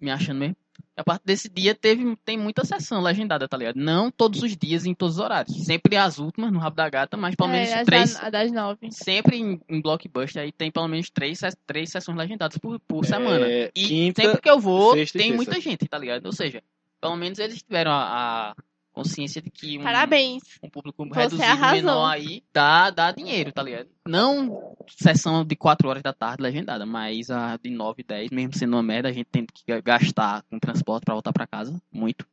me 0.00 0.10
achando 0.10 0.38
mesmo, 0.38 0.56
a 0.96 1.04
partir 1.04 1.24
desse 1.26 1.48
dia 1.48 1.74
teve, 1.74 2.16
tem 2.24 2.38
muita 2.38 2.64
sessão 2.64 3.02
legendada, 3.02 3.46
tá 3.46 3.56
ligado? 3.56 3.76
Não 3.76 4.10
todos 4.10 4.42
os 4.42 4.56
dias, 4.56 4.86
em 4.86 4.94
todos 4.94 5.16
os 5.16 5.20
horários. 5.22 5.54
Sempre 5.64 5.96
as 5.96 6.18
últimas, 6.18 6.50
no 6.52 6.58
rabo 6.58 6.76
da 6.76 6.88
gata, 6.88 7.16
mas 7.16 7.34
pelo 7.34 7.50
menos 7.50 7.68
É, 7.68 7.80
as 7.80 7.86
três. 7.86 8.16
a 8.16 8.30
das 8.30 8.50
nove. 8.50 8.90
Sempre 8.90 9.36
em, 9.36 9.60
em 9.68 9.80
blockbuster 9.80 10.42
aí 10.42 10.52
tem 10.52 10.70
pelo 10.70 10.88
menos 10.88 11.10
três, 11.10 11.40
três 11.66 11.90
sessões 11.90 12.16
legendadas 12.16 12.56
por, 12.58 12.78
por 12.80 13.04
semana. 13.04 13.46
É, 13.46 13.70
E 13.74 13.86
quinta, 13.86 14.22
sempre 14.22 14.40
que 14.40 14.50
eu 14.50 14.58
vou, 14.58 14.94
tem 15.12 15.34
muita 15.34 15.60
gente, 15.60 15.86
tá 15.86 15.98
ligado? 15.98 16.26
Ou 16.26 16.32
seja, 16.32 16.62
pelo 17.00 17.16
menos 17.16 17.38
eles 17.38 17.62
tiveram 17.62 17.90
a, 17.90 18.50
a 18.50 18.54
consciência 18.96 19.42
de 19.42 19.50
que 19.50 19.78
um, 19.78 19.82
Parabéns. 19.82 20.42
um 20.62 20.70
público 20.70 21.06
Você 21.06 21.20
reduzido 21.20 21.42
arrasou. 21.44 21.76
menor 21.76 22.06
aí 22.06 22.42
dá, 22.50 22.88
dá 22.88 23.12
dinheiro, 23.12 23.52
tá 23.52 23.62
ligado? 23.62 23.90
Não 24.08 24.74
sessão 24.88 25.44
de 25.44 25.54
4 25.54 25.86
horas 25.86 26.02
da 26.02 26.14
tarde 26.14 26.42
legendada, 26.42 26.86
mas 26.86 27.30
a 27.30 27.58
de 27.58 27.68
9 27.68 28.00
e 28.00 28.04
10, 28.04 28.30
mesmo 28.30 28.54
sendo 28.54 28.72
uma 28.72 28.82
merda, 28.82 29.10
a 29.10 29.12
gente 29.12 29.26
tem 29.26 29.44
que 29.44 29.82
gastar 29.82 30.42
com 30.48 30.58
transporte 30.58 31.04
pra 31.04 31.12
voltar 31.12 31.32
pra 31.34 31.46
casa, 31.46 31.78
muito. 31.92 32.26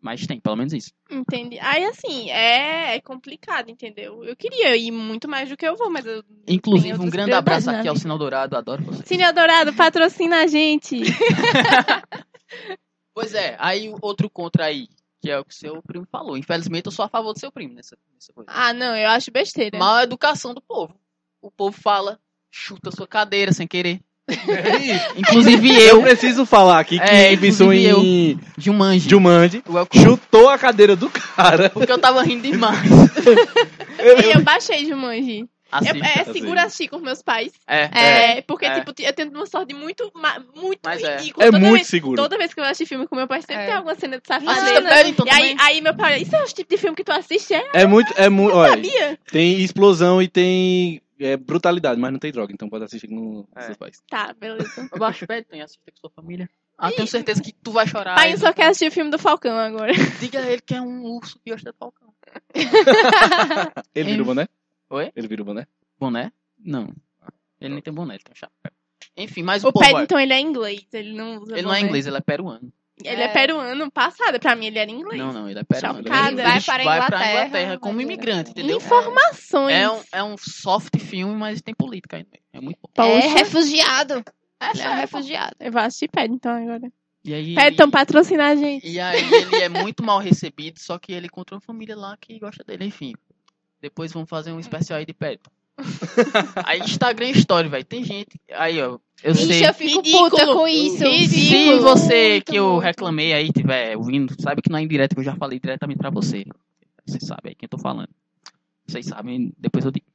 Mas 0.00 0.26
tem, 0.26 0.40
pelo 0.40 0.56
menos 0.56 0.72
isso. 0.72 0.90
Entendi. 1.08 1.60
Aí, 1.60 1.84
assim, 1.84 2.28
é, 2.28 2.96
é 2.96 3.00
complicado, 3.00 3.70
entendeu? 3.70 4.24
Eu 4.24 4.34
queria 4.34 4.76
ir 4.76 4.90
muito 4.90 5.28
mais 5.28 5.48
do 5.48 5.56
que 5.56 5.64
eu 5.64 5.76
vou, 5.76 5.88
mas 5.88 6.04
eu. 6.04 6.24
Inclusive, 6.48 6.98
um 6.98 7.08
grande 7.08 7.30
abraço 7.30 7.70
aqui 7.70 7.86
ao. 7.86 7.94
Sinal 7.94 8.18
Dourado, 8.18 8.56
adoro 8.56 8.82
você. 8.82 9.06
Cine 9.06 9.32
Dourado, 9.32 9.72
patrocina 9.74 10.42
a 10.42 10.46
gente. 10.48 11.02
Pois 13.14 13.34
é, 13.34 13.56
aí 13.58 13.90
o 13.90 13.98
outro 14.00 14.30
contra 14.30 14.64
aí, 14.64 14.88
que 15.22 15.30
é 15.30 15.38
o 15.38 15.44
que 15.44 15.54
seu 15.54 15.80
primo 15.82 16.06
falou. 16.10 16.36
Infelizmente, 16.36 16.86
eu 16.86 16.92
sou 16.92 17.04
a 17.04 17.08
favor 17.08 17.32
do 17.32 17.38
seu 17.38 17.50
primo 17.52 17.74
nessa, 17.74 17.96
nessa 18.12 18.32
coisa. 18.32 18.50
ah, 18.52 18.72
não, 18.72 18.96
eu 18.96 19.08
acho 19.08 19.30
besteira. 19.30 19.78
Mal 19.78 20.02
educação 20.02 20.52
do 20.52 20.60
povo. 20.60 20.94
O 21.40 21.50
povo 21.50 21.80
fala, 21.80 22.18
chuta 22.50 22.90
sua 22.90 23.06
cadeira 23.06 23.52
sem 23.52 23.66
querer. 23.68 24.00
É. 24.28 25.18
Inclusive 25.18 25.68
Eu 25.72 25.96
eu, 25.96 26.02
preciso 26.02 26.46
falar 26.46 26.78
aqui 26.80 26.96
que 26.98 27.04
É, 27.04 27.32
inclusive 27.32 27.86
em 27.88 28.40
Jumanji. 28.56 29.08
Jumanji 29.08 29.62
Eu- 29.66 29.88
chutou 30.02 30.48
a 30.48 30.56
cadeira 30.58 30.94
do 30.96 31.10
cara. 31.10 31.70
Porque 31.70 31.90
eu 31.90 31.98
tava 31.98 32.22
rindo 32.22 32.42
demais. 32.42 32.78
E 34.24 34.30
eu 34.36 34.42
baixei 34.42 34.84
Jumanji. 34.86 35.48
Eu, 35.72 35.78
Assista. 35.78 36.20
é 36.20 36.24
seguro 36.32 36.60
assistir 36.60 36.88
com 36.88 36.98
meus 36.98 37.22
pais. 37.22 37.52
É, 37.66 38.36
É, 38.36 38.42
porque, 38.42 38.66
é. 38.66 38.80
tipo, 38.80 38.92
eu 39.00 39.12
tenho 39.12 39.30
uma 39.30 39.46
sorte 39.46 39.74
muito, 39.74 40.12
muito 40.54 40.80
Mas 40.84 41.02
é. 41.02 41.16
ridícula. 41.16 41.44
É 41.46 41.50
toda 41.50 41.58
muito 41.58 41.74
vez, 41.74 41.86
seguro. 41.86 42.16
Toda 42.16 42.36
vez 42.38 42.52
que 42.52 42.60
eu 42.60 42.64
assisto 42.64 42.86
filme 42.88 43.06
com 43.08 43.16
meu 43.16 43.26
pai, 43.26 43.40
sempre 43.40 43.56
É. 43.62 43.66
tem 43.66 43.74
alguma 43.74 43.94
cena 43.94 44.18
de 44.20 44.22
Assista 44.32 44.54
safadeza. 44.54 44.88
Paddington 44.88 45.24
E 45.26 45.30
aí, 45.30 45.56
aí 45.58 45.80
meu 45.80 45.94
pai, 45.96 46.20
isso 46.22 46.36
é 46.36 46.42
o 46.42 46.46
tipo 46.46 46.68
de 46.70 46.76
filme 46.76 46.94
que 46.96 47.04
tu 47.04 47.12
assiste? 47.12 47.54
É? 47.54 47.70
É 47.72 47.86
muito, 47.86 48.12
é 48.16 48.28
muito, 48.28 48.54
olha, 48.56 48.70
Sabia? 48.72 49.18
tem 49.30 49.60
explosão 49.62 50.20
e 50.20 50.28
tem 50.28 51.00
é, 51.18 51.36
brutalidade, 51.36 51.98
mas 52.00 52.12
não 52.12 52.18
tem 52.18 52.32
droga, 52.32 52.52
então 52.52 52.68
pode 52.68 52.84
assistir 52.84 53.08
com 53.08 53.46
É. 53.56 53.62
seus 53.62 53.76
pais. 53.76 54.02
Tá, 54.10 54.34
beleza. 54.38 54.88
Eu 54.92 54.98
baixo 54.98 55.26
pé, 55.26 55.42
tem 55.42 55.62
assista 55.62 55.80
com 55.90 55.96
sua 56.00 56.10
família. 56.10 56.48
Ah, 56.76 56.90
tenho 56.90 57.06
certeza 57.06 57.40
que 57.40 57.52
tu 57.52 57.70
vai 57.70 57.86
chorar. 57.86 58.14
Pai 58.16 58.36
só 58.36 58.52
quer 58.52 58.64
assistir 58.66 58.88
o 58.88 58.92
filme 58.92 59.10
do 59.10 59.18
Falcão 59.18 59.56
agora. 59.56 59.92
Diga 60.18 60.40
a 60.40 60.50
ele 60.50 60.60
que 60.60 60.74
é 60.74 60.80
um 60.80 61.04
urso 61.04 61.38
que 61.44 61.50
gosta 61.52 61.70
de 61.70 61.78
falcão. 61.78 62.12
Ele 63.94 64.10
vira 64.10 64.22
o 64.22 64.24
boné? 64.26 64.48
Oi? 64.92 65.10
Ele 65.16 65.26
vira 65.28 65.42
o 65.42 65.44
boné? 65.44 65.66
Boné? 65.98 66.32
Não. 66.58 66.92
Ele 67.60 67.74
nem 67.74 67.82
tem 67.82 67.92
boné, 67.92 68.14
ele 68.14 68.22
tem 68.22 68.32
um 68.32 68.36
chapéu. 68.36 68.72
Enfim, 69.16 69.42
mas 69.42 69.64
o, 69.64 69.68
O 69.68 69.72
povo... 69.72 69.84
Paddington, 69.84 70.18
ele 70.18 70.32
é 70.32 70.40
inglês. 70.40 70.86
Ele 70.92 71.12
não 71.12 71.38
usa 71.38 71.52
Ele 71.54 71.62
não 71.62 71.72
é 71.72 71.76
boné. 71.78 71.86
inglês, 71.88 72.06
ele 72.06 72.16
é 72.16 72.20
peruano. 72.20 72.72
Ele 73.02 73.20
é, 73.20 73.24
É. 73.24 73.28
peruano. 73.28 73.90
Passada, 73.90 74.38
pra 74.38 74.54
mim 74.54 74.66
ele 74.66 74.78
era 74.78 74.90
inglês. 74.90 75.18
Não, 75.20 75.32
não, 75.32 75.48
ele 75.48 75.58
é 75.58 75.64
peruano. 75.64 75.98
Chocada. 76.02 76.28
Ele, 76.32 76.42
Vai 76.42 76.56
ele 76.56 76.64
para 76.64 76.74
a 76.74 76.84
vai 76.84 76.96
pra 76.98 77.06
Inglaterra, 77.06 77.46
Inglaterra 77.46 77.78
como 77.78 77.94
vai- 77.96 78.04
imigrante, 78.04 78.50
entendeu? 78.50 78.76
Informações. 78.76 79.74
É 79.74 79.90
um, 79.90 80.00
é 80.12 80.22
um 80.22 80.36
soft 80.38 80.96
filme, 80.98 81.34
mas 81.34 81.60
tem 81.62 81.74
política 81.74 82.16
meio. 82.16 82.28
É 82.52 82.60
muito 82.60 82.78
bom. 82.94 83.02
É 83.02 83.26
refugiado. 83.28 84.22
É, 84.60 84.70
Ele 84.70 84.82
é 84.82 84.94
refugiado. 84.94 85.56
Eu 85.58 85.72
vou 85.72 85.80
assistir 85.82 86.08
Paddington 86.08 86.48
agora. 86.50 86.92
E 87.24 87.34
aí, 87.34 87.54
Paddington 87.54 87.90
patrocina 87.90 88.48
a 88.48 88.54
gente. 88.56 88.86
e 88.88 88.98
aí 89.00 89.20
ele 89.32 89.56
é 89.56 89.68
muito 89.68 90.02
mal 90.04 90.18
recebido, 90.18 90.78
só 90.78 90.98
que 90.98 91.12
ele 91.12 91.26
encontrou 91.26 91.56
uma 91.58 91.60
família 91.64 91.96
lá 91.96 92.16
que 92.20 92.38
gosta 92.38 92.62
dele, 92.64 92.84
enfim. 92.84 93.14
Depois 93.82 94.12
vamos 94.12 94.30
fazer 94.30 94.52
um 94.52 94.60
especial 94.60 94.98
aí 95.00 95.04
de 95.06 95.12
Paddington. 95.12 95.50
aí 96.64 96.80
Instagram 96.80 97.30
Story, 97.30 97.68
velho. 97.68 97.84
Tem 97.84 98.04
gente. 98.04 98.40
Aí, 98.54 98.80
ó. 98.80 98.98
Eu 99.22 99.34
sei. 99.34 99.46
Ixi, 99.60 99.64
eu 99.64 99.74
fico 99.74 99.96
Ridículo. 100.00 100.30
puta 100.30 100.46
com 100.46 100.68
isso. 100.68 100.98
Se 100.98 101.04
Ridículo. 101.08 101.80
você 101.82 102.30
Muito, 102.32 102.44
que 102.44 102.56
eu 102.56 102.68
muito. 102.72 102.82
reclamei 102.82 103.32
aí 103.32 103.52
tiver 103.52 103.96
ouvindo, 103.96 104.34
sabe 104.40 104.62
que 104.62 104.70
não 104.70 104.78
é 104.78 104.82
indireto, 104.82 105.14
que 105.14 105.20
eu 105.20 105.24
já 105.24 105.34
falei 105.36 105.58
diretamente 105.60 105.98
pra 105.98 106.10
você. 106.10 106.44
Você 107.06 107.18
sabe 107.20 107.50
aí 107.50 107.54
quem 107.54 107.66
eu 107.66 107.70
tô 107.70 107.78
falando. 107.78 108.08
Vocês 108.86 109.06
sabem, 109.06 109.52
depois 109.58 109.84
eu 109.84 109.90
digo. 109.90 110.06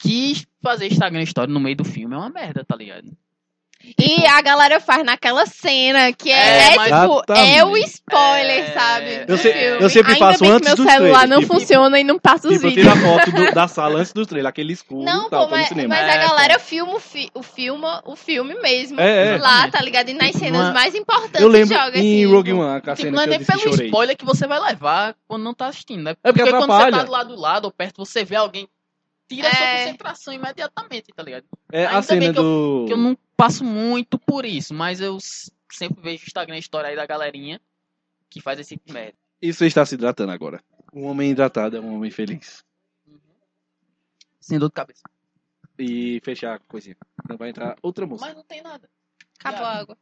Quis 0.00 0.46
fazer 0.62 0.86
Instagram 0.86 1.22
Story 1.22 1.52
no 1.52 1.60
meio 1.60 1.76
do 1.76 1.84
filme 1.84 2.14
é 2.14 2.18
uma 2.18 2.28
merda, 2.30 2.64
tá 2.64 2.76
ligado? 2.76 3.10
E 3.98 4.26
a 4.26 4.40
galera 4.42 4.80
faz 4.80 5.04
naquela 5.04 5.46
cena 5.46 6.12
que 6.12 6.30
é, 6.30 6.34
É, 6.34 6.66
é, 6.66 6.70
tipo, 6.72 7.32
é 7.32 7.64
o 7.64 7.76
spoiler, 7.76 8.70
É. 8.70 8.72
sabe? 8.72 9.14
Eu, 9.20 9.26
do 9.26 9.38
filme. 9.38 9.58
eu 9.82 9.90
sempre 9.90 10.12
Ainda 10.12 10.26
faço 10.26 10.44
antes 10.44 10.72
que 10.74 10.80
meu 10.82 10.90
celular 10.90 10.98
trailers. 11.20 11.30
não 11.30 11.40
tipo, 11.40 11.54
funciona 11.54 12.00
e 12.00 12.04
não 12.04 12.18
passa 12.18 12.48
os 12.48 12.54
Tipo, 12.54 12.66
eu 12.66 12.70
vídeos. 12.70 12.92
tiro 12.92 13.06
a 13.06 13.08
foto 13.18 13.30
do- 13.32 13.54
da 13.54 13.68
sala 13.68 13.98
antes 14.00 14.12
dos 14.12 14.26
trailers, 14.26 14.48
aquele 14.50 14.72
escuro 14.72 15.02
Não, 15.04 15.28
tal, 15.30 15.48
pô, 15.48 15.54
no 15.56 15.60
mas, 15.60 15.70
mas 15.70 15.98
É, 16.06 16.10
a 16.12 16.16
galera 16.28 16.58
filma 16.58 16.94
o, 16.94 17.00
fi, 17.00 17.30
o, 17.34 17.42
filma, 17.42 18.02
o 18.06 18.16
filme 18.16 18.54
mesmo. 18.60 19.00
É, 19.00 19.34
é. 19.34 19.38
Lá, 19.38 19.68
tá 19.70 19.80
ligado? 19.82 20.08
E 20.08 20.14
nas 20.14 20.32
cenas 20.34 20.60
Uma- 20.62 20.72
mais 20.72 20.94
importantes 20.94 21.40
Eu 21.40 21.48
lembro 21.48 21.74
joga 21.76 21.98
em 21.98 22.24
assim. 22.24 22.26
Rogue 22.34 22.52
One, 22.52 22.76
a 22.76 22.80
Tipo, 22.80 22.96
cena 22.96 23.10
não 23.12 23.22
é 23.22 23.26
que 23.26 23.34
eu 23.34 23.38
disse 23.38 23.50
pelo 23.52 23.62
chorei. 23.72 23.86
spoiler 23.86 24.16
que 24.16 24.24
você 24.24 24.46
vai 24.46 24.60
levar 24.60 25.14
quando 25.28 25.42
não 25.42 25.54
tá 25.54 25.66
assistindo, 25.66 26.02
né? 26.02 26.16
É 26.24 26.32
porque 26.32 26.50
quando 26.50 26.66
você 26.66 26.90
tá 26.90 27.02
do 27.04 27.10
lado 27.10 27.34
do 27.34 27.40
lado 27.40 27.64
ou 27.66 27.70
perto, 27.70 28.04
você 28.04 28.24
vê 28.24 28.36
alguém, 28.36 28.68
tira 29.28 29.48
a 29.48 29.54
sua 29.54 29.66
É. 29.66 29.84
concentração 29.84 30.34
imediatamente, 30.34 31.06
tá 31.14 31.22
ligado? 31.22 31.44
É 31.72 31.86
a 31.86 31.90
Ainda 31.90 32.02
cena 32.02 32.20
bem 32.20 32.32
que 32.32 32.38
eu- 32.38 32.42
do... 32.42 32.84
Que 32.86 32.92
eu 32.92 32.96
não 32.98 33.16
passo 33.36 33.64
muito 33.64 34.18
por 34.18 34.44
isso, 34.44 34.74
mas 34.74 35.00
eu 35.00 35.18
sempre 35.70 36.02
vejo 36.02 36.24
Instagram 36.24 36.58
Story 36.58 36.88
aí 36.88 36.96
da 36.96 37.06
galerinha 37.06 37.60
que 38.30 38.40
faz 38.40 38.58
esse 38.58 38.70
tipo 38.70 38.86
de 38.86 38.92
merda. 38.92 39.14
Isso 39.40 39.64
está 39.64 39.84
se 39.84 39.94
hidratando 39.94 40.32
agora. 40.32 40.62
Um 40.92 41.04
homem 41.04 41.30
hidratado 41.30 41.76
é 41.76 41.80
um 41.80 41.94
homem 41.94 42.10
feliz. 42.10 42.64
Sem 44.40 44.58
dor 44.58 44.68
de 44.68 44.74
cabeça. 44.74 45.02
E 45.78 46.20
fechar 46.24 46.54
a 46.54 46.58
coisinha. 46.58 46.96
Não 47.28 47.36
vai 47.36 47.50
entrar 47.50 47.76
outra 47.82 48.06
moça. 48.06 48.26
Mas 48.26 48.36
não 48.36 48.44
tem 48.44 48.62
nada. 48.62 48.88
Acabou 49.38 49.66
a 49.66 49.78
água. 49.78 49.98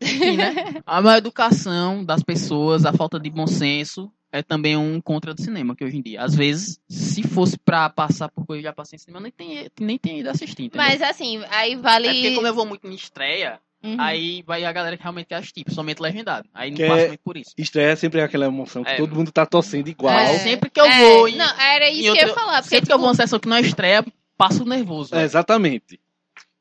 Enfim, 0.00 0.36
né? 0.36 0.54
A 0.86 1.00
má 1.00 1.18
educação 1.18 2.04
das 2.04 2.22
pessoas, 2.22 2.84
a 2.84 2.92
falta 2.92 3.18
de 3.18 3.30
bom 3.30 3.46
senso 3.46 4.12
é 4.32 4.42
também 4.42 4.76
um 4.76 5.00
contra 5.00 5.34
do 5.34 5.40
cinema 5.42 5.76
que 5.76 5.84
hoje 5.84 5.98
em 5.98 6.02
dia. 6.02 6.22
Às 6.22 6.34
vezes, 6.34 6.80
se 6.88 7.22
fosse 7.22 7.58
pra 7.58 7.88
passar 7.90 8.28
por 8.30 8.46
coisa 8.46 8.60
que 8.62 8.68
já 8.68 8.72
passei 8.72 8.96
em 8.96 8.98
cinema, 8.98 9.18
eu 9.18 9.22
nem 9.22 9.32
tem, 9.32 9.70
nem 9.80 9.98
tem 9.98 10.20
ido 10.20 10.30
assistir, 10.30 10.64
entendeu? 10.64 10.86
Mas 10.86 11.02
assim, 11.02 11.42
aí 11.50 11.76
vale. 11.76 12.08
É 12.08 12.12
porque 12.14 12.34
como 12.34 12.46
eu 12.46 12.54
vou 12.54 12.64
muito 12.66 12.86
em 12.88 12.94
estreia, 12.94 13.60
Uhum. 13.84 13.96
aí 13.98 14.42
vai 14.46 14.64
a 14.64 14.70
galera 14.72 14.96
que 14.96 15.02
realmente 15.02 15.26
quer 15.26 15.34
assistir, 15.36 15.64
somente 15.70 16.00
legendado. 16.00 16.48
Aí 16.54 16.70
não 16.70 16.76
Que 16.76 16.86
passo 16.86 17.00
é- 17.00 17.08
muito 17.08 17.20
por 17.24 17.36
isso. 17.36 17.50
Estreia 17.58 17.94
sempre 17.96 18.20
é 18.20 18.24
aquela 18.24 18.46
emoção 18.46 18.82
que 18.84 18.90
É. 18.92 18.96
todo 18.96 19.14
mundo 19.14 19.30
tá 19.32 19.44
torcendo 19.44 19.88
igual. 19.88 20.14
Mas 20.14 20.30
É. 20.30 20.38
sempre 20.38 20.70
que 20.70 20.80
eu 20.80 20.86
É, 20.86 20.98
vou 21.16 21.28
em, 21.28 21.36
Não, 21.36 21.60
era 21.60 21.90
isso 21.90 21.98
em 21.98 22.02
que 22.02 22.06
eu 22.06 22.12
outra- 22.12 22.28
ia 22.28 22.34
falar. 22.34 22.62
Porque, 22.62 22.68
sempre 22.76 22.86
que 22.86 22.92
eu 22.92 22.96
tipo, 22.96 22.98
vou 22.98 23.06
numa 23.08 23.14
sessão 23.14 23.38
que 23.40 23.48
não 23.48 23.56
é 23.56 23.60
estreia, 23.60 24.04
passo 24.38 24.64
nervoso. 24.64 25.14
É, 25.14 25.18
velho. 25.18 25.24
exatamente. 25.26 26.00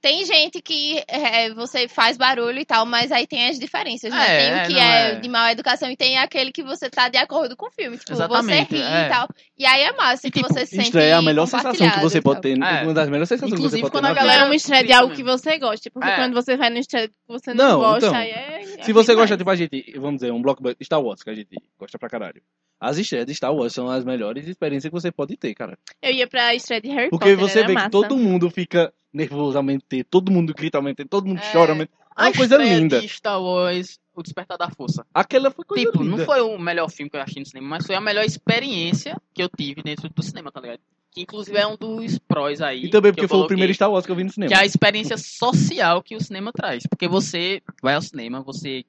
Tem 0.02 0.26
gente 0.26 0.62
que 0.62 1.02
é, 1.08 1.54
você 1.54 1.88
faz 1.88 2.18
barulho 2.18 2.58
e 2.60 2.66
tal, 2.66 2.86
mas 2.86 3.12
aí 3.12 3.28
tem 3.28 3.48
as 3.48 3.60
diferenças, 3.60 4.12
né? 4.12 4.18
É, 4.20 4.40
tem 4.40 4.52
o 4.52 4.56
é, 4.58 4.68
que 4.68 4.78
é, 4.80 5.12
é. 5.12 5.16
de 5.20 5.30
má 5.30 5.52
educação 5.52 5.90
e 5.92 5.96
tem 5.96 6.18
aquele 6.18 6.52
que 6.52 6.64
você 6.64 6.90
tá 6.90 7.08
de 7.08 7.18
acordo 7.18 7.56
com 7.56 7.68
o 7.68 7.72
filme. 7.72 7.98
Tipo, 7.98 8.14
Exatamente, 8.14 8.70
você 8.70 8.76
ri 8.78 8.82
é. 8.82 9.06
e 9.06 9.10
tal. 9.10 9.28
E 9.58 9.66
aí 9.66 9.82
é 9.84 9.94
massa, 9.94 10.28
E, 10.28 10.32
que 10.32 10.42
tipo, 10.42 10.52
você 10.54 10.66
se 10.66 10.76
sente 10.76 10.88
Estreia 10.88 11.12
é 11.12 11.14
a 11.14 11.22
melhor 11.22 11.46
sensação 11.46 11.90
que 11.92 12.00
você 12.00 12.20
pode 12.22 12.42
tal. 12.42 12.52
ter. 12.52 12.58
É. 12.62 12.84
Uma 12.84 12.94
das 12.94 13.08
melhores 13.10 13.30
sensações 13.30 13.54
Inclusive, 13.60 13.82
que 13.84 13.88
você 13.88 13.92
pode 13.92 13.92
quando 13.92 14.04
ter 14.04 14.10
a 14.10 14.14
na 14.14 14.16
galera- 14.16 14.34
vida. 14.34 14.40
Não 14.40 14.46
é 14.46 14.50
uma 14.50 14.56
estreia 14.56 14.84
de 14.84 14.94
algo 14.94 15.16
que 15.16 15.24
você 15.24 15.60
gosta. 15.60 15.92
Porque 15.92 16.10
É. 16.10 16.16
quando 16.16 16.34
você 16.34 16.58
vai 16.58 16.70
no 16.70 16.78
estreia 16.80 17.08
que 17.08 17.14
você 17.28 17.54
não, 17.54 17.70
Não, 17.70 17.80
gosta, 17.80 18.08
então, 18.08 18.20
aí 18.20 18.30
é. 18.32 18.62
Se 18.82 18.90
é 18.90 18.94
você 18.94 19.14
gosta, 19.14 19.30
mais. 19.36 19.38
tipo, 19.38 19.50
a 19.50 19.56
gente, 19.56 19.94
vamos 20.00 20.20
dizer, 20.22 20.32
um 20.32 20.42
blockbuster 20.42 20.84
Star 20.84 21.02
Wars, 21.02 21.22
que 21.22 21.30
a 21.30 21.36
gente 21.36 21.56
gosta 21.80 22.00
pra 22.00 22.10
caralho. 22.10 22.42
As 22.80 22.98
estreias 22.98 23.28
de 23.28 23.36
Star 23.36 23.54
Wars 23.54 23.72
são 23.74 23.88
as 23.88 24.04
melhores 24.04 24.48
experiências 24.48 24.90
que 24.90 24.94
você 25.00 25.12
pode 25.12 25.38
ter, 25.38 25.54
cara. 25.54 25.78
Eu 26.02 26.12
ia 26.12 26.26
pra 26.28 26.56
estreia 26.56 26.82
de 26.82 26.90
Harry 26.90 27.10
Porque 27.12 27.30
Potter. 27.30 27.38
você 27.38 27.60
era 27.60 27.68
vê 27.68 27.74
massa. 27.76 27.86
que 27.86 27.92
todo 27.92 28.18
mundo 28.18 28.50
fica 28.50 28.92
nervoso 29.14 29.58
ao 29.58 29.64
mesmo 29.64 29.82
tempo, 29.82 30.08
todo 30.10 30.32
mundo 30.32 30.54
grita 30.54 30.78
ao 30.78 30.84
mesmo 30.84 30.96
tempo, 30.96 31.10
todo 31.10 31.26
mundo 31.28 31.40
É. 31.40 31.52
chora 31.52 31.72
ao 31.72 31.76
mesmo 31.78 31.88
tempo. 31.90 32.02
É 32.18 32.24
A 32.24 32.26
uma 32.28 32.34
coisa 32.34 32.56
estreia 32.56 32.80
linda. 32.80 33.02
de 33.02 33.08
Star 33.08 33.42
Wars, 33.42 34.00
O 34.14 34.22
Despertar 34.22 34.58
da 34.58 34.70
Força. 34.70 35.06
Aquela 35.14 35.50
foi 35.50 35.64
coisa 35.66 35.86
Tipo, 35.86 36.04
linda. 36.04 36.18
não 36.18 36.26
foi 36.26 36.42
o 36.42 36.58
melhor 36.60 36.90
filme 36.90 37.10
que 37.10 37.16
eu 37.16 37.22
achei 37.22 37.40
no 37.42 37.46
cinema, 37.46 37.68
mas 37.70 37.86
foi 37.86 37.96
a 37.96 38.02
melhor 38.02 38.24
experiência 38.26 39.16
que 39.34 39.42
eu 39.42 39.50
tive 39.50 39.82
dentro 39.82 40.10
do 40.10 40.22
cinema, 40.22 40.52
tá 40.52 40.60
ligado? 40.60 40.80
Que 41.10 41.22
inclusive 41.22 41.58
é 41.58 41.66
um 41.66 41.76
dos 41.78 42.20
prós 42.20 42.62
aí. 42.62 42.86
E 42.86 42.90
também 42.90 43.12
que 43.12 43.16
porque 43.18 43.28
foi 43.28 43.36
o 43.38 43.40
coloquei, 43.40 43.48
primeiro 43.56 43.74
Star 43.74 43.90
Wars 43.92 44.06
que 44.06 44.12
eu 44.12 44.16
vi 44.16 44.24
no 44.26 44.30
cinema. 44.32 44.50
Que 44.50 44.54
é 44.54 44.60
a 44.60 44.66
experiência 44.66 45.18
social 45.18 46.02
que 46.04 46.16
o 46.16 46.22
cinema 46.22 46.52
traz. 46.54 46.84
Porque 46.90 47.08
você 47.08 47.62
vai 47.82 47.96
ao 47.96 48.02
cinema, 48.02 48.42
você 48.42 48.84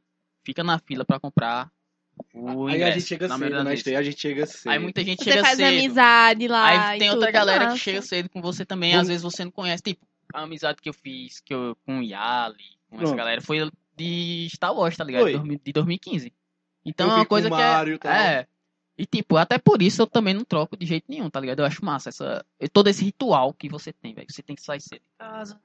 fica 0.45 0.63
na 0.65 0.79
fila 0.81 1.05
pra 1.05 1.19
comprar 1.21 1.71
o 2.35 2.67
Aí 2.67 2.75
ingresso. 2.77 2.91
a 2.91 2.99
gente 2.99 3.07
chega 3.09 3.29
cedo 3.29 3.73
estreia, 3.73 3.99
a 3.99 4.03
gente 4.03 4.21
chega 4.21 4.47
cedo. 4.47 4.71
Aí 4.73 4.79
muita 4.79 5.03
gente 5.05 5.23
Você 5.25 5.31
chega 5.31 5.43
faz 5.45 5.57
cedo. 5.57 5.69
amizade 5.69 6.49
lá. 6.49 6.89
Aí 6.91 6.99
tem 6.99 7.11
outra 7.11 7.31
galera 7.31 7.61
que 7.61 7.71
massa. 7.71 7.79
chega 7.79 8.03
cedo 8.03 8.29
com 8.29 8.41
você 8.43 8.65
também, 8.65 8.95
às 8.95 9.09
vezes 9.09 9.23
você 9.23 9.45
não 9.45 9.51
conhece. 9.53 9.83
Tipo, 9.83 10.05
a 10.33 10.43
amizade 10.43 10.81
que 10.81 10.89
eu 10.89 10.95
fiz 10.95 11.41
que 11.41 11.55
eu, 11.55 11.77
com 11.85 11.99
o 11.99 12.03
Yali, 12.03 12.57
com 12.89 12.97
essa 12.97 13.05
Pronto. 13.05 13.17
galera, 13.17 13.41
foi 13.41 13.71
de 13.97 14.49
Star 14.51 14.75
Wars, 14.75 14.97
tá 14.97 15.05
ligado? 15.05 15.23
Foi. 15.23 15.33
De 15.33 15.39
2000 15.39 15.61
De 15.65 15.73
2015. 15.73 16.33
Então 16.85 17.07
Eu 17.07 17.13
é 17.13 17.17
uma 17.17 17.27
coisa 17.27 17.49
que 17.49 17.57
Mario 17.57 17.99
é, 18.05 18.09
é. 18.09 18.47
E 18.99 19.07
tipo, 19.07 19.37
até 19.37 19.59
por 19.59 19.81
isso 19.81 20.03
eu 20.03 20.07
também 20.07 20.35
não 20.35 20.45
troco 20.45 20.77
de 20.77 20.85
jeito 20.85 21.07
nenhum, 21.09 21.31
tá 21.31 21.41
ligado? 21.41 21.61
Eu 21.61 21.65
acho 21.65 21.85
massa 21.85 22.09
essa 22.11 22.45
todo 22.73 22.89
esse 22.89 23.05
ritual 23.05 23.53
que 23.53 23.69
você 23.69 23.93
tem, 23.93 24.15
velho. 24.15 24.27
Você 24.31 24.43
tem 24.43 24.55
que 24.55 24.63
sair 24.63 24.81
cedo 24.81 25.01
de 25.01 25.19
casa. 25.19 25.59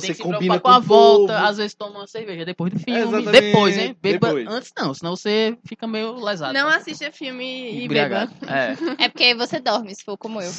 Você 0.00 0.06
tem 0.08 0.16
que 0.16 0.22
se 0.22 0.28
combina 0.28 0.54
com, 0.60 0.68
com 0.68 0.74
a 0.74 0.78
o 0.78 0.82
volta, 0.82 1.32
povo. 1.34 1.46
às 1.46 1.56
vezes 1.56 1.74
toma 1.74 1.98
uma 2.00 2.06
cerveja 2.06 2.44
depois 2.44 2.72
do 2.72 2.78
filme. 2.78 3.00
Exatamente, 3.00 3.30
Depois, 3.30 3.78
hein? 3.78 3.96
Beba 4.00 4.26
depois. 4.28 4.48
antes 4.48 4.72
não, 4.76 4.94
senão 4.94 5.16
você 5.16 5.56
fica 5.66 5.86
meio 5.86 6.14
lesado. 6.14 6.52
Não 6.54 6.68
tá? 6.68 6.76
assista 6.76 7.10
filme 7.12 7.84
e 7.84 7.88
beba. 7.88 8.30
É. 8.46 8.76
É 9.04 9.08
porque 9.08 9.34
você 9.34 9.60
dorme, 9.60 9.94
se 9.94 10.04
for 10.04 10.16
como 10.16 10.40
eu. 10.40 10.50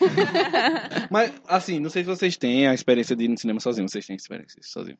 Mas, 1.10 1.32
assim, 1.46 1.78
não 1.80 1.90
sei 1.90 2.02
se 2.02 2.08
vocês 2.08 2.36
têm 2.36 2.66
a 2.68 2.74
experiência 2.74 3.14
de 3.16 3.24
ir 3.24 3.28
no 3.28 3.38
cinema 3.38 3.60
sozinho. 3.60 3.88
Vocês 3.88 4.06
têm 4.06 4.16
experiência 4.16 4.60
sozinho. 4.62 4.98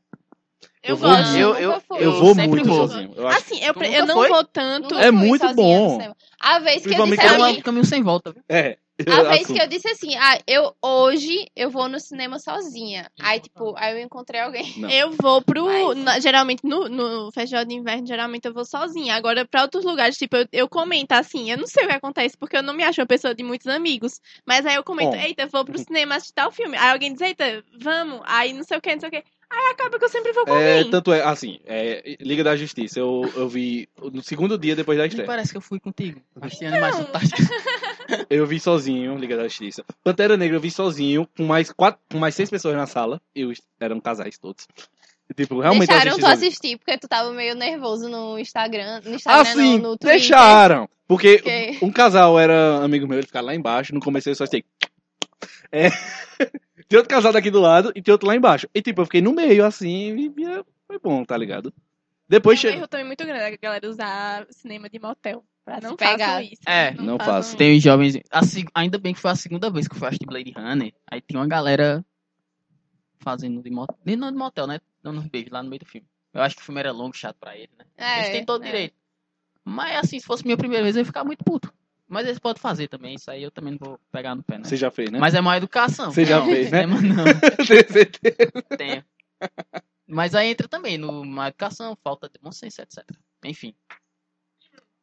Eu, 0.83 0.91
Eu 0.91 0.97
vou 0.97 1.11
gosto. 1.11 1.37
Eu- 1.37 1.55
eu-. 1.57 1.73
Eu, 1.73 1.97
Eu 1.99 2.13
vou 2.21 2.35
muito 2.35 2.67
vou. 2.67 2.89
sozinho. 2.89 3.13
Eu 3.17 3.29
Assim, 3.29 3.61
eu, 3.63 3.75
eu 3.83 4.07
não 4.07 4.15
foi? 4.15 4.29
vou 4.29 4.45
tanto. 4.45 4.95
É 4.99 5.11
muito 5.11 5.55
bom. 5.55 5.99
A 6.39 6.59
vez 6.59 6.83
que 6.83 6.95
eu 6.95 7.07
disse 7.07 7.21
É 7.27 7.33
um 7.33 7.61
caminho 7.61 7.85
sem 7.85 8.03
volta? 8.03 8.35
É. 8.49 8.77
A 9.09 9.23
vez 9.23 9.47
que 9.47 9.61
eu 9.61 9.67
disse 9.67 9.89
assim, 9.89 10.17
ah, 10.17 10.39
eu 10.47 10.75
hoje 10.83 11.47
eu 11.57 11.71
vou 11.71 11.89
no 11.89 11.99
cinema 12.01 12.39
sozinha. 12.39 13.11
Aí, 13.21 13.41
tipo, 13.41 13.75
aí 13.77 13.95
eu 13.99 14.05
encontrei 14.05 14.41
alguém. 14.41 14.79
Não. 14.79 14.91
Eu 14.91 15.11
vou 15.13 15.43
pro. 15.43 15.65
Mas- 15.65 15.97
na- 15.99 16.21
geralmente 16.21 16.61
no, 16.65 16.89
no 16.89 17.31
festival 17.33 17.65
de 17.65 17.75
inverno, 17.75 18.07
geralmente 18.07 18.45
eu 18.47 18.53
vou 18.55 18.65
sozinha. 18.65 19.15
Agora, 19.15 19.47
pra 19.47 19.63
outros 19.63 19.85
lugares, 19.85 20.17
tipo, 20.17 20.37
eu, 20.37 20.47
eu 20.53 20.69
comento 20.69 21.13
assim, 21.13 21.51
eu 21.51 21.59
não 21.59 21.67
sei 21.67 21.85
o 21.85 21.89
que 21.89 21.95
acontece, 21.95 22.37
porque 22.37 22.57
eu 22.57 22.63
não 22.63 22.75
me 22.75 22.83
acho 22.85 23.01
uma 23.01 23.07
pessoa 23.07 23.35
de 23.35 23.43
muitos 23.43 23.67
amigos. 23.67 24.21
Mas 24.47 24.65
aí 24.67 24.75
eu 24.75 24.85
comento, 24.85 25.13
Bom. 25.17 25.23
eita, 25.23 25.47
vou 25.47 25.65
pro 25.65 25.79
cinema 25.79 26.17
assistir 26.17 26.35
tal 26.35 26.51
filme. 26.51 26.77
Aí 26.77 26.91
alguém 26.91 27.13
diz, 27.13 27.21
eita, 27.21 27.65
vamos. 27.81 28.21
Aí 28.25 28.53
não 28.53 28.63
sei 28.65 28.79
o 28.79 28.81
que, 28.81 28.93
não 28.93 29.01
sei 29.01 29.09
o 29.09 29.13
que. 29.13 29.25
Aí 29.53 29.73
acaba 29.73 29.99
que 29.99 30.05
eu 30.05 30.09
sempre 30.09 30.33
vou 30.33 30.45
com 30.47 30.55
É, 30.57 30.79
alguém. 30.79 30.91
tanto 30.91 31.13
é, 31.13 31.23
assim, 31.23 31.59
é, 31.67 32.17
Liga 32.21 32.45
da 32.45 32.55
Justiça, 32.57 33.01
eu, 33.01 33.29
eu 33.35 33.49
vi 33.49 33.89
no 34.13 34.23
segundo 34.23 34.57
dia 34.57 34.77
depois 34.77 34.97
da 34.97 35.07
estreia. 35.07 35.27
parece 35.27 35.51
que 35.51 35.57
eu 35.57 35.61
fui 35.61 35.81
contigo. 35.81 36.21
Assisti 36.41 36.67
Animais 36.67 36.97
Fantásticos. 36.97 37.47
Eu 38.29 38.45
vi 38.45 38.59
sozinho, 38.59 39.17
Liga 39.17 39.37
da 39.37 39.45
Justiça. 39.47 39.85
Pantera 40.03 40.37
Negra 40.37 40.57
eu 40.57 40.61
vi 40.61 40.71
sozinho, 40.71 41.29
com 41.37 41.45
mais 41.45 41.71
quatro, 41.73 42.01
com 42.11 42.19
mais 42.19 42.35
seis 42.35 42.51
pessoas 42.51 42.75
na 42.77 42.85
sala. 42.87 43.21
Eu 43.35 43.53
eram 43.79 44.01
casais 44.01 44.37
todos. 44.37 44.67
Tipo, 45.37 45.61
realmente 45.61 45.89
eu 45.91 45.97
Deixaram 45.97 46.11
assisti 46.17 46.21
tu 46.21 46.27
assistir, 46.33 46.77
porque 46.79 46.99
tu 46.99 47.07
tava 47.07 47.31
meio 47.33 47.55
nervoso 47.55 48.09
no 48.09 48.37
Instagram. 48.37 49.01
No 49.05 49.13
Ah, 49.13 49.15
Instagram, 49.15 49.45
sim, 49.45 49.79
não, 49.79 49.91
no 49.91 49.97
Twitter. 49.97 50.11
deixaram. 50.19 50.89
Porque 51.07 51.37
Porque- 51.39 51.79
um 51.83 51.93
casal 51.93 52.39
era 52.39 52.83
amigo 52.85 53.07
meu, 53.07 53.19
ele 53.19 53.27
ficava 53.29 53.47
lá 53.47 53.55
embaixo. 53.55 53.95
No 53.95 54.01
começo 54.01 54.29
eu 54.29 54.35
só. 54.35 54.45
É. 55.73 55.89
tem 56.89 56.97
outro 56.99 57.09
casal 57.09 57.33
daqui 57.33 57.51
do 57.51 57.61
lado 57.61 57.93
e 57.95 58.03
tem 58.03 58.13
outro 58.13 58.27
lá 58.29 58.37
embaixo. 58.37 58.69
E 58.75 58.83
tipo, 58.83 59.01
eu 59.01 59.05
fiquei 59.07 59.21
no 59.21 59.33
meio 59.33 59.65
assim 59.65 60.17
e 60.17 60.27
e 60.27 60.65
foi 60.87 60.99
bom, 60.99 61.25
tá 61.25 61.37
ligado? 61.37 61.73
Depois 62.29 62.59
É 62.59 62.59
um 62.59 62.63
chegou. 62.63 62.79
erro 62.79 62.89
também 62.89 63.07
muito 63.07 63.25
grande 63.25 63.43
a 63.43 63.57
galera 63.57 63.89
usar 63.89 64.47
cinema 64.51 64.89
de 64.89 64.99
motel. 64.99 65.45
Pra 65.65 65.81
não 65.81 65.97
pegar. 65.97 66.43
isso. 66.43 66.63
É, 66.67 66.93
não 66.95 67.19
façam 67.19 67.35
faço. 67.35 67.57
Tem 67.57 67.77
os 67.77 67.83
jovens. 67.83 68.19
ainda 68.75 68.99
bem 68.99 69.15
que 69.15 69.21
foi 69.21 69.31
a 69.31 69.37
segunda 69.37 69.71
vez 69.71 69.87
que 69.87 69.95
eu 69.95 69.99
fui 69.99 70.09
assistir 70.09 70.27
Blade 70.27 70.53
Runner. 70.57 70.93
Aí 71.11 71.21
tem 71.21 71.37
uma 71.37 71.47
galera 71.47 72.05
fazendo 73.21 73.63
de 73.63 73.71
motel. 73.71 73.99
Nem 74.05 74.17
não 74.17 74.31
de 74.31 74.39
motel, 74.39 74.67
né? 74.67 74.81
Dando 75.03 75.21
uns 75.21 75.29
beijos 75.29 75.51
lá 75.53 75.63
no 75.63 75.69
meio 75.69 75.81
do 75.81 75.87
filme. 75.87 76.07
Eu 76.33 76.43
acho 76.43 76.57
que 76.57 76.63
o 76.63 76.65
filme 76.65 76.81
era 76.81 76.93
longo, 76.93 77.17
chato 77.17 77.37
pra 77.39 77.57
ele, 77.57 77.71
né? 77.79 77.85
É, 77.97 78.19
eles 78.21 78.31
têm 78.31 78.45
todo 78.45 78.63
é. 78.63 78.67
direito. 78.67 78.95
Mas 79.65 79.97
assim, 79.97 80.19
se 80.19 80.27
fosse 80.27 80.45
minha 80.45 80.57
primeira 80.57 80.83
vez, 80.83 80.97
eu 80.97 81.01
ia 81.01 81.07
ficar 81.07 81.25
muito 81.25 81.45
puto. 81.45 81.73
Mas 82.11 82.27
eles 82.27 82.41
podem 82.41 82.61
fazer 82.61 82.89
também, 82.89 83.15
isso 83.15 83.31
aí 83.31 83.41
eu 83.43 83.53
também 83.53 83.73
não 83.73 83.79
vou 83.79 84.01
pegar 84.11 84.35
no 84.35 84.43
pé, 84.43 84.59
né? 84.59 84.65
Você 84.65 84.77
já 84.77 84.91
fez, 84.91 85.13
né? 85.13 85.19
Mas 85.21 85.33
é 85.33 85.41
uma 85.41 85.57
educação. 85.57 86.11
Você 86.11 86.25
já 86.25 86.43
fez, 86.45 86.69
né? 86.71 86.83
cinema 86.83 87.01
Não, 87.01 87.25
Tenho 87.57 87.67
certeza. 87.93 88.51
tenho. 88.77 89.05
Mas 90.09 90.35
aí 90.35 90.49
entra 90.49 90.67
também 90.67 90.99
no 90.99 91.25
má 91.25 91.47
educação, 91.49 91.97
falta 92.03 92.29
de 92.29 92.35
bom 92.43 92.51
senso, 92.51 92.83
etc. 92.83 93.05
Enfim. 93.45 93.77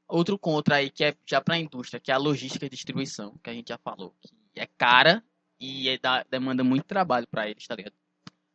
Outro 0.06 0.38
contra 0.38 0.76
aí, 0.76 0.90
que 0.90 1.04
é 1.04 1.16
já 1.26 1.40
pra 1.40 1.58
indústria, 1.58 2.00
que 2.00 2.12
é 2.12 2.14
a 2.14 2.18
logística 2.18 2.66
e 2.66 2.70
distribuição, 2.70 3.38
que 3.42 3.50
a 3.50 3.54
gente 3.54 3.70
já 3.70 3.78
falou. 3.78 4.14
Que 4.54 4.60
é 4.60 4.68
cara 4.78 5.24
e 5.60 5.88
é 5.88 5.98
da- 5.98 6.24
demanda 6.30 6.62
muito 6.64 6.84
trabalho 6.86 7.26
pra 7.28 7.50
eles, 7.50 7.66
tá 7.66 7.76
ligado? 7.76 7.96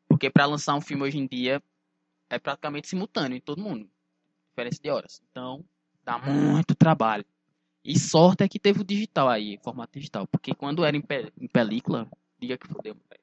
Porque 0.07 0.28
pra 0.28 0.44
lançar 0.44 0.74
um 0.74 0.80
filme 0.80 1.03
hoje 1.05 1.18
em 1.18 1.26
dia 1.26 1.62
é 2.30 2.38
praticamente 2.38 2.86
simultâneo 2.88 3.36
em 3.36 3.40
todo 3.40 3.62
mundo. 3.62 3.88
Diferença 4.50 4.78
de 4.82 4.90
horas. 4.90 5.22
Então, 5.30 5.64
dá 6.05 6.18
muito 6.18 6.74
trabalho. 6.74 7.24
E 7.84 7.98
sorte 7.98 8.44
é 8.44 8.48
que 8.48 8.58
teve 8.58 8.80
o 8.80 8.84
digital 8.84 9.28
aí, 9.28 9.58
formato 9.62 9.98
digital. 9.98 10.26
Porque 10.26 10.54
quando 10.54 10.84
era 10.84 10.96
em, 10.96 11.00
pe- 11.00 11.32
em 11.40 11.48
película, 11.48 12.08
diga 12.38 12.56
que 12.56 12.68
fodeu, 12.68 12.94
velho. 12.94 13.20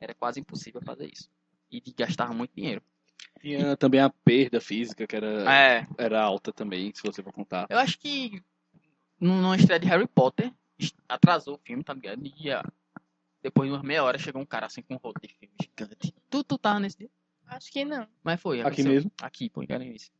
Era 0.00 0.14
quase 0.14 0.40
impossível 0.40 0.80
fazer 0.82 1.06
isso. 1.12 1.30
E 1.70 1.80
de- 1.80 1.92
gastava 1.92 2.32
muito 2.34 2.52
dinheiro. 2.54 2.82
Tinha 3.40 3.76
também 3.76 4.00
a 4.00 4.10
perda 4.10 4.60
física, 4.60 5.06
que 5.06 5.14
era, 5.14 5.50
É. 5.52 5.86
era 5.98 6.20
alta 6.22 6.52
também, 6.52 6.92
se 6.94 7.02
você 7.02 7.22
for 7.22 7.32
contar. 7.32 7.66
Eu 7.70 7.78
acho 7.78 7.98
que 7.98 8.42
num- 9.20 9.40
numa 9.40 9.56
estreia 9.56 9.78
de 9.78 9.86
Harry 9.86 10.06
Potter, 10.08 10.52
atrasou 11.08 11.54
o 11.54 11.58
filme, 11.58 11.84
tá 11.84 11.92
ligado? 11.94 12.20
E 12.24 12.50
ah, 12.50 12.64
depois 13.42 13.68
de 13.68 13.74
umas 13.76 13.84
meia 13.86 14.02
hora 14.02 14.18
chegou 14.18 14.40
um 14.42 14.46
cara 14.46 14.66
assim 14.66 14.82
com 14.82 14.94
um 14.94 14.98
rolo 14.98 15.14
de 15.22 15.28
filme 15.28 15.54
gigante. 15.60 16.12
Tu, 16.28 16.42
tu 16.42 16.58
tava 16.58 16.80
nesse 16.80 16.98
dia? 16.98 17.10
Acho 17.46 17.70
que 17.70 17.84
não. 17.84 18.06
Mas 18.24 18.40
foi. 18.40 18.58
Aqui 18.60 18.66
aconteceu. 18.68 18.92
mesmo? 18.92 19.12
Aqui, 19.22 19.50
pô, 19.50 19.62
em 19.62 19.66
Garanhuns. 19.66 20.10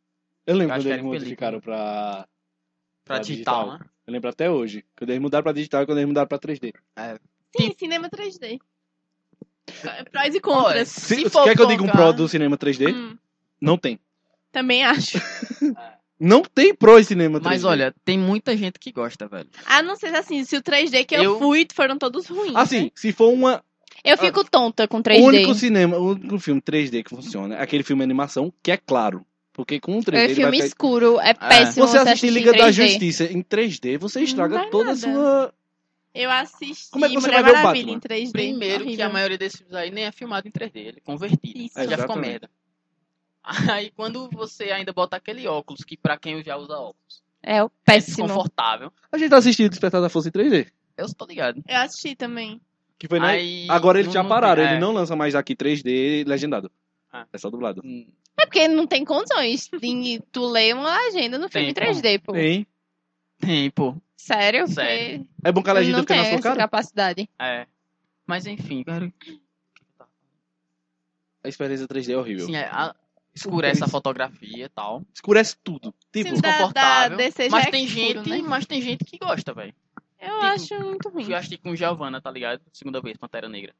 Eu 0.46 0.56
lembro 0.56 0.74
quando 0.76 0.82
que 0.82 0.88
eles 0.88 1.02
modificaram 1.02 1.60
pra. 1.60 2.28
Pra 3.10 3.16
Pra 3.16 3.24
digital, 3.24 3.64
digital. 3.64 3.78
né? 3.80 3.86
Eu 4.06 4.12
lembro 4.12 4.30
até 4.30 4.50
hoje. 4.50 4.84
Quando 4.96 5.10
eles 5.10 5.20
mudaram 5.22 5.42
pra 5.42 5.52
digital 5.52 5.82
e 5.82 5.86
quando 5.86 5.98
eles 5.98 6.08
mudaram 6.08 6.28
pra 6.28 6.38
3D. 6.38 6.72
Sim, 7.56 7.74
cinema 7.78 8.08
3D. 8.08 8.58
Prós 10.10 10.34
e 10.34 10.40
contras. 10.40 10.88
Se, 10.88 11.16
Se 11.16 11.30
quer 11.30 11.56
que 11.56 11.62
eu 11.62 11.66
diga 11.66 11.82
um 11.82 11.88
pro 11.88 12.12
do 12.12 12.28
cinema 12.28 12.56
3D? 12.56 12.92
Hum, 12.94 13.16
Não 13.60 13.76
tem. 13.76 13.98
também 14.52 14.84
acho. 14.84 15.18
Não 16.18 16.42
tem 16.42 16.74
pro 16.74 16.98
em 16.98 17.02
cinema 17.04 17.38
3D. 17.40 17.44
Mas 17.44 17.64
olha, 17.64 17.94
tem 18.04 18.18
muita 18.18 18.54
gente 18.56 18.78
que 18.78 18.92
gosta, 18.92 19.26
velho. 19.26 19.48
A 19.64 19.82
não 19.82 19.96
ser 19.96 20.14
assim, 20.14 20.44
se 20.44 20.54
o 20.56 20.62
3D 20.62 21.04
que 21.06 21.14
eu, 21.14 21.22
Eu- 21.22 21.38
fui 21.38 21.66
foram 21.72 21.96
todos 21.96 22.26
ruins. 22.26 22.54
Assim, 22.54 22.82
né? 22.84 22.90
se 22.94 23.10
for 23.12 23.28
uma. 23.32 23.64
Eu 24.04 24.18
fico 24.18 24.44
tonta 24.44 24.86
com 24.86 24.98
O 24.98 25.02
3D. 25.02 25.22
único 25.22 25.54
cinema, 25.54 25.96
o 25.96 26.10
único 26.12 26.38
filme 26.38 26.60
3D 26.60 27.02
que 27.02 27.10
funciona 27.10 27.54
é 27.56 27.62
aquele 27.62 27.82
filme 27.82 28.00
de 28.00 28.04
animação 28.04 28.52
que 28.62 28.70
é 28.70 28.76
claro. 28.76 29.24
Porque 29.60 29.78
com 29.80 29.96
um 29.96 30.00
3D. 30.00 30.14
É 30.16 30.24
ele 30.24 30.34
filme 30.36 30.58
vai 30.58 30.66
escuro, 30.66 31.20
é 31.20 31.34
péssimo 31.34 31.86
Você 31.86 31.98
assistir 31.98 32.26
em 32.28 32.30
Liga 32.30 32.52
da 32.52 32.68
3D. 32.68 32.72
Justiça 32.72 33.24
em 33.24 33.42
3D, 33.42 33.98
você 33.98 34.20
estraga 34.22 34.70
toda 34.70 34.92
a 34.92 34.94
nada. 34.94 34.96
sua. 35.00 35.54
Eu 36.14 36.30
assisti 36.30 36.90
Como 36.90 37.04
é 37.04 37.08
que 37.08 37.14
você 37.14 37.26
Mulher 37.28 37.42
vai 37.42 37.52
ver 37.52 37.58
o 37.58 37.62
Maravilha 37.62 37.94
Batman? 37.94 38.16
em 38.16 38.26
3D. 38.26 38.32
Primeiro 38.32 38.84
que 38.86 39.02
a 39.02 39.08
maioria 39.08 39.38
desses 39.38 39.58
filmes 39.58 39.74
aí 39.76 39.90
nem 39.90 40.04
é 40.04 40.12
filmado 40.12 40.48
em 40.48 40.50
3D, 40.50 40.70
ele 40.76 40.96
é 40.98 41.00
convertido. 41.00 41.58
Isso. 41.58 41.78
Aí 41.78 41.88
já 41.88 41.98
ficou 41.98 42.16
merda. 42.16 42.48
Aí 43.70 43.90
quando 43.96 44.28
você 44.32 44.64
ainda 44.64 44.92
bota 44.92 45.16
aquele 45.16 45.46
óculos, 45.46 45.82
que 45.84 45.96
pra 45.96 46.16
quem 46.18 46.42
já 46.44 46.56
usa 46.56 46.74
óculos, 46.78 47.22
É 47.42 47.62
o 47.62 47.66
é 47.66 47.70
péssimo. 47.84 48.26
desconfortável, 48.26 48.92
A 49.10 49.16
gente 49.18 49.34
assistiu 49.34 49.68
Despertar 49.68 50.00
da 50.00 50.08
Força 50.08 50.28
em 50.28 50.32
3D. 50.32 50.66
eu 50.96 51.06
estou 51.06 51.26
ligado. 51.26 51.62
Eu 51.66 51.76
assisti 51.78 52.14
também. 52.14 52.60
Que 52.98 53.08
foi 53.08 53.18
na... 53.18 53.28
Aí, 53.28 53.66
Agora 53.70 53.98
eles 53.98 54.12
já 54.12 54.22
pararam, 54.22 54.62
tem- 54.62 54.72
ele 54.72 54.76
é. 54.76 54.80
não 54.80 54.92
lança 54.92 55.16
mais 55.16 55.34
aqui 55.34 55.54
3D 55.56 56.24
legendado. 56.26 56.70
Ah. 57.12 57.24
É 57.32 57.38
só 57.38 57.48
dublado. 57.48 57.80
Hum, 57.84 58.06
É 58.06 58.12
porque 58.50 58.66
não 58.68 58.86
tem 58.86 59.04
condições 59.04 59.68
de 59.80 60.20
tu 60.32 60.46
ler 60.48 60.74
uma 60.74 60.98
legenda 61.06 61.38
no 61.38 61.48
filme 61.48 61.70
em 61.70 61.74
Tem 61.74 61.92
3D, 61.92 62.20
pô. 62.20 62.32
Tem. 62.32 62.66
Tem, 63.38 63.70
pô. 63.70 63.94
Sério? 64.16 64.66
Sério. 64.68 65.26
É 65.42 65.50
bom 65.52 65.62
que 65.62 65.70
a 65.70 65.72
eu 65.72 65.76
legenda 65.78 65.96
não 65.98 66.02
fica 66.02 66.16
na 66.16 66.24
sua 66.24 66.40
cara. 66.40 66.56
capacidade. 66.56 67.28
É. 67.40 67.66
Mas 68.26 68.46
enfim, 68.46 68.82
cara. 68.84 69.12
A 71.42 71.48
experiência 71.48 71.86
3D 71.88 72.12
é 72.12 72.16
horrível. 72.16 72.46
Sim, 72.46 72.56
é, 72.56 72.64
a- 72.66 72.94
escurece 73.34 73.82
a 73.82 73.88
fotografia 73.88 74.66
e 74.66 74.68
tal. 74.68 75.02
Escurece 75.14 75.56
tudo. 75.64 75.94
Tipo, 76.12 76.28
Sim, 76.28 76.40
Desconfortável. 76.40 77.16
Mas 77.50 77.66
é 77.66 77.70
tem 77.70 77.84
escuro, 77.84 78.24
gente, 78.24 78.28
né? 78.28 78.42
mas 78.42 78.66
tem 78.66 78.82
gente 78.82 79.04
que 79.04 79.16
gosta, 79.18 79.54
velho. 79.54 79.74
Eu 80.20 80.28
Tipo, 80.28 80.44
acho 80.44 80.80
muito 80.80 81.08
ruim. 81.08 81.24
Fui 81.24 81.34
assistir 81.34 81.56
com 81.58 81.74
Giovanna, 81.74 82.20
tá 82.20 82.30
ligado? 82.30 82.60
Segunda 82.72 83.00
vez, 83.00 83.16
Pantera 83.16 83.48
Negra. 83.48 83.74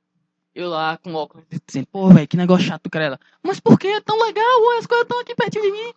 Eu 0.55 0.69
lá 0.69 0.97
com 0.99 1.15
óculos 1.15 1.45
dizendo, 1.67 1.87
pô, 1.93 2.09
velho, 2.09 2.27
que 2.27 2.37
negócio 2.37 2.67
chato 2.67 2.91
cara. 2.91 3.05
Ela, 3.05 3.21
Mas 3.43 3.61
por 3.61 3.79
que 3.79 3.87
é 3.89 4.01
tão 4.01 4.19
legal? 4.21 4.45
Ué, 4.69 4.79
As 4.79 4.87
coisas 4.87 5.05
estão 5.05 5.21
aqui 5.21 5.35
pertinho 5.35 5.65
de 5.65 5.71
mim. 5.73 5.93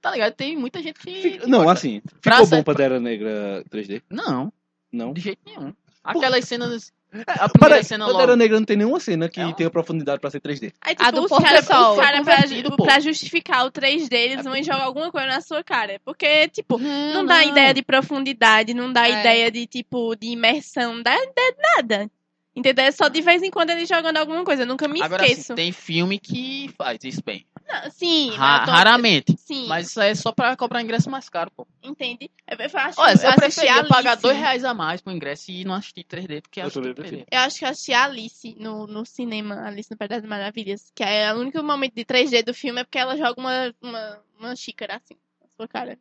Tá 0.00 0.10
ligado? 0.10 0.32
Tem 0.34 0.56
muita 0.56 0.82
gente 0.82 0.98
que. 0.98 1.22
fica- 1.22 1.38
que 1.44 1.46
Não, 1.50 1.58
gosta. 1.58 1.72
assim, 1.74 2.02
Pra 2.20 2.34
ficou 2.36 2.46
ser- 2.48 2.56
bom 2.56 2.62
Pantera 2.64 2.98
Negra 2.98 3.64
3D? 3.70 4.02
Não, 4.10 4.52
Não. 4.92 5.12
de 5.12 5.20
jeito 5.20 5.40
nenhum. 5.46 5.72
Aquelas 6.02 6.44
cenas. 6.44 6.92
A 7.12 7.46
primeira 7.48 7.74
Peraí, 7.76 7.84
cena 7.84 8.06
Pantera 8.06 8.24
logo. 8.28 8.36
Negra 8.36 8.58
não 8.58 8.64
tem 8.66 8.76
nenhuma 8.76 8.98
cena 8.98 9.28
que 9.28 9.38
É 9.38 9.52
tenha 9.52 9.70
profundidade 9.70 10.18
pra 10.20 10.30
ser 10.30 10.40
3D. 10.40 10.72
Aí, 10.80 10.94
A 10.98 11.04
tipo, 11.04 11.12
do 11.12 11.22
os 11.24 11.28
pôr 11.28 11.38
do 11.38 11.44
cara, 11.44 11.62
sol, 11.62 11.92
os 11.92 12.00
cara 12.00 12.16
é 12.16 12.22
pra, 12.24 12.76
pra 12.84 13.00
justificar 13.00 13.66
o 13.66 13.70
3D, 13.70 14.16
eles 14.16 14.44
vão 14.44 14.60
jogar 14.62 14.82
alguma 14.84 15.12
coisa 15.12 15.26
na 15.28 15.40
sua 15.40 15.62
cara. 15.62 16.00
Porque, 16.04 16.48
tipo, 16.48 16.78
não, 16.78 17.12
Não, 17.14 17.26
dá 17.26 17.36
não. 17.42 17.48
ideia 17.50 17.72
de 17.74 17.82
profundidade, 17.82 18.74
não 18.74 18.92
dá 18.92 19.06
É. 19.08 19.20
ideia 19.20 19.50
de, 19.52 19.66
tipo, 19.66 20.16
de 20.16 20.28
imersão, 20.28 20.94
não 20.94 21.02
dá 21.02 21.14
ideia 21.14 21.52
de 21.52 21.58
nada. 21.76 22.10
Entendeu? 22.54 22.84
É 22.84 22.90
só 22.92 23.08
de 23.08 23.20
vez 23.22 23.42
em 23.42 23.50
quando 23.50 23.70
eles 23.70 23.88
jogando 23.88 24.18
alguma 24.18 24.44
coisa. 24.44 24.62
Eu 24.62 24.66
nunca 24.66 24.86
me 24.86 25.02
Agora 25.02 25.24
sim, 25.24 25.30
esqueço. 25.30 25.54
tem 25.54 25.72
filme 25.72 26.18
que 26.18 26.68
faz 26.76 26.98
isso 27.02 27.22
bem. 27.24 27.46
Não, 27.66 27.90
sim, 27.90 28.30
Ra- 28.32 28.36
mas 28.36 28.60
eu 28.60 28.64
tô- 28.66 28.70
raramente. 28.72 29.36
Sim, 29.38 29.66
Mas 29.68 29.86
isso 29.86 29.98
aí 30.00 30.10
é 30.10 30.14
só 30.14 30.30
pra 30.32 30.54
cobrar 30.56 30.82
ingresso 30.82 31.08
mais 31.08 31.28
caro, 31.30 31.50
pô. 31.56 31.66
entende? 31.82 32.30
Eu, 32.46 32.58
eu 32.58 32.78
acho, 32.78 33.00
Olha, 33.00 33.14
eu 33.14 33.30
eu 33.30 33.34
preferia 33.36 33.74
Alice. 33.76 33.88
pagar 33.88 34.16
dois 34.16 34.36
reais 34.36 34.64
a 34.64 34.74
mais 34.74 35.00
pro 35.00 35.12
ingresso 35.12 35.50
e 35.50 35.64
não 35.64 35.72
assistir 35.74 36.04
3D, 36.04 36.42
porque 36.42 36.60
Eu 36.60 36.66
acho 36.66 36.74
que 36.82 36.88
3D. 36.88 36.94
prefiro. 36.94 37.26
Eu 37.30 37.38
acho 37.40 37.58
que 37.58 37.64
eu 37.64 37.68
assisti 37.70 37.92
a 37.94 38.04
Alice 38.04 38.54
no, 38.58 38.86
no 38.86 39.06
cinema, 39.06 39.66
Alice 39.66 39.90
no 39.90 39.96
País 39.96 40.10
das 40.10 40.24
Maravilhas. 40.24 40.92
Que 40.94 41.02
é 41.02 41.32
o 41.32 41.38
único 41.38 41.62
momento 41.62 41.94
de 41.94 42.04
3D 42.04 42.42
do 42.44 42.52
filme 42.52 42.82
é 42.82 42.84
porque 42.84 42.98
ela 42.98 43.16
joga 43.16 43.40
uma, 43.40 43.74
uma, 43.80 44.20
uma 44.38 44.56
xícara 44.56 44.96
assim 44.96 45.14
na 45.40 45.48
sua 45.56 45.66
cara. 45.66 45.98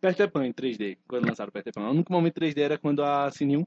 Peter 0.00 0.30
Pan 0.30 0.46
em 0.46 0.52
3D, 0.52 0.98
quando 1.08 1.26
lançaram 1.26 1.50
Peter 1.50 1.72
Pan. 1.72 1.88
O 1.88 1.90
único 1.92 2.12
momento 2.12 2.34
3D 2.38 2.58
era 2.60 2.76
quando 2.78 3.02
a 3.02 3.30
Cine 3.30 3.66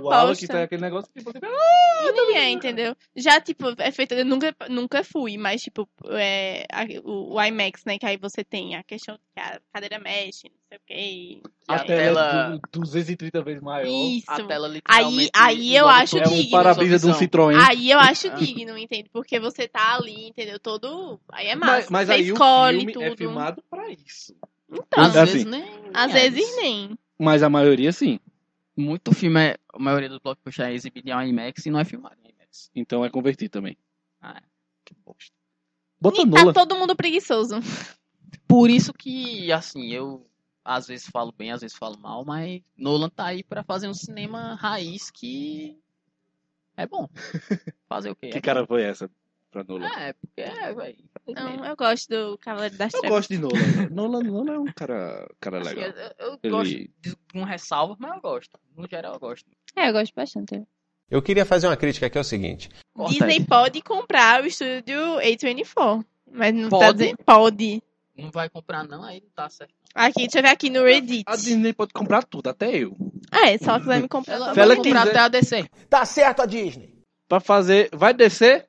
1. 0.00 0.02
O 0.04 0.10
Alan 0.12 0.34
que 0.34 0.46
foi 0.46 0.62
aquele 0.62 0.82
negócio 0.82 1.10
que 1.12 1.22
você 1.22 1.38
E 1.38 2.12
nem 2.12 2.36
é, 2.36 2.50
entendeu? 2.50 2.96
Já, 3.16 3.40
tipo, 3.40 3.66
é 3.78 3.90
feito. 3.92 4.14
Eu 4.14 4.24
nunca, 4.24 4.54
nunca 4.68 5.04
fui, 5.04 5.36
mas, 5.38 5.62
tipo, 5.62 5.88
é, 6.10 6.66
a- 6.72 6.84
o, 7.04 7.34
o 7.34 7.42
IMAX, 7.42 7.84
né? 7.84 7.98
Que 7.98 8.06
aí 8.06 8.16
você 8.16 8.42
tem 8.42 8.74
a 8.76 8.82
questão 8.82 9.16
que 9.16 9.40
a 9.40 9.60
cadeira 9.72 9.98
mexe, 9.98 10.48
não 10.48 10.56
sei 10.68 10.78
o 10.78 10.80
quê. 10.86 11.42
A, 11.68 11.78
tela, 11.78 11.86
tela- 11.86 12.54
é 12.54 12.58
du- 12.72 12.80
230 12.80 13.42
vezes 13.42 13.62
maior. 13.62 13.86
Isso. 13.86 14.24
A 14.28 14.42
tela 14.42 14.66
Aí, 14.68 14.74
literalmente. 14.74 15.30
aí 15.34 15.76
eu 15.76 15.84
engloba 15.84 15.98
acho. 16.02 16.18
É 16.18 16.28
um 16.28 16.34
digno. 16.34 16.50
para-brisa 16.50 16.98
de 16.98 17.12
um. 17.12 17.18
Citroën. 17.18 17.66
Aí 17.68 17.90
eu 17.90 17.98
acho 17.98 18.30
digno, 18.36 18.76
entende? 18.76 19.08
Porque 19.12 19.38
você 19.38 19.68
tá 19.68 19.94
ali, 19.96 20.28
entendeu? 20.28 20.58
Todo. 20.58 21.20
Aí 21.30 21.46
é 21.48 21.54
massa. 21.54 21.72
mas, 21.72 21.90
mas 21.90 22.06
você 22.08 22.12
aí 22.14 22.28
escolhe 22.28 22.76
o 22.76 22.80
filme 22.80 22.92
tudo. 22.94 23.04
é 23.04 23.16
filmado 23.16 23.62
pra 23.70 23.88
isso. 23.90 24.34
Então, 24.70 25.04
Às 25.04 25.14
É 25.16 25.24
vezes 25.24 25.42
assim. 25.46 25.50
nem. 25.50 25.70
às 25.92 26.12
nem 26.12 26.30
vezes 26.30 26.56
é. 26.58 26.60
nem. 26.62 26.98
Mas 27.18 27.42
a 27.42 27.48
maioria 27.50 27.92
sim. 27.92 28.18
Muito 28.76 29.12
filme, 29.12 29.38
é, 29.40 29.56
a 29.72 29.78
maioria 29.78 30.08
dos 30.08 30.18
blockbusters 30.18 30.68
é 30.68 30.72
exibido 30.72 31.10
em 31.10 31.28
IMAX 31.28 31.66
e 31.66 31.70
não 31.70 31.78
é 31.80 31.84
filmado 31.84 32.16
em 32.24 32.30
IMAX. 32.30 32.70
Então 32.74 33.04
é 33.04 33.10
convertido 33.10 33.50
também. 33.50 33.76
Que 34.84 34.94
bosta. 34.94 35.34
Bota 36.00 36.22
E 36.22 36.24
Nolan. 36.24 36.52
tá 36.52 36.66
todo 36.66 36.78
mundo 36.78 36.96
preguiçoso. 36.96 37.56
Por 38.48 38.70
isso 38.70 38.92
que, 38.92 39.52
assim, 39.52 39.92
eu 39.92 40.26
às 40.64 40.86
vezes 40.86 41.06
falo 41.06 41.32
bem, 41.32 41.50
às 41.52 41.60
vezes 41.60 41.76
falo 41.76 41.98
mal, 41.98 42.24
mas 42.24 42.62
Nolan 42.76 43.08
tá 43.08 43.26
aí 43.26 43.42
pra 43.42 43.62
fazer 43.62 43.88
um 43.88 43.94
cinema 43.94 44.54
raiz 44.54 45.10
que 45.10 45.78
é 46.76 46.86
bom. 46.86 47.08
Fazer 47.88 48.10
o 48.10 48.16
quê? 48.16 48.30
Que 48.30 48.38
É 48.38 48.40
cara 48.40 48.66
foi 48.66 48.82
essa 48.82 49.10
pra 49.52 49.62
Nolan? 49.62 49.88
bom. 49.88 49.94
É, 50.00 50.12
porque 50.14 50.40
é. 50.40 50.74
Não, 51.34 51.64
eu 51.64 51.76
gosto 51.76 52.08
do 52.08 52.38
Cavaleiro 52.38 52.76
das 52.76 52.92
Eu 52.94 53.00
Trevas. 53.00 53.18
gosto 53.18 53.28
de 53.30 53.38
Nolan. 53.38 53.88
Nolan, 53.90 54.22
Nolan 54.24 54.54
é 54.54 54.58
um 54.58 54.72
cara, 54.72 55.28
cara 55.40 55.60
Assim, 55.60 55.74
legal. 55.76 55.90
eu, 56.18 56.26
eu 56.32 56.38
Ele- 56.42 56.50
gosto 56.50 56.72
de 57.00 57.16
um 57.34 57.44
ressalvo, 57.44 57.96
mas 58.00 58.14
eu 58.16 58.20
gosto. 58.20 58.58
No 58.76 58.88
geral, 58.88 59.14
eu 59.14 59.20
gosto. 59.20 59.46
É, 59.76 59.88
eu 59.88 59.92
gosto 59.92 60.12
bastante. 60.14 60.62
Eu 61.10 61.22
queria 61.22 61.44
fazer 61.44 61.66
uma 61.68 61.76
crítica 61.76 62.06
aqui, 62.06 62.18
é 62.18 62.20
o 62.20 62.24
seguinte. 62.24 62.70
Disney 63.08 63.44
pode 63.46 63.82
comprar 63.82 64.42
o 64.42 64.46
estúdio 64.46 64.98
A24. 65.20 66.04
Mas 66.30 66.54
não 66.54 66.70
tá 66.70 66.78
Pode? 66.78 66.98
dizendo. 66.98 67.16
Pode. 67.24 67.82
Não 68.16 68.30
vai 68.30 68.48
comprar, 68.48 68.84
não, 68.84 69.02
aí 69.04 69.20
não 69.20 69.28
tá 69.34 69.48
certo. 69.50 69.72
Aqui, 69.94 70.20
deixa 70.22 70.38
eu 70.38 70.42
ver 70.42 70.48
aqui 70.48 70.70
no 70.70 70.82
Reddit. 70.84 71.24
A 71.26 71.36
Disney 71.36 71.72
pode 71.74 71.92
comprar 71.92 72.22
tudo, 72.24 72.48
até 72.48 72.74
eu. 72.74 72.96
É, 73.30 73.58
se 73.58 73.68
ela 73.68 73.78
quiser 73.80 74.00
me 74.00 74.08
comprar. 74.08 74.34
Ela 74.34 74.46
tá 74.54 74.64
vai 74.66 74.76
comprar 74.76 75.00
quiser. 75.06 75.10
até 75.10 75.18
a 75.18 75.28
DC. 75.28 75.68
Tá 75.90 76.04
certo 76.06 76.40
a 76.40 76.46
Disney. 76.46 76.94
Pra 77.28 77.40
fazer. 77.40 77.90
Vai 77.92 78.14
descer? 78.14 78.66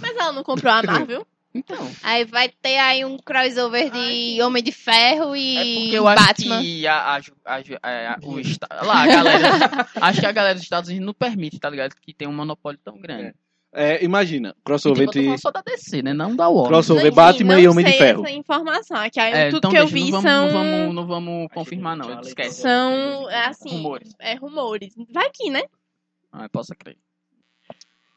Mas 0.00 0.16
ela 0.16 0.32
não 0.32 0.42
comprou 0.42 0.72
a 0.72 0.82
Marvel. 0.82 1.26
Então. 1.54 1.90
Aí 2.02 2.24
vai 2.26 2.48
ter 2.50 2.76
aí 2.78 3.04
um 3.04 3.16
crossover 3.18 3.90
de 3.90 4.40
Homem 4.42 4.62
de 4.62 4.70
Ferro 4.70 5.34
É 5.34 5.38
e 5.38 5.80
porque 5.82 5.98
eu 5.98 6.06
acho 6.06 6.26
Batman. 6.26 6.60
que 6.60 6.86
a, 6.86 6.94
a, 6.94 7.16
a- 7.16 8.12
a- 8.12 8.18
o 8.22 8.38
esta- 8.38 8.68
lá, 8.84 9.02
a 9.02 9.06
galera. 9.06 9.88
acho 10.00 10.20
que 10.20 10.26
a 10.26 10.32
galera 10.32 10.54
dos 10.54 10.62
Estados 10.62 10.90
Unidos 10.90 11.06
não 11.06 11.14
permite, 11.14 11.58
tá 11.58 11.70
ligado? 11.70 11.94
Que 12.00 12.12
tem 12.12 12.28
um 12.28 12.32
monopólio 12.34 12.78
tão 12.84 12.98
grande. 13.00 13.34
É, 13.72 14.02
imagina, 14.04 14.54
E, 14.58 14.62
crossover 14.64 15.06
tipo, 15.08 15.18
eu 15.18 15.24
entre. 15.32 15.38
só 15.38 15.50
da 15.50 15.60
DC, 15.62 16.02
né? 16.02 16.12
Não 16.12 16.34
da 16.36 16.48
Warner. 16.48 16.68
Crossover 16.68 17.06
Enfim, 17.06 17.14
Batman 17.16 17.60
e 17.60 17.68
Homem 17.68 17.84
de 17.84 17.92
Ferro. 17.92 18.24
essa 18.26 18.34
informação. 18.34 18.96
Aqui, 18.98 19.18
aí, 19.20 19.32
É, 19.32 19.46
tudo 19.50 19.58
então 19.58 19.70
que 19.70 19.76
eu 19.78 19.86
deixa, 19.86 19.94
vi 19.94 20.10
não 20.10 20.22
vamos, 20.22 20.30
são. 20.30 20.46
não 20.46 20.52
vamos, 20.52 20.94
não 20.94 21.06
vamos 21.06 21.48
confirmar, 21.52 21.96
não. 21.96 22.20
Esquece. 22.20 22.60
São, 22.62 23.28
é 23.30 23.46
assim, 23.46 23.70
Rumores. 23.70 24.14
é 24.20 24.34
rumores. 24.34 24.94
Vai 25.12 25.30
que, 25.32 25.50
né? 25.50 25.62
Ah, 26.32 26.48
posso 26.48 26.72
crer. 26.78 26.96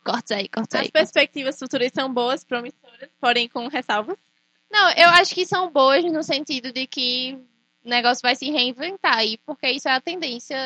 Corta 0.04 0.36
aí, 0.36 0.48
corta 0.50 0.78
As 0.80 0.86
aí. 0.86 0.92
perspectivas 0.92 1.58
futuras 1.60 1.92
são 1.94 2.12
boas, 2.14 2.44
promissoras, 2.44 3.10
porém 3.20 3.48
com 3.48 3.68
ressalvas. 3.68 4.18
Não, 4.72 4.90
eu 4.92 5.10
acho 5.10 5.36
que 5.36 5.46
são 5.46 5.70
boas 5.72 6.04
no 6.06 6.24
sentido 6.24 6.72
de 6.72 6.88
que 6.88 7.38
o 7.86 7.90
negócio 7.90 8.22
vai 8.22 8.36
se 8.36 8.50
reinventar 8.50 9.18
aí, 9.18 9.38
porque 9.46 9.70
isso 9.70 9.88
é 9.88 9.92
a 9.94 10.02
tendência 10.02 10.58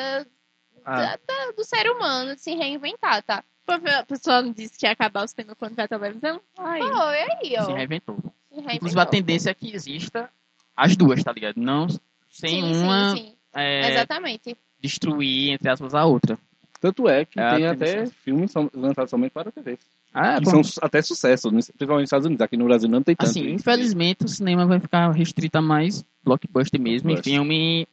Ah, 0.86 0.98
da- 1.02 1.20
da- 1.28 1.52
do 1.52 1.64
ser 1.64 1.90
humano 1.90 2.36
de 2.36 2.42
se 2.42 2.54
reinventar, 2.54 3.24
tá? 3.24 3.44
A 3.68 4.04
pessoa 4.06 4.44
não 4.44 4.52
disse 4.54 4.78
que 4.78 4.86
ia 4.86 4.92
acabar 4.92 5.24
o 5.24 5.28
cinema 5.28 5.56
quando 5.56 5.76
vai 5.76 5.86
à 5.86 5.88
televisão? 5.88 6.40
Ai. 6.58 6.80
Pô, 6.80 6.86
e 6.86 6.92
aí, 7.18 7.56
ó. 7.60 7.66
Se 7.66 7.72
reinventou. 7.74 8.18
Se 8.20 8.56
reinventou. 8.56 8.76
Inclusive, 8.76 9.02
a 9.02 9.06
tendência 9.08 9.50
é 9.50 9.54
que 9.56 9.74
exista 9.74 10.30
as 10.78 10.96
duas, 10.96 11.24
tá 11.24 11.32
ligado? 11.32 11.58
Não 11.58 11.88
sem 12.30 12.62
sim, 12.62 12.84
uma 12.84 13.10
sim, 13.12 13.18
sim. 13.18 13.38
é, 13.54 13.90
Exatamente. 13.92 14.56
destruir, 14.80 15.54
entre 15.54 15.68
aspas, 15.70 15.96
a 15.96 16.06
outra. 16.06 16.38
Tanto 16.80 17.08
é 17.08 17.26
que 17.26 17.40
É, 17.40 17.56
tem 17.56 17.68
até 17.68 18.06
filmes 18.08 18.54
lançados 18.74 19.10
somente 19.10 19.32
para 19.32 19.50
a 19.50 19.52
TV. 19.52 19.78
Ah, 20.14 20.40
que 20.40 20.46
bom. 20.46 20.64
são 20.64 20.84
até 20.84 21.02
sucesso, 21.02 21.52
né? 21.52 21.60
principalmente 21.60 22.02
nos 22.04 22.08
Estados 22.08 22.26
Unidos. 22.26 22.42
Aqui 22.42 22.56
no 22.56 22.66
Brasil 22.66 22.88
não 22.90 23.04
tem 23.04 23.16
tanto. 23.16 23.30
Assim, 23.30 23.50
infelizmente 23.50 24.24
o 24.24 24.28
cinema 24.30 24.66
vai 24.66 24.80
ficar 24.80 25.12
restrito 25.12 25.58
a 25.58 25.62
mais 25.62 26.06
blockbuster 26.24 26.80
mesmo, 26.80 27.10
Blockbuster. 27.10 27.34
e 27.34 27.36
filme 27.36 27.88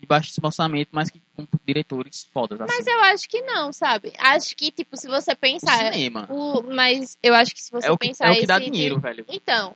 de 0.00 0.06
baixo 0.06 0.32
orçamento, 0.42 0.88
mas 0.92 1.10
que 1.10 1.20
com 1.36 1.46
diretores 1.66 2.28
fodas, 2.32 2.60
assim. 2.60 2.72
Mas 2.76 2.86
eu 2.86 3.00
acho 3.02 3.28
que 3.28 3.42
não, 3.42 3.72
sabe? 3.72 4.12
Acho 4.18 4.56
que, 4.56 4.70
tipo, 4.70 4.96
se 4.96 5.06
você 5.08 5.32
O 5.32 5.36
pensar. 5.36 5.92
cinema 5.92 6.26
O, 6.30 6.62
mas 6.62 7.16
eu 7.22 7.34
acho 7.34 7.54
que 7.54 7.62
se 7.62 7.70
você 7.70 7.86
é 7.86 7.90
o 7.92 7.98
que, 7.98 8.08
pensar 8.08 8.28
é 8.28 8.32
o 8.32 8.36
que 8.40 8.46
dá 8.46 8.60
esse- 8.60 8.70
dinheiro, 8.70 8.98
velho. 9.00 9.24
Então, 9.28 9.74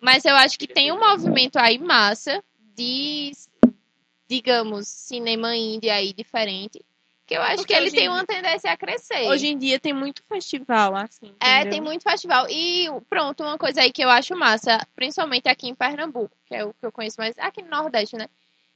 mas 0.00 0.24
eu 0.24 0.34
acho 0.36 0.58
que 0.58 0.66
tem 0.68 0.90
um 0.92 0.98
movimento 1.00 1.56
aí 1.58 1.78
massa 1.78 2.42
de, 2.76 3.32
digamos, 4.28 4.88
cinema 4.88 5.56
indie 5.56 5.90
aí 5.90 6.12
diferente. 6.12 6.84
Que 7.26 7.34
eu 7.34 7.42
acho 7.42 7.56
Porque 7.56 7.74
que 7.74 7.80
ele 7.80 7.90
tem 7.90 8.04
em 8.04 8.08
uma 8.08 8.24
tendência 8.24 8.70
a 8.70 8.76
crescer. 8.76 9.26
Hoje 9.28 9.48
em 9.48 9.58
dia 9.58 9.80
tem 9.80 9.92
muito 9.92 10.22
festival, 10.22 10.94
assim. 10.94 11.34
É, 11.40 11.56
entendeu? 11.56 11.70
tem 11.72 11.80
muito 11.80 12.02
festival. 12.04 12.46
E 12.48 12.86
pronto, 13.10 13.42
uma 13.42 13.58
coisa 13.58 13.80
aí 13.80 13.92
que 13.92 14.02
eu 14.02 14.08
acho 14.08 14.36
massa, 14.36 14.86
principalmente 14.94 15.48
aqui 15.48 15.68
em 15.68 15.74
Pernambuco, 15.74 16.36
que 16.46 16.54
é 16.54 16.64
o 16.64 16.72
que 16.72 16.86
eu 16.86 16.92
conheço 16.92 17.20
mais, 17.20 17.36
aqui 17.38 17.62
no 17.62 17.68
Nordeste, 17.68 18.16
né? 18.16 18.28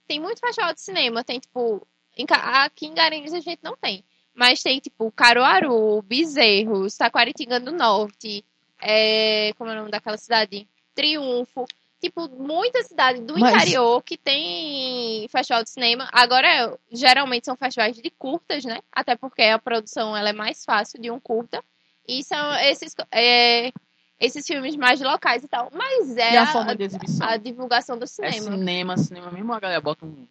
Tem 0.09 0.19
muito 0.19 0.41
festival 0.41 0.75
de 0.75 0.81
cinema, 0.81 1.23
tem 1.23 1.39
tipo. 1.39 1.87
em 2.17 2.27
aqui 2.29 2.87
em 2.87 2.95
Garanhuns 2.95 3.33
a 3.33 3.41
gente 3.41 3.61
não 3.63 3.77
tem. 3.77 4.05
Mas 4.35 4.63
tem 4.63 4.81
tipo 4.81 5.13
Caruaru, 5.13 6.03
Bezerros, 6.03 6.97
Taquaritinga 6.97 7.61
do 7.61 7.71
Norte, 7.71 8.45
é, 8.81 9.53
como 9.57 9.71
é 9.71 9.75
o 9.75 9.77
nome 9.77 9.91
daquela 9.93 10.17
cidade? 10.17 10.69
Triunfo. 10.93 11.67
Tipo, 12.01 12.29
muita 12.31 12.83
cidade 12.83 13.21
do 13.21 13.39
Mas- 13.39 13.55
interior 13.55 14.03
que 14.03 14.17
tem 14.17 15.29
festival 15.29 15.63
de 15.63 15.69
cinema. 15.71 16.09
Agora, 16.13 16.79
geralmente 16.91 17.45
são 17.45 17.57
festivais 17.57 17.95
de 17.95 18.11
curtas, 18.11 18.65
né? 18.65 18.79
Até 18.91 19.17
porque 19.17 19.43
a 19.43 19.59
produção 19.59 20.17
ela 20.17 20.31
é 20.31 20.33
mais 20.33 20.65
fácil 20.65 21.01
de 21.01 21.11
um 21.11 21.21
curta. 21.21 21.63
E 22.09 22.25
são 22.25 22.55
esses, 22.61 22.95
é, 23.13 23.71
esses 24.19 24.47
filmes 24.47 24.75
mais 24.77 24.99
locais 25.01 25.45
e 25.45 25.49
tal. 25.49 25.69
Mas 25.73 26.17
é 26.17 26.33
E 26.33 26.37
a 26.39 26.45
a, 26.45 26.47
forma 26.47 26.75
de 26.75 26.85
exibição? 26.85 27.27
a 27.29 27.37
divulgação 27.37 27.99
do 27.99 28.05
É 28.05 28.07
cinema. 28.07 28.33
cinema, 28.57 28.97
cinema 28.97 29.31
mesmo, 29.31 29.53
a 29.53 29.61
galera 29.61 29.81
bota 29.81 30.07
um 30.07 30.27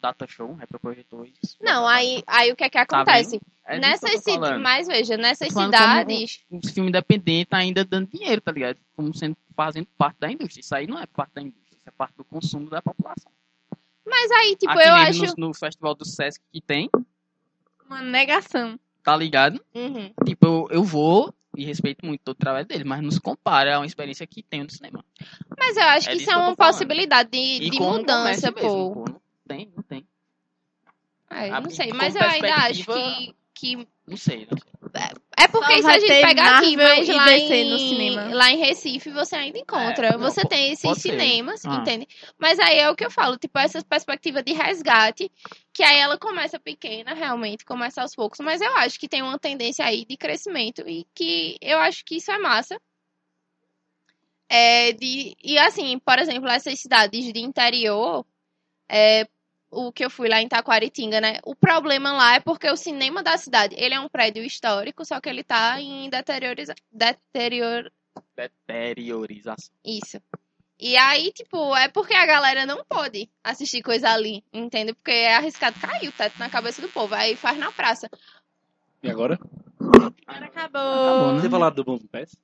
data 0.00 0.26
show, 0.26 0.48
um 0.50 0.54
retroprojetor 0.54 1.26
e 1.26 1.34
isso. 1.42 1.56
Não, 1.60 1.86
aí, 1.86 2.22
aí 2.26 2.50
o 2.52 2.56
que 2.56 2.64
é 2.64 2.70
que 2.70 2.78
acontece? 2.78 3.40
É 3.64 3.78
disso 3.78 4.00
que 4.00 4.06
eu 4.06 4.10
nessas 4.10 4.22
cidades, 4.24 4.62
mas 4.62 4.86
veja, 4.88 5.16
nessas 5.16 5.52
falando 5.52 5.72
como 5.72 5.82
cidades, 5.84 6.40
Os 6.50 6.70
filmes 6.70 6.88
independentes 6.88 7.50
tá 7.50 7.58
ainda 7.58 7.84
dando 7.84 8.08
dinheiro, 8.08 8.40
tá 8.40 8.50
ligado? 8.52 8.78
Como 8.96 9.14
sendo 9.14 9.36
fazendo 9.54 9.86
parte 9.96 10.16
da 10.18 10.30
indústria. 10.30 10.60
Isso 10.60 10.74
aí 10.74 10.86
não 10.86 10.98
é 10.98 11.06
parte 11.06 11.32
da 11.34 11.42
indústria, 11.42 11.76
isso 11.76 11.88
é 11.88 11.92
parte 11.92 12.14
do 12.16 12.24
consumo 12.24 12.68
da 12.70 12.80
população. 12.82 13.30
mas 14.06 14.30
aí, 14.32 14.56
tipo, 14.56 14.72
Aqui 14.72 14.88
eu 14.88 14.94
mesmo 14.94 15.24
acho. 15.24 15.34
no, 15.38 15.48
no 15.48 15.54
festival 15.54 15.94
do 15.94 16.04
Sesc 16.04 16.42
que 16.52 16.60
tem, 16.60 16.88
Uma 17.86 18.02
negação. 18.02 18.78
tá 19.02 19.16
ligado? 19.16 19.60
Uhum. 19.74 20.12
Tipo, 20.24 20.46
eu, 20.46 20.68
eu 20.70 20.82
vou 20.84 21.34
e 21.56 21.64
respeito 21.64 22.06
muito 22.06 22.20
todo 22.22 22.36
o 22.36 22.38
trabalho 22.38 22.64
dele, 22.64 22.84
mas 22.84 23.02
não 23.02 23.10
se 23.10 23.20
compara 23.20 23.74
a 23.74 23.80
uma 23.80 23.86
experiência 23.86 24.24
que 24.26 24.40
tem 24.42 24.62
no 24.62 24.70
cinema. 24.70 25.04
Mas 25.58 25.76
eu 25.76 25.82
acho 25.82 26.08
É 26.08 26.12
que 26.12 26.18
isso 26.22 26.30
é 26.30 26.36
uma 26.36 26.54
possibilidade 26.56 27.28
de, 27.30 27.38
E 27.66 27.70
de 27.70 27.78
mudança, 27.78 28.50
mesmo, 28.52 28.94
pô. 28.94 29.04
Não 29.10 29.20
tem, 29.48 29.72
não 29.76 29.82
tem. 29.82 29.89
É, 31.30 31.50
A- 31.50 31.60
não 31.60 31.70
sei, 31.70 31.92
mas 31.92 32.14
eu 32.16 32.22
ainda 32.22 32.54
acho 32.56 32.84
que, 32.84 33.34
que 33.54 33.76
Não 34.06 34.16
sei, 34.16 34.46
não 34.50 34.58
sei. 34.58 34.70
É 35.38 35.46
porque 35.48 35.80
Só 35.82 35.90
se 35.90 35.96
a 35.96 35.98
gente 36.00 36.26
pegar 36.26 36.58
aqui, 36.58 36.76
mas 36.76 37.08
e 37.08 37.12
lá 37.12 37.32
em, 37.32 37.78
cinema. 37.78 38.34
lá 38.34 38.50
em 38.50 38.58
Recife 38.58 39.10
você 39.10 39.36
ainda 39.36 39.58
encontra. 39.58 40.08
É, 40.08 40.12
não, 40.12 40.18
você 40.18 40.44
tem 40.44 40.72
esses 40.72 40.98
cinemas, 41.00 41.64
Ah. 41.64 41.76
entende? 41.76 42.08
Mas 42.38 42.58
aí 42.58 42.78
é 42.78 42.90
o 42.90 42.96
que 42.96 43.04
eu 43.04 43.10
falo, 43.10 43.36
tipo, 43.38 43.56
essa 43.58 43.82
perspectiva 43.84 44.42
de 44.42 44.52
resgate, 44.52 45.30
que 45.72 45.82
aí 45.84 45.98
ela 45.98 46.18
começa 46.18 46.58
pequena, 46.58 47.14
realmente, 47.14 47.64
começa 47.64 48.02
aos 48.02 48.14
poucos, 48.14 48.40
mas 48.40 48.60
eu 48.60 48.74
acho 48.78 48.98
que 48.98 49.08
tem 49.08 49.22
uma 49.22 49.38
tendência 49.38 49.84
aí 49.84 50.04
de 50.04 50.16
crescimento 50.16 50.82
e 50.88 51.06
que 51.14 51.56
eu 51.60 51.78
acho 51.78 52.04
que 52.04 52.16
isso 52.16 52.30
é 52.32 52.38
massa. 52.38 52.80
É 54.48 54.92
de, 54.92 55.36
e 55.42 55.56
assim, 55.58 55.98
por 56.00 56.18
exemplo, 56.18 56.48
essas 56.48 56.80
cidades 56.80 57.32
de 57.32 57.40
interior, 57.40 58.26
é, 58.88 59.26
o 59.70 59.92
que 59.92 60.04
eu 60.04 60.10
fui 60.10 60.28
lá 60.28 60.40
em 60.40 60.48
Taquaritinga, 60.48 61.20
né? 61.20 61.38
O 61.44 61.54
problema 61.54 62.12
lá 62.12 62.34
é 62.34 62.40
porque 62.40 62.68
o 62.68 62.76
cinema 62.76 63.22
da 63.22 63.36
cidade, 63.38 63.74
ele 63.78 63.94
é 63.94 64.00
um 64.00 64.08
prédio 64.08 64.42
histórico, 64.42 65.04
só 65.04 65.20
que 65.20 65.28
ele 65.28 65.44
tá 65.44 65.80
em 65.80 66.10
deterioriza... 66.10 66.74
deterior... 66.90 67.90
Deteriorização. 68.36 69.72
Isso. 69.84 70.20
E 70.78 70.96
aí, 70.96 71.30
tipo, 71.32 71.76
é 71.76 71.88
porque 71.88 72.14
a 72.14 72.26
galera 72.26 72.64
não 72.64 72.82
pode 72.84 73.30
assistir 73.44 73.82
coisa 73.82 74.10
ali, 74.10 74.42
entende? 74.52 74.94
Porque 74.94 75.10
é 75.10 75.36
arriscado 75.36 75.78
cair 75.78 76.08
o 76.08 76.12
teto 76.12 76.38
na 76.38 76.48
cabeça 76.48 76.80
do 76.80 76.88
povo, 76.88 77.14
aí 77.14 77.36
faz 77.36 77.58
na 77.58 77.70
praça. 77.70 78.08
E 79.02 79.10
agora? 79.10 79.38
Agora 79.78 80.46
acabou. 80.46 80.80
Acabou, 80.80 81.32
né? 81.34 81.40
Você 81.40 81.50
falado 81.50 81.74
do 81.74 81.84
Bom 81.84 81.98
Pass? 82.10 82.34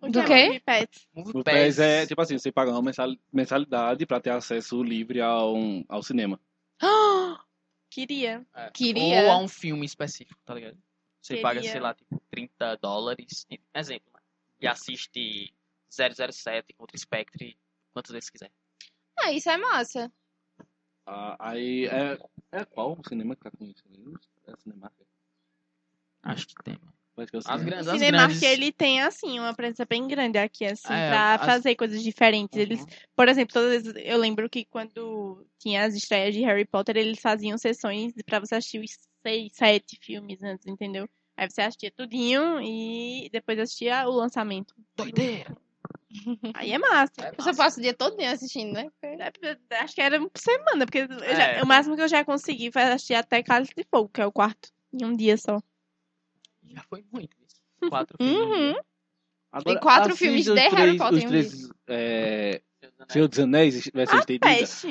O 0.00 0.08
Do 0.10 0.20
que 0.20 0.26
quê? 0.26 0.32
é 0.32 0.46
Movie 0.46 0.60
Pass? 0.60 1.08
Movie 1.14 1.30
O 1.30 1.44
Pass. 1.44 1.54
PES 1.54 1.78
é, 1.78 2.06
tipo 2.06 2.20
assim, 2.20 2.38
você 2.38 2.52
paga 2.52 2.70
uma 2.70 2.82
mensal- 2.82 3.16
mensalidade 3.32 4.04
pra 4.06 4.20
ter 4.20 4.30
acesso 4.30 4.82
livre 4.82 5.20
ao, 5.20 5.54
ao 5.88 6.02
cinema. 6.02 6.40
Queria. 7.90 8.46
É. 8.54 8.70
Queria. 8.70 9.22
Ou 9.24 9.30
a 9.30 9.38
um 9.38 9.48
filme 9.48 9.86
específico, 9.86 10.38
tá 10.44 10.54
ligado? 10.54 10.76
Você 11.22 11.34
Queria. 11.34 11.42
paga, 11.42 11.62
sei 11.62 11.80
lá, 11.80 11.94
tipo, 11.94 12.20
30 12.30 12.76
dólares, 12.76 13.46
exemplo, 13.74 14.10
né? 14.14 14.20
e 14.60 14.66
assiste 14.66 15.54
007 15.90 16.74
contra 16.74 16.96
Spectre 16.98 17.58
quantas 17.92 18.12
vezes 18.12 18.28
quiser. 18.30 18.52
Ah, 19.18 19.32
isso 19.32 19.48
é 19.48 19.56
massa. 19.56 20.12
Ah, 21.06 21.36
aí 21.38 21.86
é, 21.86 22.18
é 22.52 22.64
qual 22.64 22.92
o 22.98 23.08
cinema 23.08 23.34
que 23.34 23.42
tá 23.42 23.50
com 23.50 23.64
isso? 23.64 23.82
É 24.46 24.54
Cinemark? 24.56 24.92
Acho 26.22 26.46
que 26.48 26.54
tem. 26.62 26.76
Parece 26.76 26.82
que 26.82 26.90
é 26.90 26.92
o 26.92 26.95
As 27.18 27.44
cinema. 27.44 27.64
grandes, 27.64 27.86
O 27.86 27.90
as 27.92 27.98
Cinemark, 27.98 28.28
grandes... 28.28 28.42
ele 28.42 28.72
tem, 28.72 29.00
assim, 29.02 29.38
uma 29.38 29.54
presença 29.54 29.84
bem 29.86 30.06
grande 30.06 30.38
aqui, 30.38 30.64
assim, 30.66 30.92
É, 30.92 31.08
pra 31.10 31.34
as- 31.34 31.46
fazer 31.46 31.74
coisas 31.74 32.02
diferentes. 32.02 32.58
Eles, 32.58 32.80
Uhum. 32.80 32.86
por 33.16 33.28
exemplo, 33.28 33.54
todas 33.54 33.70
vezes, 33.82 33.94
eu 34.04 34.18
lembro 34.18 34.48
que 34.50 34.64
quando 34.66 35.46
tinha 35.58 35.84
as 35.84 35.94
estreias 35.94 36.34
de 36.34 36.42
Harry 36.42 36.64
Potter, 36.66 36.96
eles 36.96 37.18
faziam 37.20 37.56
sessões 37.56 38.12
pra 38.26 38.38
você 38.40 38.56
assistir 38.56 38.80
os 38.80 38.90
seis, 39.22 39.52
sete 39.54 39.98
filmes 40.02 40.42
antes, 40.42 40.66
entendeu? 40.66 41.08
Aí 41.36 41.48
você 41.50 41.62
assistia 41.62 41.90
tudinho 41.90 42.60
e 42.60 43.28
depois 43.32 43.58
assistia 43.58 44.06
o 44.08 44.12
lançamento. 44.12 44.74
Doideira! 44.96 45.56
Aí 46.54 46.72
é 46.72 46.78
massa. 46.78 47.12
É 47.18 47.30
Você 47.32 47.48
massa. 47.48 47.56
passa 47.56 47.78
o 47.78 47.82
dia 47.82 47.92
todo 47.94 48.16
dia 48.16 48.30
assistindo, 48.30 48.72
né? 48.72 48.86
É, 49.02 49.32
Acho 49.82 49.94
que 49.94 50.00
era 50.00 50.18
por 50.20 50.30
semana, 50.38 50.86
porque 50.86 50.98
eu 50.98 51.08
já- 51.08 51.42
É. 51.52 51.62
o 51.62 51.66
máximo 51.66 51.94
que 51.96 52.02
eu 52.02 52.08
já 52.08 52.24
consegui 52.24 52.70
foi 52.72 52.82
assistir 52.82 53.14
até 53.14 53.42
Cálice 53.42 53.72
de 53.76 53.84
Fogo, 53.90 54.08
que 54.08 54.20
é 54.20 54.26
o 54.26 54.32
quarto, 54.32 54.70
em 54.92 55.04
um 55.04 55.14
dia 55.14 55.36
só. 55.36 55.60
Já 56.74 56.82
foi 56.88 57.04
muito 57.12 57.36
isso. 57.46 57.56
Quatro 57.88 58.16
filmes. 58.22 58.36
Uhum. 58.38 58.74
Agora, 59.52 59.78
E 59.78 59.80
quatro 59.80 60.16
filmes 60.16 60.46
os 60.48 60.54
de 60.54 60.60
Harry 60.60 60.74
três- 60.74 60.98
Potter 60.98 61.16
Os 61.16 61.22
em 61.22 61.26
um 61.26 61.28
três, 61.28 61.68
é? 61.88 62.60
Senhor 63.08 63.28
dos 63.28 63.38
Anéis, 63.38 63.90
vai 63.94 64.06
ser 64.06 64.16
estendida. 64.18 64.46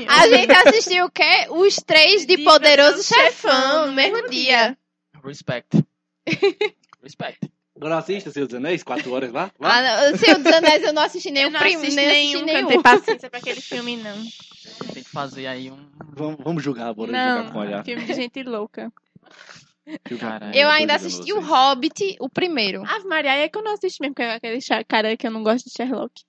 A 0.10 0.28
gente 0.28 0.52
assistiu 0.52 1.06
o 1.06 1.12
quê? 1.12 1.48
Os 1.50 1.76
três 1.78 2.26
de 2.26 2.38
De 2.38 2.44
Poderoso 2.44 3.04
Chefão 3.04 3.88
no 3.88 3.94
mesmo 3.94 4.28
dia. 4.30 4.78
Respect. 5.24 5.84
Respect. 7.04 7.52
Agora 7.76 7.98
assista 7.98 8.32
Senhor 8.32 8.46
dos 8.48 8.56
Anéis, 8.56 8.84
quatro 8.84 9.12
horas 9.12 9.32
lá. 9.34 9.52
Ah, 9.60 9.68
lá. 9.68 9.82
não, 10.08 10.14
o 10.14 10.18
Senhor 10.18 10.38
dos 10.38 10.46
Anéis 10.52 10.84
eu 10.84 10.94
não 10.94 11.02
assisti 11.04 11.30
nem 11.32 11.44
Eu 11.44 11.50
o 11.50 11.52
não 11.52 11.60
primo, 11.60 11.80
assisti 11.82 11.96
nem 11.96 12.06
assisti 12.08 12.34
nenhum, 12.34 12.46
nenhum. 12.46 12.62
não 12.62 12.68
tenho 12.70 12.82
paciência 12.84 13.30
pra 13.30 13.40
aquele 13.40 13.62
filme, 13.62 13.98
não. 13.98 14.16
Tem 14.94 15.04
que 15.04 15.10
fazer 15.10 15.48
aí 15.48 15.70
um. 15.70 15.78
Vamos, 16.14 16.38
vamos 16.44 16.64
julgar, 16.64 16.94
bora 16.94 17.12
jogar 17.12 17.52
com 17.52 17.54
Não, 17.54 17.60
olhar. 17.62 17.84
filme 17.84 18.06
de 18.06 18.14
gente 18.14 18.44
louca. 18.44 18.92
Eu 20.53 20.70
ainda 20.70 20.95
assisti 20.95 21.32
o. 21.32 21.40
Hobbit, 21.40 22.18
o 22.20 22.28
primeiro. 22.28 22.84
Ave 22.86 23.07
Maria, 23.07 23.34
aí 23.34 23.41
é 23.41 23.49
que 23.49 23.57
eu 23.57 23.64
não 23.64 23.74
assisti 23.74 24.02
mesmo, 24.02 24.16
porque 24.16 24.24
é 24.24 24.36
aquele 24.36 24.60
cara 24.88 25.16
que 25.16 25.28
eu 25.28 25.32
não 25.32 25.44
gosto 25.44 25.66
de 25.66 25.72
Sherlock. 25.72 26.24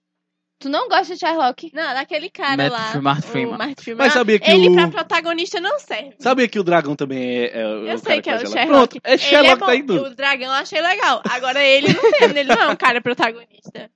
Tu 0.58 0.70
não 0.70 0.88
gosta 0.88 1.14
de 1.14 1.20
Sherlock? 1.20 1.70
Não, 1.74 1.94
daquele 1.94 2.30
cara 2.30 2.56
Matt 2.56 2.72
lá. 2.72 2.88
O 3.18 3.22
Freeman. 3.22 3.58
Mark 3.58 3.80
Freeman. 3.80 4.06
Mas 4.06 4.12
sabia 4.14 4.38
que 4.38 4.50
Ele 4.50 4.70
o... 4.70 4.74
pra 4.74 4.88
protagonista 4.88 5.60
não 5.60 5.78
serve. 5.78 6.16
Sabia 6.18 6.48
que 6.48 6.58
o 6.58 6.64
dragão 6.64 6.96
também 6.96 7.44
é, 7.44 7.60
é 7.60 7.66
o 7.66 7.70
Eu 7.80 7.86
cara 7.86 7.98
sei 7.98 8.22
que 8.22 8.30
é 8.30 8.36
o 8.36 8.46
Sherlock. 8.46 8.66
Pronto, 8.66 9.00
é 9.04 9.12
Ele 9.12 9.18
Sherlock 9.18 9.60
bom. 9.60 9.66
tá 9.66 9.76
em 9.76 9.86
tudo. 9.86 10.04
O 10.06 10.14
dragão 10.14 10.46
eu 10.46 10.52
achei 10.52 10.80
legal. 10.80 11.22
Agora 11.28 11.62
ele 11.62 11.92
não 11.92 12.10
tem, 12.10 12.30
ele 12.30 12.44
não 12.44 12.56
é 12.56 12.68
um 12.68 12.76
cara 12.76 13.02
protagonista. 13.02 13.90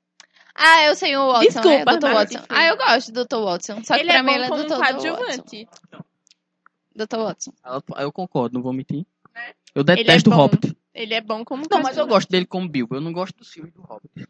Ah, 0.54 0.84
eu 0.84 0.94
sei 0.94 1.16
o 1.16 1.32
Watson, 1.32 1.46
Desculpa, 1.46 1.92
é, 1.92 1.96
Dr. 1.96 2.02
Mark 2.02 2.14
Watson. 2.14 2.44
Ah, 2.50 2.66
eu 2.66 2.76
gosto 2.76 3.12
do 3.12 3.24
Dr. 3.24 3.36
Watson. 3.42 3.84
Só 3.84 3.94
que 3.94 4.00
ele 4.00 4.10
pra 4.10 4.18
é 4.18 4.22
mim 4.22 4.32
ele 4.32 4.44
é 4.44 4.52
um 4.52 4.66
Dr. 4.66 4.76
Watson. 4.76 5.66
Dr. 6.94 7.16
Watson. 7.16 7.52
Eu 7.98 8.12
concordo, 8.12 8.54
não 8.54 8.62
vou 8.62 8.74
mentir. 8.74 9.06
Eu 9.74 9.80
é 9.82 9.84
detesto 9.84 10.30
o 10.30 10.32
bom. 10.32 10.38
Hobbit. 10.38 10.76
Ele 10.94 11.14
é 11.14 11.20
bom 11.20 11.44
como 11.44 11.64
Não, 11.70 11.82
mas 11.82 11.96
eu 11.96 12.06
gosto 12.06 12.28
dele 12.28 12.46
como 12.46 12.68
Bilbo. 12.68 12.96
Eu 12.96 13.00
não 13.00 13.12
gosto 13.12 13.36
dos 13.38 13.50
filmes 13.50 13.72
do 13.72 13.80
Hobbit. 13.82 14.26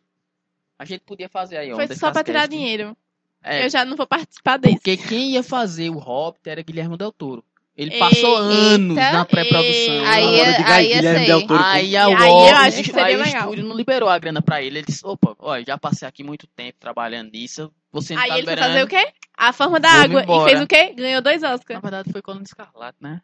A 0.79 0.85
gente 0.85 1.01
podia 1.01 1.29
fazer 1.29 1.57
aí, 1.59 1.73
ó. 1.73 1.77
Foi 1.77 1.89
só 1.95 2.11
pra 2.11 2.23
tirar 2.25 2.47
dinheiro. 2.47 2.97
É, 3.43 3.65
Eu 3.65 3.71
já 3.71 3.85
não 3.85 3.97
vou 3.97 4.07
participar 4.07 4.59
desse. 4.59 4.75
porque 4.77 4.97
quem 4.99 5.33
ia 5.33 5.43
fazer 5.43 5.89
o 5.91 5.99
Hobbit 5.99 6.49
era 6.49 6.62
Guilherme 6.62 6.97
Del 6.97 7.11
Toro. 7.12 7.43
Ele 7.77 7.99
passou 7.99 8.51
Eita, 8.51 8.75
anos 8.75 8.97
na 8.97 9.25
pré-produção. 9.25 10.05
Aí, 10.07 10.41
é- 10.41 10.53
diga 10.59 10.69
aí, 10.69 10.73
aí 10.75 10.89
ia 10.91 10.97
Guilherme. 10.97 11.27
Del 11.27 11.47
Toro. 11.47 11.62
Aí 11.65 11.97
a 11.97 12.09
Warner, 12.09 12.57
acho 12.59 12.83
que 12.83 12.93
seria 12.93 13.05
aí 13.07 13.17
o 13.17 13.23
estúdio 13.25 13.65
não 13.65 13.75
liberou 13.77 14.09
a 14.11 14.19
grana 14.19 14.43
pra 14.43 14.61
ele. 14.61 14.81
Ele 14.81 14.87
disse, 14.87 15.01
opa, 15.07 15.35
ó, 15.39 15.59
já 15.67 15.79
passei 15.79 16.07
aqui 16.07 16.23
muito 16.23 16.47
tempo 16.49 16.77
trabalhando 16.79 17.31
nisso, 17.31 17.73
você 17.91 18.15
não 18.15 18.21
Aí 18.23 18.29
tá 18.29 18.35
ele 18.39 18.45
foi 18.47 18.53
liberando. 18.55 18.73
fazer 18.75 18.85
o 18.85 18.89
quê? 18.89 19.12
A 19.39 19.53
forma 19.55 19.81
da 19.81 19.89
água. 19.91 20.23
embora. 20.23 20.43
E 20.43 20.53
fez 20.53 20.62
o 20.62 20.67
quê? 20.67 20.93
Ganhou 20.95 21.23
dois 21.23 21.41
Na 21.41 21.55
Oscars. 21.55 21.81
verdade 21.81 22.12
foi 22.12 22.21
Colônia 22.21 22.45
Escarlate, 22.45 22.99
né? 23.01 23.23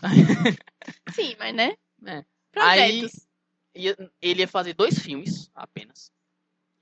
Sim, 1.14 1.34
mas 1.38 1.54
né? 1.54 1.76
É. 2.06 2.24
Projetos. 2.52 3.26
Ia- 3.74 4.10
ele 4.22 4.40
ia 4.42 4.48
fazer 4.48 4.74
dois 4.74 4.98
filmes 4.98 5.50
apenas. 5.54 6.12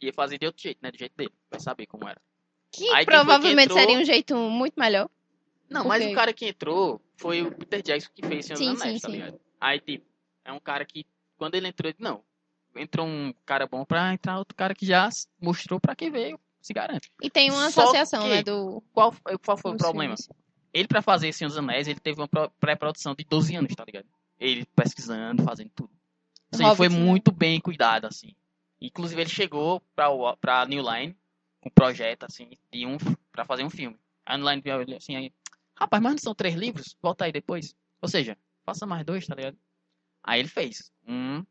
Ia 0.01 0.13
fazer 0.13 0.39
de 0.39 0.47
outro 0.47 0.63
jeito, 0.63 0.79
né? 0.83 0.91
Do 0.91 0.99
jeito 0.99 1.15
dele. 1.17 1.33
Vai 1.51 1.61
saber 1.61 1.87
como 1.87 2.07
era. 2.09 2.21
Que 2.71 2.85
Aí 2.85 2.91
foi 2.91 2.99
que 3.01 3.07
provavelmente 3.07 3.65
entrou? 3.65 3.79
seria 3.79 3.99
um 3.99 4.05
jeito 4.05 4.37
muito 4.37 4.79
melhor. 4.79 5.09
Não, 5.71 5.85
mas 5.87 6.05
o 6.05 6.15
cara 6.15 6.33
que 6.35 6.47
entrou 6.47 7.01
foi 7.17 7.43
o 7.43 7.51
Peter 7.53 7.81
Jackson 7.83 8.11
que 8.15 8.27
fez 8.27 8.45
Senhor 8.47 8.59
dos 8.59 8.83
Anéis, 8.83 9.01
tá 9.01 9.09
ligado? 9.09 9.41
Aí, 9.61 9.81
tipo, 9.81 10.05
é 10.45 10.53
um 10.53 10.61
cara 10.61 10.85
que, 10.85 11.07
quando 11.39 11.55
ele 11.55 11.69
entrou, 11.69 11.89
ele 11.89 11.97
não, 12.01 12.23
entrou 12.77 13.07
um 13.07 13.33
cara 13.47 13.67
bom 13.67 13.85
pra 13.85 14.13
entrar 14.13 14.39
outro 14.39 14.55
cara 14.55 14.75
que 14.75 14.85
já 14.85 15.09
mostrou 15.41 15.81
pra 15.81 15.97
quem 15.97 16.11
veio, 16.11 16.39
se 16.61 16.75
garante. 16.75 17.11
E 17.23 17.31
tem 17.31 17.51
uma 17.51 17.71
Só 17.71 17.83
associação, 17.85 18.25
que- 18.25 18.29
né, 18.29 18.43
do... 18.43 18.83
Qual, 18.93 19.13
foi- 19.13 19.39
qual 19.39 19.57
foi 19.57 19.73
o 19.73 19.77
problema? 19.77 20.17
filmes. 20.17 20.29
Ele, 20.73 20.89
pra 20.89 21.03
fazer 21.03 21.33
Senhor 21.33 21.49
dos 21.49 21.59
Anéis, 21.59 21.87
ele 21.87 22.01
teve 22.01 22.21
uma 22.21 22.29
pro- 22.29 22.51
pré-produção 22.59 23.15
de 23.15 23.25
12 23.25 23.55
anos, 23.55 23.75
tá 23.75 23.85
ligado? 23.85 24.07
Ele 24.39 24.65
pesquisando, 24.75 25.43
fazendo 25.43 25.71
tudo. 25.75 25.91
Assim, 26.51 26.65
Hobbit, 26.65 26.77
foi 26.77 26.89
muito 26.89 27.31
bem 27.31 27.61
cuidado, 27.61 28.07
assim. 28.07 28.35
Inclusive, 28.81 29.21
ele 29.21 29.31
chegou 29.31 29.81
pra, 29.95 30.09
pra 30.41 30.67
New 30.67 30.83
Line 30.83 31.17
com 31.61 31.69
um 31.69 31.73
projeto, 31.73 32.25
assim, 32.25 32.51
de 32.73 32.87
um, 32.87 32.97
pra 33.31 33.45
fazer 33.45 33.65
um 33.65 33.71
filme. 33.71 33.99
A 34.27 34.37
New 34.37 34.49
Line 34.49 34.61
viu 34.63 34.81
ele 34.81 34.95
assim, 34.97 35.15
aí, 35.17 35.33
rapaz, 35.77 36.03
mas 36.03 36.13
não 36.13 36.19
são 36.19 36.35
três 36.35 36.55
livros? 36.55 36.97
Volta 37.01 37.25
aí 37.25 37.33
depois. 37.33 37.75
Ou 38.01 38.09
seja, 38.09 38.37
faça 38.65 38.87
mais 38.87 39.05
dois, 39.05 39.27
tá 39.27 39.35
ligado? 39.35 39.57
Aí 40.25 40.41
ele 40.41 40.49
fez 40.49 40.93
um, 41.07 41.45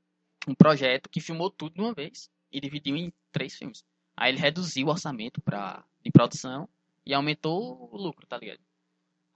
um 0.47 0.55
projeto 0.55 1.09
que 1.09 1.21
filmou 1.21 1.49
tudo 1.49 1.75
de 1.75 1.81
uma 1.81 1.93
vez 1.93 2.29
e 2.51 2.59
dividiu 2.59 2.95
em 2.97 3.13
três 3.31 3.55
filmes. 3.55 3.83
Aí 4.17 4.31
ele 4.31 4.39
reduziu 4.39 4.87
o 4.87 4.89
orçamento 4.89 5.39
pra, 5.41 5.83
de 6.03 6.11
produção 6.11 6.67
e 7.05 7.13
aumentou 7.13 7.89
o 7.91 7.97
lucro, 7.97 8.25
tá 8.27 8.37
ligado? 8.37 8.59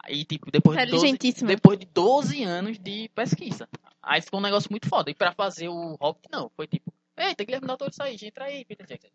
Aí, 0.08 0.24
tipo, 0.24 0.52
depois 0.52 0.78
de 0.78 0.86
12, 0.86 0.96
Inteligentíssimo. 1.08 1.48
depois 1.48 1.80
de 1.80 1.86
12 1.88 2.44
anos 2.44 2.78
de 2.80 3.10
pesquisa. 3.16 3.68
Aí 4.04 4.22
ficou 4.22 4.40
um 4.40 4.44
negócio 4.44 4.70
muito 4.72 4.88
foda. 4.88 5.10
E 5.10 5.16
pra 5.16 5.32
fazer 5.32 5.68
o 5.68 5.96
Hobbit, 6.00 6.28
não. 6.32 6.50
Foi 6.56 6.68
tipo, 6.68 6.94
eita, 7.18 7.44
Guilherme 7.44 7.66
Del 7.68 7.78
Toro 7.78 7.90
isso 7.92 8.04
aí, 8.04 8.16
entra 8.22 8.46
aí, 8.46 8.64
Peter 8.66 8.86
Jackson. 8.86 9.10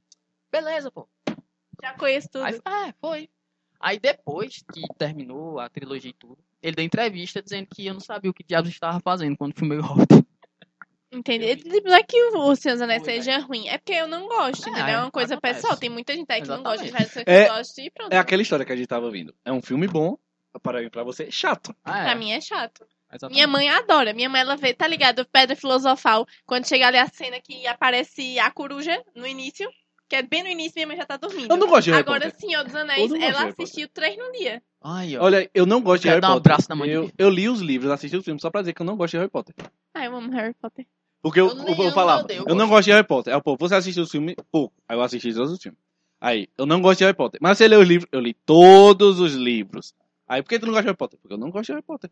Beleza, 0.50 0.90
pô. 0.90 1.08
Já 1.80 1.94
conheço 1.94 2.28
tudo. 2.28 2.44
Aí, 2.44 2.60
ah, 2.64 2.92
foi. 3.00 3.28
Aí 3.78 3.98
depois 4.00 4.62
que 4.72 4.82
terminou 4.98 5.60
a 5.60 5.68
trilogia 5.68 6.10
e 6.10 6.14
tudo, 6.14 6.38
ele 6.62 6.74
deu 6.76 6.84
entrevista 6.84 7.40
dizendo 7.40 7.66
que 7.72 7.86
eu 7.86 7.94
não 7.94 8.00
sabia 8.00 8.30
o 8.30 8.34
que 8.34 8.42
diabos 8.44 8.68
estava 8.70 8.98
fazendo 9.00 9.36
quando 9.38 9.54
filmei 9.56 9.78
o 9.78 9.82
Hobbit. 9.82 10.26
Entendeu? 11.12 11.56
Tipo, 11.56 11.88
Não 11.88 11.94
é 11.94 12.02
que 12.04 12.22
o 12.22 12.54
Senhor 12.56 12.74
dos 12.74 12.82
Anéis 12.82 13.02
Foi, 13.02 13.14
seja 13.14 13.38
ruim, 13.38 13.66
é 13.68 13.78
porque 13.78 13.92
eu 13.92 14.06
não 14.06 14.28
gosto, 14.28 14.66
É, 14.68 14.70
entendeu? 14.70 14.94
É 14.94 14.98
uma 14.98 15.10
coisa 15.10 15.34
acontece. 15.34 15.60
pessoal. 15.62 15.76
Tem 15.76 15.88
muita 15.90 16.14
gente 16.14 16.30
aí 16.30 16.40
que 16.42 16.48
não 16.48 16.62
gosta 16.62 16.82
de 16.84 16.88
Exatamente. 16.88 17.12
coisas 17.12 17.24
que 17.24 17.30
É- 17.30 17.48
eu 17.48 17.52
gosto 17.54 17.78
e 17.80 17.90
pronto. 17.90 18.12
É 18.12 18.18
aquela 18.18 18.42
história 18.42 18.64
que 18.64 18.72
a 18.72 18.76
gente 18.76 18.86
tava 18.86 19.06
ouvindo. 19.06 19.34
É 19.44 19.50
um 19.52 19.60
filme 19.62 19.88
bom, 19.88 20.16
para 20.58 20.88
pra 20.90 21.02
você, 21.04 21.30
chato. 21.30 21.74
Ah, 21.84 22.04
Pra 22.04 22.14
mim 22.14 22.32
é 22.32 22.40
chato. 22.40 22.84
exatamente. 23.12 23.34
Minha 23.36 23.46
mãe 23.46 23.68
adora. 23.68 24.12
Minha 24.12 24.28
mãe, 24.28 24.40
ela 24.40 24.56
vê, 24.56 24.74
tá 24.74 24.86
ligado? 24.88 25.24
Pedra 25.26 25.54
Filosofal. 25.54 26.26
Quando 26.46 26.66
chega 26.66 26.86
ali 26.88 26.96
a 26.98 27.06
cena 27.06 27.40
que 27.40 27.66
aparece 27.66 28.38
a 28.38 28.50
coruja 28.50 29.00
no 29.14 29.26
início, 29.26 29.68
que 30.08 30.16
é 30.16 30.22
bem 30.22 30.42
no 30.42 30.48
início, 30.48 30.72
minha 30.76 30.86
mãe 30.88 30.96
já 30.96 31.06
tá 31.06 31.16
dormindo. 31.16 31.50
Eu 31.52 31.56
não 31.56 31.68
gosto 31.68 31.84
de 31.84 31.90
Harry 31.92 32.02
Agora, 32.02 32.24
Potter. 32.24 32.40
Senhor 32.40 32.64
dos 32.64 32.74
Eu 32.74 32.80
Anéis, 32.80 33.10
não 33.10 33.22
ela 33.22 33.44
assistiu 33.44 33.88
três 33.88 34.16
num 34.18 34.32
dia. 34.32 34.60
Aí, 34.82 35.16
ó. 35.16 35.24
Olha, 35.24 35.48
eu 35.54 35.66
não 35.66 35.80
gosto 35.80 36.02
de 36.02 36.08
Quero 36.08 36.14
Harry 36.14 36.20
dar 36.22 36.30
um 36.30 36.34
Potter. 36.34 36.52
abraço 36.52 36.68
na 36.68 36.74
mãe 36.74 36.88
eu, 36.90 37.10
eu 37.18 37.28
li 37.30 37.48
os 37.48 37.60
livros, 37.60 37.90
assisti 37.92 38.16
os 38.16 38.24
filmes 38.24 38.42
só 38.42 38.50
pra 38.50 38.62
dizer 38.62 38.72
que 38.72 38.82
eu 38.82 38.86
não 38.86 38.96
gosto 38.96 39.12
de 39.12 39.18
Harry 39.18 39.30
Potter. 39.30 39.54
Ah, 39.94 40.04
eu 40.04 40.16
amo 40.16 40.30
Harry 40.32 40.54
Potter. 40.54 40.86
Porque 41.22 41.38
eu, 41.38 41.48
Eu 41.48 41.54
nem 41.54 41.74
eu, 41.76 41.82
amo, 41.82 41.92
falava, 41.92 42.20
eu 42.20 42.24
odeio, 42.24 42.40
eu 42.40 42.46
eu 42.48 42.54
não 42.54 42.66
gosto. 42.66 42.86
de 42.86 42.92
Harry 42.92 43.06
Potter. 43.06 43.32
Aí, 43.34 43.38
o 43.38 43.42
povo, 43.42 43.58
você 43.60 43.74
assistiu 43.74 44.02
os 44.04 44.10
filmes 44.10 44.34
pouco. 44.50 44.74
Aí 44.88 44.96
eu 44.96 45.02
assisti 45.02 45.34
todos 45.34 45.52
os 45.52 45.62
filmes. 45.62 45.78
Aí, 46.18 46.48
eu 46.56 46.64
não 46.64 46.80
gosto 46.80 46.98
de 46.98 47.04
Harry 47.04 47.16
Potter. 47.16 47.38
Mas 47.42 47.58
você 47.58 47.68
lê 47.68 47.76
os 47.76 47.86
livros, 47.86 48.08
eu 48.10 48.20
li 48.20 48.32
todos 48.32 49.20
os 49.20 49.34
livros. 49.34 49.94
Aí, 50.30 50.42
por 50.42 50.48
que 50.48 50.58
tu 50.60 50.66
não 50.66 50.72
gosta 50.72 50.82
de 50.82 50.86
Harry 50.88 50.96
Potter? 50.96 51.18
Porque 51.20 51.34
eu 51.34 51.38
não 51.38 51.50
gosto 51.50 51.66
de 51.66 51.72
Harry 51.72 51.82
Potter. 51.84 52.10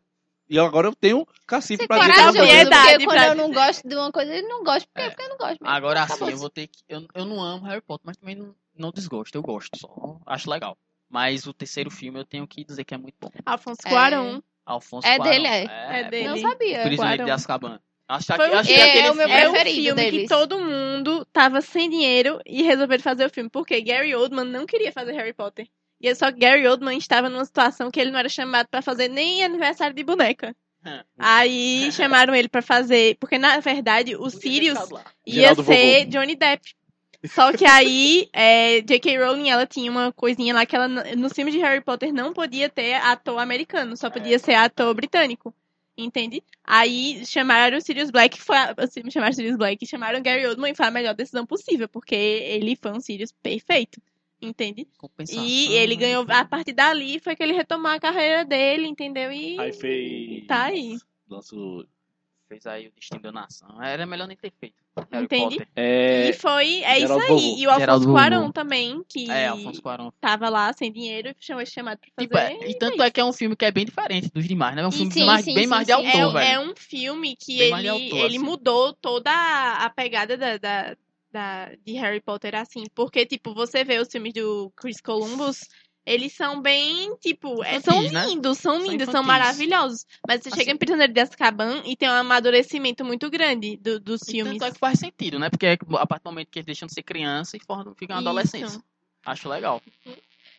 E 0.50 0.56
eu- 0.56 0.64
agora 0.64 0.88
eu 0.88 0.94
tenho 0.94 1.26
cacife 1.46 1.86
pra 1.86 1.98
dizer 1.98 2.12
que 2.14 2.20
eu 2.20 2.24
não 2.24 2.32
gosto. 2.32 2.38
porque 2.48 3.04
quando 3.04 3.14
pra 3.14 3.26
eu 3.28 3.34
não 3.36 3.48
dizer. 3.50 3.54
gosto 3.66 3.88
de 3.88 3.94
uma 3.94 4.12
coisa, 4.12 4.34
ele 4.34 4.48
não 4.48 4.64
gosta. 4.64 4.88
Por 4.88 4.94
quê? 4.94 5.02
É. 5.02 5.08
Porque 5.10 5.22
eu 5.22 5.28
não 5.28 5.36
gosto 5.36 5.60
mesmo. 5.62 5.68
Agora 5.76 6.00
assim, 6.02 6.12
Acabou. 6.14 6.30
eu 6.30 6.36
vou 6.38 6.50
ter 6.50 6.66
que. 6.66 6.82
Eu, 6.88 7.06
eu 7.14 7.24
não 7.24 7.40
amo 7.42 7.64
Harry 7.66 7.80
Potter, 7.82 8.02
mas 8.06 8.16
também 8.16 8.34
não, 8.34 8.54
não 8.76 8.90
desgosto. 8.90 9.36
Eu 9.36 9.42
gosto, 9.42 9.78
só 9.78 10.18
acho 10.26 10.50
legal. 10.50 10.76
Mas 11.08 11.46
o 11.46 11.52
terceiro 11.52 11.90
filme 11.90 12.18
eu 12.18 12.24
tenho 12.24 12.46
que 12.46 12.64
dizer 12.64 12.84
que 12.84 12.92
é 12.94 12.98
muito 12.98 13.14
bom. 13.20 13.30
Alfonso 13.46 13.80
É. 13.86 13.90
Cuarón. 13.90 14.40
Alfonso 14.66 15.06
É 15.06 15.16
Cuarón. 15.16 15.30
dele, 15.32 15.46
é? 15.46 15.64
É 15.64 16.04
pô. 16.04 16.10
dele. 16.10 16.28
Não 16.28 16.36
sabia. 16.38 16.82
Prisioneiro 16.82 17.24
de. 17.24 17.30
Azkaban. 17.30 17.80
Acho 18.10 18.26
que, 18.26 18.36
Foi 18.36 18.50
um- 18.50 18.54
acho 18.58 18.68
que 18.70 18.74
É, 18.74 18.88
aquele 18.88 19.06
é 19.06 19.10
o 19.10 19.14
meu 19.14 19.26
filme- 19.28 19.42
É 19.42 19.48
um 19.48 19.52
preferido 19.52 19.96
filme 20.00 20.10
que 20.22 20.28
todo 20.28 20.58
mundo 20.58 21.26
tava 21.26 21.60
sem 21.60 21.90
dinheiro 21.90 22.40
e 22.46 22.62
resolveram 22.62 23.02
fazer 23.02 23.26
o 23.26 23.30
filme. 23.30 23.50
Porque 23.50 23.80
Gary 23.82 24.14
Oldman 24.14 24.46
não 24.46 24.64
queria 24.64 24.90
fazer 24.90 25.12
Harry 25.12 25.34
Potter. 25.34 25.68
E 26.00 26.14
só 26.14 26.30
que 26.30 26.38
Gary 26.38 26.66
Oldman 26.66 26.96
estava 26.96 27.28
numa 27.28 27.44
situação 27.44 27.90
que 27.90 28.00
ele 28.00 28.10
não 28.10 28.18
era 28.18 28.28
chamado 28.28 28.68
pra 28.68 28.80
fazer 28.82 29.08
nem 29.08 29.42
aniversário 29.42 29.94
de 29.94 30.04
boneca. 30.04 30.54
Hum. 30.84 31.00
Aí 31.18 31.90
chamaram 31.92 32.34
ele 32.34 32.48
pra 32.48 32.62
fazer, 32.62 33.16
porque 33.18 33.38
na 33.38 33.58
verdade 33.60 34.14
o 34.14 34.30
Sirius 34.30 34.78
ia 35.26 35.54
ser. 35.54 36.04
Johnny 36.06 36.36
Depp. 36.36 36.74
Só 37.24 37.52
que 37.52 37.64
aí, 37.64 38.28
é, 38.32 38.80
J.K. 38.80 39.18
Rowling, 39.18 39.50
ela 39.50 39.66
tinha 39.66 39.90
uma 39.90 40.12
coisinha 40.12 40.54
lá 40.54 40.64
que 40.64 40.76
ela, 40.76 40.86
n- 40.86 41.16
nos 41.16 41.32
filmes 41.32 41.52
de 41.52 41.58
Harry 41.58 41.80
Potter 41.80 42.12
não 42.12 42.32
podia 42.32 42.68
ter 42.68 42.94
ator 42.94 43.40
americano, 43.40 43.96
só 43.96 44.08
podia 44.08 44.38
ser 44.38 44.54
ator 44.54 44.94
britânico. 44.94 45.52
Entende? 45.96 46.44
Aí 46.62 47.26
chamaram 47.26 47.76
o 47.76 47.80
Sirius 47.80 48.12
Black, 48.12 48.40
foi 48.40 48.54
chamaram 49.10 49.32
o 49.32 49.34
Sirius 49.34 49.56
Black 49.56 49.84
e 49.84 49.88
chamaram 49.88 50.20
o 50.20 50.22
Gary 50.22 50.46
Oldman 50.46 50.70
e 50.70 50.76
foi 50.76 50.86
a 50.86 50.92
melhor 50.92 51.12
decisão 51.12 51.44
possível, 51.44 51.88
porque 51.88 52.14
ele 52.14 52.78
foi 52.80 52.92
um 52.92 53.00
Sirius 53.00 53.32
perfeito. 53.42 54.00
Entende? 54.40 54.86
Compensação. 54.96 55.44
E 55.44 55.72
ele 55.72 55.96
ganhou, 55.96 56.24
a 56.28 56.44
partir 56.44 56.72
dali 56.72 57.18
foi 57.18 57.34
que 57.34 57.42
ele 57.42 57.52
retomou 57.52 57.90
a 57.90 57.98
carreira 57.98 58.44
dele, 58.44 58.86
entendeu? 58.86 59.32
E 59.32 59.58
Aí 59.58 59.72
fez. 59.72 60.46
tá 60.46 60.64
aí. 60.64 60.96
Nosso. 61.28 61.84
Fez 62.48 62.64
aí 62.66 62.86
o 62.88 62.92
destino 62.92 63.20
da 63.20 63.30
nação. 63.30 63.82
Era 63.82 64.06
melhor 64.06 64.26
nem 64.26 64.36
ter 64.36 64.50
feito. 64.58 64.76
Harry 65.12 65.26
Entendi. 65.26 65.56
Potter. 65.56 65.68
É. 65.76 66.30
E 66.30 66.32
foi, 66.32 66.82
é 66.82 66.98
isso 66.98 67.00
Geraldo 67.08 67.24
aí. 67.24 67.28
Vovô. 67.28 67.40
E 67.40 67.52
o 67.52 67.58
Geraldo 67.58 67.82
Alfonso 67.92 68.06
Vovô. 68.06 68.12
Cuarón 68.18 68.50
também, 68.50 69.04
que 69.08 69.30
É, 69.30 69.48
Alfonso 69.48 69.82
Cuarón. 69.82 70.10
tava 70.20 70.48
lá 70.48 70.72
sem 70.72 70.90
dinheiro 70.90 71.28
e 71.28 71.36
foi 71.46 71.66
chamado 71.66 71.98
pra 71.98 72.08
fazer. 72.16 72.26
Tipo, 72.26 72.64
é, 72.64 72.70
e 72.70 72.74
tanto 72.78 73.02
é 73.02 73.10
que 73.10 73.20
é 73.20 73.24
um 73.24 73.32
filme 73.32 73.54
que 73.54 73.64
é 73.66 73.70
bem 73.70 73.84
diferente 73.84 74.30
dos 74.32 74.48
demais, 74.48 74.74
né? 74.74 74.82
É 74.82 74.86
um 74.86 74.90
filme 74.90 75.12
sim, 75.12 75.24
mais- 75.24 75.44
sim, 75.44 75.52
bem 75.54 75.64
sim, 75.64 75.70
mais 75.70 75.86
de 75.86 75.92
autor, 75.92 76.08
é, 76.08 76.32
velho. 76.32 76.38
é 76.38 76.58
um 76.60 76.74
filme 76.74 77.36
que 77.36 77.58
Bem 77.58 77.78
ele, 77.78 77.88
autor, 77.88 78.18
ele 78.24 78.36
assim. 78.36 78.38
mudou 78.38 78.92
toda 78.94 79.30
a, 79.30 79.84
a 79.84 79.90
pegada 79.90 80.36
da, 80.38 80.56
da, 80.56 80.96
da- 81.32 81.70
de 81.84 81.92
Harry 81.94 82.20
Potter, 82.20 82.54
assim. 82.54 82.84
Porque, 82.94 83.24
tipo, 83.26 83.54
você 83.54 83.84
vê 83.84 83.98
os 83.98 84.08
filmes 84.10 84.32
do 84.32 84.72
Chris 84.76 85.00
Columbus, 85.00 85.60
eles 86.06 86.32
são 86.34 86.62
bem, 86.62 87.14
tipo, 87.20 87.62
é, 87.62 87.80
são 87.80 88.00
né? 88.10 88.24
lindos, 88.26 88.58
são 88.58 88.76
São 88.80 88.90
lindos, 88.90 89.06
são 89.10 89.22
infantis. 89.22 89.26
maravilhosos. 89.26 90.06
Mas 90.26 90.40
você 90.42 90.48
Assim. 90.48 90.58
chega 90.60 90.70
em 90.72 90.76
Prisioneiro 90.76 91.12
de 91.12 91.20
Azkaban 91.20 91.82
e 91.84 91.94
tem 91.96 92.08
um 92.08 92.12
amadurecimento 92.12 93.04
muito 93.04 93.28
grande 93.30 93.76
do- 93.76 94.00
dos 94.00 94.22
E 94.22 94.30
filmes. 94.32 94.54
tanto 94.58 94.64
é 94.70 94.72
que 94.72 94.78
faz 94.78 94.98
sentido, 94.98 95.38
né? 95.38 95.50
Porque 95.50 95.66
é 95.66 95.78
a 95.98 96.06
partir 96.06 96.24
do 96.24 96.30
momento 96.30 96.48
que 96.50 96.58
eles 96.60 96.66
deixam 96.66 96.86
de 96.86 96.94
ser 96.94 97.02
criança 97.02 97.56
e 97.56 97.60
ficam 97.60 97.86
Isso. 97.98 98.12
adolescentes. 98.28 98.78
Acho 99.26 99.48
legal. 99.50 99.82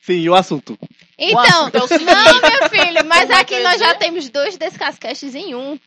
Sim, 0.01 0.13
e 0.13 0.29
o 0.29 0.35
assunto. 0.35 0.77
Então, 1.17 1.39
assunto 1.67 1.75
é 1.75 1.83
o 1.83 1.99
não, 2.05 2.41
meu 2.41 2.69
filho, 2.69 3.05
mas 3.07 3.21
Como 3.21 3.33
é 3.33 3.39
aqui 3.41 3.59
nós 3.63 3.79
já 3.79 3.95
temos 3.95 4.29
dois 4.29 4.55
Descascasts 4.57 5.33
em 5.35 5.55
um. 5.55 5.79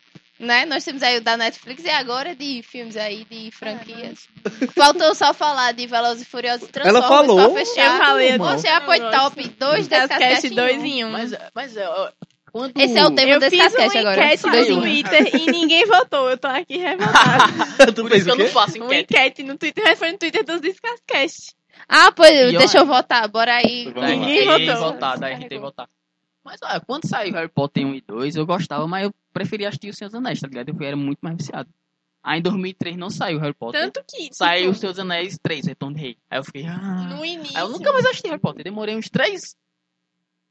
Né? 0.42 0.66
Nós 0.66 0.84
temos 0.84 1.02
aí 1.04 1.18
o 1.18 1.20
da 1.22 1.36
Netflix 1.36 1.84
e 1.84 1.88
agora 1.88 2.34
de 2.34 2.62
filmes 2.64 2.96
aí, 2.96 3.24
de 3.30 3.50
franquias. 3.52 4.26
Faltou 4.74 5.14
só 5.14 5.32
falar 5.32 5.70
de 5.72 5.86
Velozes 5.86 6.22
e 6.22 6.24
Furiosos 6.26 6.68
e 6.68 6.72
Transformers 6.72 7.06
falou. 7.06 7.50
pra 7.52 7.64
fechar. 7.64 7.92
Eu 8.00 8.04
falei, 8.06 8.38
Você 8.38 8.66
já 8.68 8.80
foi 8.80 8.98
eu 8.98 9.10
top. 9.12 9.48
Dois 9.56 9.86
Descascasts 9.86 10.18
Descast 10.42 10.46
em 10.48 10.54
2 10.54 10.78
um. 10.82 10.84
em 10.84 11.04
1. 11.04 11.10
Mas, 11.10 11.32
mas 11.54 11.76
é, 11.76 11.88
ó, 11.88 12.10
quando... 12.50 12.72
Esse 12.76 12.98
é 12.98 13.06
o 13.06 13.10
tema 13.14 13.30
Eu 13.34 13.38
desse 13.38 13.56
fiz 13.56 13.62
casquete 13.72 13.98
uma 13.98 14.00
agora. 14.10 14.24
enquete 14.34 14.46
no 14.66 14.80
Twitter 14.82 15.36
e 15.36 15.46
ninguém 15.52 15.86
votou. 15.86 16.28
Eu 16.28 16.36
tô 16.36 16.48
aqui 16.48 16.76
revoltada. 16.76 17.46
tu 17.94 18.02
Por 18.02 18.10
fez 18.10 18.26
isso 18.26 18.34
que 18.36 18.42
eu 18.42 18.44
não 18.44 18.52
faço 18.52 18.76
uma 18.78 18.86
enquete. 18.86 19.02
enquete 19.02 19.42
no 19.44 19.56
Twitter, 19.56 19.84
mas 19.84 19.98
foi 19.98 20.10
no 20.10 20.18
Twitter 20.18 20.44
dos 20.44 20.60
Discascast. 20.60 21.54
Ah, 21.88 22.10
pois, 22.10 22.30
E 22.30 22.58
deixa 22.58 22.78
olha- 22.78 22.82
eu 22.82 22.86
votar. 22.86 23.28
Bora 23.28 23.54
aí. 23.54 23.92
Ninguém 23.94 24.44
votou. 24.66 24.92
votar, 24.92 25.18
da 25.18 25.28
RT 25.28 25.56
votar. 25.60 25.86
Mas 26.44 26.60
olha, 26.62 26.80
quando 26.80 27.06
saiu 27.08 27.32
Harry 27.34 27.48
Potter 27.48 27.86
1 27.86 27.94
e 27.94 28.00
2, 28.00 28.36
eu 28.36 28.44
gostava, 28.46 28.86
mas 28.88 29.04
eu 29.04 29.14
preferia 29.32 29.68
assistir 29.68 29.90
o 29.90 29.94
Senhor 29.94 30.08
dos 30.08 30.16
Anéis, 30.16 30.40
tá 30.40 30.48
ligado? 30.48 30.70
Eu 30.70 30.86
era 30.86 30.96
muito 30.96 31.18
mais 31.20 31.36
viciado. 31.36 31.68
Aí 32.22 32.38
em 32.38 32.42
2003 32.42 32.96
não 32.96 33.10
saiu 33.10 33.38
Harry 33.40 33.54
Potter. 33.54 33.80
Tanto 33.80 34.04
que. 34.06 34.24
tipo, 34.24 34.34
Saiu 34.36 34.70
o 34.70 34.74
Senhor 34.74 34.92
dos 34.92 34.98
Anéis 35.00 35.38
3, 35.42 35.66
Retorno 35.66 35.94
do 35.96 36.00
Rei. 36.00 36.16
Aí 36.30 36.38
eu 36.38 36.44
fiquei, 36.44 36.66
ah... 36.66 37.04
No 37.16 37.24
início. 37.24 37.56
Aí 37.56 37.62
eu 37.62 37.68
nunca 37.68 37.92
mais 37.92 38.04
assisti 38.06 38.28
Harry 38.28 38.40
Potter. 38.40 38.64
Demorei 38.64 38.96
uns 38.96 39.08
3... 39.08 39.56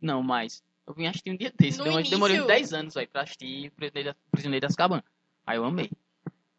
Não, 0.02 0.24
mais. 0.24 0.64
Eu 0.88 0.94
vim 0.94 1.06
assistir 1.08 1.32
um 1.32 1.38
dia 1.38 1.54
desse. 1.58 1.78
No 1.78 1.84
Demorei, 1.86 2.10
demorei 2.10 2.36
uns 2.38 2.44
início- 2.46 2.56
10 2.58 2.74
anos 2.74 2.98
aí 2.98 3.08
pra 3.08 3.22
assistir 3.22 3.70
Prisioneiro 3.72 4.10
da- 4.10 4.16
Prisioneiro 4.32 4.62
das 4.62 4.72
Azkaban. 4.72 5.04
Aí 5.46 5.58
eu 5.58 5.64
amei. 5.66 5.90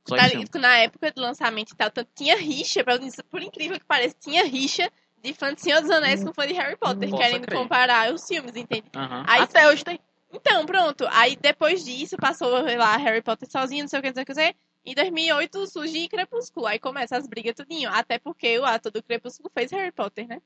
Só 0.08 0.16
Tá 0.16 0.26
ligado 0.28 0.50
que 0.50 0.58
na 0.58 0.76
época 0.78 1.10
do 1.12 1.20
lançamento 1.20 1.72
e 1.72 1.76
tal, 1.76 1.90
tanto 1.90 2.08
tinha 2.14 2.36
rixa, 2.36 2.84
por 3.30 3.42
incrível 3.42 3.78
que 3.78 3.84
pareça, 3.84 4.14
tinha 4.20 4.44
rixa 4.46 4.90
de 5.22 5.32
fã 5.34 5.54
de 5.54 5.60
Senhor 5.60 5.80
dos 5.80 5.90
Anéis 5.90 6.22
com 6.24 6.32
fã 6.32 6.46
de 6.46 6.52
Harry 6.54 6.76
Potter, 6.76 7.08
Posso 7.10 7.22
querendo 7.22 7.42
crer. 7.46 7.58
comparar 7.58 8.12
os 8.12 8.26
filmes, 8.26 8.56
entende? 8.56 8.84
Aham. 8.94 9.24
Aí- 9.26 9.42
Até 9.42 9.68
hoje 9.68 9.84
tem. 9.84 10.00
Então, 10.32 10.64
pronto. 10.66 11.06
Aí 11.10 11.36
depois 11.36 11.84
disso, 11.84 12.16
passou 12.16 12.48
lá 12.50 12.96
Harry 12.96 13.22
Potter 13.22 13.48
sozinho, 13.50 13.82
não 13.84 13.88
sei 13.88 13.98
o 13.98 14.02
que, 14.02 14.08
não 14.08 14.14
sei 14.14 14.22
o 14.22 14.26
que, 14.26 14.32
não 14.32 14.40
sei 14.42 14.50
o 14.50 14.52
que. 14.54 14.58
Em 14.84 14.94
2008 14.94 15.66
surge 15.68 16.08
Crepúsculo. 16.08 16.66
Aí 16.66 16.78
começa 16.78 17.16
as 17.16 17.26
brigas 17.28 17.54
tudinho. 17.54 17.88
Até 17.90 18.18
porque 18.18 18.58
o 18.58 18.64
ator 18.64 18.90
do 18.90 19.02
Crepúsculo 19.02 19.48
fez 19.54 19.70
Harry 19.70 19.92
Potter, 19.92 20.26
né? 20.26 20.40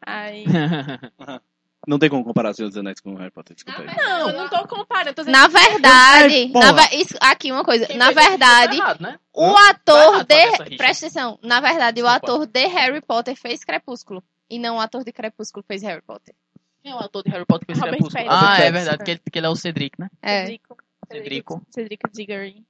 Aí. 0.00 0.44
Não 1.86 1.98
tem 2.00 2.10
como 2.10 2.24
comparar 2.24 2.52
Senhor 2.52 2.68
dos 2.68 2.76
Anéis 2.76 2.98
com 3.00 3.14
Harry 3.14 3.30
Potter, 3.30 3.54
desculpa 3.54 3.80
aí. 3.82 3.96
Não, 3.96 4.30
eu 4.30 4.36
não 4.36 4.48
tô 4.48 4.66
comparando. 4.66 5.10
eu 5.10 5.14
Tô 5.14 5.22
dizendo 5.22 5.36
Na 5.38 5.46
verdade, 5.46 6.48
porra. 6.52 6.72
na 6.72 6.82
ve- 6.82 6.96
isso, 6.96 7.14
aqui 7.20 7.52
uma 7.52 7.62
coisa. 7.64 7.86
Quem 7.86 7.96
Na 7.96 8.10
verdade, 8.10 8.76
errado, 8.76 9.00
né? 9.00 9.18
o 9.32 9.56
ator 9.56 10.24
de. 10.24 10.76
Presta 10.76 11.06
atenção. 11.06 11.38
Na 11.42 11.60
verdade, 11.60 12.02
o 12.02 12.04
Desculpa. 12.04 12.32
ator 12.32 12.46
de 12.46 12.66
Harry 12.66 13.00
Potter 13.00 13.36
fez 13.36 13.64
Crepúsculo. 13.64 14.22
E 14.50 14.58
não 14.58 14.76
o 14.76 14.80
ator 14.80 15.04
de 15.04 15.12
Crepúsculo 15.12 15.64
fez 15.66 15.82
Harry 15.82 16.02
Potter. 16.02 16.34
Quem 16.82 16.92
é 16.92 16.94
o 16.94 16.98
ator 16.98 17.22
de 17.22 17.30
Harry 17.30 17.44
Potter 17.46 17.66
que 17.66 17.74
fez 17.74 17.78
Robert 17.78 17.98
Crepúsculo? 17.98 18.26
Ah, 18.30 18.58
é 18.60 18.70
verdade, 18.72 19.04
que 19.04 19.10
ele, 19.12 19.20
que 19.32 19.38
ele 19.38 19.46
é 19.46 19.50
o 19.50 19.56
Cedric, 19.56 20.00
né? 20.00 20.08
É. 20.22 20.40
Cedrico. 20.42 20.76
Cedrico. 21.10 21.62
Cedrico 21.70 22.10
Diggory. 22.12 22.64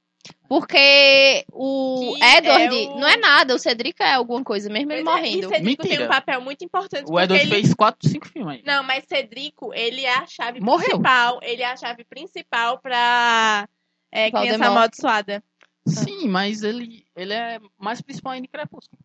Porque 0.48 1.44
o 1.52 2.14
Que 2.18 2.24
Edward 2.24 2.76
é 2.76 2.88
o- 2.88 3.00
não 3.00 3.08
é 3.08 3.16
nada, 3.16 3.54
o 3.54 3.58
Cedric 3.58 4.00
é 4.02 4.14
alguma 4.14 4.44
coisa, 4.44 4.70
mesmo 4.70 4.92
ele 4.92 5.02
Pois 5.02 5.16
é, 5.16 5.20
morrendo. 5.20 5.46
E 5.52 5.56
Cedrico 5.56 5.82
tem 5.82 6.02
um 6.04 6.08
papel 6.08 6.40
muito 6.40 6.64
importante. 6.64 7.10
O 7.10 7.18
Edward 7.18 7.42
ele... 7.44 7.50
fez 7.50 7.74
4, 7.74 8.08
5 8.08 8.28
filmes 8.28 8.56
aí. 8.58 8.62
Não, 8.64 8.82
mas 8.84 9.04
Cedrico, 9.08 9.74
ele 9.74 10.04
é 10.04 10.14
a 10.14 10.26
chave 10.26 10.60
Morreu. 10.60 10.88
principal. 10.90 11.40
Ele 11.42 11.62
é 11.62 11.66
a 11.66 11.76
chave 11.76 12.04
principal 12.04 12.78
pra 12.78 13.68
é, 14.12 14.30
criança 14.30 14.66
amaldiçoada. 14.66 15.42
Sim, 15.86 16.28
mas 16.28 16.62
ele, 16.62 17.04
ele 17.14 17.32
é 17.32 17.60
mais 17.78 18.00
principal 18.00 18.32
ainda 18.32 18.46
em 18.46 18.50
Crepúsculo. 18.50 18.98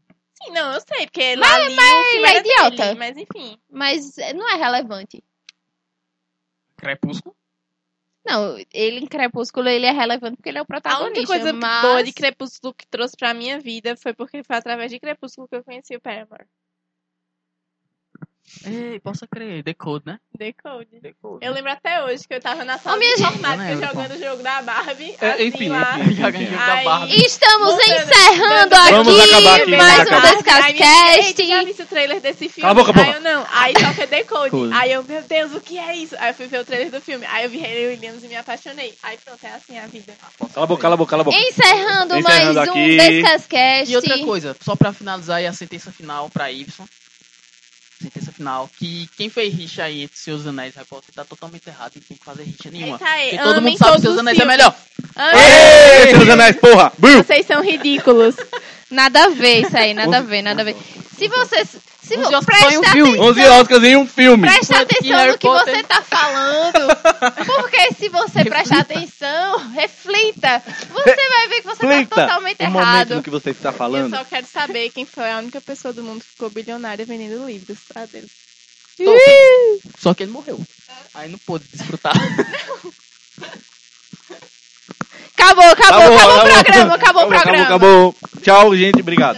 Sim, 0.44 0.52
não, 0.52 0.74
eu 0.74 0.82
sei, 0.82 1.06
porque 1.06 1.36
lá 1.36 1.54
ali 1.56 1.68
o 1.68 1.70
filme 1.78 2.18
ele 2.18 2.26
é 2.26 2.40
idiota. 2.40 2.70
dele, 2.88 3.00
mas 3.00 3.18
enfim. 3.18 3.58
Mas 3.70 4.16
não 4.36 4.50
é 4.50 4.56
relevante. 4.56 5.24
Crepúsculo? 6.78 7.36
Não, 8.26 8.56
ele 8.72 9.00
em 9.00 9.08
Crepúsculo 9.08 9.68
ele 9.68 9.86
é 9.86 9.92
relevante 9.92 10.38
porque 10.38 10.50
ele 10.50 10.60
é 10.60 10.62
o 10.62 10.64
A 10.64 10.68
protagonista. 10.68 11.20
única 11.20 11.28
coisa 11.28 11.54
mas... 11.54 11.82
boa 11.82 12.04
de 12.04 12.14
Crepúsculo 12.14 12.74
que 12.74 12.88
trouxe 12.88 13.18
pra 13.18 13.34
minha 13.34 13.60
vida 13.60 13.96
foi 13.98 14.14
porque 14.14 14.44
foi 14.44 14.56
através 14.56 14.92
de 14.92 15.00
Crepúsculo 15.00 15.48
que 15.48 15.56
eu 15.56 15.64
conheci 15.64 15.96
o 15.96 16.02
Paramore. 16.02 16.46
Ei, 18.66 19.00
posso 19.00 19.28
crer. 19.28 19.64
Decode, 19.64 20.04
né? 20.06 20.20
Decode. 20.38 20.88
Decode. 21.02 21.46
Eu 21.46 21.54
lembro 21.54 21.72
até 21.72 22.04
hoje 22.04 22.28
que 22.28 22.34
eu 22.34 22.42
tava 22.42 22.64
na 22.66 22.78
sala 22.78 22.96
Ô, 22.96 23.00
minha 23.00 23.16
de 23.16 23.22
gente- 23.22 23.30
informática 23.34 23.64
lembro, 23.70 23.88
jogando 23.88 24.12
o 24.12 24.20
jogo 24.20 24.44
da 24.44 24.62
Barbie. 24.62 25.16
É, 25.22 25.32
assim, 25.32 25.44
enfim, 25.48 25.70
lá. 25.70 25.98
enfim. 26.00 26.14
Jogando 26.16 26.44
jogo 26.46 26.66
da 26.66 26.74
Aí- 26.74 26.86
Barbie. 26.86 27.26
Estamos 27.26 27.68
Voltando. 27.68 27.92
encerrando 28.02 28.76
Vamos 28.92 29.20
aqui, 29.20 29.48
aqui, 29.62 29.76
mais 29.78 30.00
um 30.00 30.02
acabar. 30.02 30.64
Aí 30.64 30.74
minha 30.74 30.86
filha, 30.88 31.16
"Ei, 31.16 31.34
tu 31.34 31.46
já 31.46 31.64
Descascast. 31.64 31.74
viu 31.74 31.86
o 31.86 31.88
trailer 31.88 32.22
desse 32.22 32.50
filme? 32.50 32.62
Cala 32.62 32.72
a 32.72 32.74
boca, 32.94 33.02
aí 33.02 33.14
eu 33.14 33.22
não. 33.22 33.46
Aí 33.52 33.74
toca 33.74 34.08
Decode. 34.08 34.44
Decode. 34.52 34.74
Aí 34.74 34.92
eu, 34.92 35.04
meu 35.04 35.22
Deus, 35.24 35.54
o 35.54 35.62
que 35.62 35.78
é 35.78 35.96
isso? 35.96 36.16
Aí 36.20 36.30
eu 36.30 36.34
fui 36.34 36.48
ver 36.48 36.60
o 36.60 36.66
trailer 36.66 36.92
do 36.92 37.02
filme. 37.02 37.26
Aí 37.28 37.44
eu 37.46 37.50
vi 37.50 37.64
Hayley 37.64 37.88
Williams 37.88 38.24
e 38.24 38.28
me 38.28 38.36
apaixonei. 38.36 38.94
Aí 39.04 39.18
pronto, 39.24 39.44
é 39.46 39.52
assim 39.54 39.78
a 39.78 39.88
vida. 39.88 40.14
Cala 40.54 40.64
a 40.64 40.68
boca, 40.68 40.82
cala 40.82 40.94
a 40.94 40.98
boca, 40.98 41.10
cala 41.10 41.22
a 41.22 41.26
boca. 41.26 41.38
Encerrando, 41.38 42.18
Encerrando 42.18 42.24
mais 42.54 42.58
aqui. 42.58 42.80
um 42.80 42.98
Descascast. 42.98 43.92
E 43.92 43.96
outra 43.96 44.20
coisa, 44.20 44.56
só 44.62 44.76
pra 44.76 44.92
finalizar 44.94 45.38
aí 45.38 45.48
a 45.48 45.54
sentença 45.54 45.92
final 45.92 46.30
pra 46.30 46.52
Y. 46.52 46.66
Sentença 48.02 48.32
final, 48.32 48.70
que 48.78 49.08
quem 49.18 49.30
fez 49.30 49.54
rixa 49.54 49.84
aí 49.84 50.04
entre 50.04 50.18
Seus 50.18 50.46
Anéis 50.48 50.74
e 50.74 50.78
Harry 50.78 50.88
Potter 50.90 51.14
tá 51.14 51.24
totalmente 51.24 51.68
errado 51.68 51.94
e 51.96 52.00
tem 52.02 52.18
que 52.18 52.24
fazer 52.24 52.44
rixa 52.44 52.70
nenhuma. 52.72 52.96
Eita 52.96 53.06
Porque 53.30 53.38
todo 53.38 53.62
mundo 53.62 53.78
sabe 53.78 53.96
que 53.96 54.02
Seus 54.02 54.18
Anéis 54.18 54.38
é 54.38 54.42
filmes. 54.42 54.58
melhor. 54.58 54.76
Amem. 55.16 55.42
Ei, 56.08 56.14
dos 56.14 56.30
Anéis, 56.30 56.56
porra! 56.58 56.94
Vocês 56.98 57.46
são 57.46 57.62
ridículos. 57.64 58.36
Nada 58.90 59.26
a 59.26 59.30
ver 59.30 59.62
isso 59.66 59.78
aí, 59.78 59.94
nada 59.94 60.18
a 60.18 60.22
ver, 60.22 60.42
nada 60.42 60.62
a 60.62 60.66
ver. 60.66 60.76
Se 61.18 61.28
você. 61.28 61.66
Em 62.16 62.36
um 62.36 62.42
presta, 62.42 62.92
filme. 62.92 63.20
11 63.20 63.42
Oscars 63.48 63.84
em 63.84 63.96
um 63.98 64.08
filme. 64.08 64.48
presta 64.48 64.82
atenção 64.82 65.18
Harry 65.18 65.32
no 65.32 65.38
que 65.38 65.48
Potter- 65.48 65.76
você 65.78 65.84
tá 65.84 66.02
falando. 66.02 66.98
Porque 67.46 67.94
se 67.94 68.10
você 68.10 68.44
prestar 68.50 68.80
atenção, 68.80 69.70
reflita. 69.72 70.62
Você 70.94 71.30
vai 71.30 71.48
ver 71.50 71.62
que 71.62 71.68
você 71.68 71.86
Reflita 71.86 72.16
tá 72.16 72.22
totalmente 72.24 72.62
o 72.62 72.70
momento 72.72 72.86
errado. 72.88 73.16
no 73.16 73.24
que 73.24 73.30
você 73.30 73.52
está 73.52 73.70
Eu 73.70 73.74
falando. 73.74 74.16
só 74.16 74.24
quero 74.26 74.48
saber 74.48 74.90
quem 74.90 75.06
foi 75.06 75.32
a 75.32 75.38
única 75.38 75.62
pessoa 75.62 75.94
do 75.94 76.04
mundo 76.04 76.22
que 76.22 76.30
ficou 76.32 76.50
bilionária 76.50 77.06
vendendo 77.06 77.46
livros. 77.46 77.78
Adeus. 77.96 78.32
Só 80.00 80.14
que 80.14 80.24
ele 80.24 80.32
morreu. 80.32 80.60
Aí 81.16 81.30
não 81.30 81.40
pôde 81.40 81.66
desfrutar. 81.74 82.14
Acabou, 85.38 85.64
acabou, 85.66 86.00
acabou, 86.00 86.14
o 86.14 86.20
acabou. 86.20 86.42
programa, 86.64 86.94
acabou 86.94 86.94
o 86.94 86.96
Acabou, 86.96 87.28
programa. 87.28 87.64
acabou. 87.66 88.16
Tchau, 88.44 88.76
gente. 88.76 89.00
Obrigado. 89.02 89.38